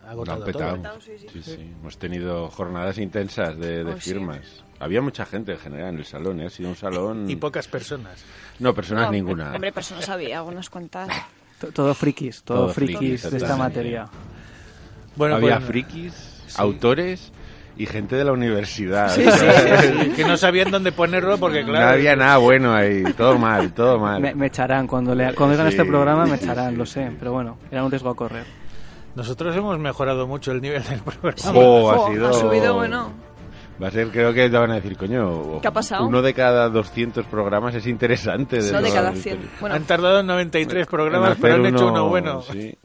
Lo 0.04 0.08
agotado 0.08 0.44
han 0.44 0.52
petado. 0.52 0.76
todo. 0.78 1.00
sí, 1.00 1.12
sí. 1.18 1.26
Sí, 1.32 1.42
sí. 1.42 1.72
Hemos 1.80 1.98
tenido 1.98 2.48
jornadas 2.48 2.98
intensas 2.98 3.58
de, 3.58 3.82
de 3.84 3.92
Oh, 3.92 3.96
sí. 4.00 4.10
firmas. 4.10 4.40
Había 4.78 5.02
mucha 5.02 5.26
gente 5.26 5.52
en 5.52 5.58
general 5.58 5.88
en 5.94 5.98
el 5.98 6.04
salón, 6.06 6.40
¿eh? 6.40 6.46
ha 6.46 6.50
sido 6.50 6.70
un 6.70 6.76
salón... 6.76 7.28
Y 7.28 7.36
pocas 7.36 7.68
personas. 7.68 8.24
No, 8.60 8.72
personas 8.72 9.06
No, 9.06 9.12
ninguna. 9.12 9.52
Hombre, 9.52 9.72
personas 9.72 10.08
había, 10.08 10.38
algunas 10.38 10.70
cuantas. 10.70 11.08
To- 11.60 11.70
Todo 11.72 11.92
frikis, 11.92 12.42
todo, 12.44 12.58
Todo 12.66 12.68
frikis 12.72 12.96
frikis, 12.96 13.30
de 13.30 13.36
esta 13.36 13.56
materia. 13.56 14.08
Bueno, 15.16 15.34
Había 15.34 15.56
pues, 15.56 15.66
frikis, 15.68 16.14
autores 16.56 17.30
y 17.82 17.86
gente 17.86 18.16
de 18.16 18.24
la 18.24 18.32
universidad. 18.32 19.08
Sí, 19.08 19.22
sea, 19.30 20.12
que 20.16 20.24
no 20.24 20.36
sabían 20.36 20.70
dónde 20.70 20.92
ponerlo 20.92 21.38
porque, 21.38 21.64
claro. 21.64 21.86
No 21.86 21.92
había 21.92 22.14
nada 22.16 22.36
bueno 22.38 22.74
ahí, 22.74 23.02
todo 23.16 23.38
mal, 23.38 23.72
todo 23.72 23.98
mal. 23.98 24.20
Me, 24.20 24.34
me 24.34 24.46
echarán 24.46 24.86
cuando, 24.86 25.14
lea, 25.14 25.32
cuando 25.34 25.56
Sí, 25.62 25.68
este 25.68 25.84
programa, 25.84 26.26
me 26.26 26.36
sí, 26.36 26.44
echarán, 26.44 26.72
sí. 26.72 26.76
lo 26.76 26.86
sé, 26.86 27.10
pero 27.18 27.32
bueno, 27.32 27.56
era 27.70 27.82
un 27.84 27.90
riesgo 27.90 28.10
a 28.10 28.14
correr. 28.16 28.44
Nosotros 29.14 29.56
hemos 29.56 29.78
mejorado 29.78 30.26
mucho 30.26 30.52
el 30.52 30.60
nivel 30.60 30.82
del 30.84 31.00
programa. 31.00 31.52
Jo, 31.52 31.90
ha 31.90 32.10
sido- 32.12 32.28
ha 32.28 32.32
subido, 32.32 32.74
bueno. 32.74 33.12
Va 33.82 33.88
a 33.88 33.90
ser, 33.90 34.08
creo 34.08 34.34
que 34.34 34.50
te 34.50 34.58
van 34.58 34.70
a 34.72 34.74
decir, 34.74 34.94
coño, 34.94 35.58
¿Qué 35.62 35.68
ha 35.68 35.72
pasado? 35.72 36.06
uno 36.06 36.20
de 36.20 36.34
cada 36.34 36.68
200 36.68 37.24
programas 37.24 37.74
es 37.74 37.86
interesante. 37.86 38.60
de 38.62 38.72
No 38.72 38.82
de 38.82 38.92
cada 38.92 39.12
100. 39.14 39.38
Bueno, 39.58 39.74
Han 39.74 39.84
tardado 39.84 40.22
93 40.22 40.86
programas, 40.86 41.38
pero 41.40 41.54
han 41.54 41.60
hacer 41.62 41.74
hecho 41.74 41.88
uno 41.88 42.08
bueno. 42.10 42.42
sí. 42.42 42.76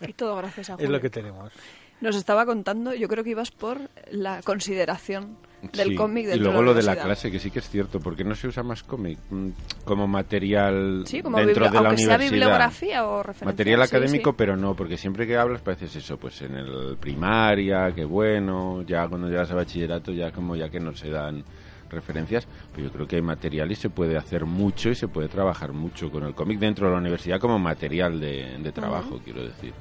y 0.00 0.12
todo 0.14 0.36
gracias 0.36 0.70
a 0.70 0.72
Es 0.74 0.76
Julio. 0.78 0.92
lo 0.92 1.00
que 1.02 1.10
tenemos. 1.10 1.52
Nos 2.00 2.14
estaba 2.16 2.46
contando, 2.46 2.94
yo 2.94 3.08
creo 3.08 3.24
que 3.24 3.30
ibas 3.30 3.50
por 3.50 3.78
la 4.10 4.40
consideración 4.42 5.36
del 5.72 5.88
Sí, 5.88 5.94
cómic 5.96 6.28
Y 6.32 6.38
luego 6.38 6.62
lo 6.62 6.72
de 6.72 6.84
la 6.84 6.94
clase, 6.94 7.32
que 7.32 7.40
sí 7.40 7.50
que 7.50 7.58
es 7.58 7.68
cierto, 7.68 7.98
porque 7.98 8.22
no 8.22 8.36
se 8.36 8.46
usa 8.46 8.62
más 8.62 8.84
cómic 8.84 9.18
mm, 9.30 9.48
como 9.84 10.06
material 10.06 11.02
Sí, 11.06 11.20
como 11.20 11.38
dentro 11.38 11.64
de 11.68 11.72
la 11.72 11.78
aunque 11.88 11.96
sea 11.96 12.14
universidad. 12.14 12.30
bibliografía 12.30 13.04
o 13.06 13.22
referencia. 13.24 13.46
Material 13.46 13.80
sí, 13.80 13.96
académico, 13.96 14.32
pero 14.34 14.56
no, 14.56 14.74
porque 14.76 14.96
siempre 14.96 15.26
que 15.26 15.36
hablas 15.36 15.60
pareces 15.60 15.96
eso, 15.96 16.16
pues 16.16 16.40
en 16.42 16.54
el 16.54 16.96
primaria, 17.00 17.92
qué 17.92 18.04
bueno, 18.04 18.82
ya 18.82 19.08
cuando 19.08 19.28
llegas 19.28 19.50
a 19.50 19.56
bachillerato 19.56 20.12
ya 20.12 20.30
como 20.30 20.54
ya 20.54 20.68
que 20.68 20.78
no 20.78 20.94
se 20.94 21.10
dan 21.10 21.42
referencias, 21.90 22.46
pero 22.72 22.86
yo 22.86 22.92
creo 22.92 23.06
que 23.08 23.16
hay 23.16 23.22
material 23.22 23.72
y 23.72 23.74
se 23.74 23.90
puede 23.90 24.16
hacer 24.16 24.44
mucho 24.44 24.90
y 24.90 24.94
se 24.94 25.08
puede 25.08 25.26
trabajar 25.28 25.72
mucho 25.72 26.10
con 26.12 26.22
el 26.22 26.34
cómic 26.34 26.60
dentro 26.60 26.86
de 26.86 26.92
la 26.92 26.98
universidad 26.98 27.40
como 27.40 27.58
material 27.58 28.20
de, 28.20 28.58
de 28.60 28.72
trabajo, 28.72 29.20
quiero 29.24 29.42
decir. 29.42 29.72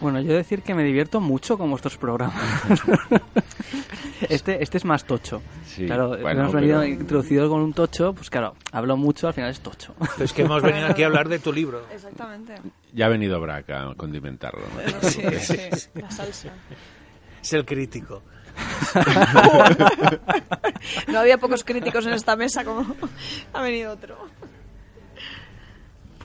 Bueno, 0.00 0.20
yo 0.20 0.34
decir 0.34 0.62
que 0.62 0.74
me 0.74 0.84
divierto 0.84 1.20
mucho 1.20 1.56
con 1.56 1.70
vuestros 1.70 1.96
programas. 1.96 2.36
este, 4.28 4.62
este 4.62 4.76
es 4.78 4.84
más 4.84 5.04
tocho. 5.04 5.40
Sí, 5.66 5.86
claro, 5.86 6.08
bueno, 6.20 6.42
hemos 6.42 6.52
venido 6.52 6.80
pero- 6.80 6.92
introducidos 6.92 7.48
con 7.48 7.62
un 7.62 7.72
tocho, 7.72 8.12
pues 8.12 8.28
claro, 8.28 8.54
hablo 8.72 8.96
mucho, 8.98 9.28
al 9.28 9.34
final 9.34 9.50
es 9.50 9.60
tocho. 9.60 9.94
Es 10.18 10.32
que 10.34 10.42
hemos 10.42 10.62
venido 10.62 10.86
aquí 10.86 11.02
a 11.02 11.06
hablar 11.06 11.28
de 11.28 11.38
tu 11.38 11.52
libro. 11.52 11.86
Exactamente. 11.92 12.54
Ya 12.92 13.06
ha 13.06 13.08
venido 13.08 13.40
Brack 13.40 13.70
a 13.70 13.94
condimentarlo. 13.96 14.60
¿no? 14.60 15.08
Sí, 15.08 15.22
sí, 15.40 15.56
la 15.94 16.10
salsa. 16.10 16.50
Es 17.42 17.52
el 17.52 17.64
crítico. 17.64 18.22
No 21.08 21.20
había 21.20 21.38
pocos 21.38 21.64
críticos 21.64 22.06
en 22.06 22.12
esta 22.12 22.36
mesa 22.36 22.64
como 22.64 22.84
ha 23.52 23.62
venido 23.62 23.92
otro. 23.92 24.16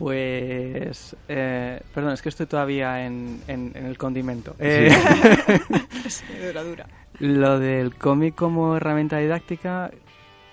Pues, 0.02 1.16
eh, 1.30 1.80
perdón, 1.93 2.14
es 2.14 2.22
que 2.22 2.30
estoy 2.30 2.47
todavía 2.47 3.06
en, 3.06 3.39
en- 3.47 3.72
en 3.76 3.86
el 3.86 3.97
condimento. 3.97 4.56
Eh, 4.60 4.89
Sí, 6.10 6.24
dura, 6.45 6.64
dura. 6.64 6.88
lo 7.20 7.60
del 7.60 7.95
cómic 7.95 8.34
como 8.36 8.76
herramienta 8.76 9.18
didáctica, 9.20 9.91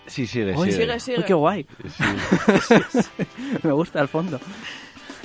Sí, 0.06 0.26
sigue, 0.26 0.54
Uy, 0.56 0.70
sigue. 0.72 0.84
Sigue, 0.86 1.00
sigue. 1.00 1.18
uy, 1.18 1.24
qué 1.24 1.34
guay, 1.34 1.66
Sí. 1.96 2.74
me 3.62 3.72
gusta 3.72 4.00
al 4.00 4.08
fondo. 4.08 4.38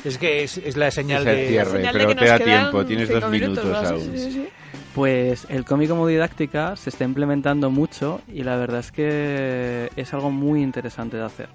Es 0.04 0.18
que 0.18 0.44
es, 0.44 0.58
es 0.58 0.76
la 0.76 0.92
señal 0.92 1.22
Es 1.22 1.28
el 1.28 1.36
de... 1.38 1.48
cierre. 1.48 1.80
De 1.80 1.90
pero 1.94 2.08
que 2.10 2.16
te 2.16 2.22
nos 2.22 2.30
da 2.30 2.40
tiempo, 2.40 2.86
tienes 2.86 3.10
dos 3.10 3.30
minutos 3.30 3.66
aún. 3.88 4.02
sí, 4.18 4.32
sí. 4.32 4.48
Pues 4.96 5.48
el 5.50 5.66
cómic 5.66 5.90
como 5.90 6.06
didáctica 6.08 6.76
se 6.76 6.90
está 6.90 7.04
implementando 7.04 7.70
mucho 7.72 8.22
y 8.28 8.44
la 8.44 8.56
verdad 8.58 8.80
es 8.82 8.92
que 8.92 9.90
es 9.96 10.14
algo 10.14 10.30
muy 10.32 10.62
interesante 10.62 11.18
de 11.18 11.24
hacer. 11.24 11.50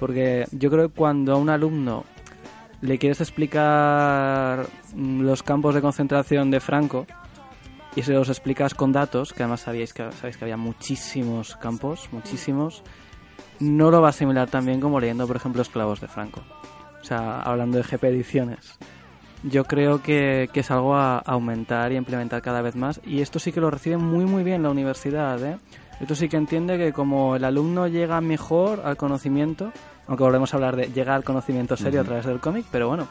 Porque 0.00 0.46
yo 0.50 0.70
creo 0.70 0.88
que 0.88 0.94
cuando 0.94 1.34
a 1.34 1.36
un 1.36 1.50
alumno 1.50 2.04
le 2.80 2.98
quieres 2.98 3.20
explicar 3.20 4.66
mm, 4.94 5.20
los 5.20 5.42
campos 5.42 5.74
de 5.74 5.82
concentración 5.82 6.50
de 6.50 6.58
Franco 6.58 7.06
y 7.94 8.02
se 8.02 8.12
los 8.12 8.30
explicas 8.30 8.74
con 8.74 8.92
datos, 8.92 9.32
que 9.32 9.42
además 9.42 9.60
sabíais 9.60 9.92
que, 9.92 10.10
sabéis 10.12 10.38
que 10.38 10.44
había 10.44 10.56
muchísimos 10.56 11.56
campos, 11.56 12.08
muchísimos, 12.12 12.82
no 13.58 13.90
lo 13.90 14.00
va 14.00 14.08
a 14.08 14.10
asimilar 14.10 14.48
tan 14.48 14.64
bien 14.64 14.80
como 14.80 15.00
leyendo, 15.00 15.26
por 15.26 15.36
ejemplo, 15.36 15.60
Esclavos 15.60 16.00
de 16.00 16.08
Franco. 16.08 16.40
O 17.00 17.04
sea, 17.04 17.40
hablando 17.40 17.76
de 17.76 17.84
GP 17.84 18.04
Ediciones. 18.04 18.78
Yo 19.42 19.64
creo 19.64 20.02
que, 20.02 20.48
que 20.52 20.60
es 20.60 20.70
algo 20.70 20.94
a 20.94 21.18
aumentar 21.18 21.92
y 21.92 21.96
implementar 21.96 22.42
cada 22.42 22.62
vez 22.62 22.76
más. 22.76 23.00
Y 23.04 23.20
esto 23.20 23.38
sí 23.38 23.52
que 23.52 23.60
lo 23.60 23.70
recibe 23.70 23.96
muy, 23.96 24.24
muy 24.24 24.44
bien 24.44 24.62
la 24.62 24.70
universidad. 24.70 25.42
¿eh? 25.42 25.58
Esto 26.00 26.14
sí 26.14 26.28
que 26.28 26.36
entiende 26.36 26.78
que 26.78 26.92
como 26.92 27.36
el 27.36 27.44
alumno 27.44 27.86
llega 27.86 28.20
mejor 28.20 28.82
al 28.84 28.96
conocimiento, 28.96 29.72
aunque 30.10 30.24
volvemos 30.24 30.52
a 30.52 30.56
hablar 30.56 30.74
de 30.74 30.88
llegar 30.88 31.14
al 31.14 31.22
conocimiento 31.22 31.76
serio 31.76 32.00
a 32.00 32.04
través 32.04 32.26
del 32.26 32.40
cómic, 32.40 32.66
pero 32.72 32.88
bueno, 32.88 33.06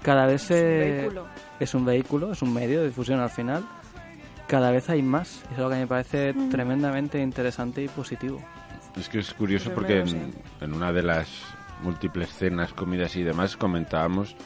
cada 0.00 0.26
vez 0.26 0.48
Es 0.48 1.12
un 1.12 1.24
es 1.58 1.74
un 1.74 1.84
vehículo, 1.84 2.30
es 2.30 2.40
un 2.40 2.54
medio 2.54 2.82
de 2.82 2.86
difusión 2.86 3.18
al 3.18 3.30
final. 3.30 3.64
Cada 4.46 4.70
vez 4.70 4.88
hay 4.90 5.02
más. 5.02 5.42
Es 5.50 5.58
algo 5.58 5.70
que 5.70 5.76
me 5.76 5.88
parece 5.88 6.32
tremendamente 6.48 7.20
interesante 7.20 7.82
y 7.82 7.88
positivo. 7.88 8.40
Es 8.96 9.08
que 9.08 9.18
es 9.18 9.34
curioso 9.34 9.72
porque 9.74 9.98
en, 9.98 10.08
sí. 10.08 10.18
en 10.60 10.72
una 10.72 10.92
de 10.92 11.02
las 11.02 11.28
múltiples 11.82 12.32
cenas, 12.32 12.72
comidas 12.74 13.16
y 13.16 13.24
demás 13.24 13.56
comentábamos, 13.56 14.36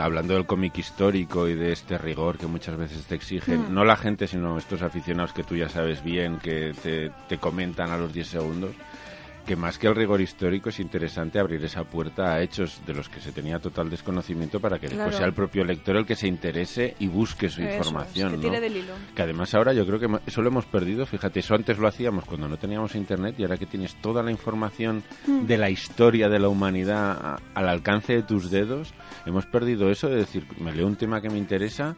hablando 0.00 0.34
del 0.34 0.44
cómic 0.44 0.76
histórico 0.76 1.46
y 1.46 1.54
de 1.54 1.70
este 1.70 1.98
rigor 1.98 2.36
que 2.36 2.48
muchas 2.48 2.76
veces 2.76 3.04
te 3.06 3.14
exigen, 3.14 3.72
no 3.72 3.84
la 3.84 3.96
gente, 3.96 4.26
sino 4.26 4.58
estos 4.58 4.82
aficionados 4.82 5.32
que 5.32 5.44
tú 5.44 5.54
ya 5.54 5.68
sabes 5.68 6.02
bien, 6.02 6.38
que 6.38 6.72
te, 6.82 7.12
te 7.28 7.38
comentan 7.38 7.90
a 7.90 7.96
los 7.96 8.12
10 8.12 8.26
segundos, 8.26 8.72
que 9.46 9.56
más 9.56 9.78
que 9.78 9.86
el 9.86 9.94
rigor 9.94 10.20
histórico 10.20 10.68
es 10.70 10.80
interesante 10.80 11.38
abrir 11.38 11.64
esa 11.64 11.84
puerta 11.84 12.32
a 12.34 12.42
hechos 12.42 12.80
de 12.86 12.94
los 12.94 13.08
que 13.08 13.20
se 13.20 13.30
tenía 13.32 13.58
total 13.60 13.88
desconocimiento 13.88 14.58
para 14.60 14.78
que 14.78 14.88
después 14.88 15.14
sea 15.14 15.26
el 15.26 15.32
propio 15.32 15.64
lector 15.64 15.96
el 15.96 16.04
que 16.04 16.16
se 16.16 16.26
interese 16.26 16.96
y 16.98 17.06
busque 17.06 17.48
su 17.48 17.60
Eso 17.62 17.70
es, 17.70 17.76
información. 17.76 18.30
que 18.32 18.36
¿no? 18.36 18.42
tire 18.42 18.60
del 18.60 18.76
hilo. 18.76 18.92
Que 19.14 19.22
además 19.22 19.54
ahora 19.54 19.72
yo 19.72 19.86
creo 19.86 20.00
que 20.00 20.08
eso 20.26 20.42
lo 20.42 20.48
hemos 20.48 20.66
perdido. 20.66 21.06
Fíjate, 21.06 21.40
eso 21.40 21.54
antes 21.54 21.78
lo 21.78 21.86
hacíamos 21.86 22.24
cuando 22.24 22.48
no 22.48 22.56
teníamos 22.58 22.94
internet 22.96 23.36
y 23.38 23.42
ahora 23.44 23.56
que 23.56 23.66
tienes 23.66 23.94
toda 24.02 24.22
la 24.22 24.30
información 24.30 25.02
Hmm. 25.26 25.46
de 25.46 25.58
la 25.58 25.70
historia 25.70 26.28
de 26.28 26.38
la 26.40 26.48
humanidad 26.48 27.12
a- 27.12 27.36
al 27.54 27.68
alcance 27.68 28.14
de 28.14 28.22
tus 28.22 28.50
dedos, 28.50 28.92
hemos 29.26 29.46
perdido 29.46 29.90
eso 29.90 30.08
de 30.08 30.16
decir, 30.16 30.46
me 30.60 30.72
leo 30.74 30.86
un 30.86 30.96
tema 30.96 31.20
que 31.20 31.30
me 31.30 31.38
interesa 31.38 31.94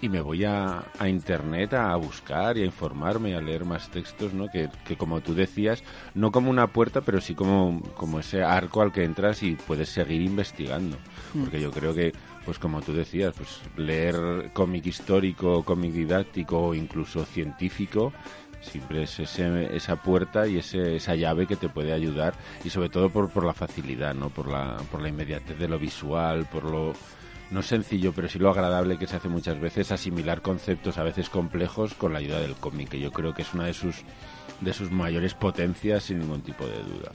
y 0.00 0.08
me 0.08 0.20
voy 0.20 0.44
a, 0.44 0.84
a 0.98 1.08
internet 1.08 1.74
a, 1.74 1.94
buscar 1.96 2.58
y 2.58 2.62
a 2.62 2.66
informarme 2.66 3.34
a 3.34 3.40
leer 3.40 3.64
más 3.64 3.90
textos, 3.90 4.34
¿no? 4.34 4.48
Que, 4.48 4.68
que 4.86 4.96
como 4.96 5.20
tú 5.20 5.34
decías, 5.34 5.82
no 6.14 6.30
como 6.32 6.50
una 6.50 6.66
puerta, 6.66 7.00
pero 7.00 7.20
sí 7.20 7.34
como, 7.34 7.82
como 7.94 8.20
ese 8.20 8.42
arco 8.42 8.82
al 8.82 8.92
que 8.92 9.04
entras 9.04 9.42
y 9.42 9.54
puedes 9.54 9.88
seguir 9.88 10.22
investigando. 10.22 10.96
Porque 11.38 11.60
yo 11.60 11.70
creo 11.70 11.94
que, 11.94 12.12
pues 12.44 12.58
como 12.58 12.82
tú 12.82 12.92
decías, 12.92 13.34
pues 13.36 13.60
leer 13.76 14.50
cómic 14.52 14.86
histórico, 14.86 15.64
cómic 15.64 15.92
didáctico 15.92 16.68
o 16.68 16.74
incluso 16.74 17.24
científico, 17.24 18.12
siempre 18.60 19.04
es 19.04 19.18
ese, 19.18 19.74
esa 19.74 19.96
puerta 19.96 20.46
y 20.46 20.58
ese, 20.58 20.96
esa 20.96 21.14
llave 21.14 21.46
que 21.46 21.56
te 21.56 21.68
puede 21.68 21.92
ayudar 21.92 22.34
y 22.64 22.70
sobre 22.70 22.88
todo 22.88 23.10
por, 23.10 23.30
por 23.30 23.44
la 23.44 23.54
facilidad, 23.54 24.14
¿no? 24.14 24.30
Por 24.30 24.48
la, 24.48 24.76
por 24.90 25.00
la 25.00 25.08
inmediatez 25.08 25.58
de 25.58 25.68
lo 25.68 25.78
visual, 25.78 26.46
por 26.50 26.64
lo 26.64 26.92
no 27.50 27.62
sencillo, 27.62 28.12
pero 28.12 28.28
sí 28.28 28.38
lo 28.38 28.50
agradable 28.50 28.98
que 28.98 29.06
se 29.06 29.16
hace 29.16 29.28
muchas 29.28 29.60
veces 29.60 29.92
asimilar 29.92 30.42
conceptos 30.42 30.98
a 30.98 31.02
veces 31.02 31.30
complejos 31.30 31.94
con 31.94 32.12
la 32.12 32.18
ayuda 32.18 32.40
del 32.40 32.54
cómic, 32.56 32.90
que 32.90 33.00
yo 33.00 33.12
creo 33.12 33.34
que 33.34 33.42
es 33.42 33.54
una 33.54 33.64
de 33.64 33.74
sus 33.74 34.04
de 34.60 34.72
sus 34.72 34.90
mayores 34.90 35.34
potencias 35.34 36.04
sin 36.04 36.18
ningún 36.20 36.40
tipo 36.40 36.66
de 36.66 36.78
duda. 36.78 37.12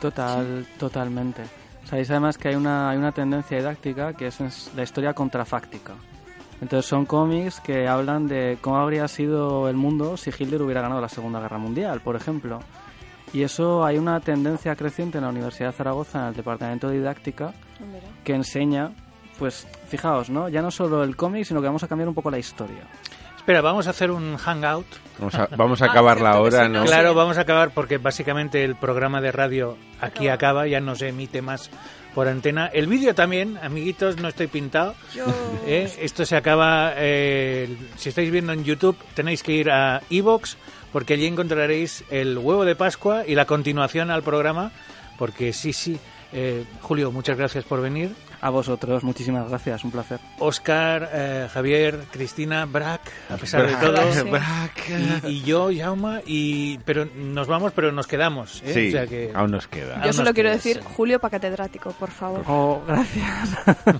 Total, 0.00 0.66
totalmente. 0.78 1.42
Sabéis 1.84 2.10
además 2.10 2.38
que 2.38 2.48
hay 2.48 2.54
una, 2.54 2.90
hay 2.90 2.96
una 2.96 3.12
tendencia 3.12 3.58
didáctica 3.58 4.14
que 4.14 4.28
es 4.28 4.40
es 4.40 4.70
la 4.74 4.82
historia 4.82 5.14
contrafáctica. 5.14 5.94
Entonces 6.60 6.88
son 6.88 7.04
cómics 7.04 7.60
que 7.60 7.86
hablan 7.86 8.28
de 8.28 8.58
cómo 8.60 8.78
habría 8.78 9.06
sido 9.08 9.68
el 9.68 9.76
mundo 9.76 10.16
si 10.16 10.30
Hitler 10.30 10.62
hubiera 10.62 10.80
ganado 10.80 11.00
la 11.00 11.08
Segunda 11.08 11.40
Guerra 11.40 11.58
Mundial, 11.58 12.00
por 12.00 12.16
ejemplo. 12.16 12.60
Y 13.32 13.42
eso 13.42 13.84
hay 13.84 13.98
una 13.98 14.20
tendencia 14.20 14.74
creciente 14.76 15.18
en 15.18 15.24
la 15.24 15.30
Universidad 15.30 15.68
de 15.68 15.76
Zaragoza, 15.76 16.20
en 16.20 16.28
el 16.28 16.34
Departamento 16.34 16.88
de 16.88 16.98
Didáctica, 16.98 17.52
que 18.24 18.34
enseña, 18.34 18.92
pues 19.38 19.66
fijaos, 19.88 20.30
¿no? 20.30 20.48
Ya 20.48 20.62
no 20.62 20.70
solo 20.70 21.02
el 21.02 21.16
cómic, 21.16 21.44
sino 21.44 21.60
que 21.60 21.66
vamos 21.66 21.82
a 21.82 21.88
cambiar 21.88 22.08
un 22.08 22.14
poco 22.14 22.30
la 22.30 22.38
historia. 22.38 22.82
Espera, 23.36 23.60
vamos 23.60 23.86
a 23.86 23.90
hacer 23.90 24.10
un 24.10 24.36
hangout. 24.36 24.86
Vamos 25.18 25.34
a, 25.36 25.48
vamos 25.56 25.82
a 25.82 25.86
acabar 25.86 26.20
la 26.20 26.40
hora, 26.40 26.66
sí, 26.66 26.72
¿no? 26.72 26.84
Claro, 26.84 27.14
vamos 27.14 27.38
a 27.38 27.42
acabar 27.42 27.70
porque 27.72 27.98
básicamente 27.98 28.64
el 28.64 28.74
programa 28.74 29.20
de 29.20 29.30
radio 29.30 29.76
aquí 30.00 30.28
acaba, 30.28 30.66
ya 30.66 30.80
no 30.80 30.96
se 30.96 31.08
emite 31.08 31.42
más 31.42 31.70
por 32.12 32.28
antena. 32.28 32.66
El 32.66 32.86
vídeo 32.86 33.14
también, 33.14 33.58
amiguitos, 33.62 34.16
no 34.16 34.28
estoy 34.28 34.46
pintado. 34.46 34.94
Yo... 35.14 35.26
¿eh? 35.66 35.92
Esto 36.00 36.24
se 36.24 36.34
acaba, 36.34 36.94
eh, 36.96 37.76
si 37.96 38.08
estáis 38.08 38.30
viendo 38.30 38.52
en 38.52 38.64
YouTube, 38.64 38.96
tenéis 39.14 39.42
que 39.42 39.52
ir 39.52 39.70
a 39.70 40.00
Evox 40.10 40.56
porque 40.96 41.12
allí 41.12 41.26
encontraréis 41.26 42.04
el 42.10 42.38
huevo 42.38 42.64
de 42.64 42.74
Pascua 42.74 43.24
y 43.26 43.34
la 43.34 43.44
continuación 43.44 44.10
al 44.10 44.22
programa, 44.22 44.72
porque 45.18 45.52
sí, 45.52 45.74
sí. 45.74 45.98
eh, 46.32 46.64
Julio, 46.80 47.12
muchas 47.12 47.36
gracias 47.36 47.64
por 47.64 47.82
venir. 47.82 48.14
A 48.40 48.48
vosotros, 48.48 49.04
muchísimas 49.04 49.46
gracias, 49.46 49.84
un 49.84 49.90
placer. 49.90 50.20
Oscar, 50.38 51.10
eh, 51.12 51.48
Javier, 51.52 52.04
Cristina, 52.10 52.64
Brack, 52.64 53.02
a 53.28 53.36
pesar 53.36 53.66
de 53.66 53.76
Brack, 53.76 53.80
todo. 54.14 54.24
Brack. 54.30 54.88
Y, 55.24 55.28
y 55.28 55.42
yo, 55.42 55.68
Jauma, 55.76 56.20
y 56.24 56.78
pero 56.86 57.04
nos 57.14 57.46
vamos, 57.46 57.72
pero 57.74 57.92
nos 57.92 58.06
quedamos. 58.06 58.62
¿eh? 58.64 58.72
Sí, 58.72 58.88
O 58.88 58.92
sea 58.92 59.06
que- 59.06 59.32
aún 59.34 59.50
nos 59.50 59.68
queda. 59.68 60.02
Yo 60.02 60.14
solo 60.14 60.32
quiero 60.32 60.48
queda, 60.48 60.56
decir 60.56 60.76
sí. 60.78 60.82
Julio 60.96 61.20
para 61.20 61.32
catedrático, 61.32 61.90
por 61.92 62.10
favor. 62.10 62.42
Oh, 62.46 62.80
gracias. 62.86 63.50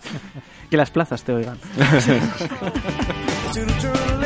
que 0.70 0.76
las 0.78 0.90
plazas 0.90 1.22
te 1.24 1.34
oigan. 1.34 1.58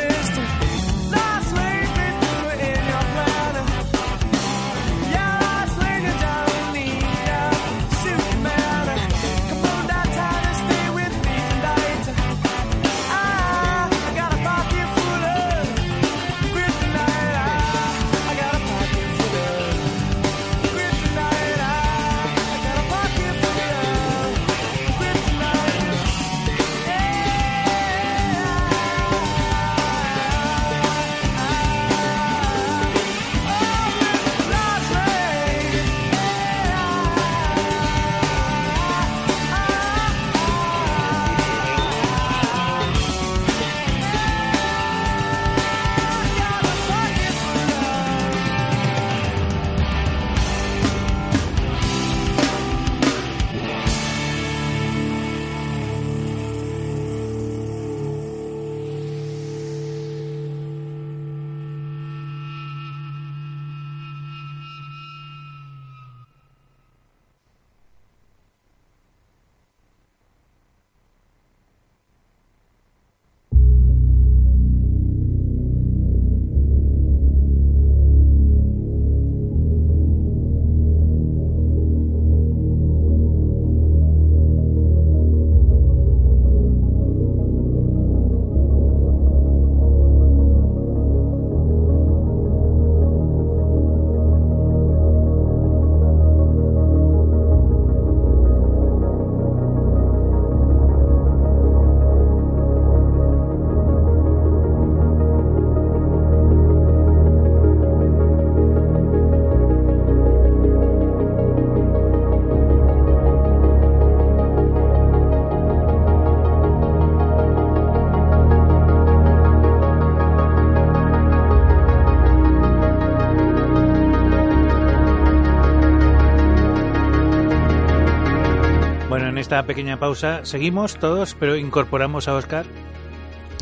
esta 129.51 129.67
pequeña 129.67 129.99
pausa 129.99 130.45
seguimos 130.45 130.95
todos, 130.95 131.35
pero 131.37 131.57
incorporamos 131.57 132.29
a 132.29 132.35
Oscar. 132.35 132.65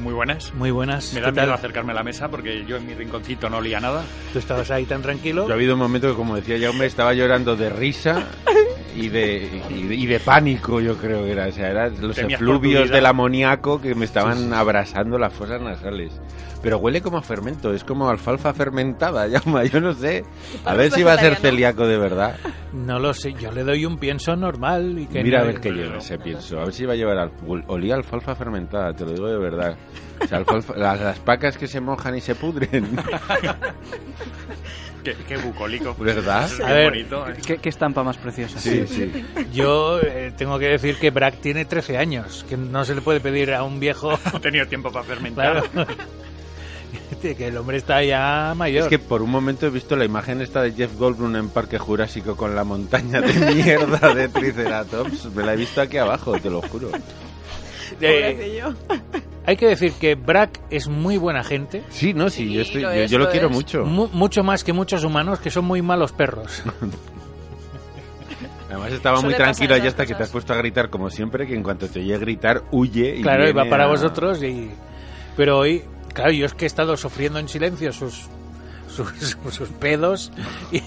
Muy 0.04 0.14
buenas. 0.14 0.54
Muy 0.54 0.70
buenas. 0.70 1.16
Me 1.16 1.20
¿Qué 1.20 1.26
da 1.26 1.32
miedo 1.32 1.52
acercarme 1.52 1.94
a 1.94 1.96
la 1.96 2.04
mesa 2.04 2.30
porque 2.30 2.64
yo 2.64 2.78
en 2.78 2.86
mi 2.86 2.94
rinconcito 2.94 3.50
no 3.50 3.58
olía 3.58 3.80
nada. 3.80 4.04
Tú 4.32 4.38
estabas 4.38 4.70
ahí 4.70 4.86
tan 4.86 5.02
tranquilo. 5.02 5.48
Yo 5.48 5.52
ha 5.52 5.56
habido 5.56 5.74
un 5.74 5.80
momento 5.80 6.08
que, 6.08 6.14
como 6.14 6.36
decía 6.36 6.60
Jaume, 6.60 6.86
estaba 6.86 7.16
llorando 7.16 7.56
de 7.56 7.72
risa 7.72 8.28
y 8.96 9.10
de, 9.10 9.64
y 9.72 9.88
de, 9.88 9.96
y 9.96 10.06
de 10.06 10.20
pánico, 10.20 10.80
yo 10.80 10.96
creo 10.96 11.24
que 11.24 11.32
era. 11.32 11.48
O 11.48 11.52
sea, 11.52 11.72
eran 11.72 12.00
los 12.00 12.16
Temías 12.16 12.40
efluvios 12.40 12.92
del 12.92 13.08
amoníaco 13.08 13.82
que 13.82 13.96
me 13.96 14.06
estaban 14.06 14.54
abrasando 14.54 15.18
las 15.18 15.34
fosas 15.34 15.60
nasales. 15.60 16.12
Pero 16.62 16.78
huele 16.78 17.02
como 17.02 17.18
a 17.18 17.22
fermento, 17.22 17.74
es 17.74 17.84
como 17.86 18.10
alfalfa 18.10 18.54
fermentada, 18.54 19.28
Jaume, 19.44 19.70
yo 19.70 19.80
no 19.80 19.94
sé. 19.94 20.26
A 20.66 20.74
ver 20.74 20.92
si 20.92 21.04
va 21.04 21.14
a 21.14 21.18
ser 21.18 21.36
celíaco 21.38 21.88
de 21.88 21.98
verdad. 21.98 22.36
No 22.74 23.00
lo 23.00 23.14
sé, 23.14 23.34
yo 23.34 23.52
le 23.52 23.64
doy 23.64 23.86
un 23.86 23.98
pienso 23.98 24.36
normal 24.36 25.00
y 25.00 25.08
que 25.08 25.24
Mira 25.24 25.40
a 25.40 25.42
no- 25.42 25.48
ver 25.48 25.62
qué 25.62 25.72
lleva 25.72 25.98
ese 26.00 26.18
pienso, 26.20 26.60
a 26.60 26.66
ver 26.66 26.74
si 26.74 26.86
va 26.86 26.94
a 26.94 26.96
llevar 26.98 27.18
al, 27.18 27.32
olía 27.68 27.94
a 27.96 27.98
alfalfa 27.98 28.36
fermentada, 28.36 28.94
te 28.94 29.06
lo 29.06 29.12
digo 29.12 29.28
de 29.28 29.38
verdad. 29.38 29.78
O 30.22 30.28
sea, 30.28 30.40
alfalfa- 30.44 30.76
las, 30.76 31.00
las 31.00 31.20
pacas 31.20 31.58
que 31.58 31.68
se 31.68 31.80
mojan 31.80 32.16
y 32.18 32.22
se 32.22 32.36
pudren, 32.36 32.90
Qué, 35.04 35.16
qué 35.28 35.38
bucólico. 35.38 35.96
¿verdad? 35.98 36.50
Qué 36.58 36.64
A 36.64 36.74
ver, 36.74 36.90
bonito. 36.90 37.26
¿eh? 37.30 37.36
¿Qué, 37.46 37.58
qué 37.58 37.70
estampa 37.70 38.04
más 38.04 38.18
preciosa? 38.18 38.60
Sí, 38.60 38.86
sí. 38.86 39.26
Yo 39.54 40.02
eh, 40.02 40.34
tengo 40.38 40.60
que 40.60 40.68
decir 40.68 40.98
que 40.98 41.10
Brack 41.10 41.40
tiene 41.40 41.64
13 41.64 41.98
años, 41.98 42.46
que 42.50 42.58
no 42.58 42.84
se 42.84 42.96
le 42.96 43.02
puede 43.02 43.22
pedir 43.22 43.54
a 43.54 43.64
un 43.64 43.80
viejo, 43.80 44.12
No 44.12 44.20
he 44.38 44.42
tenido 44.42 44.68
tiempo 44.68 44.92
para 44.92 45.06
fermentar. 45.06 45.64
claro, 45.70 45.88
que 47.20 47.48
el 47.48 47.58
hombre 47.58 47.78
está 47.78 48.04
ya 48.04 48.54
mayor. 48.56 48.84
Es 48.84 48.90
que 48.90 49.00
por 49.00 49.22
un 49.22 49.30
momento 49.30 49.68
he 49.68 49.70
visto 49.70 49.96
la 49.96 50.06
imagen 50.06 50.42
esta 50.42 50.62
de 50.62 50.72
Jeff 50.72 50.96
Goldblum 50.98 51.36
en 51.36 51.50
Parque 51.50 51.78
Jurásico 51.78 52.36
con 52.36 52.56
la 52.56 52.64
montaña 52.64 53.22
de 53.22 53.34
mierda 53.56 54.14
de 54.16 54.30
Triceratops. 54.30 55.26
Me 55.36 55.44
la 55.44 55.54
he 55.54 55.58
visto 55.58 55.82
aquí 55.82 55.98
abajo, 55.98 56.40
te 56.40 56.50
lo 56.50 56.62
juro. 56.62 56.90
Eh, 58.02 58.62
hay 59.46 59.58
que 59.58 59.68
decir 59.68 59.94
que 59.94 60.16
Brack 60.16 60.60
es 60.70 60.88
muy 60.88 61.18
buena 61.18 61.44
gente, 61.44 61.84
Sí, 61.90 62.14
no, 62.14 62.30
sí, 62.30 62.48
Sí, 62.48 62.54
yo, 62.54 62.62
estoy, 62.62 62.82
lo 62.84 62.94
yo, 62.94 63.02
es, 63.02 63.12
yo 63.12 63.18
lo 63.18 63.26
lo 63.26 63.32
quiero 63.32 63.48
es. 63.48 63.54
mucho. 63.54 63.84
mu- 63.86 64.10
mucho 64.14 64.44
más 64.44 64.64
que 64.64 64.74
muchos 64.74 65.04
humanos 65.04 65.40
que 65.40 65.50
son 65.52 65.66
muy 65.66 65.82
malos 65.82 66.12
perros. 66.12 66.64
Además 68.70 68.92
estaba 68.94 69.16
muy 69.16 69.32
Suele 69.32 69.38
pasar 69.40 69.56
tranquilo 69.56 69.76
esas 69.76 69.88
hasta 69.88 70.04
que 70.04 70.08
te 70.10 70.14
cosas. 70.14 70.28
has 70.28 70.32
puesto 70.32 70.54
a 70.54 70.58
gritar 70.58 70.90
como 70.92 71.10
siempre, 71.10 71.48
que 71.48 71.56
en 71.56 71.64
cuanto 71.64 71.88
te 71.88 72.00
oye 72.02 72.18
gritar, 72.20 72.64
huye 72.72 73.16
y 73.18 73.22
claro, 73.24 73.44
y 73.46 73.48
va 73.52 73.64
viene 73.64 73.70
para 73.70 73.86
a- 73.86 73.88
vosotros 73.88 74.44
y... 74.44 74.70
Pero 75.36 75.58
hoy, 75.58 75.82
claro, 76.14 76.32
yo 76.32 76.46
es 76.46 76.54
que 76.54 76.66
he 76.66 76.68
estado 76.68 76.96
sufriendo 76.98 77.40
en 77.40 77.48
silencio 77.48 77.92
sus, 77.94 78.28
sus, 78.94 79.38
sus 79.52 79.70
pedos 79.70 80.32
y, 80.72 80.82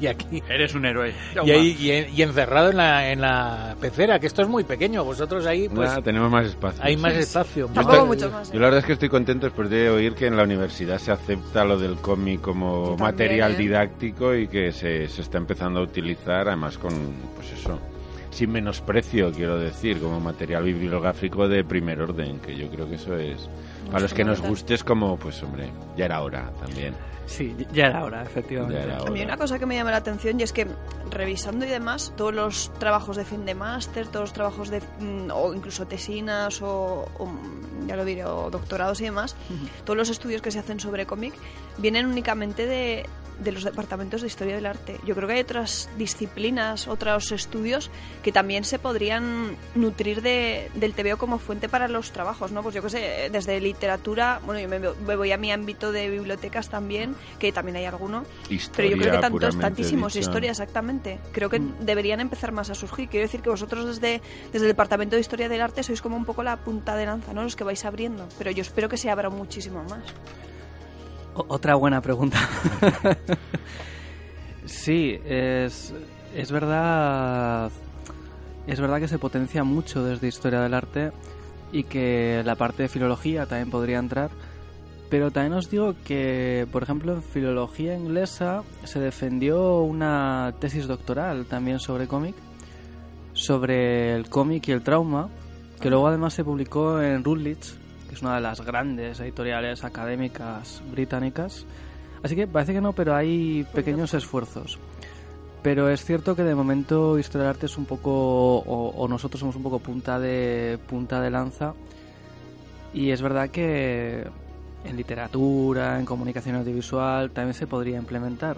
y 0.00 0.06
aquí... 0.08 0.42
Eres 0.48 0.74
un 0.74 0.84
héroe. 0.84 1.14
Y, 1.44 1.50
ahí, 1.50 1.76
y, 1.78 1.90
y 2.18 2.22
encerrado 2.22 2.70
en 2.70 2.76
la, 2.76 3.12
en 3.12 3.20
la 3.20 3.76
pecera, 3.80 4.18
que 4.18 4.26
esto 4.26 4.42
es 4.42 4.48
muy 4.48 4.64
pequeño. 4.64 5.04
Vosotros 5.04 5.46
ahí, 5.46 5.68
pues, 5.68 5.88
Nada, 5.90 6.02
tenemos 6.02 6.30
más 6.30 6.46
espacio. 6.46 6.82
hay 6.84 6.96
más 6.96 7.14
espacio. 7.14 7.66
Tampoco 7.66 7.92
estoy- 7.96 8.08
mucho 8.08 8.30
más. 8.30 8.48
¿eh? 8.48 8.52
Yo 8.54 8.58
la 8.60 8.66
verdad 8.66 8.80
es 8.80 8.86
que 8.86 8.92
estoy 8.94 9.08
contento 9.08 9.46
después 9.46 9.70
de 9.70 9.90
oír 9.90 10.14
que 10.14 10.26
en 10.26 10.36
la 10.36 10.42
universidad 10.42 10.98
se 10.98 11.12
acepta 11.12 11.64
lo 11.64 11.78
del 11.78 11.96
cómic 11.96 12.40
como 12.40 12.96
también, 12.96 13.00
material 13.00 13.52
¿eh? 13.52 13.56
didáctico 13.58 14.34
y 14.34 14.48
que 14.48 14.72
se, 14.72 15.06
se 15.08 15.22
está 15.22 15.38
empezando 15.38 15.80
a 15.80 15.82
utilizar 15.84 16.48
además 16.48 16.76
con, 16.78 16.92
pues 17.36 17.52
eso, 17.52 17.78
sin 18.30 18.50
menosprecio, 18.52 19.32
quiero 19.32 19.58
decir, 19.58 20.00
como 20.00 20.20
material 20.20 20.62
bibliográfico 20.64 21.48
de 21.48 21.64
primer 21.64 22.00
orden, 22.00 22.38
que 22.40 22.56
yo 22.56 22.68
creo 22.68 22.88
que 22.88 22.94
eso 22.96 23.16
es, 23.16 23.48
para 23.86 24.00
los 24.00 24.14
que 24.14 24.24
nos 24.24 24.40
guste 24.40 24.74
es 24.74 24.84
como, 24.84 25.16
pues 25.16 25.42
hombre, 25.42 25.70
ya 25.96 26.06
era 26.06 26.22
hora 26.22 26.50
también. 26.60 26.94
Sí, 27.26 27.56
ya 27.72 27.86
era 27.86 28.02
hora, 28.04 28.22
efectivamente. 28.22 28.82
Era 28.82 28.98
A 28.98 29.10
mí 29.10 29.22
una 29.22 29.36
cosa 29.36 29.56
que 29.56 29.64
me 29.64 29.76
llama 29.76 29.92
la 29.92 29.98
atención 29.98 30.40
y 30.40 30.42
es 30.42 30.52
que 30.52 30.66
revisando 31.10 31.64
y 31.64 31.68
demás, 31.68 32.12
todos 32.16 32.34
los 32.34 32.72
trabajos 32.80 33.16
de 33.16 33.24
fin 33.24 33.44
de 33.44 33.54
máster, 33.54 34.08
todos 34.08 34.24
los 34.24 34.32
trabajos 34.32 34.68
de, 34.68 34.80
mm, 34.80 35.30
o 35.32 35.54
incluso 35.54 35.86
tesinas 35.86 36.60
o, 36.60 37.08
o, 37.18 37.28
ya 37.86 37.94
lo 37.94 38.04
diré, 38.04 38.24
o 38.24 38.50
doctorados 38.50 39.00
y 39.00 39.04
demás, 39.04 39.36
todos 39.84 39.96
los 39.96 40.08
estudios 40.08 40.42
que 40.42 40.50
se 40.50 40.58
hacen 40.58 40.80
sobre 40.80 41.06
cómic 41.06 41.34
vienen 41.78 42.06
únicamente 42.06 42.66
de, 42.66 43.06
de 43.40 43.52
los 43.52 43.64
departamentos 43.64 44.20
de 44.20 44.26
historia 44.28 44.54
del 44.54 44.66
arte. 44.66 44.98
Yo 45.04 45.14
creo 45.14 45.26
que 45.26 45.34
hay 45.34 45.40
otras 45.40 45.88
disciplinas, 45.96 46.86
otros 46.88 47.32
estudios 47.32 47.90
que 48.22 48.32
también 48.32 48.64
se 48.64 48.78
podrían 48.78 49.56
nutrir 49.74 50.22
de, 50.22 50.70
del 50.74 50.92
TVO 50.94 51.16
como 51.18 51.38
fuente 51.38 51.68
para 51.68 51.88
los 51.88 52.12
trabajos, 52.12 52.52
¿no? 52.52 52.62
Pues 52.62 52.74
yo 52.74 52.82
qué 52.82 52.90
sé, 52.90 53.28
desde 53.32 53.60
literatura, 53.60 54.40
bueno, 54.44 54.60
yo 54.60 54.68
me, 54.68 54.78
me 54.78 55.16
voy 55.16 55.32
a 55.32 55.36
mi 55.38 55.50
ámbito 55.52 55.90
de 55.92 56.08
bibliotecas 56.10 56.68
también, 56.68 57.14
que 57.38 57.52
también 57.52 57.76
hay 57.76 57.84
alguno, 57.86 58.24
Historia, 58.48 58.72
pero 58.76 58.88
yo 58.90 58.96
creo 59.02 59.12
que 59.14 59.18
tantos, 59.20 59.58
tantísimos, 59.58 60.12
dicha. 60.12 60.26
historia, 60.26 60.50
exactamente. 60.50 61.18
Creo 61.32 61.48
que 61.48 61.60
Mm. 61.60 61.80
deberían 61.80 62.20
empezar 62.20 62.52
más 62.52 62.70
a 62.70 62.74
surgir. 62.74 63.08
Quiero 63.08 63.24
decir 63.26 63.40
que 63.42 63.50
vosotros 63.50 63.86
desde, 63.86 64.20
desde 64.52 64.66
el 64.66 64.72
Departamento 64.72 65.16
de 65.16 65.20
Historia 65.20 65.48
del 65.48 65.60
Arte 65.60 65.82
sois 65.82 66.00
como 66.02 66.16
un 66.16 66.24
poco 66.24 66.42
la 66.42 66.56
punta 66.58 66.94
de 66.96 67.06
lanza, 67.06 67.32
¿no? 67.32 67.42
Los 67.42 67.56
que 67.56 67.64
vais 67.64 67.84
abriendo. 67.84 68.28
Pero 68.38 68.50
yo 68.50 68.62
espero 68.62 68.88
que 68.88 68.96
se 68.96 69.10
abra 69.10 69.30
muchísimo 69.30 69.82
más. 69.84 70.02
Otra 71.34 71.74
buena 71.74 72.00
pregunta. 72.00 72.38
sí, 74.64 75.18
es, 75.24 75.94
es 76.34 76.52
verdad. 76.52 77.70
Es 78.66 78.80
verdad 78.80 78.98
que 79.00 79.08
se 79.08 79.18
potencia 79.18 79.64
mucho 79.64 80.04
desde 80.04 80.28
historia 80.28 80.60
del 80.60 80.74
arte 80.74 81.12
y 81.72 81.84
que 81.84 82.42
la 82.44 82.56
parte 82.56 82.84
de 82.84 82.88
filología 82.88 83.46
también 83.46 83.70
podría 83.70 83.98
entrar. 83.98 84.30
Pero 85.08 85.32
también 85.32 85.54
os 85.54 85.68
digo 85.68 85.94
que, 86.04 86.68
por 86.70 86.84
ejemplo, 86.84 87.14
en 87.14 87.22
filología 87.22 87.96
inglesa 87.96 88.62
se 88.84 89.00
defendió 89.00 89.80
una 89.80 90.54
tesis 90.60 90.86
doctoral 90.86 91.46
también 91.46 91.80
sobre 91.80 92.06
cómic, 92.06 92.36
sobre 93.32 94.14
el 94.14 94.28
cómic 94.28 94.68
y 94.68 94.72
el 94.72 94.82
trauma, 94.82 95.28
que 95.80 95.90
luego 95.90 96.06
además 96.06 96.34
se 96.34 96.44
publicó 96.44 97.02
en 97.02 97.24
Routledge, 97.24 97.74
que 98.10 98.16
es 98.16 98.22
una 98.22 98.34
de 98.34 98.40
las 98.40 98.60
grandes 98.60 99.20
editoriales 99.20 99.84
académicas 99.84 100.82
británicas. 100.90 101.64
Así 102.24 102.34
que 102.34 102.48
parece 102.48 102.72
que 102.72 102.80
no, 102.80 102.92
pero 102.92 103.14
hay 103.14 103.64
pequeños 103.72 104.14
esfuerzos. 104.14 104.80
Pero 105.62 105.88
es 105.88 106.04
cierto 106.04 106.34
que 106.34 106.42
de 106.42 106.56
momento 106.56 107.20
Historia 107.20 107.44
del 107.44 107.54
Arte 107.54 107.66
es 107.66 107.78
un 107.78 107.84
poco, 107.84 108.10
o, 108.10 108.88
o 108.88 109.06
nosotros 109.06 109.38
somos 109.38 109.54
un 109.54 109.62
poco 109.62 109.78
punta 109.78 110.18
de, 110.18 110.76
punta 110.88 111.20
de 111.20 111.30
lanza. 111.30 111.74
Y 112.92 113.12
es 113.12 113.22
verdad 113.22 113.48
que 113.50 114.26
en 114.84 114.96
literatura, 114.96 116.00
en 116.00 116.04
comunicación 116.04 116.56
audiovisual, 116.56 117.30
también 117.30 117.54
se 117.54 117.68
podría 117.68 117.96
implementar. 117.96 118.56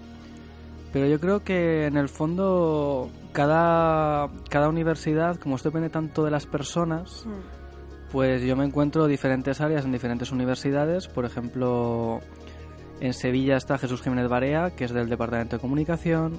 Pero 0.94 1.06
yo 1.06 1.20
creo 1.20 1.44
que 1.44 1.84
en 1.84 1.98
el 1.98 2.08
fondo 2.08 3.10
cada, 3.32 4.30
cada 4.48 4.70
universidad, 4.70 5.36
como 5.36 5.56
esto 5.56 5.68
depende 5.68 5.90
tanto 5.90 6.24
de 6.24 6.30
las 6.30 6.46
personas, 6.46 7.26
pues 8.12 8.42
yo 8.42 8.54
me 8.56 8.66
encuentro 8.66 9.06
diferentes 9.06 9.62
áreas 9.62 9.86
en 9.86 9.92
diferentes 9.92 10.30
universidades. 10.30 11.08
Por 11.08 11.24
ejemplo, 11.24 12.20
en 13.00 13.14
Sevilla 13.14 13.56
está 13.56 13.78
Jesús 13.78 14.02
Jiménez 14.02 14.28
Barea, 14.28 14.70
que 14.76 14.84
es 14.84 14.92
del 14.92 15.08
Departamento 15.08 15.56
de 15.56 15.60
Comunicación. 15.60 16.38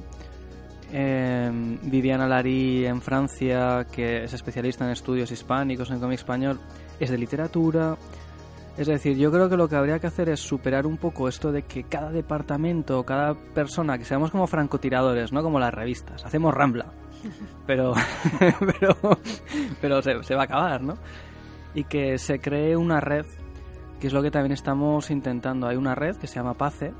Eh, 0.93 1.51
Viviana 1.81 2.27
Larí 2.27 2.85
en 2.85 3.01
Francia, 3.01 3.87
que 3.91 4.25
es 4.25 4.33
especialista 4.33 4.85
en 4.85 4.91
estudios 4.91 5.31
hispánicos, 5.31 5.89
en 5.89 5.99
cómic 5.99 6.19
español, 6.19 6.59
es 6.99 7.09
de 7.09 7.17
literatura. 7.17 7.97
Es 8.77 8.85
decir, 8.85 9.17
yo 9.17 9.31
creo 9.31 9.49
que 9.49 9.57
lo 9.57 9.67
que 9.67 9.75
habría 9.75 9.97
que 9.97 10.07
hacer 10.07 10.29
es 10.29 10.39
superar 10.39 10.85
un 10.85 10.97
poco 10.97 11.27
esto 11.27 11.51
de 11.51 11.63
que 11.63 11.85
cada 11.85 12.11
departamento, 12.11 13.03
cada 13.03 13.33
persona, 13.33 13.97
que 13.97 14.05
seamos 14.05 14.29
como 14.29 14.45
francotiradores, 14.45 15.31
no 15.31 15.41
como 15.41 15.59
las 15.59 15.73
revistas, 15.73 16.23
hacemos 16.23 16.53
rambla, 16.53 16.85
pero, 17.65 17.93
pero, 18.79 18.95
pero 19.81 20.01
se, 20.03 20.21
se 20.21 20.35
va 20.35 20.41
a 20.41 20.45
acabar, 20.45 20.81
¿no? 20.83 20.97
Y 21.73 21.85
que 21.85 22.17
se 22.17 22.39
cree 22.39 22.77
una 22.77 22.99
red, 22.99 23.25
que 23.99 24.07
es 24.07 24.13
lo 24.13 24.21
que 24.21 24.31
también 24.31 24.51
estamos 24.51 25.09
intentando. 25.11 25.67
Hay 25.67 25.75
una 25.75 25.95
red 25.95 26.15
que 26.17 26.27
se 26.27 26.35
llama 26.35 26.53
PACE, 26.53 26.93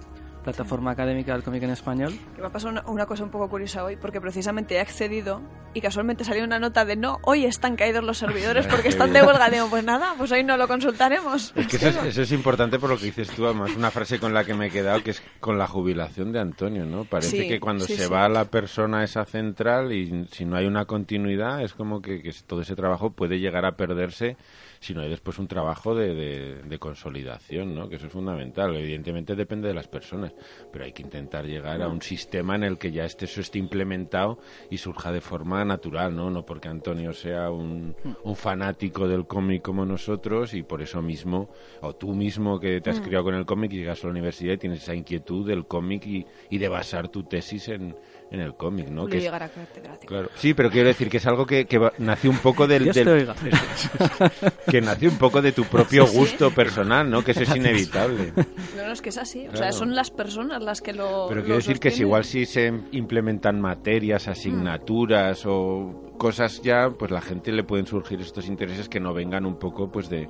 Plataforma 0.44 0.92
Académica 0.92 1.34
del 1.34 1.44
Cómic 1.44 1.64
en 1.64 1.70
Español, 1.72 2.14
Que 2.36 2.42
me 2.42 2.48
ha 2.48 2.52
pasado 2.52 2.72
una, 2.72 2.84
una 2.88 3.06
cosa 3.06 3.24
un 3.24 3.30
poco 3.32 3.50
curiosa 3.50 3.84
hoy, 3.84 3.96
porque 3.96 4.20
precisamente 4.22 4.76
he 4.76 4.80
accedido 4.80 5.42
y 5.74 5.82
casualmente 5.82 6.24
salió 6.24 6.44
una 6.44 6.60
nota 6.60 6.86
de 6.86 6.96
no, 6.96 7.18
hoy 7.24 7.46
están 7.46 7.76
caídos 7.76 8.04
los 8.04 8.18
servidores 8.18 8.68
porque 8.68 8.90
están 8.90 9.14
de 9.14 9.24
huelga. 9.24 9.50
Digo, 9.50 9.68
pues 9.70 9.84
nada, 9.84 10.14
pues 10.18 10.32
hoy 10.32 10.44
no 10.44 10.56
lo 10.58 10.68
consultaremos. 10.68 11.52
Es 11.56 11.68
que 11.68 11.78
eso 11.78 11.88
es, 11.88 12.06
eso 12.06 12.22
es 12.22 12.32
importante 12.32 12.78
por 12.80 12.90
lo 12.90 12.98
que 12.98 13.06
dices 13.06 13.30
tú, 13.32 13.46
además, 13.46 13.72
una 13.76 13.90
frase 13.90 14.20
con 14.20 14.34
la 14.34 14.44
que 14.44 14.54
me 14.54 14.68
he 14.68 14.70
quedado, 14.70 15.02
que 15.02 15.12
es 15.12 15.24
con 15.40 15.58
la 15.58 15.68
jubilación 15.68 16.32
de 16.32 16.40
Antonio, 16.40 16.86
¿no? 16.86 17.06
Parece 17.06 17.42
Sí, 17.42 17.48
que 17.48 17.60
cuando 17.60 17.86
sí, 17.86 17.96
se 17.96 18.06
sí. 18.06 18.12
va 18.12 18.28
la 18.30 18.46
persona 18.46 19.00
a 19.00 19.04
esa 19.04 19.26
central 19.26 19.92
y 19.94 20.28
si 20.32 20.46
no 20.46 20.58
hay 20.58 20.66
una 20.68 20.86
continuidad, 20.86 21.62
es 21.64 21.74
como 21.74 22.02
que, 22.02 22.22
que 22.22 22.32
todo 22.46 22.62
ese 22.62 22.76
trabajo 22.76 23.12
puede 23.12 23.40
llegar 23.40 23.66
a 23.66 23.72
perderse 23.78 24.38
si 24.84 24.94
no 24.94 25.02
hay 25.02 25.10
después 25.10 25.40
un 25.40 25.48
trabajo 25.48 25.96
de, 25.96 26.14
de- 26.14 26.62
de 26.64 26.80
consolidación, 26.80 27.74
¿no? 27.76 27.88
Que 27.90 27.96
eso 27.96 28.08
es 28.08 28.12
fundamental. 28.14 28.76
Evidentemente 28.76 29.36
depende 29.36 29.68
de 29.68 29.74
las 29.74 29.88
personas, 29.88 30.34
pero 30.72 30.86
hay 30.86 30.92
que 30.92 31.02
intentar 31.04 31.46
llegar 31.46 31.82
a 31.82 31.88
un 31.88 32.02
sistema 32.02 32.56
en 32.56 32.64
el 32.64 32.78
que 32.78 32.92
ya 32.92 33.06
este, 33.06 33.26
eso 33.26 33.42
esté 33.42 33.60
implementado 33.60 34.40
y 34.70 34.78
surja 34.78 35.12
de 35.12 35.22
forma 35.22 35.64
natural, 35.66 36.16
¿no? 36.16 36.30
No 36.30 36.46
porque 36.46 36.68
Antonio 36.68 37.14
sea 37.14 37.50
un, 37.52 37.96
un 38.24 38.36
fanático 38.36 39.08
del 39.08 39.26
cómic 39.28 39.62
como 39.62 39.86
nosotros 39.86 40.54
y 40.54 40.64
por 40.64 40.82
eso 40.82 41.02
mismo, 41.02 41.50
o 41.82 41.96
tú 41.96 42.14
mismo 42.14 42.60
que 42.60 42.82
te 42.82 42.90
has 42.90 43.00
criado 43.02 43.24
con 43.26 43.36
el 43.36 43.46
cómic 43.46 43.72
y 43.74 43.78
llegas 43.78 44.04
a 44.04 44.08
la 44.08 44.12
universidad 44.12 44.54
y 44.54 44.58
tienes 44.58 44.84
esa 44.84 44.96
inquietud 44.96 45.48
del 45.48 45.66
cómic 45.66 46.06
y, 46.06 46.26
y 46.50 46.58
de 46.58 46.68
basar 46.68 47.08
tu 47.10 47.24
tesis 47.24 47.68
en, 47.70 47.96
en 48.34 48.42
el 48.42 48.56
cómic, 48.56 48.88
¿no? 48.90 49.02
Julio 49.04 49.12
Que 49.12 49.18
es- 49.18 49.24
llegará 49.24 49.48
catedrático. 49.48 50.08
Claro. 50.08 50.30
Sí, 50.36 50.54
pero 50.54 50.70
quiero 50.70 50.88
decir 50.90 51.08
que 51.10 51.18
es 51.18 51.26
algo 51.28 51.46
que, 51.46 51.66
que 51.66 51.80
nació 52.00 52.32
un 52.32 52.40
poco 52.40 52.68
del, 52.68 52.84
Dios 52.86 52.96
del- 52.96 53.06
te 53.06 53.12
oiga. 53.12 53.36
que 54.70 54.82
nació 54.82 55.10
un 55.10 55.18
poco 55.18 55.42
de 55.42 55.52
tu 55.52 55.64
propio 55.66 56.06
Sí, 56.08 56.18
gusto 56.18 56.52
personal, 56.52 57.10
¿no? 57.10 57.24
Que 57.24 57.32
eso 57.32 57.44
es 57.44 57.56
inevitable. 57.56 58.34
No, 58.76 58.86
no, 58.88 58.92
es 58.92 59.02
que 59.02 59.10
es 59.10 59.18
así. 59.18 59.48
O 59.48 59.56
sea, 59.56 59.72
son 59.72 59.96
las 59.96 60.12
personas 60.12 60.62
las 60.64 60.82
que 60.82 60.94
lo. 60.94 61.28
Pero 61.30 61.42
quiero 61.42 61.58
decir 61.58 61.80
que 61.80 61.92
si 61.92 62.02
igual 62.02 62.26
si 62.26 62.46
se 62.46 62.74
implementan 62.92 63.62
materias, 63.62 64.28
asignaturas 64.28 65.44
o 65.46 66.12
cosas 66.18 66.62
ya, 66.62 66.90
pues 66.90 67.12
la 67.12 67.22
gente 67.22 67.52
le 67.52 67.64
pueden 67.64 67.86
surgir 67.86 68.20
estos 68.22 68.48
intereses 68.48 68.90
que 68.90 69.00
no 69.00 69.14
vengan 69.14 69.46
un 69.46 69.58
poco 69.60 69.92
pues 69.92 70.10
de, 70.10 70.28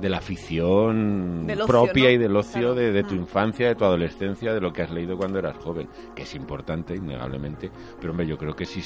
de 0.00 0.08
la 0.08 0.18
afición 0.18 1.46
ocio, 1.50 1.66
propia 1.66 2.04
¿no? 2.04 2.10
y 2.10 2.18
del 2.18 2.36
ocio 2.36 2.52
Claro. 2.60 2.74
de, 2.74 2.92
de 2.92 3.02
tu 3.04 3.14
Mm. 3.14 3.18
infancia, 3.20 3.68
de 3.68 3.74
tu 3.74 3.84
adolescencia, 3.84 4.52
de 4.54 4.60
lo 4.60 4.72
que 4.72 4.82
has 4.82 4.90
leído 4.90 5.16
cuando 5.16 5.38
eras 5.38 5.56
joven, 5.58 5.88
que 6.14 6.22
es 6.22 6.34
importante, 6.34 6.94
innegablemente. 6.96 7.70
Pero 8.00 8.12
hombre, 8.12 8.26
yo 8.26 8.36
creo 8.38 8.54
que 8.54 8.64
si, 8.64 8.82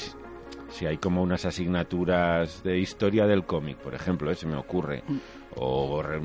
si 0.69 0.85
hay 0.85 0.97
como 0.97 1.21
unas 1.21 1.45
asignaturas 1.45 2.63
de 2.63 2.77
historia 2.79 3.25
del 3.27 3.45
cómic, 3.45 3.77
por 3.77 3.93
ejemplo, 3.95 4.29
¿eh? 4.31 4.35
se 4.35 4.47
me 4.47 4.55
ocurre, 4.57 5.03
Mm. 5.07 5.17
o 5.57 6.01
re- 6.03 6.21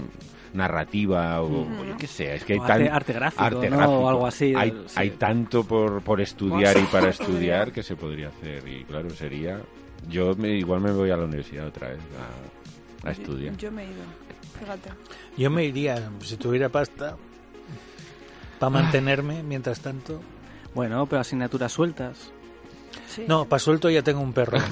narrativa, 0.53 1.41
o, 1.43 1.63
o 1.63 1.85
yo 1.85 1.97
qué 1.97 2.07
sé, 2.09 2.35
es 2.35 2.45
que 2.45 2.55
hay 2.55 2.59
tan... 2.61 2.83
arte- 2.83 2.91
arte 2.91 3.13
gráfico, 3.13 3.45
arte 3.45 3.71
¿no? 3.71 3.77
gráfico. 3.77 3.99
O 4.01 4.09
algo 4.09 4.27
así, 4.27 4.53
Hay, 4.57 4.71
sí. 4.87 4.95
hay 4.97 5.11
tanto 5.11 5.63
por, 5.65 6.03
por 6.03 6.21
estudiar 6.21 6.77
y 6.77 6.83
para 6.93 7.11
estudiar 7.11 7.71
que 7.73 7.83
se 7.85 7.95
podría 7.97 8.29
hacer. 8.29 8.67
Y 8.69 8.85
claro, 8.85 9.11
sería... 9.11 9.61
Yo 10.09 10.35
me, 10.35 10.49
igual 10.57 10.81
me 10.81 10.91
voy 10.93 11.11
a 11.11 11.17
la 11.17 11.25
universidad 11.27 11.67
otra 11.69 11.91
vez 11.91 12.01
a, 13.05 13.09
a 13.09 13.13
estudiar. 13.13 13.55
Yo 13.59 13.71
me 13.71 13.83
he 13.83 13.87
ido. 13.87 14.03
Fíjate. 14.61 14.91
Yo 15.37 15.51
me 15.51 15.65
iría, 15.65 16.11
si 16.23 16.37
tuviera 16.37 16.69
pasta, 16.69 17.17
para 18.59 18.71
mantenerme 18.71 19.43
mientras 19.43 19.81
tanto. 19.81 20.21
Bueno, 20.75 21.07
pero 21.07 21.21
asignaturas 21.21 21.73
sueltas. 21.73 22.31
Sí. 23.09 23.25
No, 23.27 23.47
para 23.47 23.59
suelto 23.59 23.91
ya 23.91 24.03
tengo 24.03 24.21
un 24.21 24.33
perro. 24.33 24.59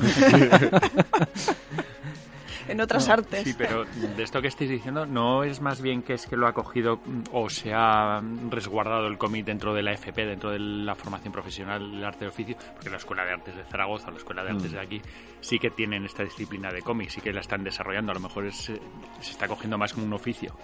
En 2.68 2.80
otras 2.80 3.08
artes. 3.08 3.42
Sí, 3.44 3.54
pero 3.56 3.84
de 3.84 4.22
esto 4.22 4.40
que 4.40 4.48
estáis 4.48 4.70
diciendo, 4.70 5.06
¿no 5.06 5.42
es 5.42 5.60
más 5.60 5.80
bien 5.80 6.02
que 6.02 6.14
es 6.14 6.26
que 6.26 6.36
lo 6.36 6.46
ha 6.46 6.52
cogido 6.52 6.96
mm, 6.96 7.22
o 7.32 7.48
se 7.48 7.72
ha 7.74 8.20
mm, 8.20 8.50
resguardado 8.50 9.06
el 9.06 9.18
cómic 9.18 9.44
dentro 9.46 9.74
de 9.74 9.82
la 9.82 9.92
FP, 9.92 10.26
dentro 10.26 10.50
de 10.50 10.58
la 10.58 10.94
formación 10.94 11.32
profesional 11.32 11.90
del 11.90 12.04
arte 12.04 12.24
de 12.24 12.28
oficio? 12.28 12.56
Porque 12.74 12.90
la 12.90 12.98
Escuela 12.98 13.24
de 13.24 13.32
Artes 13.32 13.56
de 13.56 13.64
Zaragoza, 13.64 14.10
la 14.10 14.18
Escuela 14.18 14.44
de 14.44 14.50
Artes 14.50 14.72
de 14.72 14.80
aquí, 14.80 15.02
sí 15.40 15.58
que 15.58 15.70
tienen 15.70 16.04
esta 16.04 16.22
disciplina 16.22 16.70
de 16.70 16.82
cómic, 16.82 17.08
sí 17.10 17.20
que 17.20 17.32
la 17.32 17.40
están 17.40 17.64
desarrollando. 17.64 18.12
A 18.12 18.14
lo 18.14 18.20
mejor 18.20 18.46
es, 18.46 18.68
eh, 18.68 18.80
se 19.20 19.32
está 19.32 19.48
cogiendo 19.48 19.78
más 19.78 19.92
como 19.92 20.06
un 20.06 20.12
oficio. 20.12 20.54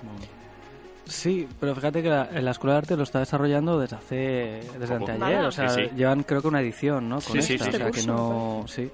Sí, 1.06 1.46
pero 1.60 1.74
fíjate 1.74 2.02
que 2.02 2.08
la, 2.08 2.50
Escuela 2.50 2.74
de 2.74 2.78
Arte 2.78 2.96
lo 2.96 3.02
está 3.02 3.18
desarrollando 3.18 3.78
desde 3.78 3.96
hace 3.96 4.60
desde 4.78 4.94
anteayer, 4.94 5.44
o 5.44 5.52
sea, 5.52 5.68
Sí, 5.68 5.82
sí. 5.84 5.90
llevan 5.96 6.22
creo 6.22 6.40
que 6.40 6.48
una 6.48 6.60
edición, 6.62 7.08
¿no? 7.08 7.16
Con 7.16 7.22
Sí, 7.22 7.42
sí, 7.42 7.54
esta, 7.54 7.66
sí, 7.66 7.70
o 7.70 7.78
sea, 7.78 7.86
sí. 7.86 7.92
que 7.92 8.06
curso, 8.06 8.12
no, 8.12 8.64
sí. 8.66 8.90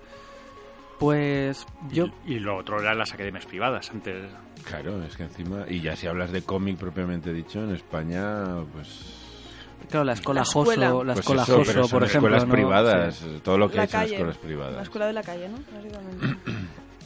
Pues 1.01 1.67
yo 1.91 2.07
Y, 2.27 2.35
y 2.35 2.39
lo 2.39 2.59
otro 2.59 2.79
eran 2.81 2.99
las 2.99 3.13
academias 3.13 3.47
privadas. 3.47 3.91
Antes, 3.91 4.31
Claro, 4.65 5.03
es 5.03 5.17
que 5.17 5.23
encima... 5.25 5.65
Y 5.69 5.81
ya 5.81 5.97
si 5.97 6.07
hablas 6.07 6.31
de 6.31 6.43
cómic 6.43 6.77
propiamente 6.77 7.33
dicho, 7.33 7.65
en 7.65 7.75
España, 7.75 8.45
pues... 8.73 9.17
claro, 9.89 10.05
la 10.05 10.13
escuela 10.13 10.41
La 10.41 10.45
escuela. 10.45 10.91
Joso, 10.91 11.05
la 11.05 11.13
pues 11.15 11.19
escuela 11.25 11.43
eso, 11.43 11.57
Joso, 11.57 11.89
por 11.89 12.05
ejemplo, 12.05 12.07
escuelas 12.37 12.47
¿no? 12.47 12.53
privadas, 12.53 13.25
todo 13.43 13.57
lo 13.59 13.71
que 13.71 13.79
la 13.79 13.85
es 13.85 13.95
en 13.95 14.01
calle. 14.01 14.13
escuelas 14.15 14.37
La 14.37 14.43
privadas. 14.43 14.83
escuela 14.83 15.07
de 15.07 15.13
la 15.15 15.23
calle, 15.23 15.49
¿no? 15.49 15.59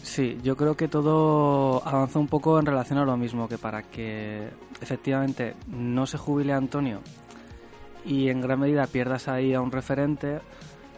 Sí, 0.03 0.39
yo 0.43 0.57
creo 0.57 0.77
que 0.77 0.89
todo 0.89 1.81
avanza 1.87 2.19
un 2.19 2.27
poco 2.29 2.59
en 2.59 2.67
relación 2.67 2.99
a 2.99 3.05
lo 3.05 3.17
mismo, 3.17 3.49
que 3.49 3.57
para 3.57 3.83
que 3.85 4.51
efectivamente 4.81 5.55
no 5.69 6.05
se 6.07 6.19
jubile 6.19 6.53
Antonio 6.53 7.01
y 8.05 8.29
en 8.29 8.41
gran 8.43 8.61
medida 8.61 8.87
pierdas 8.87 9.29
ahí 9.29 9.55
a 9.55 9.63
un 9.63 9.73
referente, 9.73 10.41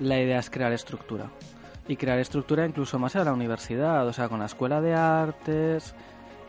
la 0.01 0.19
idea 0.21 0.41
es 0.41 0.51
crear 0.51 0.73
estructura. 0.73 1.31
Y 1.89 1.97
crear 1.97 2.19
estructura 2.19 2.67
incluso 2.67 2.99
más 2.99 3.17
a 3.17 3.25
la 3.25 3.33
universidad, 3.33 4.07
o 4.07 4.13
sea, 4.13 4.29
con 4.29 4.41
la 4.41 4.47
escuela 4.47 4.81
de 4.81 4.95
artes, 4.95 5.95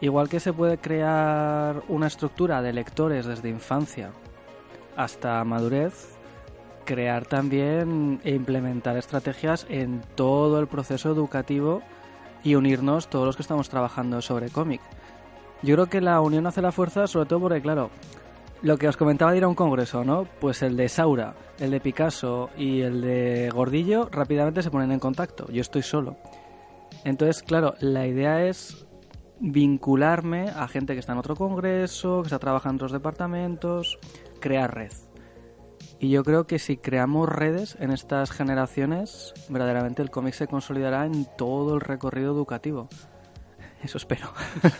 igual 0.01 0.30
que 0.30 0.39
se 0.39 0.53
puede 0.53 0.77
crear 0.77 1.84
una 1.88 2.07
estructura 2.07 2.61
de 2.61 2.73
lectores 2.73 3.26
desde 3.26 3.49
infancia 3.49 4.11
hasta 4.95 5.43
madurez, 5.43 6.18
crear 6.85 7.26
también 7.26 8.19
e 8.23 8.34
implementar 8.34 8.97
estrategias 8.97 9.68
en 9.69 10.01
todo 10.15 10.59
el 10.59 10.68
proceso 10.68 11.11
educativo 11.11 11.84
y 12.43 12.55
unirnos 12.55 13.07
todos 13.07 13.26
los 13.26 13.35
que 13.35 13.43
estamos 13.43 13.69
trabajando 13.69 14.22
sobre 14.22 14.49
cómic. 14.49 14.81
Yo 15.61 15.76
creo 15.76 15.88
que 15.88 16.01
la 16.01 16.22
unión 16.22 16.47
hace 16.47 16.61
la 16.61 16.72
fuerza, 16.72 17.07
sobre 17.07 17.27
todo 17.27 17.41
porque, 17.41 17.61
claro, 17.61 17.89
lo 18.61 18.77
que 18.77 18.88
os 18.88 18.97
comentaba 18.97 19.31
de 19.31 19.38
ir 19.38 19.43
a 19.43 19.47
un 19.47 19.55
congreso, 19.55 20.03
¿no? 20.03 20.25
Pues 20.39 20.61
el 20.61 20.75
de 20.77 20.89
Saura, 20.89 21.35
el 21.59 21.71
de 21.71 21.79
Picasso 21.79 22.49
y 22.57 22.81
el 22.81 23.01
de 23.01 23.49
Gordillo 23.53 24.09
rápidamente 24.11 24.63
se 24.63 24.71
ponen 24.71 24.91
en 24.91 24.99
contacto. 24.99 25.47
Yo 25.51 25.61
estoy 25.61 25.84
solo. 25.84 26.17
Entonces, 27.03 27.43
claro, 27.43 27.75
la 27.79 28.07
idea 28.07 28.45
es 28.45 28.85
vincularme 29.39 30.49
a 30.49 30.67
gente 30.67 30.93
que 30.93 30.99
está 30.99 31.13
en 31.13 31.19
otro 31.19 31.35
congreso, 31.35 32.21
que 32.21 32.27
está 32.27 32.39
trabajando 32.39 32.71
en 32.71 32.77
otros 32.77 32.91
departamentos, 32.91 33.99
crear 34.39 34.73
red. 34.73 34.91
Y 35.99 36.09
yo 36.09 36.23
creo 36.23 36.45
que 36.45 36.59
si 36.59 36.77
creamos 36.77 37.27
redes 37.27 37.75
en 37.79 37.91
estas 37.91 38.31
generaciones, 38.31 39.34
verdaderamente 39.49 40.01
el 40.01 40.11
cómic 40.11 40.34
se 40.34 40.47
consolidará 40.47 41.05
en 41.05 41.25
todo 41.38 41.75
el 41.75 41.81
recorrido 41.81 42.31
educativo. 42.31 42.88
Eso 43.83 43.97
espero. 43.97 44.31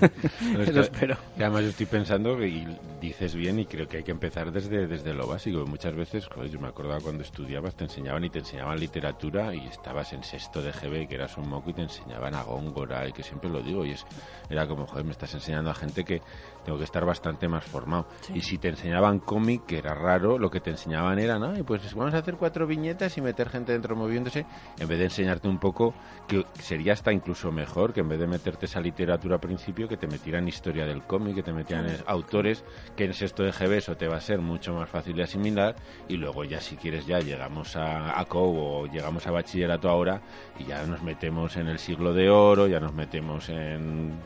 No, 0.42 0.62
Eso 0.62 0.80
espero. 0.80 1.18
que 1.36 1.44
además 1.44 1.64
yo 1.64 1.70
estoy 1.70 1.86
pensando, 1.86 2.44
y 2.46 2.66
dices 3.02 3.36
bien, 3.36 3.60
y 3.60 3.66
creo 3.66 3.88
que 3.88 3.98
hay 3.98 4.04
que 4.04 4.12
empezar 4.12 4.52
desde, 4.52 4.88
desde 4.88 5.14
lo 5.14 5.28
básico. 5.28 5.66
Muchas 5.66 5.96
veces, 5.96 6.28
joder, 6.28 6.50
yo 6.50 6.60
me 6.60 6.68
acordaba 6.68 7.00
cuando 7.02 7.24
estudiabas, 7.24 7.76
te 7.76 7.84
enseñaban 7.84 8.24
y 8.24 8.30
te 8.30 8.40
enseñaban 8.40 8.80
literatura 8.80 9.54
y 9.54 9.68
estabas 9.68 10.14
en 10.14 10.24
sexto 10.24 10.62
de 10.62 10.72
GB, 10.72 11.08
que 11.08 11.16
eras 11.16 11.38
un 11.38 11.50
moco, 11.50 11.70
y 11.70 11.74
te 11.74 11.82
enseñaban 11.84 12.34
a 12.36 12.44
Góngora, 12.44 13.08
y 13.08 13.14
que 13.14 13.24
siempre 13.24 13.50
lo 13.50 13.62
digo, 13.62 13.86
y 13.86 13.92
es 13.92 14.06
era 14.50 14.68
como, 14.68 14.88
joder, 14.88 15.06
me 15.06 15.12
estás 15.12 15.34
enseñando 15.34 15.70
a 15.70 15.76
gente 15.76 16.04
que 16.04 16.22
tengo 16.68 16.78
que 16.78 16.84
estar 16.84 17.06
bastante 17.06 17.48
más 17.48 17.64
formado. 17.64 18.08
Y 18.34 18.42
si 18.42 18.58
te 18.58 18.68
enseñaban 18.68 19.20
cómic, 19.20 19.66
que 19.66 19.78
era 19.78 19.96
raro, 19.96 20.38
lo 20.38 20.52
que 20.52 20.60
te 20.60 20.70
enseñaban 20.70 21.18
era, 21.18 21.40
¿no? 21.40 21.58
Y 21.58 21.64
pues 21.64 21.94
vamos 21.96 22.14
a 22.14 22.18
hacer 22.18 22.36
cuatro 22.36 22.68
viñetas 22.68 23.18
y 23.18 23.22
meter 23.22 23.48
gente 23.48 23.72
dentro 23.72 23.96
moviéndose, 23.96 24.46
en 24.78 24.86
vez 24.86 25.00
de 25.00 25.06
enseñarte 25.06 25.48
un 25.48 25.60
poco, 25.60 25.94
que 26.28 26.46
sería 26.60 26.92
hasta 26.92 27.14
incluso 27.14 27.54
mejor, 27.54 27.94
que 27.94 28.02
en 28.02 28.10
vez 28.10 28.20
de 28.20 28.28
meterte 28.28 28.66
esa 28.66 28.82
literatura 28.82 29.36
al 29.36 29.40
principio, 29.40 29.88
que 29.88 29.96
te 29.96 30.08
metieran 30.08 30.46
historia 30.46 30.86
del 30.86 31.04
cómic, 31.04 31.36
que 31.36 31.44
te 31.44 31.54
metieran 31.54 31.88
autores, 32.06 32.66
que 32.98 33.06
en 33.06 33.14
sexto 33.14 33.44
de 33.44 33.54
GB 33.54 33.78
eso 33.78 33.96
te 33.96 34.10
va 34.10 34.18
a 34.18 34.22
ser 34.22 34.40
mucho 34.40 34.74
más 34.74 34.90
fácil 34.90 35.16
de 35.16 35.24
asimilar, 35.24 35.74
y 36.10 36.18
luego 36.18 36.44
ya 36.44 36.60
si 36.60 36.76
quieres 36.76 37.06
ya 37.06 37.20
llegamos 37.20 37.78
a, 37.78 38.20
a 38.20 38.26
COU 38.26 38.58
o 38.58 38.88
llegamos 38.88 39.26
a 39.26 39.32
bachillerato 39.32 39.90
ahora, 39.90 40.22
y 40.60 40.66
ya 40.66 40.86
nos 40.86 41.02
metemos 41.02 41.56
en 41.56 41.70
el 41.70 41.80
siglo 41.80 42.14
de 42.14 42.30
oro, 42.30 42.68
ya 42.68 42.82
nos 42.82 42.94
metemos 42.94 43.48
en 43.48 44.20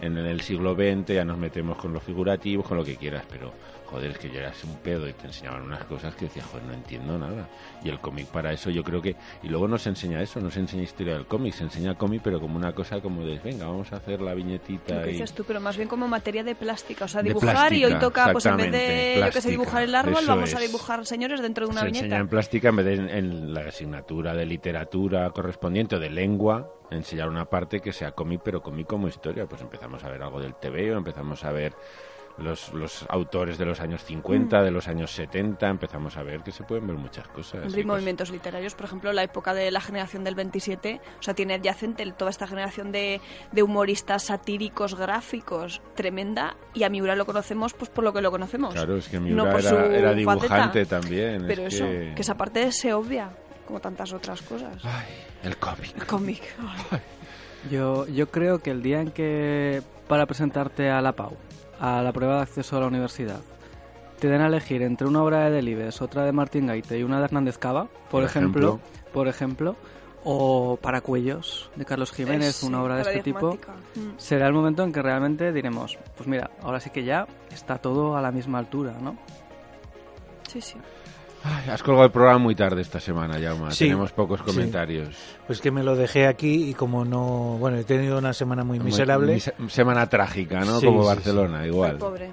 en 0.00 0.16
el 0.16 0.40
siglo 0.40 0.74
XX 0.74 1.14
ya 1.14 1.24
nos 1.24 1.38
metemos 1.38 1.78
con 1.78 1.92
lo 1.92 2.00
figurativo, 2.00 2.62
con 2.62 2.76
lo 2.76 2.84
que 2.84 2.96
quieras, 2.96 3.24
pero 3.30 3.52
joder, 3.94 4.10
es 4.10 4.18
que 4.18 4.30
ya 4.30 4.40
eras 4.40 4.64
un 4.64 4.74
pedo 4.76 5.08
y 5.08 5.12
te 5.12 5.26
enseñaban 5.26 5.62
unas 5.62 5.84
cosas 5.84 6.14
que 6.16 6.24
decía, 6.24 6.42
joder, 6.42 6.66
no 6.66 6.74
entiendo 6.74 7.18
nada. 7.18 7.48
Y 7.84 7.88
el 7.88 8.00
cómic 8.00 8.26
para 8.26 8.52
eso 8.52 8.70
yo 8.70 8.82
creo 8.82 9.00
que... 9.00 9.14
Y 9.42 9.48
luego 9.48 9.68
nos 9.68 9.86
enseña 9.86 10.20
eso, 10.20 10.40
nos 10.40 10.56
enseña 10.56 10.82
historia 10.82 11.14
del 11.14 11.26
cómic, 11.26 11.54
se 11.54 11.64
enseña 11.64 11.94
cómic, 11.94 12.22
pero 12.24 12.40
como 12.40 12.56
una 12.56 12.72
cosa 12.72 13.00
como 13.00 13.24
de, 13.24 13.38
venga, 13.38 13.66
vamos 13.66 13.92
a 13.92 13.96
hacer 13.96 14.20
la 14.20 14.34
viñetita 14.34 14.96
Lo 14.96 15.02
que 15.02 15.10
y... 15.10 15.12
dices 15.12 15.32
tú, 15.32 15.44
pero 15.44 15.60
más 15.60 15.76
bien 15.76 15.88
como 15.88 16.08
materia 16.08 16.42
de 16.42 16.54
plástica, 16.54 17.04
o 17.04 17.08
sea, 17.08 17.22
dibujar 17.22 17.72
y 17.72 17.84
hoy 17.84 17.98
toca, 17.98 18.32
pues 18.32 18.46
en 18.46 18.56
vez 18.56 18.72
de, 18.72 19.22
yo 19.24 19.30
que 19.30 19.40
sé, 19.40 19.50
dibujar 19.50 19.82
el 19.82 19.94
árbol, 19.94 20.24
vamos 20.26 20.54
a 20.54 20.60
dibujar 20.60 21.06
señores 21.06 21.40
dentro 21.40 21.66
de 21.66 21.72
una 21.72 21.80
se 21.82 21.86
viñeta. 21.86 22.06
enseña 22.06 22.20
en 22.20 22.28
plástica 22.28 22.68
en 22.70 22.76
vez 22.76 22.86
de 22.86 22.94
en, 22.94 23.08
en 23.10 23.54
la 23.54 23.60
asignatura 23.68 24.34
de 24.34 24.46
literatura 24.46 25.30
correspondiente 25.30 25.96
o 25.96 26.00
de 26.00 26.10
lengua, 26.10 26.68
enseñar 26.94 27.28
una 27.28 27.44
parte 27.46 27.80
que 27.80 27.92
sea 27.92 28.12
cómic, 28.12 28.40
pero 28.44 28.62
cómic 28.62 28.86
como 28.86 29.08
historia. 29.08 29.46
Pues 29.46 29.60
empezamos 29.62 30.02
a 30.04 30.08
ver 30.10 30.22
algo 30.22 30.40
del 30.40 30.54
TVO, 30.54 30.96
empezamos 30.96 31.44
a 31.44 31.52
ver 31.52 31.74
los, 32.36 32.72
los 32.72 33.06
autores 33.10 33.58
de 33.58 33.64
los 33.64 33.78
años 33.80 34.02
50, 34.02 34.60
Mm. 34.60 34.64
de 34.64 34.70
los 34.72 34.88
años 34.88 35.12
70, 35.12 35.68
empezamos 35.68 36.16
a 36.16 36.24
ver 36.24 36.40
que 36.42 36.50
se 36.50 36.64
pueden 36.64 36.84
ver 36.84 36.96
muchas 36.96 37.28
cosas. 37.28 37.62
Cosas- 37.62 37.84
movimientos 37.86 38.30
literarios, 38.32 38.74
por 38.74 38.86
ejemplo, 38.86 39.12
la 39.12 39.22
época 39.22 39.54
de 39.54 39.70
la 39.70 39.80
generación 39.80 40.24
del 40.24 40.34
27, 40.34 41.00
o 41.20 41.22
sea, 41.22 41.34
tiene 41.34 41.54
adyacente 41.54 42.04
toda 42.10 42.32
esta 42.32 42.48
generación 42.48 42.90
de, 42.90 43.20
de 43.52 43.62
humoristas 43.62 44.24
satíricos, 44.24 44.96
gráficos, 44.96 45.80
tremenda, 45.94 46.56
y 46.74 46.82
a 46.82 46.88
Miura 46.88 47.14
lo 47.14 47.24
conocemos 47.24 47.72
pues 47.72 47.88
por 47.88 48.02
lo 48.02 48.12
que 48.12 48.20
lo 48.20 48.32
conocemos. 48.32 48.74
Claro, 48.74 48.96
es 48.96 49.08
que 49.08 49.18
No 49.20 49.26
Miura 49.26 49.52
por 49.52 49.60
era, 49.60 49.96
era 49.96 50.12
dibujante 50.12 50.86
también. 50.86 51.44
Pero 51.46 51.66
es 51.68 51.74
eso, 51.74 51.84
que... 51.84 52.14
que... 52.16 52.22
esa 52.22 52.36
parte 52.36 52.72
se 52.72 52.92
obvia, 52.92 53.30
como 53.66 53.80
tantas 53.80 54.12
otras 54.12 54.42
cosas. 54.42 54.82
Ay, 54.84 55.06
el 55.42 55.56
cómic. 55.56 55.94
El 55.96 56.06
cómic. 56.06 56.42
Ay. 56.90 57.00
Yo, 57.70 58.06
yo 58.08 58.30
creo 58.30 58.58
que 58.58 58.70
el 58.70 58.82
día 58.82 59.00
en 59.00 59.10
que 59.10 59.82
para 60.06 60.26
presentarte 60.26 60.90
a 60.90 61.00
la 61.00 61.12
PAU, 61.12 61.32
a 61.80 62.02
la 62.02 62.12
prueba 62.12 62.36
de 62.36 62.42
acceso 62.42 62.76
a 62.76 62.80
la 62.80 62.86
universidad, 62.86 63.40
te 64.20 64.28
den 64.28 64.42
a 64.42 64.46
elegir 64.46 64.82
entre 64.82 65.06
una 65.06 65.22
obra 65.22 65.44
de 65.44 65.50
Delibes, 65.50 66.02
otra 66.02 66.24
de 66.24 66.32
Martín 66.32 66.66
Gaite 66.66 66.98
y 66.98 67.02
una 67.02 67.18
de 67.18 67.24
Hernández 67.24 67.58
Cava, 67.58 67.84
por, 67.84 68.10
Por 68.10 68.24
ejemplo, 68.24 68.68
ejemplo. 68.68 69.12
por 69.12 69.28
ejemplo, 69.28 69.76
o 70.24 70.78
Para 70.80 71.00
Cuellos 71.00 71.70
de 71.76 71.84
Carlos 71.84 72.12
Jiménez, 72.12 72.48
Es, 72.48 72.62
una 72.62 72.82
obra 72.82 72.96
de 72.96 73.02
este 73.02 73.22
tipo. 73.22 73.58
Mm. 73.94 74.18
será 74.18 74.46
el 74.46 74.52
momento 74.52 74.82
en 74.82 74.92
que 74.92 75.02
realmente 75.02 75.52
diremos, 75.52 75.98
pues 76.16 76.28
mira, 76.28 76.50
ahora 76.62 76.80
sí 76.80 76.90
que 76.90 77.04
ya 77.04 77.26
está 77.50 77.78
todo 77.78 78.16
a 78.16 78.22
la 78.22 78.30
misma 78.30 78.58
altura, 78.58 78.94
¿no? 79.00 79.16
Sí, 80.48 80.60
sí. 80.60 80.76
Ay, 81.46 81.68
has 81.68 81.82
colgado 81.82 82.06
el 82.06 82.10
programa 82.10 82.38
muy 82.38 82.54
tarde 82.54 82.80
esta 82.80 82.98
semana, 83.00 83.38
Jauma. 83.38 83.70
Sí, 83.70 83.84
Tenemos 83.84 84.12
pocos 84.12 84.40
sí. 84.40 84.46
comentarios. 84.46 85.14
Pues 85.46 85.60
que 85.60 85.70
me 85.70 85.82
lo 85.82 85.94
dejé 85.94 86.26
aquí 86.26 86.70
y 86.70 86.74
como 86.74 87.04
no... 87.04 87.56
Bueno, 87.60 87.76
he 87.76 87.84
tenido 87.84 88.18
una 88.18 88.32
semana 88.32 88.64
muy 88.64 88.80
miserable. 88.80 89.40
Muy- 89.58 89.68
semana 89.70 90.08
trágica, 90.08 90.60
¿no? 90.64 90.80
Sí, 90.80 90.86
Como 90.86 91.02
sí, 91.02 91.08
Barcelona, 91.08 91.66
igual. 91.66 91.98
pobre. 91.98 92.30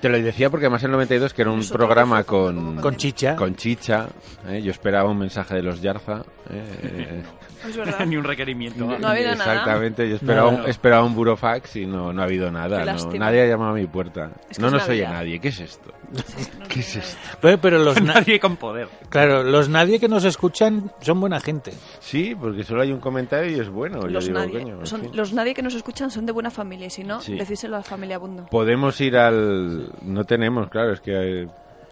Te 0.00 0.08
lo 0.08 0.20
decía 0.20 0.48
porque 0.50 0.66
además 0.66 0.82
en 0.82 0.86
el 0.90 0.92
92, 0.92 1.34
que 1.34 1.42
era 1.42 1.50
un 1.50 1.58
Nosotros 1.58 1.86
programa 1.86 2.24
con, 2.24 2.76
Con 2.76 2.96
chicha. 2.96 3.36
con 3.36 3.54
chicha, 3.56 4.06
¿eh? 4.48 4.60
yo 4.62 4.70
esperaba 4.70 5.10
un 5.10 5.18
mensaje 5.18 5.54
de 5.56 5.62
los 5.62 5.80
Yarza. 5.80 6.22
¿eh? 6.50 7.22
Es 7.68 7.76
verdad. 7.76 8.04
Ni 8.06 8.16
un 8.16 8.24
requerimiento. 8.24 8.84
No 8.84 9.06
ha 9.06 9.12
habido 9.12 9.36
nada. 9.36 9.52
Exactamente, 9.52 10.08
yo 10.08 10.16
esperaba, 10.16 10.50
Nada. 10.50 10.64
un, 10.64 10.68
esperaba 10.70 11.04
un 11.04 11.14
burofax 11.14 11.76
y 11.76 11.86
no, 11.86 12.12
no 12.12 12.20
ha 12.20 12.24
habido 12.24 12.50
nada. 12.50 12.84
Nadie 12.84 13.42
ha 13.42 13.46
llamado 13.46 13.70
a 13.70 13.74
mi 13.74 13.86
puerta. 13.86 14.32
Es 14.50 14.56
que 14.56 14.62
no 14.64 14.68
nos 14.70 14.88
oye 14.88 15.06
nadie. 15.06 15.38
¿Qué 15.38 15.46
es 15.48 15.60
esto? 15.60 15.92
¿Qué 16.68 16.80
es 16.80 16.96
esto? 16.96 17.16
Pero, 17.40 17.58
pero 17.58 17.78
los, 17.78 18.02
na- 18.02 18.14
Nadie 18.14 18.38
con 18.40 18.56
poder. 18.56 18.88
claro, 19.08 19.42
los 19.44 19.68
nadie 19.68 19.98
que 20.00 20.08
nos 20.08 20.24
escuchan 20.24 20.90
son 21.00 21.20
buena 21.20 21.38
gente. 21.40 21.72
Sí, 22.00 22.34
porque 22.38 22.64
solo 22.64 22.82
hay 22.82 22.90
un 22.92 22.98
comentario 23.00 23.56
y 23.56 23.60
es 23.60 23.68
bueno. 23.68 24.00
yo 24.02 24.08
Los 24.08 24.26
digo, 24.26 24.38
nadie, 24.40 24.60
coño, 24.60 24.84
son- 24.84 25.10
los 25.14 25.32
nadie 25.32 25.54
que 25.54 25.62
nos 25.62 25.74
escuchan 25.74 26.10
son 26.10 26.26
de 26.26 26.32
buena 26.32 26.50
familia 26.50 26.88
y 26.88 26.90
si 26.90 27.04
no, 27.04 27.20
Sí. 27.20 27.36
decíselo 27.36 27.76
a 27.76 27.78
la 27.78 27.84
familia 27.84 28.18
Bundo. 28.18 28.46
Podemos 28.50 29.00
ir 29.00 29.16
al... 29.16 29.71
No 30.02 30.24
tenemos, 30.24 30.68
claro, 30.68 30.92
es 30.92 31.00
que... 31.00 31.42
eh, 31.42 31.48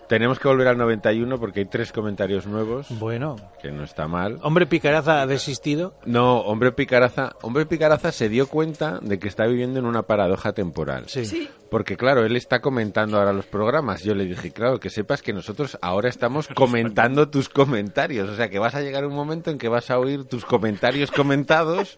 Tenemos 0.09 0.41
que 0.41 0.49
volver 0.49 0.67
al 0.67 0.77
91 0.77 1.39
porque 1.39 1.61
hay 1.61 1.67
tres 1.67 1.93
comentarios 1.93 2.45
nuevos, 2.45 2.89
Bueno. 2.99 3.37
que 3.63 3.71
no 3.71 3.85
está 3.85 4.09
mal. 4.09 4.41
Hombre 4.43 4.67
Picaraza 4.67 5.23
ha 5.23 5.27
desistido. 5.29 5.95
No, 6.05 6.41
hombre 6.41 6.73
Picaraza, 6.73 7.37
hombre 7.43 7.65
Picaraza 7.65 8.11
se 8.11 8.29
dio 8.29 8.49
cuenta 8.49 8.99
de 9.01 9.21
que 9.21 9.29
está 9.29 9.47
viviendo 9.47 9.79
en 9.79 9.85
una 9.87 10.03
paradoja 10.03 10.53
temporal. 10.53 11.05
Sí. 11.07 11.25
Sí, 11.27 11.49
Porque 11.71 11.97
claro, 11.97 12.25
él 12.25 12.35
está 12.35 12.61
comentando 12.61 13.19
ahora 13.19 13.33
los 13.33 13.47
programas. 13.47 14.03
Yo 14.03 14.17
le 14.17 14.25
dije, 14.25 14.51
claro, 14.51 14.81
que 14.81 14.91
sepas 14.91 15.23
que 15.23 15.33
nosotros 15.33 15.79
ahora 15.81 16.09
estamos 16.09 16.49
comentando 16.57 17.29
tus 17.31 17.49
comentarios. 17.49 18.29
O 18.31 18.35
sea, 18.35 18.49
que 18.51 18.59
vas 18.59 18.75
a 18.75 18.81
llegar 18.81 19.07
un 19.07 19.15
momento 19.15 19.53
en 19.53 19.59
que 19.59 19.69
vas 19.69 19.93
a 19.93 19.99
oír 20.01 20.25
tus 20.25 20.45
comentarios 20.45 21.13
comentados. 21.13 21.97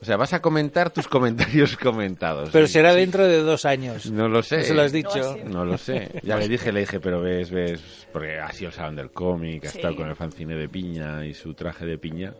O 0.00 0.04
sea, 0.04 0.16
vas 0.16 0.32
a 0.32 0.40
comentar 0.40 0.90
tus 0.90 1.06
comentarios 1.08 1.76
comentados. 1.82 2.50
Pero 2.52 2.66
Sí. 2.66 2.72
será 2.74 2.94
dentro 2.94 3.26
de 3.26 3.38
dos 3.42 3.64
años. 3.66 4.10
No 4.10 4.28
lo 4.28 4.42
sé. 4.42 4.58
¿No 4.58 4.64
se 4.64 4.74
lo 4.74 4.82
has 4.82 4.92
No, 4.92 4.96
dicho? 4.96 5.10
así. 5.32 5.40
No 5.46 5.64
lo 5.64 5.76
sé. 5.78 6.10
Ya 6.22 6.36
le 6.36 6.48
dije, 6.48 6.72
le 6.72 6.80
dije, 6.80 7.00
pero 7.00 7.20
ves, 7.20 7.50
ves, 7.50 8.06
porque 8.12 8.38
ha 8.38 8.50
sido 8.52 8.68
el 8.68 8.74
salón 8.74 8.96
del 8.96 9.10
cómic, 9.10 9.66
ha 9.66 9.68
Sí. 9.68 9.78
estado 9.78 9.96
con 9.96 10.08
el 10.08 10.16
fanzine 10.16 10.54
de 10.54 10.68
piña 10.68 11.24
y 11.26 11.34
su 11.34 11.52
traje 11.54 11.84
de 11.84 11.98
piña. 11.98 12.32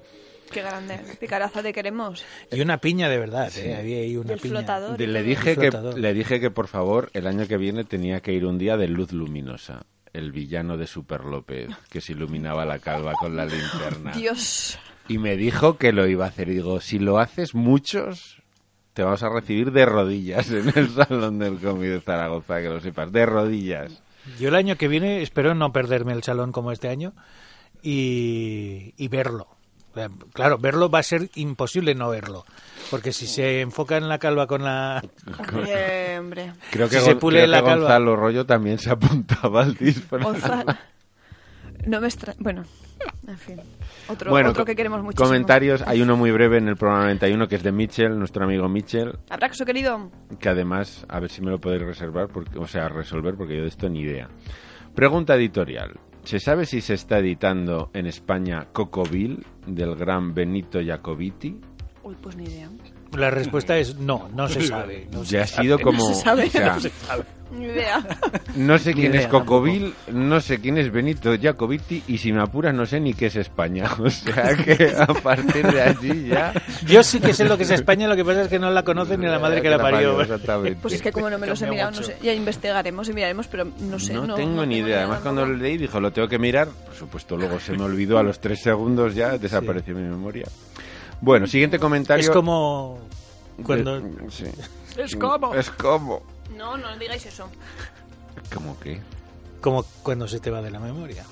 qué 0.51 0.63
grande. 0.63 0.99
Picaraza 1.21 1.63
te 1.63 1.73
queremos. 1.73 2.25
Y 2.51 2.61
una 2.61 2.79
piña 2.79 3.09
de 3.09 3.19
verdad, 3.19 3.53
¿eh? 3.57 3.77
Había 3.77 3.99
ahí 3.99 4.13
Y 4.13 4.17
una 4.17 4.33
el 4.33 4.41
piña. 4.41 4.55
flotador. 4.57 5.01
Le 5.01 5.23
dije 5.23 5.51
El 5.53 5.59
que 5.61 5.71
flotador. 5.71 5.99
le 6.01 6.13
dije 6.15 6.41
que 6.41 6.51
por 6.51 6.67
favor 6.67 7.09
el 7.15 7.29
año 7.29 7.47
que 7.47 7.57
viene 7.57 7.85
tenía 7.85 8.21
que 8.21 8.33
ir 8.33 8.45
un 8.45 8.59
día 8.59 8.77
de 8.77 8.89
luz 8.89 9.13
luminosa, 9.13 9.85
el 10.13 10.33
villano 10.33 10.77
de 10.77 10.89
Super 10.89 11.25
López 11.25 11.69
que 11.89 12.01
se 12.01 12.15
iluminaba 12.15 12.65
la 12.65 12.81
calva 12.81 13.13
con 13.21 13.37
la 13.37 13.45
linterna. 13.47 14.11
Dios. 14.11 14.77
Y 15.11 15.19
me 15.19 15.37
dijo 15.37 15.77
que 15.77 15.93
lo 15.93 16.07
iba 16.07 16.25
a 16.25 16.29
hacer. 16.29 16.49
Y 16.51 16.55
digo, 16.55 16.81
si 16.81 17.01
lo 17.01 17.19
haces 17.19 17.55
muchos 17.55 18.41
te 18.93 19.03
vamos 19.03 19.23
a 19.25 19.29
recibir 19.29 19.73
de 19.73 19.85
rodillas 19.85 20.51
en 20.51 20.73
el 20.77 20.89
salón 20.95 21.41
del 21.41 21.59
cómic 21.59 21.91
de 21.91 22.01
Zaragoza, 22.01 22.61
que 22.61 22.69
lo 22.69 22.81
sepas, 22.81 23.11
de 23.11 23.27
rodillas. 23.27 24.03
Yo 24.39 24.51
el 24.51 24.55
año 24.55 24.77
que 24.77 24.87
viene 24.87 25.23
espero 25.23 25.55
no 25.55 25.73
perderme 25.73 26.13
el 26.13 26.23
salón 26.23 26.53
como 26.53 26.71
este 26.71 26.89
año 26.89 27.13
y, 27.83 28.95
y 28.97 29.09
verlo. 29.09 29.49
Claro, 30.33 30.59
verlo 30.59 30.89
va 30.89 31.01
a 31.01 31.03
ser 31.03 31.29
imposible 31.35 31.97
no 31.97 32.11
verlo. 32.11 32.45
Porque 32.91 33.13
si 33.13 33.27
se 33.27 33.63
enfoca 33.63 33.97
en 33.97 34.09
la 34.09 34.19
calva 34.19 34.47
con 34.47 34.63
la... 34.63 35.03
Creo 36.71 36.89
que, 36.89 37.01
Si 37.01 37.05
se 37.05 37.17
pule 37.17 37.39
creo 37.39 37.47
que 37.47 37.51
la 37.51 37.63
calva. 37.65 37.87
Gonzalo 37.87 38.15
Rollo 38.15 38.47
también 38.47 38.79
se 38.79 38.91
apuntaba 38.91 39.63
al 39.63 39.75
disfraz. 39.75 40.39
No 41.87 42.01
me 42.01 42.07
extra... 42.07 42.35
Bueno, 42.39 42.63
en 43.27 43.39
fin. 43.39 43.57
Otro, 44.09 44.31
Bueno, 44.31 44.51
otro 44.51 44.65
que 44.65 44.77
queremos 44.77 45.03
muchísimo. 45.03 45.27
comentarios. 45.27 45.83
Hay 45.87 46.03
uno 46.03 46.17
muy 46.17 46.31
breve 46.31 46.59
en 46.59 46.69
el 46.69 46.77
programa 46.77 47.05
91 47.05 47.49
que 47.49 47.57
es 47.57 47.63
de 47.63 47.73
Mitchell, 47.73 48.19
nuestro 48.19 48.45
amigo 48.45 48.69
Mitchell, 48.69 49.19
Abraxo, 49.31 49.65
querido. 49.65 50.11
que 50.39 50.49
además, 50.49 51.07
a 51.09 51.21
ver 51.21 51.31
si 51.31 51.41
me 51.43 51.51
lo 51.51 51.59
podéis 51.61 51.83
reservar, 51.83 52.29
porque, 52.29 52.59
o 52.59 52.67
sea, 52.67 52.89
resolver, 52.89 53.35
porque 53.37 53.57
yo 53.57 53.63
de 53.63 53.69
esto 53.69 53.89
ni 53.89 54.01
idea. 54.01 54.29
Pregunta 54.95 55.35
editorial. 55.37 55.99
¿Se 56.25 56.39
sabe 56.39 56.67
si 56.67 56.81
se 56.83 56.95
está 56.95 57.19
editando 57.19 57.91
en 57.95 58.07
España 58.07 58.67
Cocoville 58.73 59.39
del 59.67 59.95
gran 59.97 60.35
Benito 60.35 60.79
Jacobiti? 60.85 61.59
Uy, 62.03 62.15
pues 62.21 62.37
ni 62.37 62.45
idea. 62.45 62.69
La 63.17 63.31
respuesta 63.31 63.77
es 63.79 63.97
no, 63.97 64.29
no 64.35 64.49
se 64.49 64.67
sabe. 64.67 65.07
no 65.13 65.25
se 65.25 65.33
Ya 65.37 65.43
ha 65.43 65.47
sabe. 65.47 65.63
sido 65.65 65.79
como... 65.79 66.09
se 66.15 66.23
sabe. 66.23 66.47
o 66.47 66.51
sea, 66.51 66.79
Ni 67.51 67.65
idea. 67.65 68.01
no 68.55 68.79
sé 68.79 68.95
quién 68.95 69.11
idea 69.11 69.23
es 69.23 69.27
Cocoville, 69.27 69.93
no 70.13 70.41
sé 70.41 70.61
quién 70.61 70.79
es 70.79 70.93
Benito 70.93 71.33
Jacobiti 71.37 72.01
y 72.07 72.19
si 72.19 72.33
me 72.33 72.41
apuras 72.41 72.73
no 72.73 72.87
sé 72.87 73.01
ni 73.01 73.13
qué 73.13 73.27
es 73.27 73.35
España. 73.35 73.91
O 73.99 74.09
sea 74.09 74.55
que 74.55 74.95
a 74.97 75.07
partir 75.09 75.67
de 75.67 75.83
allí 75.83 76.29
ya... 76.29 76.53
Yo 76.87 77.03
sí 77.03 77.19
que 77.19 77.35
sé 77.35 77.45
lo 77.45 77.57
que 77.57 77.65
es 77.65 77.71
España, 77.73 78.07
lo 78.07 78.15
que 78.15 78.25
pasa 78.25 78.43
es 78.43 78.49
que 78.49 78.61
no 78.61 78.71
la 78.71 78.85
conocen 78.85 79.19
ni 79.21 79.27
la 79.27 79.41
madre 79.41 79.61
que 79.63 79.69
la 79.71 79.79
parió. 79.81 80.21
Exactamente. 80.21 80.79
Pues 80.81 80.95
es 80.95 81.03
que 81.03 81.11
como 81.11 81.29
no 81.29 81.39
me 81.39 81.49
los 81.49 81.61
he 81.63 81.67
mirado, 81.69 81.91
no 81.91 82.03
sé. 82.05 82.17
Ya 82.23 82.33
investigaremos 82.33 83.09
y 83.09 83.13
miraremos, 83.15 83.49
pero 83.49 83.67
no 83.81 83.99
sé. 83.99 84.15
no, 84.15 84.29
No, 84.29 84.35
tengo 84.37 84.65
ni 84.65 84.77
idea. 84.79 84.99
Además, 84.99 85.19
cuando 85.21 85.41
lo 85.41 85.49
tampoco. 85.49 85.65
leí, 85.65 85.77
dijo, 85.77 85.99
lo 86.01 86.13
tengo 86.13 86.29
que 86.29 86.39
mirar. 86.39 86.69
Por 86.69 86.95
supuesto, 86.95 87.37
luego 87.37 87.59
se 87.59 87.73
me 87.73 87.83
olvidó 87.83 88.19
a 88.19 88.23
los 88.23 88.39
tres 88.41 88.61
segundos 88.63 89.17
ya, 89.17 89.37
desapareció 89.39 89.97
mi 89.97 90.03
memoria. 90.03 90.47
Bueno, 91.21 91.47
siguiente 91.47 91.79
comentario. 91.79 92.23
Es 92.25 92.31
como 92.31 92.99
de- 93.59 93.65
cuando... 93.65 94.01
sí. 94.31 94.45
Es 94.97 95.15
como. 95.17 95.55
Es 95.55 95.71
como... 95.71 96.23
No, 96.57 96.77
no 96.77 96.97
digáis 96.99 97.25
eso. 97.27 97.49
¿Cómo 98.55 98.79
qué? 98.81 99.01
como 99.61 99.83
cuando 100.03 100.27
se 100.27 100.41
te 100.41 100.51
va 100.51 100.63
de 100.63 100.71
la 100.71 100.81
memoria. 100.81 101.23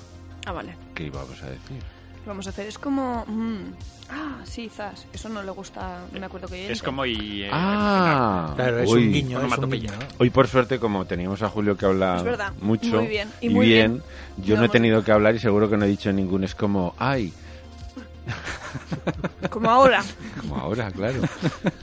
Ah, 0.45 0.51
vale. 0.51 0.75
¿Qué 0.93 1.05
íbamos 1.05 1.41
a 1.41 1.47
decir? 1.49 1.79
¿Qué 2.23 2.27
vamos 2.27 2.45
a 2.45 2.51
hacer? 2.51 2.67
Es 2.67 2.77
como... 2.77 3.25
mm, 3.27 3.73
Ah, 4.11 4.41
sí, 4.43 4.69
Zas. 4.69 5.05
Eso 5.13 5.29
no 5.29 5.41
le 5.43 5.51
gusta... 5.51 6.01
No 6.11 6.19
me 6.19 6.25
acuerdo 6.27 6.47
qué 6.47 6.71
Es 6.71 6.81
como 6.83 7.05
y... 7.05 7.43
eh, 7.43 7.49
Ah, 7.51 8.53
Claro, 8.55 8.79
es 8.79 8.89
uy. 8.91 9.07
un 9.07 9.13
guiño, 9.13 9.29
es 9.29 9.43
un 9.45 9.53
Onomatopeya. 9.53 9.91
guiño. 9.91 10.07
Hoy, 10.19 10.29
por 10.29 10.47
suerte, 10.47 10.79
como 10.79 11.05
teníamos 11.05 11.41
a 11.43 11.49
Julio 11.49 11.75
que 11.77 11.85
habla 11.87 12.17
Es 12.17 12.23
verdad. 12.23 12.53
mucho 12.61 12.97
Muy 12.97 13.07
bien. 13.07 13.29
Y 13.41 13.49
muy 13.49 13.65
bien. 13.67 14.03
yo 14.37 14.49
no 14.55 14.61
he 14.61 14.67
Vamos. 14.67 14.71
tenido 14.71 15.03
que 15.03 15.11
hablar 15.11 15.35
y 15.35 15.39
seguro 15.39 15.69
que 15.69 15.77
no 15.77 15.85
he 15.85 15.89
dicho 15.89 16.11
ningún. 16.11 16.43
Es 16.43 16.53
como, 16.55 16.93
ay, 16.99 17.33
Como 19.49 19.69
ahora. 19.69 20.03
Como 20.41 20.55
ahora, 20.55 20.91
claro. 20.91 21.21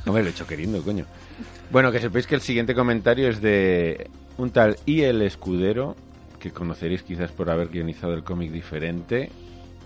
No 0.04 0.12
me 0.12 0.20
lo 0.20 0.28
he 0.28 0.30
hecho 0.30 0.46
queriendo, 0.46 0.82
coño. 0.82 1.04
Bueno, 1.70 1.90
que 1.90 2.00
sepáis 2.00 2.26
que 2.26 2.34
el 2.34 2.40
siguiente 2.40 2.74
comentario 2.74 3.28
es 3.28 3.40
de 3.40 4.08
un 4.38 4.50
tal 4.50 4.76
I. 4.86 5.02
el 5.02 5.22
Escudero, 5.22 5.96
que 6.38 6.50
conoceréis 6.50 7.02
quizás 7.02 7.32
por 7.32 7.50
haber 7.50 7.68
guionizado 7.68 8.14
el 8.14 8.22
cómic 8.22 8.52
diferente. 8.52 9.30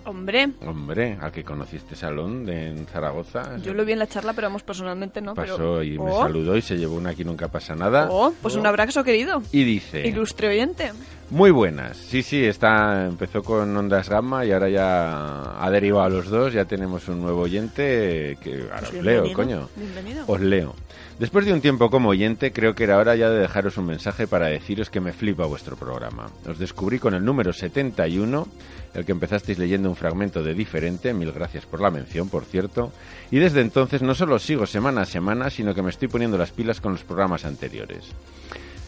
Hombre, 0.04 0.50
Hombre, 0.66 1.18
al 1.20 1.30
que 1.32 1.44
conociste 1.44 1.94
Salón 1.94 2.44
de, 2.46 2.68
en 2.68 2.86
Zaragoza. 2.86 3.56
yo 3.58 3.74
lo 3.74 3.84
vi 3.84 3.92
en 3.92 3.98
la 3.98 4.06
charla, 4.06 4.32
pero 4.32 4.48
vamos, 4.48 4.62
personalmente 4.62 5.20
no. 5.20 5.34
Pasó 5.34 5.56
pero... 5.56 5.82
y 5.82 5.98
me 5.98 6.10
Oh, 6.10 6.20
saludó 6.22 6.56
y 6.56 6.62
se 6.62 6.76
llevó 6.76 6.96
una 6.96 7.10
aquí 7.10 7.24
nunca 7.24 7.48
pasa 7.48 7.74
nada. 7.74 8.08
Oh, 8.10 8.32
pues 8.42 8.54
un 8.56 8.66
abrazo, 8.66 9.04
querido. 9.04 9.42
Y 9.52 9.64
dice... 9.64 10.06
Ilustre 10.06 10.48
oyente. 10.48 10.92
Muy 11.30 11.52
buenas. 11.52 11.96
Sí, 11.96 12.22
sí, 12.24 12.44
está, 12.44 13.06
empezó 13.06 13.44
con 13.44 13.76
Ondas 13.76 14.08
Gamma 14.08 14.44
y 14.44 14.50
ahora 14.50 14.68
ya 14.68 15.62
ha 15.64 15.70
derivado 15.70 16.04
a 16.04 16.08
los 16.08 16.28
dos. 16.28 16.52
Ya 16.52 16.64
tenemos 16.64 17.06
un 17.08 17.20
nuevo 17.22 17.42
oyente 17.42 18.36
que 18.42 18.62
ahora 18.72 18.78
Pues 18.88 18.94
os 18.94 19.04
leo, 19.04 19.32
coño. 19.32 19.68
Bienvenido. 19.76 20.24
Os 20.26 20.40
leo. 20.40 20.74
Después 21.20 21.44
de 21.46 21.52
un 21.52 21.60
tiempo 21.60 21.88
como 21.90 22.08
oyente, 22.08 22.50
creo 22.52 22.74
que 22.74 22.82
era 22.84 22.96
hora 22.98 23.14
ya 23.14 23.28
de 23.30 23.38
dejaros 23.40 23.76
un 23.76 23.86
mensaje 23.86 24.26
para 24.26 24.46
deciros 24.46 24.90
que 24.90 25.00
me 25.00 25.12
flipa 25.12 25.44
vuestro 25.46 25.76
programa. 25.76 26.30
Os 26.48 26.58
descubrí 26.58 26.98
con 26.98 27.14
el 27.14 27.24
número 27.24 27.52
71, 27.52 28.48
el 28.94 29.04
que 29.04 29.12
empezasteis 29.12 29.58
leyendo 29.58 29.88
un 29.88 29.96
fragmento 29.96 30.42
de 30.42 30.54
diferente, 30.54 31.14
mil 31.14 31.32
gracias 31.32 31.66
por 31.66 31.80
la 31.80 31.90
mención, 31.90 32.28
por 32.28 32.44
cierto, 32.44 32.92
y 33.30 33.38
desde 33.38 33.60
entonces 33.60 34.02
no 34.02 34.14
solo 34.14 34.38
sigo 34.38 34.66
semana 34.66 35.02
a 35.02 35.06
semana, 35.06 35.50
sino 35.50 35.74
que 35.74 35.82
me 35.82 35.90
estoy 35.90 36.08
poniendo 36.08 36.38
las 36.38 36.50
pilas 36.50 36.80
con 36.80 36.92
los 36.92 37.04
programas 37.04 37.44
anteriores. 37.44 38.12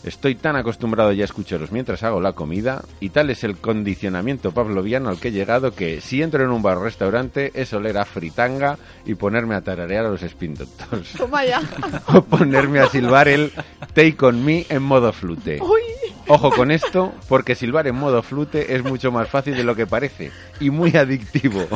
Estoy 0.04 0.34
tan 0.34 0.56
acostumbrado 0.56 1.12
ya 1.12 1.22
a 1.22 1.26
escucharos 1.26 1.70
mientras 1.70 2.02
hago 2.02 2.20
la 2.20 2.32
comida 2.32 2.82
y 2.98 3.10
tal 3.10 3.30
es 3.30 3.44
el 3.44 3.56
condicionamiento 3.56 4.50
pavloviano 4.50 5.08
al 5.08 5.20
que 5.20 5.28
he 5.28 5.32
llegado 5.32 5.76
que 5.76 6.00
si 6.00 6.22
entro 6.22 6.42
en 6.42 6.50
un 6.50 6.60
bar 6.60 6.78
o 6.78 6.84
restaurante 6.84 7.52
es 7.54 7.72
oler 7.72 7.96
a 7.96 8.04
fritanga 8.04 8.78
y 9.06 9.14
ponerme 9.14 9.54
a 9.54 9.60
tararear 9.60 10.06
a 10.06 10.08
los 10.08 10.24
Spin 10.24 10.54
Doctors. 10.54 11.12
Toma 11.12 11.44
ya. 11.44 11.62
o 12.08 12.22
ponerme 12.22 12.80
a 12.80 12.88
silbar 12.88 13.28
el 13.28 13.52
Take 13.94 14.16
on 14.22 14.44
Me 14.44 14.66
en 14.68 14.82
modo 14.82 15.12
flute. 15.12 15.60
Uy. 15.62 16.01
Ojo 16.28 16.50
con 16.50 16.70
esto, 16.70 17.12
porque 17.28 17.54
silbar 17.54 17.86
en 17.86 17.96
modo 17.96 18.22
flute 18.22 18.74
es 18.74 18.82
mucho 18.82 19.10
más 19.10 19.28
fácil 19.28 19.56
de 19.56 19.64
lo 19.64 19.74
que 19.74 19.86
parece 19.86 20.30
y 20.60 20.70
muy 20.70 20.96
adictivo, 20.96 21.66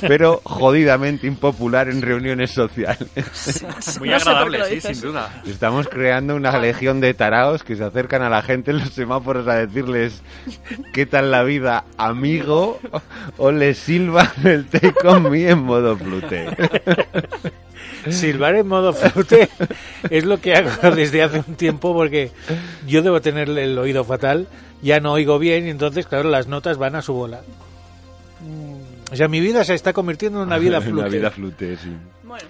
pero 0.00 0.40
jodidamente 0.44 1.26
impopular 1.26 1.88
en 1.88 2.02
reuniones 2.02 2.50
sociales. 2.50 3.08
Muy 3.98 4.10
No 4.10 4.16
agradable, 4.16 4.80
sí, 4.80 4.94
sin 4.94 5.00
duda. 5.00 5.42
Estamos 5.46 5.88
creando 5.88 6.34
una 6.34 6.58
legión 6.58 7.00
de 7.00 7.14
taraos 7.14 7.62
que 7.62 7.76
se 7.76 7.84
acercan 7.84 8.22
a 8.22 8.30
la 8.30 8.42
gente 8.42 8.70
en 8.70 8.78
los 8.78 8.90
semáforos 8.90 9.46
a 9.48 9.54
decirles 9.54 10.22
qué 10.92 11.06
tal 11.06 11.30
la 11.30 11.42
vida, 11.42 11.84
amigo, 11.96 12.80
o 13.36 13.52
les 13.52 13.78
silban 13.78 14.30
el 14.44 14.66
Take 14.66 15.06
on 15.06 15.30
Me 15.30 15.48
en 15.48 15.62
modo 15.62 15.96
flute. 15.96 16.46
Silbar 18.10 18.56
en 18.56 18.66
modo 18.68 18.92
flute 18.92 19.48
es 20.10 20.24
lo 20.24 20.40
que 20.40 20.54
hago 20.54 20.90
desde 20.94 21.22
hace 21.22 21.38
un 21.46 21.54
tiempo 21.56 21.92
porque 21.94 22.30
yo 22.86 23.02
debo 23.02 23.20
tener 23.20 23.48
el 23.50 23.78
oído 23.78 24.04
fatal, 24.04 24.46
ya 24.82 25.00
no 25.00 25.12
oigo 25.12 25.38
bien 25.38 25.66
y 25.66 25.70
entonces, 25.70 26.06
claro, 26.06 26.28
las 26.30 26.46
notas 26.48 26.78
van 26.78 26.94
a 26.96 27.02
su 27.02 27.12
bola. 27.14 27.40
Mm, 28.40 29.12
O 29.12 29.16
sea, 29.16 29.28
mi 29.28 29.40
vida 29.40 29.64
se 29.64 29.74
está 29.74 29.92
convirtiendo 29.92 30.40
en 30.42 30.46
una 30.48 30.58
vida 30.58 30.80
flute. 30.82 31.00
Una 31.00 31.08
vida 31.08 31.30
flute, 31.30 31.76
sí. 31.76 31.92
Bueno, 32.24 32.44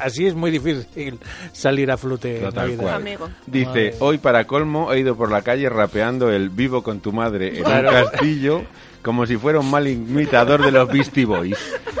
Así 0.00 0.26
es 0.26 0.34
muy 0.34 0.50
difícil 0.50 1.18
salir 1.52 1.90
a 1.90 1.96
flute 1.98 2.38
en 2.38 2.44
la 2.44 2.52
Tal 2.52 2.70
vida. 2.70 2.82
cual. 2.82 2.94
Amigo. 2.94 3.28
Dice, 3.46 3.66
Madre. 3.68 3.94
hoy 4.00 4.16
para 4.18 4.46
colmo 4.46 4.92
he 4.92 5.00
ido 5.00 5.14
por 5.14 5.30
la 5.30 5.42
calle 5.42 5.68
rapeando 5.68 6.30
el 6.30 6.48
vivo 6.48 6.82
con 6.82 7.00
tu 7.00 7.12
madre 7.12 7.58
en 7.58 7.64
Claro. 7.64 7.88
un 7.90 7.94
castillo 8.10 8.62
como 9.02 9.26
si 9.26 9.36
fuera 9.36 9.60
un 9.60 9.70
mal 9.70 9.86
imitador 9.86 10.64
de 10.64 10.72
los 10.72 10.88
Beastie 10.88 11.26
Boys. 11.26 11.58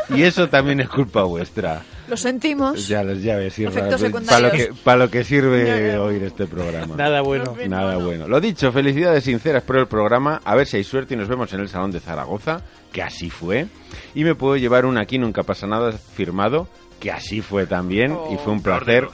Y 0.08 0.22
eso 0.22 0.48
también 0.48 0.80
es 0.80 0.88
culpa 0.88 1.24
vuestra. 1.24 1.82
Lo 2.08 2.16
sentimos. 2.16 2.88
Ya 2.88 3.02
sí, 3.50 3.64
Efectos 3.64 4.02
para 4.26 4.40
lo 4.40 4.50
que, 4.52 4.72
para 4.84 4.98
lo 4.98 5.10
que 5.10 5.24
sirve 5.24 5.66
Ya, 5.66 5.92
ya. 5.94 6.02
oír 6.02 6.22
este 6.22 6.46
programa. 6.46 6.94
Nada 6.96 7.20
bueno. 7.20 7.56
Nada 7.68 7.96
bueno. 7.96 8.28
Lo 8.28 8.40
dicho, 8.40 8.72
felicidades 8.72 9.24
sinceras 9.24 9.62
por 9.62 9.76
el 9.78 9.86
programa. 9.86 10.40
A 10.44 10.54
ver 10.54 10.66
si 10.66 10.76
hay 10.78 10.84
suerte 10.84 11.14
y 11.14 11.16
nos 11.16 11.28
vemos 11.28 11.52
en 11.52 11.60
el 11.60 11.68
Salón 11.68 11.90
de 11.92 12.00
Zaragoza, 12.00 12.62
que 12.92 13.02
así 13.02 13.30
fue. 13.30 13.66
Y 14.14 14.24
me 14.24 14.34
puedo 14.34 14.56
llevar 14.56 14.86
un 14.86 14.98
aquí 14.98 15.18
nunca 15.18 15.42
pasa 15.42 15.66
nada 15.66 15.92
firmado, 15.92 16.68
que 17.00 17.10
así 17.10 17.40
fue 17.40 17.66
también. 17.66 18.16
y 18.32 18.36
fue 18.36 18.52
un 18.52 18.62
placer. 18.62 19.08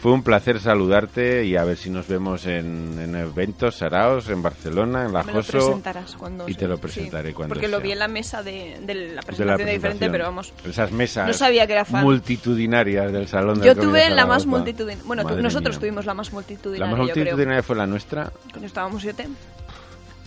Fue 0.00 0.12
un 0.12 0.22
placer 0.22 0.60
saludarte 0.60 1.44
y 1.44 1.56
a 1.56 1.64
ver 1.64 1.76
si 1.76 1.90
nos 1.90 2.08
vemos 2.08 2.46
en, 2.46 2.98
en 2.98 3.14
eventos, 3.16 3.76
Saraos, 3.76 4.30
en 4.30 4.40
Barcelona, 4.42 5.04
en 5.04 5.12
La 5.12 5.22
Me 5.24 5.32
lo 5.34 5.38
Joso. 5.40 5.52
presentarás 5.52 6.16
cuando 6.16 6.48
y 6.48 6.54
te 6.54 6.66
lo 6.66 6.76
Sí, 6.76 6.80
presentaré 6.82 7.34
cuando 7.34 7.52
Porque 7.54 7.68
lo 7.68 7.80
vi 7.82 7.92
en 7.92 7.98
la 7.98 8.08
mesa 8.08 8.42
de, 8.42 8.78
de 8.80 8.94
la 8.94 9.00
de 9.02 9.14
la 9.16 9.20
presentación 9.22 9.66
de 9.66 9.72
diferente, 9.74 9.78
presentación. 9.80 10.12
pero 10.12 10.24
vamos. 10.24 10.54
Esas 10.64 10.90
mesas 10.92 11.26
No 11.26 11.34
sabía 11.34 11.66
que 11.66 11.74
era 11.74 11.84
fan. 11.84 12.02
multitudinarias 12.02 13.12
del 13.12 13.28
Salón 13.28 13.56
Yo 13.60 13.74
del 13.74 13.84
tuve 13.84 14.08
la 14.08 14.24
más 14.24 14.46
multitudinaria. 14.46 15.04
Bueno, 15.06 15.26
tú- 15.26 15.36
nosotros 15.36 15.74
mía. 15.76 15.80
tuvimos 15.80 16.06
la 16.06 16.14
más 16.14 16.28
La 16.28 16.32
multitudinaria, 16.34 16.96
más 16.96 17.06
yo 17.06 17.12
creo. 17.12 17.24
multitudinaria 17.26 17.62
fue 17.62 17.76
la 17.76 17.86
nuestra. 17.86 18.32
Cuando 18.50 18.66
estábamos 18.66 19.02
siete. 19.02 19.28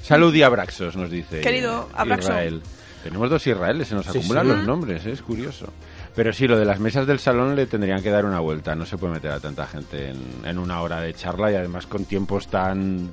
Salud 0.04 0.34
y 0.36 0.44
abraxos, 0.44 0.96
nos 0.96 1.10
dice 1.10 1.42
Querido 1.42 1.90
Abraxo. 1.96 2.30
Israel. 2.30 2.62
Tenemos 3.04 3.28
dos 3.30 3.48
Israeles, 3.48 3.88
se 3.88 3.96
nos 3.96 4.06
Sí, 4.06 4.20
acumulan 4.20 4.46
sí. 4.46 4.54
los 4.54 4.66
nombres, 4.68 5.06
¿eh? 5.08 5.12
es 5.12 5.22
curioso. 5.24 5.68
Pero 6.16 6.32
sí, 6.32 6.48
lo 6.48 6.58
de 6.58 6.66
las 6.66 6.80
mesas 6.80 7.08
del 7.08 7.20
salón 7.20 7.56
le 7.56 7.66
tendrían 7.66 8.02
que 8.04 8.12
dar 8.12 8.26
una 8.26 8.40
vuelta. 8.40 8.76
No 8.76 8.86
se 8.86 8.98
puede 8.98 9.14
meter 9.14 9.32
a 9.32 9.40
tanta 9.40 9.66
gente 9.66 10.10
en, 10.10 10.18
en 10.46 10.60
una 10.60 10.82
hora 10.82 11.02
de 11.02 11.14
charla 11.14 11.52
y 11.52 11.56
además 11.56 11.88
con 11.88 12.06
tiempos 12.06 12.48
tan 12.48 13.12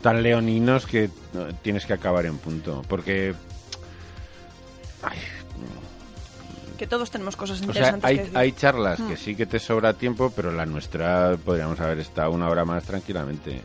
tan 0.00 0.22
leoninos 0.22 0.84
que 0.86 1.08
tienes 1.62 1.86
que 1.86 1.92
acabar 1.92 2.26
en 2.26 2.38
punto. 2.38 2.82
Porque 2.88 3.34
Que 6.82 6.88
todos 6.88 7.12
tenemos 7.12 7.36
cosas 7.36 7.58
o 7.58 7.60
sea, 7.60 7.66
interesantes 7.68 8.04
hay, 8.04 8.16
que 8.16 8.22
decir. 8.24 8.38
hay 8.38 8.52
charlas 8.52 8.96
que 9.00 9.14
Mm. 9.14 9.16
sí 9.16 9.36
que 9.36 9.46
te 9.46 9.60
sobra 9.60 9.92
tiempo, 9.94 10.32
pero 10.34 10.50
la 10.50 10.66
nuestra 10.66 11.36
podríamos 11.44 11.78
haber 11.78 12.00
estado 12.00 12.32
una 12.32 12.48
hora 12.48 12.64
más 12.64 12.82
tranquilamente. 12.82 13.60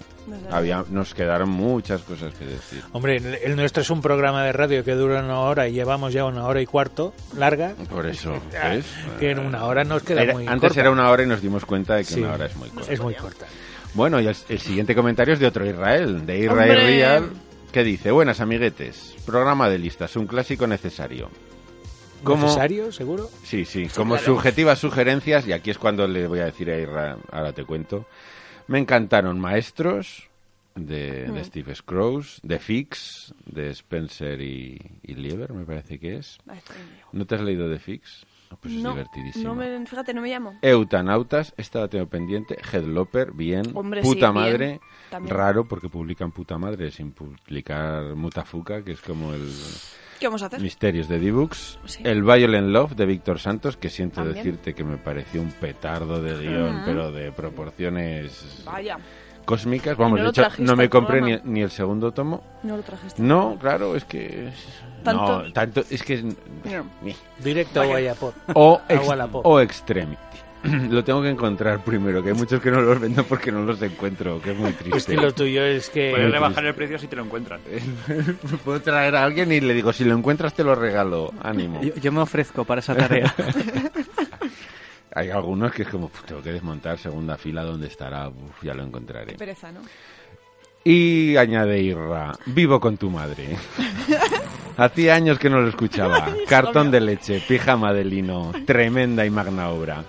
Había, 0.52 0.84
nos 0.92 1.16
quedaron 1.16 1.50
muchas 1.50 2.02
cosas 2.04 2.32
que 2.36 2.46
decir. 2.46 2.84
Hombre, 2.92 3.18
el, 3.18 3.26
el 3.34 3.56
nuestro 3.56 3.82
es 3.82 3.90
un 3.90 4.02
programa 4.04 4.44
de 4.44 4.52
radio 4.52 4.84
que 4.84 4.92
dura 4.94 5.22
una 5.24 5.40
hora 5.40 5.68
y 5.68 5.72
llevamos 5.74 6.14
ya 6.14 6.26
una 6.26 6.46
hora 6.46 6.62
y 6.62 6.68
cuarto 6.68 7.16
larga. 7.36 7.74
Por 7.90 8.06
eso, 8.06 8.40
¿ves? 8.52 8.86
Que 9.20 9.32
en 9.32 9.40
una 9.40 9.66
hora 9.66 9.84
nos 9.84 10.04
queda 10.04 10.22
Era- 10.22 10.34
muy 10.34 10.46
antes 10.46 10.70
corta. 10.70 10.82
era 10.82 10.92
una 10.92 11.10
hora 11.10 11.24
y 11.24 11.26
nos 11.26 11.42
dimos 11.42 11.66
cuenta 11.66 11.96
de 11.96 12.04
que 12.04 12.14
Sí, 12.14 12.22
una 12.22 12.34
hora 12.34 12.46
es 12.46 12.56
muy 12.56 12.70
corta. 12.70 12.94
Es 12.94 13.00
muy 13.02 13.16
corta. 13.16 13.48
Bueno, 13.96 14.20
y 14.22 14.28
el, 14.28 14.36
el 14.50 14.60
siguiente 14.60 14.94
comentario 14.94 15.34
es 15.34 15.40
de 15.40 15.48
otro 15.48 15.66
Israel, 15.66 16.24
de 16.28 16.38
Israel 16.38 16.70
¡Hombre! 16.70 16.76
Real, 16.86 17.30
que 17.72 17.84
dice, 17.84 18.12
buenas 18.12 18.42
amiguetes, 18.42 19.16
programa 19.26 19.70
de 19.70 19.80
listas, 19.80 20.16
un 20.18 20.28
clásico 20.28 20.68
necesario. 20.68 21.32
Como, 22.24 22.44
¿Necesario, 22.44 22.92
seguro? 22.92 23.30
Sí, 23.44 23.64
sí, 23.66 23.88
como 23.96 24.18
subjetivas 24.18 24.80
sugerencias, 24.80 25.48
y 25.48 25.54
aquí 25.54 25.70
es 25.70 25.78
cuando 25.78 26.08
le 26.08 26.28
voy 26.28 26.40
a 26.40 26.46
decir 26.46 26.70
a 26.70 26.80
Israel, 26.80 27.18
ahora 27.32 27.54
te 27.54 27.64
cuento, 27.64 28.06
me 28.68 28.80
encantaron 28.80 29.40
Maestros, 29.40 30.28
de, 30.76 31.26
Mm. 31.30 31.34
de 31.34 31.44
Steve 31.44 31.76
Scrooge, 31.76 32.40
de 32.44 32.60
Fix, 32.60 33.34
de 33.46 33.70
Spencer 33.72 34.42
y, 34.42 34.80
y 35.04 35.14
Lieber, 35.16 35.54
me 35.54 35.66
parece 35.66 36.00
que 36.00 36.18
es. 36.18 36.38
¿No 37.12 37.26
te 37.26 37.36
has 37.36 37.42
leído 37.42 37.68
de 37.70 37.80
Fix? 37.80 38.26
Pues 38.62 38.74
es 38.76 38.82
no, 38.82 38.92
divertidísimo. 38.92 39.44
no 39.50 39.56
me, 39.56 39.86
fíjate, 39.86 40.14
no 40.14 40.22
me 40.22 40.30
llamo. 40.30 40.58
Eutanautas, 40.62 41.54
esta 41.58 41.80
la 41.82 41.88
tengo 41.90 42.06
pendiente. 42.08 42.58
Headloper, 42.72 43.32
bien. 43.34 43.72
Hombre, 43.74 44.02
sí, 44.04 44.08
puta 44.08 44.32
bien. 44.32 44.34
madre, 44.34 44.80
También. 45.10 45.36
raro 45.36 45.68
porque 45.68 45.90
publican 45.90 46.32
puta 46.32 46.58
madre 46.58 46.90
sin 46.92 47.12
publicar 47.12 48.16
Mutafuca, 48.16 48.84
que 48.84 48.94
es 48.94 49.02
como 49.02 49.34
el 49.34 49.52
¿Qué 50.20 50.28
vamos 50.28 50.42
a 50.44 50.48
hacer? 50.48 50.60
Misterios 50.60 51.08
de 51.08 51.20
D-Books. 51.20 51.80
Sí. 51.86 52.02
El 52.04 52.24
Violent 52.24 52.70
Love 52.70 52.94
de 52.96 53.06
Víctor 53.06 53.40
Santos, 53.40 53.78
que 53.78 53.90
siento 53.90 54.16
También. 54.24 54.36
decirte 54.36 54.74
que 54.74 54.84
me 54.84 54.98
pareció 54.98 55.42
un 55.42 55.52
petardo 55.52 56.22
de 56.22 56.38
guion, 56.40 56.82
pero 56.86 57.12
de 57.12 57.32
proporciones 57.32 58.64
Vaya, 58.66 58.98
cósmicas. 59.46 59.96
Vamos, 59.98 60.20
no 60.20 60.32
de 60.32 60.42
hecho, 60.42 60.48
no 60.60 60.76
me 60.76 60.90
compré 60.90 61.22
ni, 61.22 61.40
ni 61.44 61.62
el 61.62 61.70
segundo 61.72 62.12
tomo. 62.12 62.44
no 62.64 62.78
lo 62.78 62.84
trajiste. 62.84 63.22
No, 63.22 63.58
claro, 63.60 63.96
es 63.96 64.06
que... 64.06 64.50
¿Tanto? 65.04 65.44
No, 65.44 65.54
tanto, 65.54 65.84
es 65.90 66.02
que... 66.04 66.22
No. 66.24 66.36
Ni. 67.04 67.16
Directo 67.44 67.82
a 67.82 67.86
Guayapor. 67.86 68.34
O, 68.56 68.82
ex- 68.90 69.08
Wallapop. 69.08 69.46
o 69.46 69.60
Extremity. 69.62 70.22
Lo 70.90 71.04
tengo 71.04 71.22
que 71.22 71.30
encontrar 71.30 71.84
primero, 71.84 72.22
que 72.24 72.30
hay 72.30 72.36
muchos 72.36 72.62
que 72.62 72.72
no 72.72 72.82
los 72.82 73.00
vendo 73.00 73.24
porque 73.24 73.52
no 73.52 73.64
los 73.64 73.82
encuentro, 73.82 74.42
que 74.42 74.52
es 74.52 74.58
muy 74.58 74.72
triste. 74.74 74.98
Es 74.98 75.06
que 75.06 75.16
lo 75.16 75.32
tuyo 75.34 75.64
es 75.64 75.90
que... 75.90 76.10
Puedes 76.12 76.32
rebajar 76.32 76.66
el 76.66 76.74
precio 76.74 76.98
si 76.98 77.08
te 77.08 77.16
lo 77.16 77.24
encuentran. 77.24 77.60
Puedo 78.66 78.82
traer 78.82 79.16
a 79.16 79.24
alguien 79.24 79.52
y 79.52 79.60
le 79.62 79.74
digo, 79.74 79.94
si 79.94 80.04
lo 80.04 80.16
encuentras 80.16 80.54
te 80.54 80.64
lo 80.64 80.76
regalo, 80.76 81.34
ánimo. 81.42 81.82
Yo, 81.82 81.94
yo 81.96 82.12
me 82.12 82.22
ofrezco 82.22 82.66
para 82.66 82.80
esa 82.80 82.96
tarea. 82.96 83.34
Hay 85.14 85.30
algunos 85.32 85.72
que 85.72 85.82
es 85.84 85.88
como, 85.90 86.10
"Puf, 86.10 86.24
tengo 86.26 86.42
que 86.44 86.52
desmontar 86.52 86.98
segunda 87.00 87.38
fila 87.38 87.64
donde 87.64 87.88
estará, 87.88 88.28
Uf, 88.30 88.64
ya 88.64 88.74
lo 88.74 88.84
encontraré. 88.84 89.32
Qué 89.32 89.38
pereza, 89.38 89.72
¿no? 89.72 89.82
Y 90.84 91.36
añade 91.38 91.82
Irra, 91.82 92.34
vivo 92.46 92.80
con 92.80 92.98
tu 92.98 93.10
madre. 93.10 93.58
Hacía 94.78 95.16
años 95.16 95.40
que 95.40 95.50
no 95.50 95.60
lo 95.60 95.70
escuchaba. 95.70 96.30
Cartón 96.48 96.92
de 96.92 97.02
leche, 97.02 97.42
pijama 97.48 97.92
de 97.94 98.06
lino, 98.06 98.54
tremenda 98.66 99.26
y 99.26 99.30
magna 99.30 99.70
obra. 99.70 100.04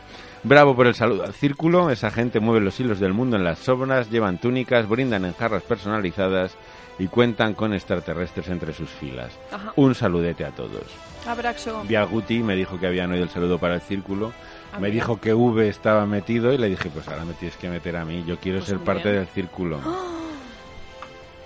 Bravo 0.48 0.74
por 0.74 0.86
el 0.86 0.94
saludo 0.94 1.24
al 1.24 1.34
círculo, 1.34 1.90
esa 1.90 2.10
gente 2.10 2.40
mueve 2.40 2.64
los 2.64 2.80
hilos 2.80 2.98
del 2.98 3.12
mundo 3.12 3.36
en 3.36 3.44
las 3.44 3.58
sobras, 3.58 4.10
llevan 4.10 4.38
túnicas, 4.38 4.88
brindan 4.88 5.26
en 5.26 5.34
jarras 5.34 5.62
personalizadas 5.62 6.56
y 6.98 7.06
cuentan 7.08 7.52
con 7.52 7.74
extraterrestres 7.74 8.48
entre 8.48 8.72
sus 8.72 8.88
filas. 8.88 9.38
Ajá. 9.52 9.74
Un 9.76 9.94
saludete 9.94 10.46
a 10.46 10.50
todos. 10.50 10.84
Abraxo. 11.26 11.82
Viaguti 11.86 12.42
me 12.42 12.56
dijo 12.56 12.80
que 12.80 12.86
habían 12.86 13.12
oído 13.12 13.24
el 13.24 13.28
saludo 13.30 13.58
para 13.58 13.74
el 13.74 13.82
círculo. 13.82 14.32
Me 14.72 14.88
mira. 14.88 14.94
dijo 14.94 15.20
que 15.20 15.34
V 15.34 15.68
estaba 15.68 16.06
metido 16.06 16.50
y 16.54 16.56
le 16.56 16.70
dije, 16.70 16.88
pues 16.88 17.06
ahora 17.08 17.26
me 17.26 17.34
tienes 17.34 17.58
que 17.58 17.68
meter 17.68 17.96
a 17.98 18.06
mí. 18.06 18.24
Yo 18.26 18.38
quiero 18.38 18.60
Pues 18.60 18.70
ser 18.70 18.78
parte 18.78 19.12
del 19.12 19.26
círculo. 19.26 19.78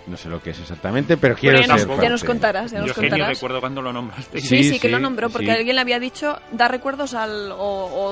No 0.06 0.16
sé 0.16 0.28
lo 0.28 0.42
que 0.42 0.50
es 0.50 0.58
exactamente, 0.58 1.16
pero 1.16 1.36
quiero 1.36 1.58
Bueno, 1.58 1.74
ya, 1.74 1.78
ser 1.78 1.86
nos, 1.86 1.94
parte. 1.96 2.06
ya 2.06 2.10
nos 2.10 2.24
contarás, 2.24 2.70
ya 2.72 2.78
nos 2.80 2.88
Yo 2.88 2.94
que 2.94 3.02
ni 3.02 3.08
contarás. 3.10 3.34
recuerdo 3.36 3.60
cuando 3.60 3.82
lo 3.82 3.92
nombraste. 3.92 4.40
Sí, 4.40 4.46
Sí, 4.48 4.64
sí, 4.64 4.72
que 4.80 4.88
sí, 4.88 4.92
lo 4.92 4.98
nombró, 4.98 5.30
porque 5.30 5.46
sí. 5.46 5.52
alguien 5.52 5.76
le 5.76 5.80
había 5.80 6.00
dicho, 6.00 6.38
da 6.50 6.66
recuerdos 6.66 7.14
al. 7.14 7.52
o, 7.52 7.56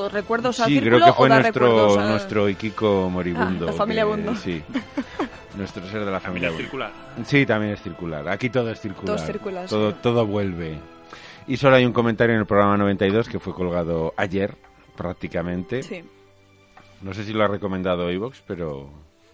o 0.05 0.09
recuerdos 0.09 0.61
al 0.61 0.69
Sí, 0.69 0.75
círculo 0.75 0.97
creo 0.99 1.07
que 1.09 1.13
fue 1.15 1.27
o 1.27 1.29
da 1.29 1.43
recuerdos 1.43 1.75
nuestro, 1.83 2.01
al. 2.03 2.09
nuestro 2.11 2.49
Ikiko 2.49 3.11
moribundo. 3.11 3.65
Ah, 3.69 3.71
la 3.73 3.77
familia 3.77 4.03
que- 4.05 4.09
Bundo. 4.09 4.37
Sí. 4.37 4.63
Nuestro 5.57 5.85
ser 5.89 6.05
de 6.05 6.11
la 6.13 6.21
familia 6.21 6.49
Bundo. 6.51 6.63
circular. 6.63 6.93
Sí, 7.27 7.45
también 7.45 7.73
es 7.73 7.83
circular. 7.83 8.29
Aquí 8.29 8.51
todo 8.51 8.71
es 8.71 8.81
circular. 8.81 9.07
Todo 9.07 9.17
es 9.17 9.27
circular, 9.27 9.67
Todo, 9.69 9.91
sí. 9.91 9.97
todo 10.01 10.25
vuelve. 10.25 10.79
Y 11.49 11.57
solo 11.57 11.75
hay 11.75 11.85
un 11.85 11.93
comentario 11.93 12.35
en 12.37 12.41
el 12.43 12.47
programa 12.47 12.77
92 12.77 13.29
que 13.29 13.41
fue 13.41 13.53
colgado 13.53 14.15
ayer, 14.17 14.57
prácticamente. 14.97 15.83
Sí. 15.83 16.05
No 17.03 17.13
sé 17.15 17.25
si 17.25 17.33
lo 17.33 17.43
ha 17.45 17.49
recomendado 17.49 18.09
Evox, 18.11 18.43
pero 18.47 18.89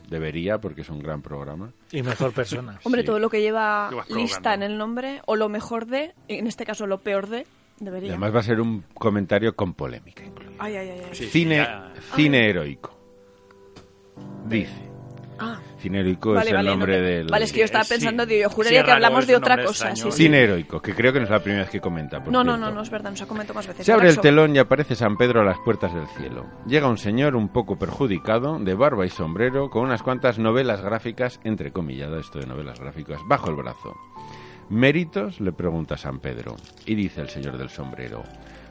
debería 0.09 0.59
porque 0.59 0.83
es 0.83 0.89
un 0.91 1.01
gran 1.01 1.23
programa. 1.23 1.73
Y 1.93 2.03
mejor 2.03 2.33
persona. 2.33 2.78
Hombre, 2.85 3.03
Sí. 3.03 3.07
todo 3.07 3.19
lo 3.19 3.28
que 3.31 3.41
lleva 3.41 3.91
lista 4.09 4.55
en 4.55 4.62
el 4.62 4.78
nombre, 4.78 5.20
o 5.27 5.37
lo 5.37 5.49
mejor 5.49 5.87
de, 5.87 6.15
en 6.28 6.47
este 6.47 6.65
caso 6.65 6.87
lo 6.87 6.99
peor 6.99 7.27
de, 7.28 7.47
Y 7.81 7.85
debería. 7.85 8.11
además 8.11 8.35
va 8.35 8.41
a 8.41 8.45
ser 8.45 8.61
un 8.61 8.83
comentario 8.95 9.55
con 9.57 9.74
polémica 9.74 10.24
incluida. 10.24 10.53
Ay, 10.59 10.77
ay, 10.77 10.89
ay. 10.91 11.01
ay. 11.05 11.15
Sí, 11.15 11.24
sí, 11.24 11.31
cine, 11.31 11.66
cine 12.15 12.49
heroico. 12.51 12.97
Dice. 14.49 14.85
Ah, 15.38 15.58
Cine 15.78 16.00
heroico 16.00 16.32
vale, 16.32 16.40
es 16.46 16.48
el 16.50 16.56
vale. 16.56 16.68
no 16.70 16.76
nombre 16.76 16.94
te- 16.96 17.02
del... 17.02 17.26
Vale, 17.28 17.44
es 17.44 17.52
que 17.52 17.58
yo 17.60 17.64
estaba 17.66 17.84
Sí. 17.84 17.94
pensando, 17.94 18.24
digo, 18.26 18.42
yo 18.42 18.48
Sí, 18.48 18.54
juraría 18.54 18.84
que 18.84 18.90
hablamos 18.92 19.26
de 19.26 19.36
otra 19.36 19.62
cosa. 19.64 19.94
Sí, 19.94 20.02
sí. 20.10 20.12
Cine 20.12 20.40
heroico, 20.44 20.80
que 20.80 20.94
creo 20.94 21.12
que 21.12 21.18
no 21.18 21.24
es 21.26 21.30
la 21.30 21.40
primera 21.40 21.62
vez 21.64 21.70
que 21.70 21.80
comenta. 21.80 22.22
por 22.22 22.32
No, 22.32 22.42
no, 22.42 22.56
no, 22.56 22.70
no, 22.70 22.80
es 22.82 22.90
verdad, 22.90 23.10
nos 23.10 23.22
ha 23.22 23.26
comentado 23.26 23.54
más 23.54 23.66
veces. 23.66 23.84
Se 23.84 23.92
abre 23.92 24.08
el 24.08 24.18
telón 24.18 24.56
y 24.56 24.58
aparece 24.58 24.94
San 24.94 25.16
Pedro 25.16 25.42
a 25.42 25.44
las 25.44 25.58
puertas 25.64 25.94
del 25.94 26.06
cielo. 26.16 26.46
Llega 26.66 26.88
un 26.88 26.98
señor 26.98 27.36
un 27.36 27.48
poco 27.48 27.78
perjudicado, 27.78 28.58
de 28.58 28.74
barba 28.74 29.04
y 29.04 29.10
sombrero, 29.10 29.68
con 29.70 29.82
unas 29.84 30.02
cuantas 30.02 30.38
novelas 30.38 30.80
gráficas, 30.80 31.40
entre 31.44 31.70
comilladas 31.72 32.24
esto 32.26 32.38
de 32.38 32.46
novelas 32.46 32.80
gráficas, 32.80 33.20
bajo 33.28 33.50
el 33.50 33.56
brazo. 33.56 33.94
¿Méritos? 34.68 35.40
le 35.40 35.52
pregunta 35.52 35.96
San 35.96 36.18
Pedro. 36.18 36.56
Y 36.86 36.94
dice 36.94 37.20
el 37.20 37.28
señor 37.28 37.56
del 37.58 37.68
sombrero. 37.70 38.24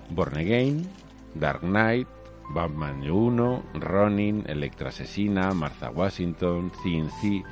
Born 0.10 0.38
Again, 0.38 0.88
Dark 1.36 1.62
Knight, 1.62 2.08
Batman 2.50 3.10
1, 3.10 3.64
Ronin, 3.76 4.44
Electra 4.48 4.90
Asesina, 4.90 5.54
Martha 5.54 5.90
Washington, 5.90 6.72
CNC. 6.84 7.44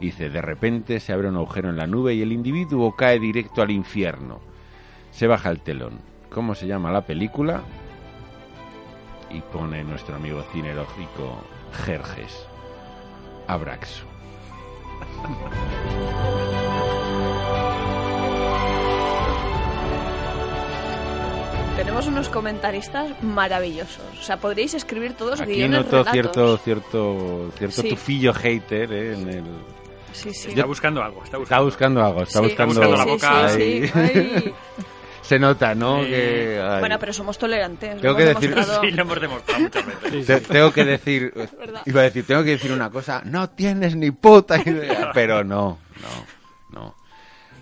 Dice, 0.00 0.30
de 0.30 0.42
repente 0.42 1.00
se 1.00 1.12
abre 1.12 1.28
un 1.28 1.36
agujero 1.36 1.70
en 1.70 1.76
la 1.76 1.86
nube 1.86 2.14
y 2.14 2.22
el 2.22 2.32
individuo 2.32 2.96
cae 2.96 3.18
directo 3.18 3.62
al 3.62 3.70
infierno. 3.70 4.40
Se 5.10 5.26
baja 5.26 5.50
el 5.50 5.60
telón. 5.60 6.00
¿Cómo 6.30 6.54
se 6.54 6.66
llama 6.66 6.90
la 6.90 7.06
película? 7.06 7.62
y 9.32 9.40
pone 9.40 9.82
nuestro 9.84 10.16
amigo 10.16 10.42
cinelógico 10.52 11.38
Jerjes. 11.84 12.46
Abraxo. 13.48 14.04
Tenemos 21.76 22.06
unos 22.06 22.28
comentaristas 22.28 23.10
maravillosos. 23.22 24.04
O 24.20 24.22
sea, 24.22 24.36
podríais 24.36 24.74
escribir 24.74 25.14
todos 25.14 25.40
Aquí 25.40 25.54
guiones 25.54 25.80
noto 25.84 25.90
relatos. 26.04 26.12
cierto, 26.12 26.56
cierto, 26.58 27.50
cierto 27.56 27.82
Sí. 27.82 27.88
tufillo 27.90 28.34
hater 28.34 28.92
¿eh? 28.92 29.14
en 29.14 29.28
el... 29.28 29.44
Sí, 30.12 30.32
sí. 30.34 30.50
Está 30.50 30.66
buscando 30.66 31.02
algo. 31.02 31.24
Está 31.24 31.38
Está 31.38 31.60
buscando, 31.60 32.04
algo, 32.04 32.22
está 32.22 32.38
Sí, 32.40 32.44
buscando... 32.44 32.74
buscando 32.74 32.96
la 32.96 33.04
sí, 33.04 33.10
boca. 33.10 33.48
sí, 33.48 33.62
ahí. 33.62 33.86
sí. 33.88 33.92
Ay. 33.94 34.54
Se 35.22 35.38
nota, 35.38 35.74
¿no? 35.74 36.02
Sí. 36.02 36.10
Que, 36.10 36.60
ay. 36.62 36.80
Bueno, 36.80 36.98
pero 36.98 37.12
somos 37.12 37.38
tolerantes. 37.38 38.00
Tengo 38.00 38.12
lo 38.12 38.16
que 38.18 38.24
decir- 38.34 38.50
demostrado. 38.50 38.80
Sí, 38.82 38.90
lo 38.90 39.02
hemos 39.02 39.20
demostrado 39.20 39.60
muchas 39.62 39.86
veces. 39.86 40.26
Te- 40.26 40.40
tengo 40.40 40.72
que 40.72 40.84
decir, 40.84 41.32
iba 41.86 42.00
a 42.00 42.04
decir, 42.04 42.26
tengo 42.26 42.44
que 42.44 42.50
decir 42.50 42.72
una 42.72 42.90
cosa, 42.90 43.22
no 43.24 43.48
tienes 43.50 43.96
ni 43.96 44.10
puta 44.10 44.58
idea, 44.58 45.10
pero 45.14 45.42
no, 45.44 45.78
no, 46.02 46.78
no. 46.80 46.94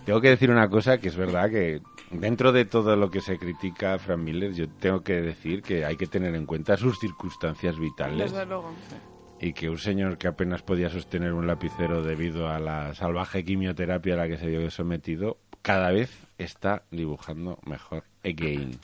Tengo 0.05 0.21
que 0.21 0.31
decir 0.31 0.51
una 0.51 0.69
cosa 0.69 0.99
que 0.99 1.09
es 1.09 1.17
verdad 1.17 1.49
que 1.51 1.81
dentro 2.11 2.53
de 2.53 2.65
todo 2.65 2.97
lo 2.97 3.11
que 3.11 3.21
se 3.21 3.39
critica 3.39 3.95
a 3.95 3.99
Frank 3.99 4.21
Miller, 4.21 4.53
yo 4.53 4.69
tengo 4.69 5.03
que 5.03 5.21
decir 5.21 5.63
que 5.63 5.85
hay 5.85 5.97
que 5.97 6.07
tener 6.07 6.35
en 6.35 6.47
cuenta 6.47 6.77
sus 6.77 6.99
circunstancias 6.99 7.79
vitales 7.79 8.33
Desde 8.33 8.47
luego. 8.47 8.73
y 9.41 9.53
que 9.53 9.69
un 9.69 9.79
señor 9.79 10.19
que 10.19 10.29
apenas 10.29 10.63
podía 10.63 10.91
sostener 10.91 11.33
un 11.33 11.47
lapicero 11.47 12.03
debido 12.03 12.49
a 12.49 12.59
la 12.59 12.95
salvaje 12.95 13.45
quimioterapia 13.45 14.15
a 14.15 14.19
la 14.19 14.29
que 14.29 14.39
se 14.39 14.47
vio 14.47 14.71
sometido, 14.71 15.39
cada 15.63 15.91
vez 15.91 16.27
está 16.39 16.83
dibujando 16.91 17.59
mejor 17.65 18.05
again. 18.25 18.79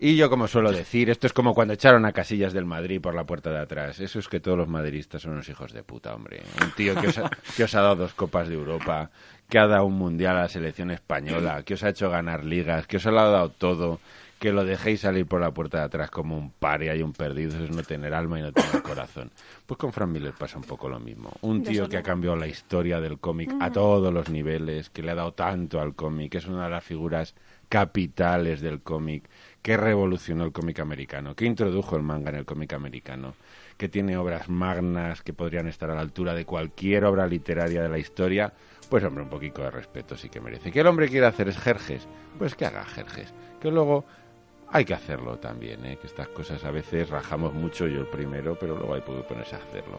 Y 0.00 0.14
yo, 0.14 0.30
como 0.30 0.46
suelo 0.46 0.70
decir, 0.70 1.10
esto 1.10 1.26
es 1.26 1.32
como 1.32 1.54
cuando 1.54 1.74
echaron 1.74 2.06
a 2.06 2.12
Casillas 2.12 2.52
del 2.52 2.66
Madrid 2.66 3.00
por 3.00 3.16
la 3.16 3.24
puerta 3.24 3.50
de 3.50 3.58
atrás. 3.58 3.98
Eso 3.98 4.20
es 4.20 4.28
que 4.28 4.38
todos 4.38 4.56
los 4.56 4.68
madridistas 4.68 5.22
son 5.22 5.32
unos 5.32 5.48
hijos 5.48 5.72
de 5.72 5.82
puta, 5.82 6.14
hombre. 6.14 6.40
Un 6.62 6.70
tío 6.70 6.94
que 7.00 7.08
os 7.08 7.18
ha, 7.18 7.28
que 7.56 7.64
os 7.64 7.74
ha 7.74 7.80
dado 7.82 7.96
dos 7.96 8.14
copas 8.14 8.48
de 8.48 8.54
Europa, 8.54 9.10
que 9.48 9.58
ha 9.58 9.66
dado 9.66 9.86
un 9.86 9.94
mundial 9.94 10.36
a 10.36 10.42
la 10.42 10.48
selección 10.48 10.90
española, 10.90 11.62
que 11.62 11.74
os 11.74 11.82
ha 11.82 11.88
hecho 11.88 12.10
ganar 12.10 12.44
ligas, 12.44 12.86
que 12.86 12.98
os 12.98 13.04
lo 13.04 13.18
ha 13.18 13.28
dado 13.28 13.48
todo, 13.48 13.98
que 14.38 14.52
lo 14.52 14.64
dejéis 14.64 15.00
salir 15.00 15.26
por 15.26 15.40
la 15.40 15.52
puerta 15.52 15.78
de 15.78 15.84
atrás 15.84 16.10
como 16.10 16.36
un 16.36 16.50
paria 16.50 16.94
y 16.94 17.02
un 17.02 17.14
perdido, 17.14 17.54
eso 17.54 17.64
es 17.64 17.70
no 17.70 17.82
tener 17.82 18.12
alma 18.12 18.38
y 18.38 18.42
no 18.42 18.52
tener 18.52 18.82
corazón. 18.82 19.30
Pues 19.66 19.78
con 19.78 19.92
Frank 19.92 20.10
Miller 20.10 20.34
pasa 20.38 20.58
un 20.58 20.64
poco 20.64 20.88
lo 20.88 21.00
mismo. 21.00 21.32
Un 21.40 21.62
tío 21.62 21.88
que 21.88 21.96
ha 21.96 22.02
cambiado 22.02 22.36
la 22.36 22.46
historia 22.46 23.00
del 23.00 23.18
cómic 23.18 23.50
a 23.58 23.72
todos 23.72 24.12
los 24.12 24.28
niveles, 24.28 24.90
que 24.90 25.02
le 25.02 25.12
ha 25.12 25.14
dado 25.14 25.32
tanto 25.32 25.80
al 25.80 25.94
cómic, 25.94 26.32
que 26.32 26.38
es 26.38 26.46
una 26.46 26.64
de 26.64 26.70
las 26.70 26.84
figuras 26.84 27.34
capitales 27.70 28.60
del 28.60 28.80
cómic, 28.82 29.24
que 29.62 29.76
revolucionó 29.78 30.44
el 30.44 30.52
cómic 30.52 30.78
americano, 30.80 31.34
que 31.34 31.46
introdujo 31.46 31.96
el 31.96 32.02
manga 32.02 32.30
en 32.30 32.36
el 32.36 32.44
cómic 32.44 32.74
americano, 32.74 33.34
que 33.78 33.88
tiene 33.88 34.18
obras 34.18 34.48
magnas 34.48 35.22
que 35.22 35.32
podrían 35.32 35.68
estar 35.68 35.90
a 35.90 35.94
la 35.94 36.00
altura 36.00 36.34
de 36.34 36.44
cualquier 36.44 37.04
obra 37.04 37.26
literaria 37.26 37.82
de 37.82 37.88
la 37.88 37.98
historia, 37.98 38.52
pues 38.88 39.04
hombre, 39.04 39.22
un 39.24 39.30
poquito 39.30 39.62
de 39.62 39.70
respeto 39.70 40.16
sí 40.16 40.28
que 40.28 40.40
merece. 40.40 40.70
Que 40.72 40.80
el 40.80 40.86
hombre 40.86 41.08
quiere 41.08 41.26
hacer 41.26 41.48
es 41.48 41.58
Jerjes, 41.58 42.06
pues 42.38 42.54
que 42.54 42.66
haga 42.66 42.84
Jerjes. 42.84 43.32
Que 43.60 43.70
luego 43.70 44.04
hay 44.70 44.84
que 44.84 44.94
hacerlo 44.94 45.38
también, 45.38 45.84
¿eh? 45.86 45.96
que 46.00 46.06
estas 46.06 46.28
cosas 46.28 46.62
a 46.64 46.70
veces 46.70 47.08
rajamos 47.08 47.54
mucho, 47.54 47.86
yo 47.86 48.00
el 48.00 48.06
primero, 48.06 48.56
pero 48.58 48.76
luego 48.76 48.94
hay 48.94 49.00
que 49.00 49.12
ponerse 49.22 49.56
a 49.56 49.58
hacerlo. 49.58 49.98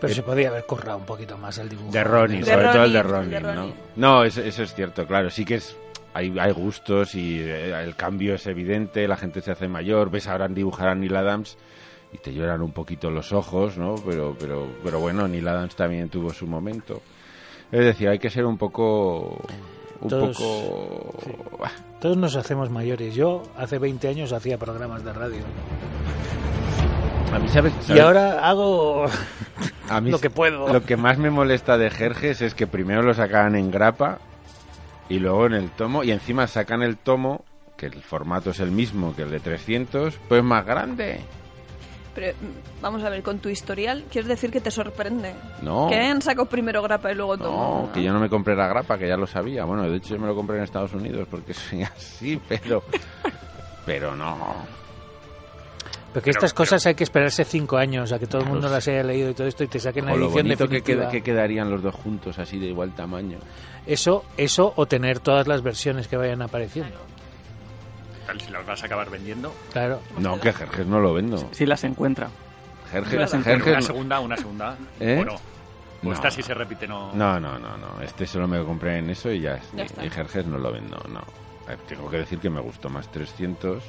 Pero 0.00 0.12
Eh, 0.12 0.14
se 0.16 0.22
podía 0.22 0.48
haber 0.48 0.64
currado 0.66 0.98
un 0.98 1.06
poquito 1.06 1.38
más 1.38 1.56
el 1.58 1.68
dibujo. 1.70 1.90
De 1.90 2.04
Ronin, 2.04 2.40
De 2.40 2.46
sobre 2.52 2.68
todo 2.68 2.84
el 2.84 2.92
de 2.92 3.02
Ronin, 3.02 3.30
de 3.30 3.40
¿no? 3.40 3.54
Ronin. 3.54 3.74
No, 3.96 4.24
eso, 4.24 4.42
eso 4.42 4.62
es 4.62 4.74
cierto, 4.74 5.06
claro, 5.06 5.30
sí 5.30 5.44
que 5.44 5.56
es... 5.56 5.76
Hay, 6.12 6.36
hay 6.40 6.50
gustos 6.52 7.14
y 7.14 7.38
eh, 7.40 7.70
el 7.84 7.94
cambio 7.94 8.34
es 8.34 8.44
evidente, 8.48 9.06
la 9.06 9.16
gente 9.16 9.40
se 9.42 9.52
hace 9.52 9.68
mayor, 9.68 10.10
ves 10.10 10.26
ahora 10.26 10.48
dibujar 10.48 10.88
a 10.88 10.94
Neil 10.96 11.14
Adams 11.14 11.56
y 12.12 12.18
te 12.18 12.34
lloran 12.34 12.62
un 12.62 12.72
poquito 12.72 13.10
los 13.12 13.32
ojos, 13.32 13.78
¿no? 13.78 13.94
Pero, 14.04 14.36
pero, 14.36 14.66
pero 14.82 14.98
bueno, 14.98 15.28
Neil 15.28 15.46
Adams 15.46 15.76
también 15.76 16.08
tuvo 16.08 16.30
su 16.34 16.48
momento. 16.48 17.00
Es 17.72 17.80
decir, 17.84 18.08
hay 18.08 18.18
que 18.18 18.30
ser 18.30 18.44
un 18.46 18.58
poco... 18.58 19.40
Un 20.00 20.08
Todos- 20.08 20.36
poco... 20.36 21.14
sí. 21.24 21.30
Todos 22.00 22.16
nos 22.16 22.34
hacemos 22.36 22.70
mayores. 22.70 23.14
Yo 23.14 23.42
hace 23.56 23.78
20 23.78 24.08
años 24.08 24.32
hacía 24.32 24.56
programas 24.56 25.04
de 25.04 25.12
radio. 25.12 25.42
A 27.32 27.38
mí, 27.38 27.48
¿sabes? 27.48 27.72
Y 27.88 27.98
ahora 27.98 28.48
hago 28.48 29.04
A 29.88 30.00
mí 30.00 30.10
lo 30.10 30.18
que 30.18 30.30
puedo. 30.30 30.72
Lo 30.72 30.82
que 30.82 30.96
más 30.96 31.18
me 31.18 31.30
molesta 31.30 31.76
de 31.76 31.90
Jerjes 31.90 32.40
es 32.40 32.54
que 32.54 32.66
primero 32.66 33.02
lo 33.02 33.12
sacaban 33.14 33.54
en 33.54 33.70
grapa 33.70 34.18
y 35.10 35.18
luego 35.18 35.46
en 35.46 35.52
el 35.54 35.70
tomo, 35.70 36.02
y 36.04 36.12
encima 36.12 36.46
sacan 36.46 36.82
el 36.82 36.96
tomo, 36.96 37.44
que 37.76 37.86
el 37.86 38.00
formato 38.02 38.50
es 38.50 38.60
el 38.60 38.70
mismo 38.70 39.14
que 39.14 39.22
el 39.22 39.30
de 39.30 39.40
300, 39.40 40.14
pues 40.28 40.42
más 40.42 40.64
grande. 40.64 41.20
Pero 42.14 42.32
mm, 42.34 42.80
vamos 42.82 43.02
a 43.04 43.08
ver, 43.10 43.22
con 43.22 43.38
tu 43.38 43.48
historial, 43.48 44.04
¿quieres 44.10 44.28
decir 44.28 44.50
que 44.50 44.60
te 44.60 44.70
sorprende? 44.70 45.34
No. 45.62 45.88
Que 45.88 45.96
han 45.96 46.20
sacado 46.22 46.46
primero 46.46 46.82
grapa 46.82 47.12
y 47.12 47.14
luego 47.14 47.38
tomo. 47.38 47.84
No, 47.86 47.92
que 47.92 48.02
yo 48.02 48.12
no 48.12 48.18
me 48.20 48.28
compré 48.28 48.56
la 48.56 48.66
grapa, 48.66 48.98
que 48.98 49.06
ya 49.08 49.16
lo 49.16 49.26
sabía. 49.26 49.64
Bueno, 49.64 49.82
de 49.88 49.96
hecho 49.96 50.14
yo 50.14 50.20
me 50.20 50.26
lo 50.26 50.34
compré 50.34 50.56
en 50.58 50.64
Estados 50.64 50.92
Unidos 50.92 51.26
porque 51.30 51.54
soy 51.54 51.82
así, 51.82 52.40
pero... 52.48 52.82
Pero 53.86 54.14
no. 54.16 54.36
Porque 56.12 56.30
estas 56.30 56.52
cosas 56.52 56.84
hay 56.86 56.96
que 56.96 57.04
esperarse 57.04 57.44
cinco 57.44 57.76
años 57.76 58.10
a 58.10 58.18
que 58.18 58.26
todo 58.26 58.42
el 58.42 58.48
mundo 58.48 58.68
las 58.68 58.86
haya 58.88 59.04
leído 59.04 59.30
y 59.30 59.34
todo 59.34 59.46
esto 59.46 59.62
y 59.62 59.68
te 59.68 59.78
saquen 59.78 60.06
la 60.06 60.12
edición 60.12 60.32
bonito 60.32 60.68
que, 60.68 60.82
queda- 60.82 61.08
que 61.08 61.22
quedarían 61.22 61.70
los 61.70 61.82
dos 61.82 61.94
juntos 61.94 62.36
así 62.40 62.58
de 62.58 62.66
igual 62.66 62.92
tamaño. 62.96 63.38
Eso, 63.86 64.24
eso 64.36 64.72
o 64.74 64.86
tener 64.86 65.20
todas 65.20 65.46
las 65.46 65.62
versiones 65.62 66.08
que 66.08 66.16
vayan 66.16 66.42
apareciendo. 66.42 66.96
Tal, 68.30 68.40
Si 68.40 68.50
las 68.50 68.64
vas 68.66 68.82
a 68.82 68.86
acabar 68.86 69.10
vendiendo, 69.10 69.54
Claro. 69.72 70.00
No, 70.18 70.40
que 70.40 70.52
Jerjes 70.52 70.86
no 70.86 71.00
lo 71.00 71.14
vendo. 71.14 71.48
Si 71.52 71.66
las 71.66 71.82
encuentra. 71.84 72.28
Jerjes, 72.90 73.18
Las 73.18 73.30
Jerjes 73.44 73.72
una 73.72 73.82
segunda, 73.82 74.20
una 74.20 74.36
segunda. 74.36 74.76
¿Eh? 74.98 75.18
O 75.20 75.24
no. 75.24 76.12
Esta 76.12 76.30
se 76.30 76.54
repite, 76.54 76.88
no. 76.88 77.12
No, 77.14 77.38
no, 77.40 77.58
no, 77.58 77.76
no. 77.76 78.00
Este 78.02 78.26
solo 78.26 78.48
me 78.48 78.56
lo 78.58 78.64
compré 78.66 78.98
en 78.98 79.10
eso 79.10 79.30
y 79.30 79.40
ya. 79.40 79.56
es- 79.56 79.72
Ya 79.72 79.82
y- 79.82 79.86
está. 79.86 80.04
y 80.04 80.10
Jerjes 80.10 80.46
no 80.46 80.58
lo 80.58 80.72
vendo, 80.72 80.96
no. 81.08 81.20
Eh, 81.72 81.76
Tengo 81.88 82.08
que 82.10 82.18
decir 82.18 82.38
que 82.38 82.48
me 82.50 82.60
gustó 82.60 82.88
más 82.88 83.10
300, 83.12 83.82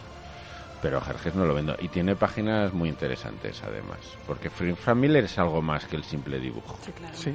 pero 0.81 0.99
Jerjes 1.01 1.35
no 1.35 1.45
lo 1.45 1.53
vendo. 1.53 1.76
Y 1.80 1.88
tiene 1.88 2.15
páginas 2.15 2.73
muy 2.73 2.89
interesantes, 2.89 3.61
además. 3.63 3.99
Porque 4.27 4.49
Fran 4.49 4.76
Frank 4.76 4.97
Miller 4.97 5.23
es 5.26 5.38
algo 5.39 5.61
más 5.61 5.85
que 5.85 5.95
el 5.95 6.03
simple 6.03 6.39
dibujo. 6.39 6.77
Sí, 6.85 6.91
claro. 6.91 7.15
Sí. 7.15 7.34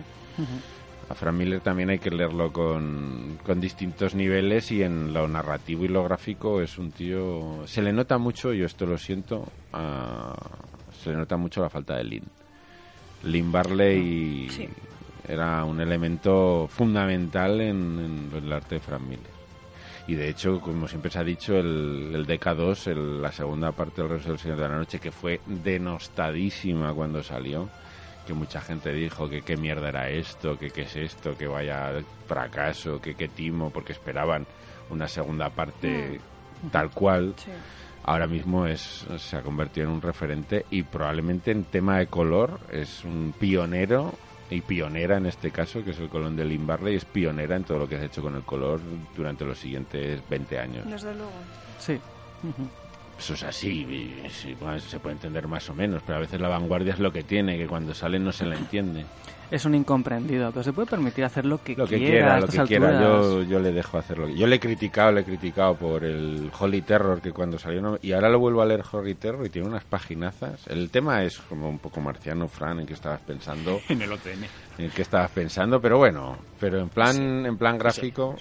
A 1.09 1.15
Frank 1.15 1.37
Miller 1.37 1.61
también 1.61 1.91
hay 1.91 2.01
que 2.01 2.11
leerlo 2.11 2.53
con, 2.53 3.39
con 3.45 3.61
distintos 3.61 4.15
niveles 4.17 4.73
y 4.73 4.83
en 4.83 5.13
lo 5.15 5.29
narrativo 5.29 5.85
y 5.85 5.89
lo 5.89 6.03
gráfico 6.03 6.61
es 6.61 6.79
un 6.79 6.91
tío... 6.91 7.63
Se 7.67 7.81
le 7.81 7.93
nota 7.93 8.19
mucho, 8.19 8.53
yo 8.53 8.67
esto 8.67 8.87
lo 8.87 8.99
siento, 8.99 9.47
a- 9.73 10.35
se 11.01 11.11
le 11.11 11.17
nota 11.17 11.37
mucho 11.37 11.61
la 11.63 11.71
falta 11.71 11.97
de 11.97 12.03
Lin. 12.05 12.25
Lin 13.23 13.53
Barley 13.53 14.49
Sí. 14.51 14.69
era 15.29 15.65
un 15.65 15.81
elemento 15.81 16.67
fundamental 16.69 17.61
en, 17.61 18.29
en 18.35 18.45
el 18.45 18.53
arte 18.53 18.75
de 18.77 18.81
Frank 18.81 19.03
Miller. 19.03 19.37
Y 20.09 20.15
de 20.17 20.29
hecho, 20.29 20.61
como 20.61 20.89
siempre 20.89 21.11
se 21.13 21.19
ha 21.21 21.25
dicho, 21.25 21.57
el, 21.57 22.11
el 22.15 22.27
DK2, 22.27 22.89
el- 22.91 23.23
la 23.23 23.31
segunda 23.31 23.71
parte 23.71 24.01
del 24.03 24.11
Regreso 24.11 24.31
del 24.31 24.39
Señor 24.41 24.57
de 24.59 24.69
la 24.69 24.77
Noche, 24.77 24.99
que 24.99 25.13
fue 25.13 25.41
denostadísima 25.47 26.93
cuando 26.95 27.23
salió, 27.23 27.69
que 28.27 28.35
mucha 28.35 28.61
gente 28.61 28.93
dijo 28.93 29.29
que 29.29 29.43
qué 29.43 29.57
mierda 29.57 29.89
era 29.89 30.11
esto, 30.11 30.59
que 30.59 30.71
qué 30.71 30.83
es 30.83 30.97
esto, 30.97 31.37
que 31.37 31.47
vaya 31.47 31.93
fracaso, 32.27 33.01
que 33.01 33.15
qué 33.15 33.29
timo, 33.29 33.71
porque 33.71 33.93
esperaban 33.93 34.47
una 34.91 35.09
segunda 35.09 35.49
parte 35.51 36.21
tal 36.71 36.91
cual. 36.91 37.35
Sí. 37.37 37.51
Ahora 38.05 38.27
mismo 38.27 38.67
es 38.67 39.07
se 39.19 39.37
ha 39.37 39.43
convertido 39.43 39.89
en 39.89 39.95
un 39.95 40.03
referente 40.03 40.67
y 40.71 40.83
probablemente 40.83 41.51
en 41.51 41.65
tema 41.65 41.99
de 41.99 42.07
color 42.07 42.61
es 42.71 43.05
un 43.05 43.35
pionero 43.39 44.15
y 44.49 44.61
pionera 44.61 45.17
en 45.17 45.27
este 45.27 45.51
caso, 45.51 45.83
que 45.83 45.91
es 45.91 45.99
el 45.99 46.09
colón 46.09 46.37
de 46.37 46.45
Lynn 46.45 46.67
Barley, 46.67 46.95
es 46.95 47.05
pionera 47.05 47.57
en 47.57 47.65
todo 47.65 47.79
lo 47.79 47.89
que 47.89 47.97
se 47.97 48.03
ha 48.03 48.07
hecho 48.07 48.23
con 48.23 48.37
el 48.37 48.43
color 48.43 48.81
durante 49.17 49.45
los 49.45 49.59
siguientes 49.59 50.21
20 50.29 50.59
años. 50.59 50.87
Desde 50.89 51.15
luego. 51.15 51.33
Sí. 51.81 51.95
Ujú. 52.45 52.69
Eso 53.19 53.35
es 53.35 53.43
así, 53.45 53.87
sí, 54.31 54.55
se 54.89 54.99
puede 55.01 55.13
entender 55.15 55.49
más 55.49 55.69
o 55.71 55.75
menos, 55.75 56.03
pero 56.05 56.19
a 56.19 56.21
veces 56.21 56.41
la 56.41 56.49
vanguardia 56.49 56.93
es 56.93 56.99
lo 57.01 57.13
que 57.13 57.23
tiene, 57.23 57.57
que 57.57 57.67
cuando 57.67 57.95
sale 57.95 58.19
no 58.19 58.31
se 58.31 58.45
la 58.45 58.57
entiende. 58.57 59.05
Es 59.51 59.65
un 59.65 59.75
incomprendido, 59.77 60.51
pero 60.51 60.63
se 60.65 60.73
puede 60.73 60.89
permitir 60.89 61.25
hacer 61.25 61.47
lo 61.47 61.63
que, 61.63 61.77
Lo 61.77 61.87
que 61.87 61.99
quiera. 61.99 62.11
quiera, 62.11 62.35
a 62.35 62.41
lo 62.41 62.49
que 62.49 62.63
quiera, 62.65 63.01
yo, 63.01 63.43
yo 63.45 63.61
le 63.61 63.73
dejo 63.73 63.97
hacer 63.97 64.19
lo 64.19 64.27
que... 64.27 64.35
Yo 64.35 64.47
le 64.49 64.57
he 64.57 64.61
criticado, 64.61 65.13
le 65.13 65.21
he 65.21 65.25
criticado 65.25 65.77
por 65.77 66.05
el 66.05 66.51
Holy 66.59 66.83
Terror, 66.83 67.21
que 67.21 67.31
cuando 67.33 67.57
salió... 67.59 67.81
no- 67.81 67.97
Y 68.03 68.13
ahora 68.13 68.29
lo 68.29 68.41
vuelvo 68.41 68.61
a 68.61 68.67
leer 68.67 68.83
Holy 68.91 69.15
Terror 69.15 69.47
y 69.47 69.51
tiene 69.51 69.69
unas 69.69 69.85
paginazas. 69.85 70.67
El 70.67 70.91
tema 70.91 71.23
es 71.23 71.39
como 71.39 71.69
un 71.71 71.79
poco 71.79 72.01
marciano, 72.01 72.49
Fran, 72.49 72.81
en 72.81 72.87
qué 72.87 72.95
estabas 72.95 73.21
pensando, 73.21 73.81
En 73.89 74.03
el 74.03 74.13
OTN. 74.13 74.45
en 74.79 74.91
qué 74.91 75.03
estabas 75.03 75.31
pensando, 75.31 75.81
pero 75.81 75.97
bueno, 75.99 76.37
pero 76.59 76.81
en 76.81 76.89
plan, 76.89 77.47
en 77.47 77.57
plan 77.57 77.79
gráfico... 77.79 78.37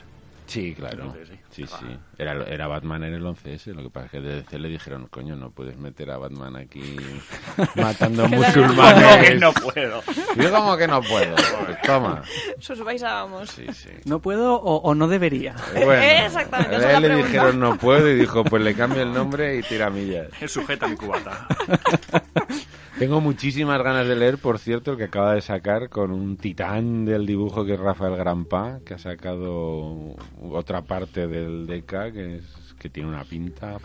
Sí, 0.48 0.74
claro. 0.76 1.06
Entonces, 1.06 1.30
sí. 1.30 1.36
Sí, 1.56 1.66
sí. 1.68 1.98
Era, 2.18 2.34
era 2.48 2.68
Batman 2.68 3.04
en 3.06 3.14
el 3.14 3.24
11S. 3.24 3.74
Lo 3.74 3.84
que 3.84 3.90
pasa 3.90 4.06
es 4.08 4.12
que 4.12 4.22
de 4.22 4.36
DC 4.42 4.60
le 4.60 4.68
dijeron, 4.70 5.08
coño, 5.08 5.36
no 5.36 5.52
puedes 5.52 5.78
meter 5.78 6.12
a 6.12 6.18
Batman 6.18 6.56
aquí 6.58 6.98
matando 7.76 8.24
¿Cómo 8.24 8.36
musulmanes. 8.38 9.30
que 9.30 9.36
no 9.36 9.54
puedo? 9.54 10.02
Yo 10.36 10.52
como 10.52 10.78
que 10.78 10.88
no 10.88 11.02
puedo. 11.02 11.36
Pues 11.36 11.82
toma. 11.84 12.22
A 12.22 13.14
vamos. 13.14 13.50
Sí, 13.50 13.66
sí. 13.74 13.90
¿No 14.06 14.20
puedo 14.20 14.56
o, 14.56 14.78
o 14.78 14.96
no 14.96 15.08
debería? 15.08 15.56
Bueno, 15.74 15.94
Exactamente, 16.26 16.76
a 16.76 16.80
es 16.92 16.96
él 16.96 17.02
le 17.02 17.08
pregunta. 17.08 17.28
dijeron 17.28 17.60
no 17.60 17.78
puedo 17.78 18.10
y 18.10 18.16
dijo, 18.16 18.44
pues 18.44 18.62
le 18.64 18.74
cambio 18.76 19.02
el 19.04 19.14
nombre 19.14 19.58
y 19.58 19.62
tira 19.64 19.90
millas. 19.90 20.28
Sujeta 20.48 20.88
mi 20.88 20.96
cubata. 20.96 21.48
Tengo 22.98 23.20
muchísimas 23.20 23.84
ganas 23.84 24.08
de 24.08 24.16
leer, 24.16 24.38
por 24.38 24.58
cierto, 24.58 24.92
el 24.92 24.98
que 24.98 25.04
acaba 25.04 25.34
de 25.34 25.42
sacar 25.42 25.90
con 25.90 26.12
un 26.12 26.38
titán 26.38 27.04
del 27.04 27.26
dibujo 27.26 27.66
que 27.66 27.74
es 27.74 27.80
Rafael 27.80 28.16
Grampa, 28.16 28.80
que 28.86 28.94
ha 28.94 28.98
sacado 28.98 30.16
otra 30.42 30.82
parte 30.82 31.28
del 31.28 31.68
DK 31.68 32.14
que 32.14 32.36
es 32.38 32.76
que 32.80 32.90
tiene 32.90 33.10
una 33.10 33.26
pinta. 33.26 33.80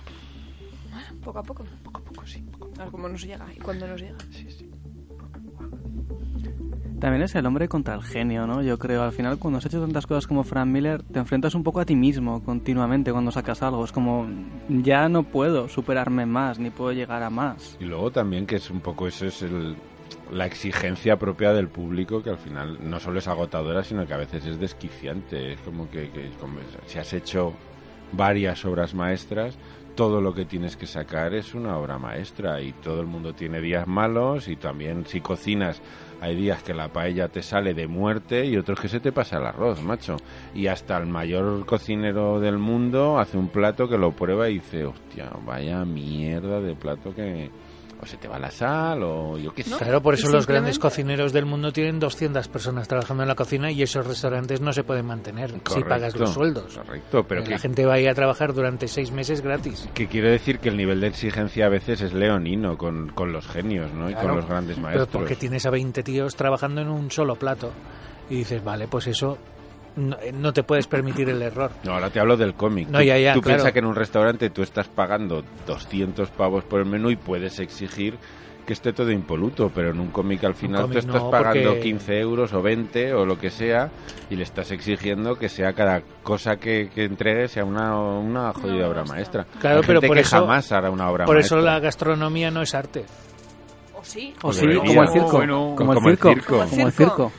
Poco 1.24 1.39
a 1.39 1.43
poco. 1.43 1.65
Poco 1.82 2.01
a 2.01 2.05
poco, 2.05 2.27
sí. 2.27 2.43
Poco 2.53 2.70
a 2.78 2.82
A 2.82 2.85
ver 2.85 2.93
cómo 2.93 3.09
nos 3.09 3.23
llega 3.23 3.47
y 3.55 3.59
cuándo 3.59 3.89
nos 3.89 4.01
llega. 4.01 4.19
Sí, 4.31 4.49
sí. 4.49 4.70
También 7.01 7.22
es 7.22 7.35
el 7.35 7.47
hombre 7.47 7.66
contra 7.66 7.94
el 7.94 8.02
genio, 8.02 8.47
¿no? 8.47 8.62
Yo 8.62 8.78
creo, 8.78 9.02
al 9.02 9.12
final 9.12 9.39
cuando 9.39 9.59
has 9.59 9.64
hecho 9.64 9.81
tantas 9.81 10.06
cosas 10.06 10.27
como 10.27 10.44
Frank 10.44 10.66
Miller, 10.66 11.02
te 11.02 11.18
enfrentas 11.18 11.55
un 11.55 11.62
poco 11.62 11.81
a 11.81 11.86
ti 11.86 11.97
mismo 11.97 12.43
continuamente 12.44 13.10
cuando 13.10 13.31
sacas 13.31 13.62
algo. 13.62 13.82
Es 13.85 13.90
como, 13.90 14.28
ya 14.68 15.09
no 15.09 15.22
puedo 15.22 15.68
superarme 15.68 16.27
más, 16.27 16.59
ni 16.59 16.68
puedo 16.68 16.93
llegar 16.93 17.22
a 17.22 17.31
más. 17.31 17.78
Y 17.81 17.85
luego 17.85 18.10
también 18.10 18.47
que 18.47 18.56
es 18.56 18.70
un 18.70 18.81
poco 18.81 19.09
eso 19.09 19.24
es 19.24 19.40
el, 19.40 19.77
la 20.31 20.44
exigencia 20.44 21.18
propia 21.18 21.55
del 21.55 21.68
público 21.68 22.22
que 22.22 22.31
al 22.31 22.39
final 22.39 22.78
no 22.82 23.01
solo 23.01 23.18
es 23.18 23.28
agotadora, 23.28 23.82
sino 23.82 24.06
que 24.06 24.12
a 24.12 24.18
veces 24.18 24.44
es 24.44 24.60
desquiciante. 24.60 25.55
Es 25.55 25.60
como 25.60 25.90
que, 25.90 26.10
que 26.10 26.31
si 26.85 26.98
has 26.98 27.12
hecho 27.14 27.55
varias 28.12 28.64
obras 28.66 28.94
maestras, 28.94 29.56
todo 29.94 30.20
lo 30.20 30.35
que 30.35 30.44
tienes 30.44 30.77
que 30.77 30.86
sacar 30.86 31.35
es 31.35 31.55
una 31.55 31.77
obra 31.77 31.98
maestra 31.98 32.60
y 32.60 32.72
todo 32.72 33.01
el 33.01 33.06
mundo 33.06 33.35
tiene 33.35 33.60
días 33.60 33.86
malos 33.86 34.48
y 34.48 34.56
también 34.56 35.06
si 35.06 35.20
cocinas 35.20 35.81
hay 36.21 36.37
días 36.37 36.63
que 36.63 36.75
la 36.75 36.93
paella 36.93 37.29
te 37.29 37.43
sale 37.43 37.73
de 37.73 37.87
muerte 37.87 38.45
y 38.45 38.57
otros 38.57 38.79
que 38.79 38.89
se 38.89 39.01
te 39.01 39.11
pasa 39.11 39.39
el 39.39 39.47
arroz, 39.47 39.83
macho. 39.83 40.17
Y 40.55 40.67
hasta 40.67 40.99
el 40.99 41.07
mayor 41.07 41.65
cocinero 41.65 42.41
del 42.41 42.59
mundo 42.59 43.19
hace 43.19 43.39
un 43.39 43.49
plato 43.49 43.89
que 43.89 43.97
lo 43.97 44.13
prueba 44.13 44.49
y 44.49 44.55
dice, 44.55 44.85
hostia, 44.85 45.31
vaya 45.45 45.85
mierda 45.85 46.61
de 46.61 46.75
plato 46.75 47.15
que... 47.15 47.51
O 48.02 48.06
se 48.06 48.16
te 48.16 48.28
va 48.28 48.39
la 48.39 48.51
sal 48.51 49.02
o 49.02 49.36
yo 49.36 49.52
qué 49.52 49.62
sé. 49.62 49.77
Claro, 49.77 50.01
por 50.01 50.14
eso 50.14 50.31
los 50.31 50.47
grandes 50.47 50.78
cocineros 50.78 51.32
del 51.32 51.44
mundo 51.44 51.70
tienen 51.72 52.01
200 52.01 52.48
personas 52.48 52.89
trabajando 52.89 53.22
en 53.24 53.28
la 53.28 53.35
cocina 53.35 53.70
y 53.70 53.82
esos 53.82 54.06
restaurantes 54.06 54.60
no 54.60 54.72
se 54.72 54.85
pueden 54.85 55.05
mantener 55.06 55.52
si 55.68 55.82
pagas 55.82 56.16
los 56.16 56.31
sueldos. 56.31 56.78
Correcto, 56.78 57.24
pero 57.28 57.43
la 57.43 57.47
que, 57.48 57.59
gente 57.59 57.85
va 57.85 57.94
a 57.94 58.01
ir 58.01 58.09
a 58.09 58.14
trabajar 58.14 58.55
durante 58.55 58.89
seis 58.89 59.12
meses 59.12 59.43
gratis. 59.43 59.89
que 59.93 60.06
quiero 60.06 60.31
decir 60.31 60.60
que 60.60 60.70
el 60.70 60.77
nivel 60.77 61.01
de 61.01 61.09
exigencia 61.09 61.66
a 61.66 61.68
veces 61.68 62.01
es 62.01 62.14
leonino 62.14 62.78
con, 62.78 63.10
con 63.10 63.32
los 63.32 63.47
genios, 63.47 63.93
¿no? 63.93 64.09
Y 64.09 64.14
Claro, 64.14 64.28
con 64.28 64.36
los 64.39 64.47
grandes 64.48 64.77
Pero 64.77 64.82
maestros. 64.86 65.09
porque 65.09 65.36
tienes 65.36 65.66
a 65.66 65.70
20 65.70 66.02
tíos 66.02 66.36
trabajando 66.36 66.81
en 66.81 66.89
un 66.89 67.10
solo 67.10 67.36
plato 67.36 67.70
y 68.31 68.36
dices, 68.36 68.64
vale, 68.64 68.89
pues 68.89 69.06
eso 69.09 69.36
no, 69.97 70.17
eh, 70.21 70.33
no 70.33 70.53
te 70.53 70.62
puedes 70.62 70.87
permitir 70.87 71.29
el 71.29 71.43
error. 71.43 71.71
No, 71.85 71.93
ahora 71.95 72.11
te 72.11 72.21
hablo 72.21 72.37
del 72.37 72.55
cómic. 72.55 72.89
No, 72.89 72.99
tú 72.99 73.05
ya, 73.05 73.19
ya, 73.19 73.35
tú 73.35 73.41
claro. 73.41 73.57
piensas 73.57 73.73
que 73.73 73.79
en 73.81 73.87
un 73.87 73.95
restaurante 73.95 74.51
tú 74.51 74.62
estás 74.62 74.89
pagando 74.89 75.43
200 75.67 76.31
pavos 76.31 76.65
por 76.65 76.81
el 76.81 76.87
menú 76.87 77.11
y 77.11 77.17
puedes 77.17 77.59
exigir 77.59 78.17
que 78.67 78.75
esté 78.75 78.93
todo 78.93 79.11
impoluto, 79.11 79.73
pero 79.75 79.91
en 79.91 79.99
un 79.99 80.09
cómic 80.11 80.45
al 80.45 80.55
final 80.55 80.83
cómic 80.83 80.93
tú 80.93 80.99
estás 81.09 81.23
no, 81.23 81.31
pagando 81.31 81.71
porque- 81.71 81.81
15 81.81 82.21
euros 82.21 82.53
o 82.53 82.62
20 82.62 83.15
o 83.15 83.27
lo 83.27 83.37
que 83.37 83.51
sea 83.51 83.91
y 84.29 84.37
le 84.37 84.45
estás 84.45 84.71
exigiendo 84.71 85.35
que 85.35 85.49
sea 85.49 85.73
cada 85.73 86.03
cosa 86.23 86.57
que, 86.57 86.89
que 86.95 87.05
entregue 87.05 87.49
sea 87.49 87.65
una, 87.65 87.99
una 87.99 88.53
jodida 88.53 88.87
obra 88.89 89.03
maestra. 89.05 89.45
Claro, 89.59 89.79
Hay 89.79 89.83
pero 89.87 90.01
gente 90.01 90.07
por 90.09 90.17
que 90.17 90.23
eso- 90.23 90.37
jamás 90.41 90.71
hará 90.71 90.91
una 90.91 91.11
obra 91.11 91.25
Por 91.25 91.35
maestra. 91.37 91.59
eso 91.59 91.65
la 91.67 91.81
gastronomía 91.81 92.51
no 92.53 92.62
es 92.62 92.73
arte. 92.75 93.07
¿O 93.95 94.05
sí? 94.05 94.35
O 94.43 94.53
sí, 94.53 94.67
como 94.77 95.03
el 95.03 95.09
circo. 95.09 95.31
Bueno, 95.33 95.75
como, 95.77 95.95
como 95.95 96.09
el 96.09 96.12
el 96.15 96.19
circo. 96.19 96.29
circo. 96.35 96.67
Como 96.71 96.87
el 96.87 96.93
circo. 96.93 97.33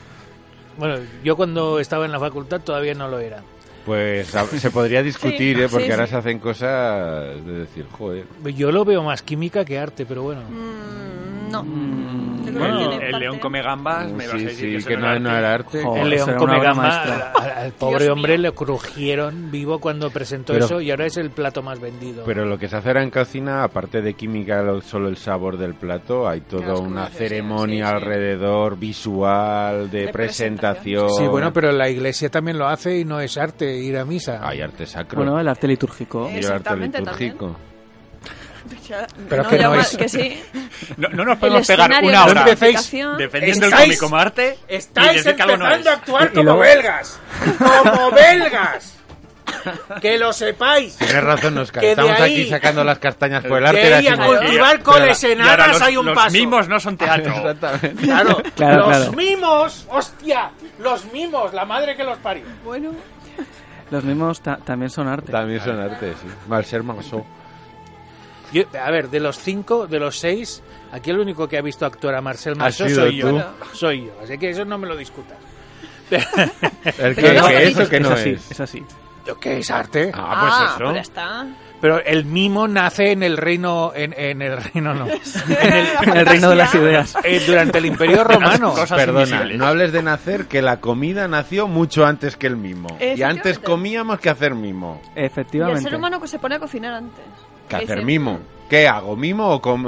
Bueno, 0.82 0.96
yo 1.24 1.36
cuando 1.36 1.80
estaba 1.80 2.06
en 2.08 2.12
la 2.12 2.20
facultad 2.20 2.60
todavía 2.60 2.96
no 2.96 3.08
lo 3.08 3.20
era. 3.20 3.44
Pues 3.86 4.30
se 4.58 4.72
podría 4.72 5.04
discutir, 5.04 5.58
Sí, 5.58 5.62
¿eh? 5.64 5.68
Porque 5.70 5.86
sí, 5.86 5.92
ahora 5.92 6.08
sí. 6.08 6.12
se 6.14 6.18
hacen 6.18 6.40
cosas 6.40 7.46
de 7.46 7.52
decir, 7.60 7.86
joder. 7.92 8.26
Yo 8.56 8.72
lo 8.72 8.84
veo 8.84 9.04
más 9.04 9.22
química 9.22 9.64
que 9.64 9.78
arte, 9.78 10.08
pero 10.08 10.24
bueno. 10.24 10.42
Mm, 10.42 11.31
no. 11.52 11.64
Mm, 11.64 12.46
que 12.46 12.52
Bueno, 12.52 12.92
el 12.94 13.20
león 13.20 13.40
come 13.40 13.62
gambas, 13.62 14.12
me 14.12 14.26
vas 14.26 14.36
a 14.36 14.38
Sí, 14.40 14.46
decir 14.46 14.70
sí, 14.72 14.76
eso 14.78 14.88
que 14.88 14.98
no, 14.98 15.20
no 15.20 15.36
era 15.38 15.54
arte. 15.54 15.82
El 15.82 16.10
león 16.10 16.30
come 16.38 16.44
una 16.54 16.58
obra 16.60 16.70
gamba, 16.70 16.84
maestra. 16.88 17.32
al, 17.40 17.50
al 17.66 17.72
pobre 17.74 18.04
Dios 18.06 18.16
hombre 18.16 18.34
mío. 18.38 18.42
le 18.50 18.52
crujieron 18.54 19.52
vivo 19.52 19.80
cuando 19.80 20.10
presentó 20.10 20.54
Pero- 20.54 20.66
eso 20.66 20.82
y 20.82 20.90
ahora 20.92 21.06
es 21.06 21.18
el 21.18 21.30
plato 21.32 21.62
más 21.62 21.80
vendido. 21.80 22.24
Pero 22.26 22.46
lo 22.46 22.58
que 22.58 22.68
se 22.68 22.78
hace 22.78 22.88
ahora 22.90 23.04
en 23.04 23.10
cocina, 23.12 23.64
aparte 23.64 24.02
de 24.02 24.14
química, 24.16 24.62
lo- 24.64 24.82
solo 24.82 25.08
el 25.08 25.18
sabor 25.18 25.58
del 25.58 25.76
plato, 25.76 26.28
hay 26.28 26.42
toda 26.42 26.76
una 26.80 27.06
cruces, 27.06 27.18
ceremonia 27.18 27.86
sí, 27.86 27.92
sí. 27.92 27.96
alrededor, 27.96 28.78
visual, 28.78 29.90
de, 29.92 30.06
De 30.06 30.08
presentación. 30.12 31.10
sí, 31.12 31.28
bueno, 31.28 31.52
pero 31.54 31.72
la 31.72 31.90
iglesia 31.90 32.30
también 32.30 32.58
lo 32.58 32.68
hace 32.68 33.00
y 33.00 33.06
no 33.06 33.20
es 33.20 33.38
arte 33.38 33.78
ir 33.78 33.98
a 33.98 34.06
misa. 34.06 34.40
Hay 34.42 34.62
arte 34.62 34.86
sacro. 34.86 35.18
Bueno, 35.18 35.40
el 35.40 35.48
arte 35.48 35.68
litúrgico. 35.68 36.22
Y 36.26 36.30
el 36.30 36.46
arte 36.46 36.48
Exactamente, 36.48 37.00
litúrgico. 37.00 37.56
Pero 39.30 39.48
que 39.48 39.58
no 39.60 39.76
es- 39.76 39.98
que 39.98 40.10
sí. 40.10 40.44
No, 40.98 41.08
no 41.10 41.24
nos 41.26 41.38
podemos 41.38 41.66
pegar 41.68 41.90
una 42.04 42.26
de 42.26 42.32
hora 42.32 42.44
defendiendo 42.46 43.66
el 43.68 43.72
cómic 43.74 44.00
como 44.00 44.16
arte 44.18 44.58
y 44.70 44.76
Estáis 44.76 45.24
no 45.26 45.32
empezando 45.32 45.90
a 45.90 45.94
actuar 45.94 46.26
Y 46.34 46.36
como 46.36 46.44
luego- 46.44 46.60
belgas. 46.60 47.20
Como 47.58 48.12
belgas. 48.12 48.98
Que 50.02 50.18
lo 50.18 50.32
sepáis. 50.34 50.96
Tienes 50.98 51.24
razón, 51.24 51.54
Que 51.74 51.80
de 51.82 51.90
estamos 51.92 52.12
ahí- 52.20 52.42
aquí 52.42 52.50
sacando 52.50 52.84
las 52.84 53.00
castañas 53.00 53.44
por 53.44 53.58
el 53.60 53.66
arte. 53.68 53.90
la 53.90 54.14
a 54.14 54.26
cultivar 54.26 54.82
coles 54.82 55.24
Y 55.24 55.32
enanas 55.34 55.68
los, 55.74 55.82
hay 55.82 55.98
un 55.98 56.06
los 56.06 56.16
paso. 56.16 56.32
mimos 56.32 56.68
no 56.70 56.80
son 56.80 56.98
teatro. 56.98 57.34
Exactamente. 57.36 58.04
Claro, 58.04 58.42
Claro, 58.56 58.78
los 58.78 58.98
claro. 58.98 59.12
mimos, 59.14 59.86
hostia, 59.90 60.52
los 60.80 61.06
mimos, 61.12 61.54
la 61.54 61.66
madre 61.66 61.96
que 61.96 62.04
los 62.04 62.18
parió. 62.20 62.46
Bueno, 62.64 62.92
Los 63.92 64.04
mismos 64.06 64.42
ta- 64.42 64.58
también 64.58 64.90
son 64.90 65.08
arte. 65.10 65.32
También 65.32 65.60
son 65.62 65.80
arte, 65.80 66.14
sí. 66.14 66.28
Mal 66.48 66.64
ser. 66.66 66.82
Yo- 68.52 68.64
a 68.80 68.92
ver, 68.92 69.10
de 69.10 69.20
los 69.20 69.38
cinco, 69.40 69.88
de 69.88 70.00
los 70.00 70.18
seis, 70.20 70.62
aquí 70.92 71.10
el 71.12 71.20
único 71.20 71.48
que 71.48 71.58
ha 71.58 71.62
visto 71.62 71.86
actuar 71.86 72.16
a 72.16 72.22
Marcel 72.22 72.56
Marceau 72.56 72.88
sido 72.90 73.02
soy 73.06 73.16
yo. 73.18 73.30
tú. 73.30 73.42
Soy 73.74 74.06
yo, 74.06 74.12
así 74.24 74.38
que 74.38 74.50
eso 74.50 74.66
no 74.66 74.78
me 74.78 74.88
lo 74.88 74.96
discutas. 74.98 75.38
El 77.00 77.16
que, 77.16 77.34
no, 77.40 77.48
que 77.48 77.64
es- 77.64 77.78
eso 77.78 77.90
que 77.90 78.00
no 78.00 78.10
así, 78.12 78.32
es. 78.32 78.52
es 78.52 78.60
así. 78.60 78.84
¿Qué 79.40 79.60
es 79.60 79.70
arte? 79.72 80.12
Ah, 80.14 80.38
pues 80.42 80.54
ah, 80.56 80.74
eso. 80.76 80.84
pues 80.92 81.02
está. 81.02 81.46
Pero 81.80 82.04
el 82.04 82.26
mimo 82.26 82.68
nace 82.68 83.12
en 83.12 83.24
el 83.24 83.38
reino, 83.38 83.92
en, 83.96 84.14
en 84.18 84.42
el 84.42 84.58
reino 84.62 84.94
no, 84.94 85.08
en 85.08 85.12
el, 85.14 85.88
En 86.10 86.18
el 86.18 86.26
reino 86.26 86.50
de 86.50 86.56
las 86.56 86.76
ideas. 86.76 87.16
eh, 87.24 87.42
durante 87.48 87.78
el 87.78 87.86
Imperio 87.86 88.24
Romano. 88.24 88.74
Perdona, 88.90 89.22
invisibles. 89.22 89.58
no 89.58 89.66
hables 89.68 89.92
de 89.92 90.04
nacer, 90.04 90.46
que 90.48 90.62
la 90.62 90.80
comida 90.80 91.28
nació 91.28 91.68
mucho 91.68 92.06
antes 92.06 92.36
que 92.36 92.48
el 92.48 92.58
mimo. 92.58 92.88
Y 92.90 92.94
antes 92.94 93.22
Efectivamente. 93.22 93.62
comíamos 93.62 94.20
que 94.20 94.30
hacer 94.30 94.54
mimo. 94.54 95.02
Y 95.16 95.20
el 95.20 95.26
Efectivamente. 95.26 95.82
ser 95.84 95.96
humano 95.96 96.20
que 96.22 96.28
se 96.28 96.38
pone 96.40 96.56
a 96.56 96.60
cocinar 96.60 96.94
antes. 96.94 97.24
¿Qué 97.80 97.86
Que 97.86 97.92
hacer 97.94 98.06
mimo? 98.06 98.40
¿Qué 98.70 98.88
hago? 98.88 99.18
¿Mimo 99.18 99.50
o, 99.50 99.62
com- 99.62 99.84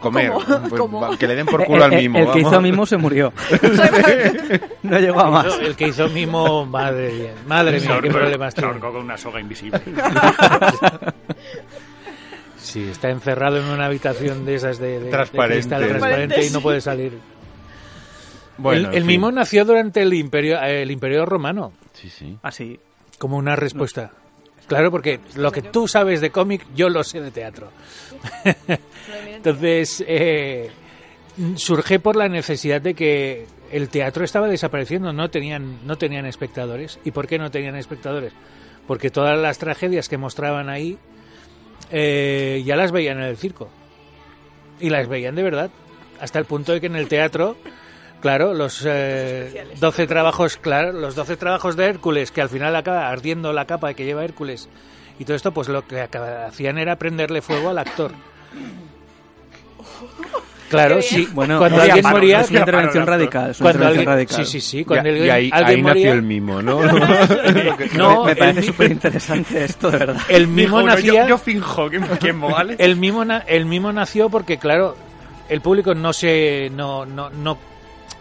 comer? 0.00 0.32
¿Cómo? 0.76 1.06
Pues, 1.06 1.18
que 1.20 1.28
le 1.28 1.36
den 1.36 1.46
por 1.46 1.64
culo 1.64 1.84
al 1.84 1.92
mimo. 1.92 2.18
el 2.18 2.30
que 2.32 2.40
hizo 2.40 2.60
mimo 2.60 2.84
se 2.84 2.96
murió. 2.96 3.32
no 4.82 4.98
llegó 4.98 5.20
a 5.20 5.30
más. 5.30 5.58
El 5.60 5.76
que 5.76 5.86
hizo 5.88 6.08
mimo, 6.08 6.66
madre 6.66 7.12
mía, 7.12 7.32
madre 7.46 7.78
mía, 7.80 7.98
qué 8.02 8.10
problemas 8.10 8.54
se 8.54 8.60
tiene. 8.60 8.72
ahorcó 8.72 8.92
con 8.92 9.02
una 9.04 9.16
soga 9.16 9.40
invisible. 9.40 9.80
Sí, 12.56 12.82
está 12.90 13.08
encerrado 13.08 13.56
en 13.58 13.64
una 13.64 13.86
habitación 13.86 14.44
de 14.44 14.56
esas 14.56 14.78
de, 14.78 14.98
de- 14.98 15.04
de 15.04 15.10
Transparente. 15.10 15.54
cristal 15.60 15.86
transparente 15.88 16.46
y 16.46 16.50
no 16.50 16.60
puede 16.60 16.80
salir. 16.80 17.18
Bueno, 18.58 18.90
el 18.90 19.04
mimo 19.04 19.30
nació 19.30 19.64
durante 19.64 20.02
el 20.02 20.12
imperio, 20.12 20.60
el 20.60 20.90
imperio 20.90 21.24
romano, 21.24 21.72
Sí, 21.92 22.10
sí. 22.10 22.36
Así. 22.42 22.78
como 23.18 23.36
una 23.36 23.54
respuesta. 23.56 24.10
Claro, 24.68 24.90
porque 24.90 25.20
lo 25.36 25.50
que 25.50 25.62
tú 25.62 25.88
sabes 25.88 26.20
de 26.20 26.30
cómic, 26.30 26.66
yo 26.74 26.90
lo 26.90 27.02
sé 27.02 27.20
de 27.20 27.30
teatro. 27.30 27.72
Entonces, 29.26 30.04
eh, 30.06 30.70
surge 31.56 31.98
por 31.98 32.16
la 32.16 32.28
necesidad 32.28 32.80
de 32.80 32.92
que 32.94 33.46
el 33.72 33.88
teatro 33.88 34.24
estaba 34.24 34.46
desapareciendo, 34.46 35.12
no 35.12 35.30
tenían, 35.30 35.86
no 35.86 35.96
tenían 35.96 36.26
espectadores. 36.26 36.98
¿Y 37.04 37.12
por 37.12 37.26
qué 37.26 37.38
no 37.38 37.50
tenían 37.50 37.76
espectadores? 37.76 38.32
Porque 38.86 39.10
todas 39.10 39.38
las 39.38 39.58
tragedias 39.58 40.08
que 40.08 40.18
mostraban 40.18 40.68
ahí 40.68 40.98
eh, 41.90 42.62
ya 42.64 42.76
las 42.76 42.92
veían 42.92 43.18
en 43.18 43.24
el 43.24 43.36
circo. 43.38 43.70
Y 44.80 44.90
las 44.90 45.08
veían 45.08 45.34
de 45.34 45.42
verdad. 45.42 45.70
Hasta 46.20 46.38
el 46.38 46.44
punto 46.44 46.72
de 46.72 46.80
que 46.80 46.86
en 46.86 46.96
el 46.96 47.08
teatro, 47.08 47.56
claro, 48.20 48.54
los 48.54 48.82
eh, 48.86 49.66
12 49.80 50.06
trabajos, 50.06 50.56
claro, 50.56 50.92
los 50.92 51.14
12 51.14 51.36
trabajos 51.36 51.76
de 51.76 51.86
Hércules, 51.86 52.30
que 52.30 52.40
al 52.42 52.48
final 52.48 52.74
acaba 52.76 53.08
ardiendo 53.08 53.52
la 53.52 53.64
capa 53.66 53.94
que 53.94 54.04
lleva 54.04 54.24
Hércules 54.24 54.68
y 55.18 55.24
todo 55.24 55.36
esto, 55.36 55.52
pues 55.52 55.68
lo 55.68 55.86
que 55.86 56.00
hacían 56.00 56.78
era 56.78 56.96
prenderle 56.96 57.42
fuego 57.42 57.70
al 57.70 57.78
actor. 57.78 58.12
Claro, 60.68 61.00
sí. 61.00 61.26
Bueno, 61.32 61.58
cuando 61.58 61.78
no, 61.78 61.82
alguien 61.82 62.04
moría, 62.10 62.40
es 62.42 62.50
una 62.50 62.58
intervención 62.60 63.06
radical. 63.06 63.50
Es 63.52 63.60
una 63.60 63.70
cuando 63.72 63.84
intervención 63.90 64.12
alguien, 64.12 64.28
radical. 64.28 64.46
sí, 64.46 64.52
sí, 64.52 64.60
sí. 64.60 64.78
Y, 64.80 64.84
Cuando 64.84 65.08
y 65.08 65.12
alguien, 65.12 65.30
ahí, 65.30 65.50
alguien 65.50 65.78
ahí 65.78 65.82
nació 65.94 66.12
el 66.12 66.22
mimo, 66.22 66.60
¿no? 66.60 66.80
no, 67.96 68.24
me 68.24 68.36
parece 68.36 68.62
súper 68.64 68.92
interesante 68.92 69.64
esto, 69.64 69.90
de 69.90 69.96
verdad. 69.98 70.20
el 70.28 70.46
mimo 70.46 70.82
nacía, 70.82 71.22
yo, 71.22 71.28
yo 71.30 71.38
finjo 71.38 71.88
que, 71.88 72.00
que 72.20 72.32
¿vale? 72.32 72.76
el 72.78 72.96
mimo, 72.96 73.24
na- 73.24 73.44
el 73.46 73.64
mimo 73.64 73.90
nació 73.94 74.28
porque, 74.28 74.58
claro, 74.58 74.94
el 75.48 75.62
público 75.62 75.94
no 75.94 76.12
se, 76.12 76.70
no, 76.74 77.06
no, 77.06 77.30
no, 77.30 77.56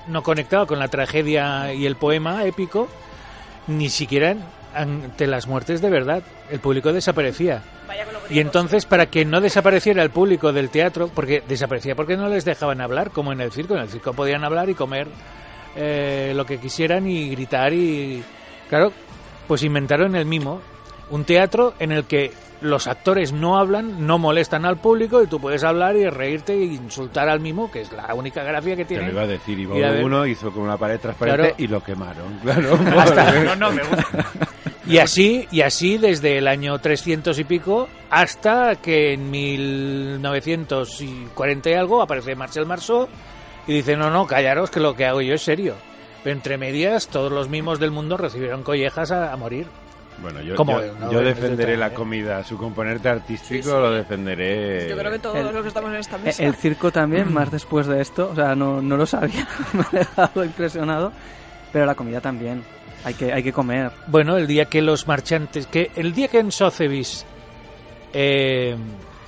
no 0.08 0.24
conectaba 0.24 0.66
con 0.66 0.80
la 0.80 0.88
tragedia 0.88 1.74
y 1.74 1.86
el 1.86 1.96
poema 1.96 2.46
épico, 2.46 2.88
ni 3.68 3.90
siquiera 3.90 4.36
ante 4.74 5.28
las 5.28 5.48
muertes 5.48 5.82
de 5.82 5.90
verdad. 5.90 6.24
El 6.50 6.60
público 6.60 6.94
desaparecía. 6.94 7.64
Y 8.30 8.40
entonces, 8.40 8.86
para 8.86 9.08
que 9.08 9.26
no 9.26 9.40
desapareciera 9.42 10.04
el 10.04 10.10
público 10.10 10.52
del 10.52 10.70
teatro, 10.70 11.10
porque 11.14 11.42
desaparecía 11.48 11.96
porque 11.96 12.18
no 12.18 12.28
les 12.28 12.46
dejaban 12.46 12.82
hablar, 12.82 13.12
como 13.12 13.32
en 13.32 13.42
el 13.42 13.52
circo. 13.52 13.76
En 13.76 13.82
el 13.82 13.90
circo 13.90 14.14
podían 14.14 14.44
hablar 14.44 14.70
y 14.70 14.76
comer 14.76 15.08
eh, 15.76 16.34
lo 16.36 16.46
que 16.46 16.60
quisieran 16.60 17.08
y 17.08 17.30
gritar 17.30 17.74
y... 17.74 18.24
Claro, 18.70 18.92
pues 19.48 19.64
inventaron 19.64 20.16
el 20.16 20.26
mimo. 20.26 20.62
Un 21.10 21.24
teatro 21.24 21.74
en 21.80 21.94
el 21.94 22.04
que 22.04 22.34
los 22.62 22.88
actores 22.88 23.34
no 23.34 23.60
hablan, 23.60 24.08
no 24.08 24.18
molestan 24.18 24.66
al 24.66 24.78
público 24.78 25.22
y 25.22 25.28
tú 25.28 25.40
puedes 25.40 25.64
hablar 25.64 25.96
y 25.96 26.10
reírte 26.10 26.54
e 26.54 26.64
insultar 26.66 27.30
al 27.30 27.40
mimo, 27.40 27.70
que 27.70 27.82
es 27.82 27.92
la 27.92 28.12
única 28.16 28.42
gracia 28.44 28.76
que 28.76 28.86
Te 28.86 28.96
lo 28.96 29.02
tiene. 29.02 29.14
iba 29.14 29.22
a 29.24 29.28
decir, 29.28 29.60
iba 29.60 29.78
Y 29.78 29.84
a 29.84 29.92
ver- 29.92 30.04
uno, 30.04 30.26
hizo 30.26 30.52
con 30.52 30.64
una 30.64 30.78
pared 30.78 31.00
transparente 31.00 31.50
Claro. 31.50 31.56
y 31.60 31.68
lo 31.68 31.84
quemaron, 31.84 32.40
claro. 32.44 32.78
No, 33.46 33.56
no, 33.56 33.72
me 33.72 33.84
gusta. 33.84 34.26
Y 34.88 34.98
así, 35.00 35.46
y 35.52 35.62
así 35.62 35.98
desde 35.98 36.38
el 36.38 36.48
año 36.48 36.80
300 36.80 37.38
y 37.40 37.44
pico 37.44 37.90
hasta 38.10 38.76
que 38.78 39.14
en 39.14 39.30
1940 39.30 41.70
y 41.70 41.74
algo 41.74 42.02
aparece 42.02 42.36
Marcel 42.36 42.66
Marceau 42.66 43.08
y 43.68 43.74
dice, 43.74 43.98
no, 43.98 44.10
no, 44.10 44.26
callaros 44.26 44.72
que 44.72 44.80
lo 44.80 44.96
que 44.96 45.06
hago 45.06 45.20
yo 45.22 45.34
es 45.34 45.42
serio. 45.42 45.76
Pero 46.24 46.36
entre 46.36 46.58
medias 46.58 47.08
todos 47.10 47.32
los 47.32 47.50
mimos 47.50 47.80
del 47.80 47.92
mundo 47.92 48.18
recibieron 48.18 48.64
collejas 48.64 49.12
a, 49.12 49.32
a 49.34 49.38
morir. 49.38 49.68
Bueno, 50.22 50.42
yo, 50.42 50.56
¿Cómo? 50.56 50.82
yo, 50.82 50.94
No, 51.12 51.20
defenderé 51.22 51.78
la 51.78 51.94
comida, 51.94 52.44
su 52.44 52.58
componente 52.58 53.08
artístico 53.08 53.64
Sí, 53.64 53.64
sí. 53.64 53.70
lo 53.70 53.92
defenderé. 53.92 54.90
Yo 54.90 54.98
creo 54.98 55.12
que 55.12 55.20
todos 55.20 55.36
El- 55.38 55.54
los 55.54 55.62
que 55.62 55.68
estamos 55.68 55.92
en 55.92 55.98
esta 55.98 56.18
mesa. 56.18 56.44
El 56.44 56.56
circo 56.56 56.92
también, 56.92 57.32
más 57.32 57.52
después 57.52 57.86
de 57.86 58.02
esto, 58.02 58.30
o 58.32 58.36
sea, 58.36 58.56
no, 58.56 58.82
no 58.82 58.98
lo 58.98 59.06
sabía, 59.06 59.48
me 59.74 59.82
ha 59.82 59.90
dejado 60.00 60.44
impresionado, 60.44 61.12
pero 61.72 61.86
la 61.86 61.94
comida 61.96 62.20
también, 62.20 62.64
hay 63.04 63.14
que, 63.14 63.32
hay 63.32 63.44
que 63.44 63.54
comer. 63.54 63.92
Bueno, 64.08 64.38
el 64.38 64.48
día 64.48 64.66
que 64.66 64.82
los 64.82 65.08
marchantes, 65.08 65.68
que 65.68 65.92
el 65.96 66.14
día 66.14 66.28
que 66.30 66.40
en 66.40 66.52
Sotheby's 66.52 67.24
eh, 68.14 68.76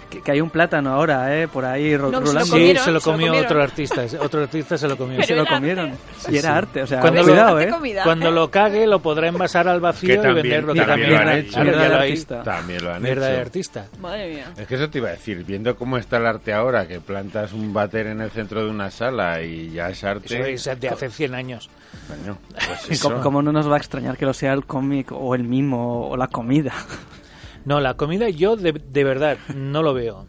Que, 0.09 0.21
que 0.21 0.31
hay 0.31 0.41
un 0.41 0.49
plátano 0.49 0.89
ahora, 0.91 1.37
¿eh? 1.39 1.47
Por 1.47 1.65
ahí 1.65 1.95
ro- 1.95 2.09
No, 2.11 2.19
que 2.19 2.25
se 2.27 2.33
lo 2.33 2.39
rolando. 2.39 2.45
sí, 2.45 2.51
comieron, 2.51 2.83
se 2.83 2.91
lo 2.91 2.99
se 2.99 3.05
lo 3.07 3.11
comió 3.13 3.27
comieron. 3.27 3.45
otro 3.45 3.61
artista, 3.63 4.05
otro 4.19 4.41
artista 4.41 4.77
se 4.77 4.87
lo 4.87 4.97
comió. 4.97 5.15
Pero 5.17 5.27
se 5.27 5.35
lo 5.35 5.45
comieron. 5.45 5.89
arte. 5.91 6.31
Y 6.31 6.37
era 6.37 6.57
arte, 6.57 6.81
o 6.81 6.87
sea, 6.87 6.99
Cuando 7.01 7.21
lo- 7.21 7.27
cuidado, 7.27 7.57
Arte 7.57 7.69
¿eh? 7.69 7.71
comida. 7.71 8.03
Cuando 8.03 8.31
lo 8.31 8.49
cague 8.49 8.87
lo 8.87 8.99
podrá 8.99 9.27
envasar 9.27 9.67
al 9.67 9.79
vacío 9.79 10.07
Que 10.09 10.13
y 10.15 10.17
también- 10.17 10.35
venderlo. 10.43 10.73
que 10.73 10.81
también 10.81 11.11
lo 11.11 11.17
han 11.19 11.29
hecho. 11.37 11.59
Mierda 11.61 11.83
de 11.83 11.89
lo 11.89 11.95
artista. 11.95 12.43
También 12.43 12.83
lo 12.83 12.93
han 12.93 13.01
Mierda 13.03 13.27
hecho. 13.27 13.35
de 13.35 13.41
artista. 13.41 13.85
Madre 13.99 14.29
mía. 14.33 14.45
Es 14.57 14.67
que 14.67 14.75
eso 14.75 14.89
te 14.89 14.97
iba 14.97 15.09
a 15.09 15.11
decir, 15.11 15.43
viendo 15.45 15.75
cómo 15.75 15.97
está 15.97 16.17
el 16.17 16.25
arte 16.25 16.53
ahora, 16.53 16.87
que 16.87 16.99
plantas 16.99 17.53
un 17.53 17.71
váter 17.71 18.07
en 18.07 18.21
el 18.21 18.31
centro 18.31 18.63
de 18.63 18.69
una 18.71 18.89
sala 18.89 19.41
y 19.43 19.69
ya 19.71 19.89
es 19.89 20.03
arte. 20.03 20.53
Eso 20.53 20.71
es 20.71 20.79
de 20.79 20.89
hace 20.89 21.09
100 21.11 21.35
años. 21.35 21.69
Coño, 22.07 22.37
pues 22.49 22.59
¿Y 22.89 22.93
eso. 22.93 23.09
¿Cómo, 23.09 23.21
cómo 23.21 23.41
no 23.43 23.51
nos 23.51 23.69
va 23.69 23.75
a 23.75 23.77
extrañar 23.77 24.17
que 24.17 24.25
lo 24.25 24.33
sea 24.33 24.53
el 24.53 24.65
cómic 24.65 25.11
o 25.11 25.35
el 25.35 25.43
mimo 25.43 26.09
o 26.09 26.17
la 26.17 26.27
comida? 26.27 26.73
No, 27.65 27.79
la 27.79 27.95
comida 27.95 28.29
yo 28.29 28.55
de, 28.55 28.71
de 28.73 29.03
verdad 29.03 29.37
no 29.55 29.83
lo 29.83 29.93
veo. 29.93 30.27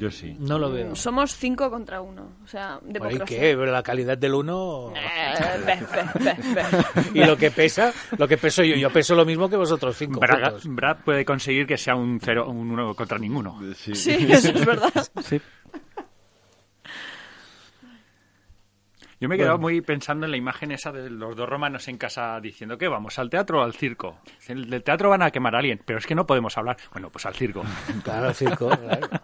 Yo 0.00 0.10
sí. 0.10 0.34
No 0.38 0.58
lo 0.58 0.72
veo. 0.72 0.96
Somos 0.96 1.36
cinco 1.36 1.70
contra 1.70 2.00
uno. 2.00 2.36
O 2.42 2.48
sea, 2.48 2.80
¿Y 2.88 3.18
qué? 3.18 3.54
Pero 3.54 3.66
la 3.66 3.82
calidad 3.82 4.16
del 4.16 4.32
uno... 4.34 4.94
Eh. 4.96 5.78
Y 7.14 7.22
lo 7.22 7.36
que 7.36 7.50
pesa, 7.50 7.92
lo 8.16 8.26
que 8.26 8.38
peso 8.38 8.64
yo, 8.64 8.76
yo 8.76 8.90
peso 8.90 9.14
lo 9.14 9.26
mismo 9.26 9.50
que 9.50 9.56
vosotros 9.56 9.94
cinco. 9.98 10.18
Brad 10.64 10.96
puede 11.04 11.26
conseguir 11.26 11.66
que 11.66 11.76
sea 11.76 11.96
un 11.96 12.18
cero, 12.18 12.48
un 12.48 12.70
uno 12.70 12.94
contra 12.94 13.18
ninguno. 13.18 13.60
Sí. 13.74 13.94
Sí, 13.94 14.26
eso 14.30 14.48
es 14.48 14.64
verdad. 14.64 14.90
Sí. 15.22 15.38
Yo 19.20 19.28
me 19.28 19.34
he 19.34 19.38
quedado 19.38 19.58
muy 19.58 19.80
pensando 19.82 20.24
en 20.24 20.30
la 20.32 20.38
imagen 20.38 20.72
esa 20.72 20.90
de 20.92 21.10
los 21.10 21.36
dos 21.36 21.46
romanos 21.48 21.86
en 21.88 21.98
casa 21.98 22.40
diciendo 22.40 22.78
que 22.78 22.88
vamos 22.88 23.18
al 23.18 23.28
teatro 23.28 23.60
o 23.60 23.62
al 23.62 23.74
circo. 23.74 24.18
Del 24.48 24.82
teatro 24.82 25.10
van 25.10 25.22
a 25.22 25.30
quemar 25.30 25.54
a 25.54 25.58
alguien, 25.58 25.80
pero 25.84 25.98
es 25.98 26.06
que 26.06 26.14
no 26.14 26.26
podemos 26.26 26.56
hablar. 26.56 26.78
Bueno, 26.92 27.10
pues 27.10 27.26
al 27.26 27.34
circo. 27.34 27.62
Claro, 28.02 28.28
el 28.30 28.34
circo, 28.34 28.68
claro. 28.70 29.08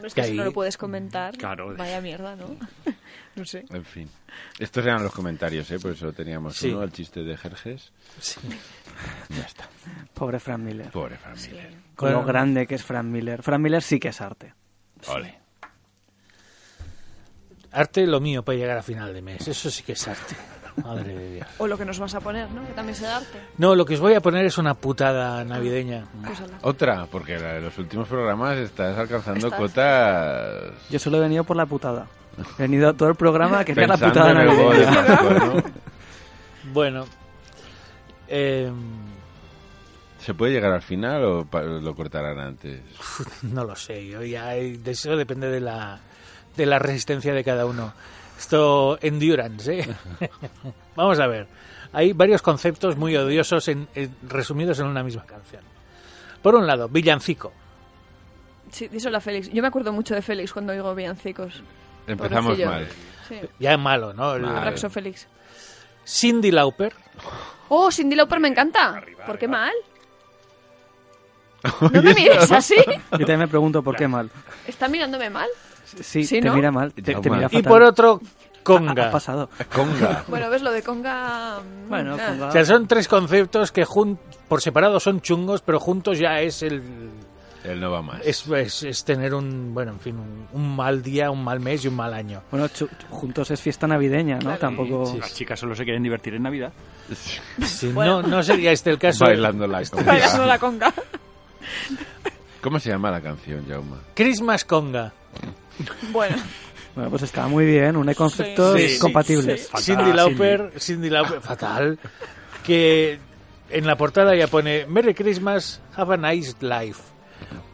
No 0.00 0.08
es 0.08 0.14
Que 0.14 0.20
que 0.20 0.26
si 0.26 0.32
ahí- 0.32 0.36
no 0.36 0.44
lo 0.44 0.52
puedes 0.52 0.76
comentar. 0.76 1.34
Claro. 1.38 1.74
Vaya 1.76 2.00
mierda, 2.00 2.36
¿no? 2.36 2.56
No 3.36 3.44
sé. 3.44 3.64
En 3.70 3.84
fin. 3.84 4.08
Estos 4.60 4.84
eran 4.84 5.02
los 5.02 5.12
comentarios, 5.12 5.68
¿eh? 5.72 5.78
Por 5.80 5.92
eso 5.92 6.12
teníamos 6.12 6.56
Sí. 6.56 6.70
uno, 6.70 6.82
el 6.84 6.92
chiste 6.92 7.24
de 7.24 7.36
Jerjes. 7.36 7.92
Sí. 8.20 8.38
Ya 9.30 9.42
está. 9.42 9.68
Pobre 10.12 10.38
Frank 10.38 10.60
Miller. 10.60 10.90
Pobre 10.90 11.16
familia. 11.16 11.68
Con 11.96 12.12
lo 12.12 12.24
grande 12.24 12.66
que 12.66 12.74
es 12.76 12.84
Frank 12.84 13.06
Miller. 13.06 13.42
Frank 13.42 13.60
Miller 13.60 13.82
sí 13.82 13.98
que 13.98 14.08
es 14.08 14.20
arte. 14.20 14.54
Ole. 15.08 15.40
Arte 17.74 18.06
lo 18.06 18.20
mío 18.20 18.42
para 18.44 18.56
llegar 18.58 18.78
a 18.78 18.82
final 18.82 19.12
de 19.12 19.20
mes. 19.22 19.46
Eso 19.48 19.70
sí 19.70 19.82
que 19.82 19.92
es 19.92 20.08
arte. 20.08 20.36
Madre 20.82 21.14
de 21.14 21.34
Dios. 21.34 21.46
O 21.58 21.66
lo 21.68 21.78
que 21.78 21.84
nos 21.84 21.98
vas 22.00 22.14
a 22.14 22.20
poner, 22.20 22.50
¿no? 22.50 22.66
Que 22.66 22.72
también 22.72 22.96
sea 22.96 23.18
arte. 23.18 23.38
No, 23.58 23.74
lo 23.76 23.84
que 23.84 23.94
os 23.94 24.00
voy 24.00 24.14
a 24.14 24.20
poner 24.20 24.44
es 24.44 24.58
una 24.58 24.74
putada 24.74 25.44
navideña. 25.44 26.04
Pues 26.24 26.40
ala. 26.40 26.58
Otra, 26.62 27.06
porque 27.06 27.38
la 27.38 27.52
de 27.54 27.60
los 27.60 27.78
últimos 27.78 28.08
programas 28.08 28.56
estás 28.58 28.98
alcanzando 28.98 29.46
Estás. 29.46 29.60
cotas. 29.60 30.72
Yo 30.90 30.98
solo 30.98 31.18
he 31.18 31.20
venido 31.20 31.44
por 31.44 31.56
la 31.56 31.66
putada. 31.66 32.06
He 32.58 32.62
venido 32.62 32.92
todo 32.94 33.08
el 33.08 33.14
programa 33.14 33.64
que 33.64 33.74
sea 33.74 33.86
la 33.86 33.96
putada 33.96 34.34
navideña. 34.34 35.06
Pascua, 35.06 35.32
¿no? 35.38 35.62
Bueno. 36.72 37.04
eh, 38.26 38.72
¿Se 40.18 40.32
puede 40.34 40.52
llegar 40.54 40.72
al 40.72 40.82
final 40.82 41.22
o 41.24 41.46
lo 41.80 41.94
cortarán 41.94 42.38
antes? 42.40 42.80
no 43.42 43.62
lo 43.64 43.76
sé. 43.76 44.06
Yo 44.08 44.22
ya 44.22 44.48
de 44.48 44.80
eso 44.90 45.16
depende 45.16 45.48
de 45.48 45.60
la, 45.60 46.00
de 46.56 46.66
la 46.66 46.78
resistencia 46.78 47.32
de 47.34 47.44
cada 47.44 47.66
uno. 47.66 47.92
Esto, 48.38 48.98
endurance, 49.00 49.80
¿eh? 49.80 49.94
Vamos 50.96 51.18
a 51.20 51.26
ver. 51.26 51.46
Hay 51.92 52.12
varios 52.12 52.42
conceptos 52.42 52.96
muy 52.96 53.16
odiosos 53.16 53.68
en- 53.68 53.88
en- 53.94 54.14
resumidos 54.28 54.78
en 54.80 54.86
una 54.86 55.02
misma 55.04 55.24
canción. 55.24 55.62
Por 56.42 56.54
un 56.56 56.66
lado, 56.66 56.88
villancico. 56.88 57.52
Sí, 58.70 58.88
díselo 58.88 59.16
a 59.16 59.20
Félix. 59.20 59.50
Yo 59.52 59.62
me 59.62 59.68
acuerdo 59.68 59.92
mucho 59.92 60.14
de 60.14 60.22
Félix 60.22 60.52
cuando 60.52 60.72
oigo 60.72 60.94
villancicos. 60.94 61.62
Empezamos 62.06 62.56
Pobrecillo. 62.56 62.70
mal. 62.70 62.88
Sí. 63.28 63.40
Ya 63.60 63.72
es 63.74 63.78
malo, 63.78 64.12
¿no? 64.12 64.34
El- 64.34 64.42
Mal. 64.42 64.64
Raxo 64.64 64.90
Félix. 64.90 65.28
Cindy 66.06 66.50
Lauper. 66.50 66.92
Oh, 67.68 67.90
Cindy 67.90 68.16
Lauper 68.16 68.40
me 68.40 68.48
encanta. 68.48 69.02
¿Por 69.24 69.38
qué 69.38 69.48
mal? 69.48 69.72
No 71.80 72.02
me 72.02 72.12
mires 72.12 72.50
así. 72.52 72.74
Yo 73.12 73.18
también 73.18 73.38
me 73.38 73.48
pregunto 73.48 73.82
por 73.82 73.96
qué 73.96 74.06
mal. 74.06 74.30
¿Está 74.66 74.86
mirándome 74.88 75.30
mal? 75.30 75.48
Sí, 75.84 76.24
Sí, 76.24 76.40
te 76.40 76.48
¿no? 76.48 76.54
mira 76.54 76.70
mal. 76.70 76.92
Te, 76.92 77.02
te 77.02 77.30
mira 77.30 77.46
Y 77.50 77.56
fatal. 77.56 77.62
por 77.64 77.82
otro, 77.82 78.20
Ha 78.22 78.62
conga. 78.64 79.10
pasado. 79.10 79.50
Conga. 79.74 80.24
Bueno, 80.28 80.48
ves 80.50 80.62
lo 80.62 80.70
de 80.72 80.82
conga. 80.82 81.60
mm, 81.60 81.88
Bueno, 81.88 82.16
ah. 82.18 82.26
conga. 82.28 82.46
O 82.48 82.52
sea, 82.52 82.64
son 82.64 82.86
tres 82.88 83.08
conceptos 83.08 83.70
que 83.72 83.84
jun- 83.84 84.18
por 84.48 84.60
separado 84.62 84.98
son 85.00 85.20
chungos, 85.20 85.60
pero 85.62 85.78
juntos 85.80 86.18
ya 86.18 86.40
es 86.40 86.62
el 86.62 86.82
Él 87.64 87.80
no 87.80 87.90
va 87.90 88.00
más. 88.02 88.20
es, 88.24 88.46
es- 88.48 88.82
es 88.84 89.04
tener 89.04 89.34
un 89.34 89.72
bueno, 89.74 89.92
en 89.92 90.00
fin, 90.00 90.16
un, 90.18 90.48
un 90.52 90.76
mal 90.76 91.02
día, 91.02 91.30
un 91.30 91.42
mal 91.44 91.60
mes 91.60 91.84
y 91.84 91.88
un 91.88 91.96
mal 91.96 92.12
año. 92.14 92.42
Bueno, 92.50 92.66
juntos 93.10 93.50
es 93.50 93.60
fiesta 93.60 93.86
navideña, 93.86 94.36
¿no? 94.36 94.40
Claro. 94.42 94.58
Tampoco... 94.58 95.14
Las 95.18 95.34
chicas 95.34 95.60
solo 95.60 95.74
se 95.74 95.84
quieren 95.84 96.02
divertir 96.02 96.34
en 96.34 96.42
Navidad. 96.44 96.72
Sí, 97.62 97.88
no, 97.94 98.22
no 98.22 98.42
sería 98.42 98.72
este 98.72 98.88
el 98.90 98.98
caso. 98.98 99.24
Bailando 99.26 99.66
la 99.66 99.82
conga. 99.84 100.04
Bailando 100.04 100.46
la 100.46 100.58
conga. 100.58 100.94
¿Cómo 102.62 102.78
se 102.80 102.88
llama 102.90 103.10
la 103.10 103.20
canción, 103.20 103.66
Jauma? 103.68 103.98
Christmas 104.14 104.64
conga. 104.64 105.12
Bueno, 106.10 106.36
Bueno, 106.94 107.10
pues 107.10 107.22
está 107.22 107.48
muy 107.48 107.66
bien. 107.66 107.96
Une 107.96 108.14
conceptos 108.14 108.78
Sí, 108.80 108.88
sí, 108.90 108.98
compatibles. 109.00 109.62
sí. 109.62 109.66
Fatal, 109.68 109.82
Cindy 109.84 110.12
Lauper, 110.12 110.72
Cindy 110.78 111.10
Lauper, 111.10 111.40
fatal, 111.40 111.98
que 112.62 113.18
en 113.70 113.86
la 113.86 113.96
portada 113.96 114.36
ya 114.36 114.46
pone 114.46 114.86
Merry 114.86 115.12
Christmas, 115.14 115.80
have 115.96 116.14
a 116.14 116.16
nice 116.16 116.54
life. 116.60 117.00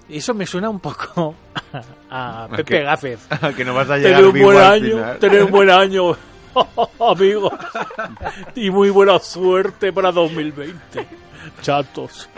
Y 0.09 0.17
eso 0.19 0.33
me 0.33 0.47
suena 0.47 0.71
un 0.71 0.81
poco 0.81 1.35
a 2.11 2.49
Pepe 2.57 2.65
qué? 2.79 2.83
Gáfez. 2.83 3.21
que 3.57 3.65
no 3.65 3.75
vas 3.75 3.91
a 3.91 3.95
Tener 3.97 4.07
llegar 4.07 4.25
un 4.25 4.33
vivo 4.33 4.47
buen 4.53 4.59
año, 4.59 5.05
tener 5.21 5.45
un 5.45 5.51
buen 5.51 5.69
año, 5.71 6.17
amigos. 6.99 7.53
Y 8.55 8.71
muy 8.71 8.89
buena 8.89 9.19
suerte 9.19 9.93
para 9.93 10.11
2020. 10.13 11.07
Chatos. 11.61 12.29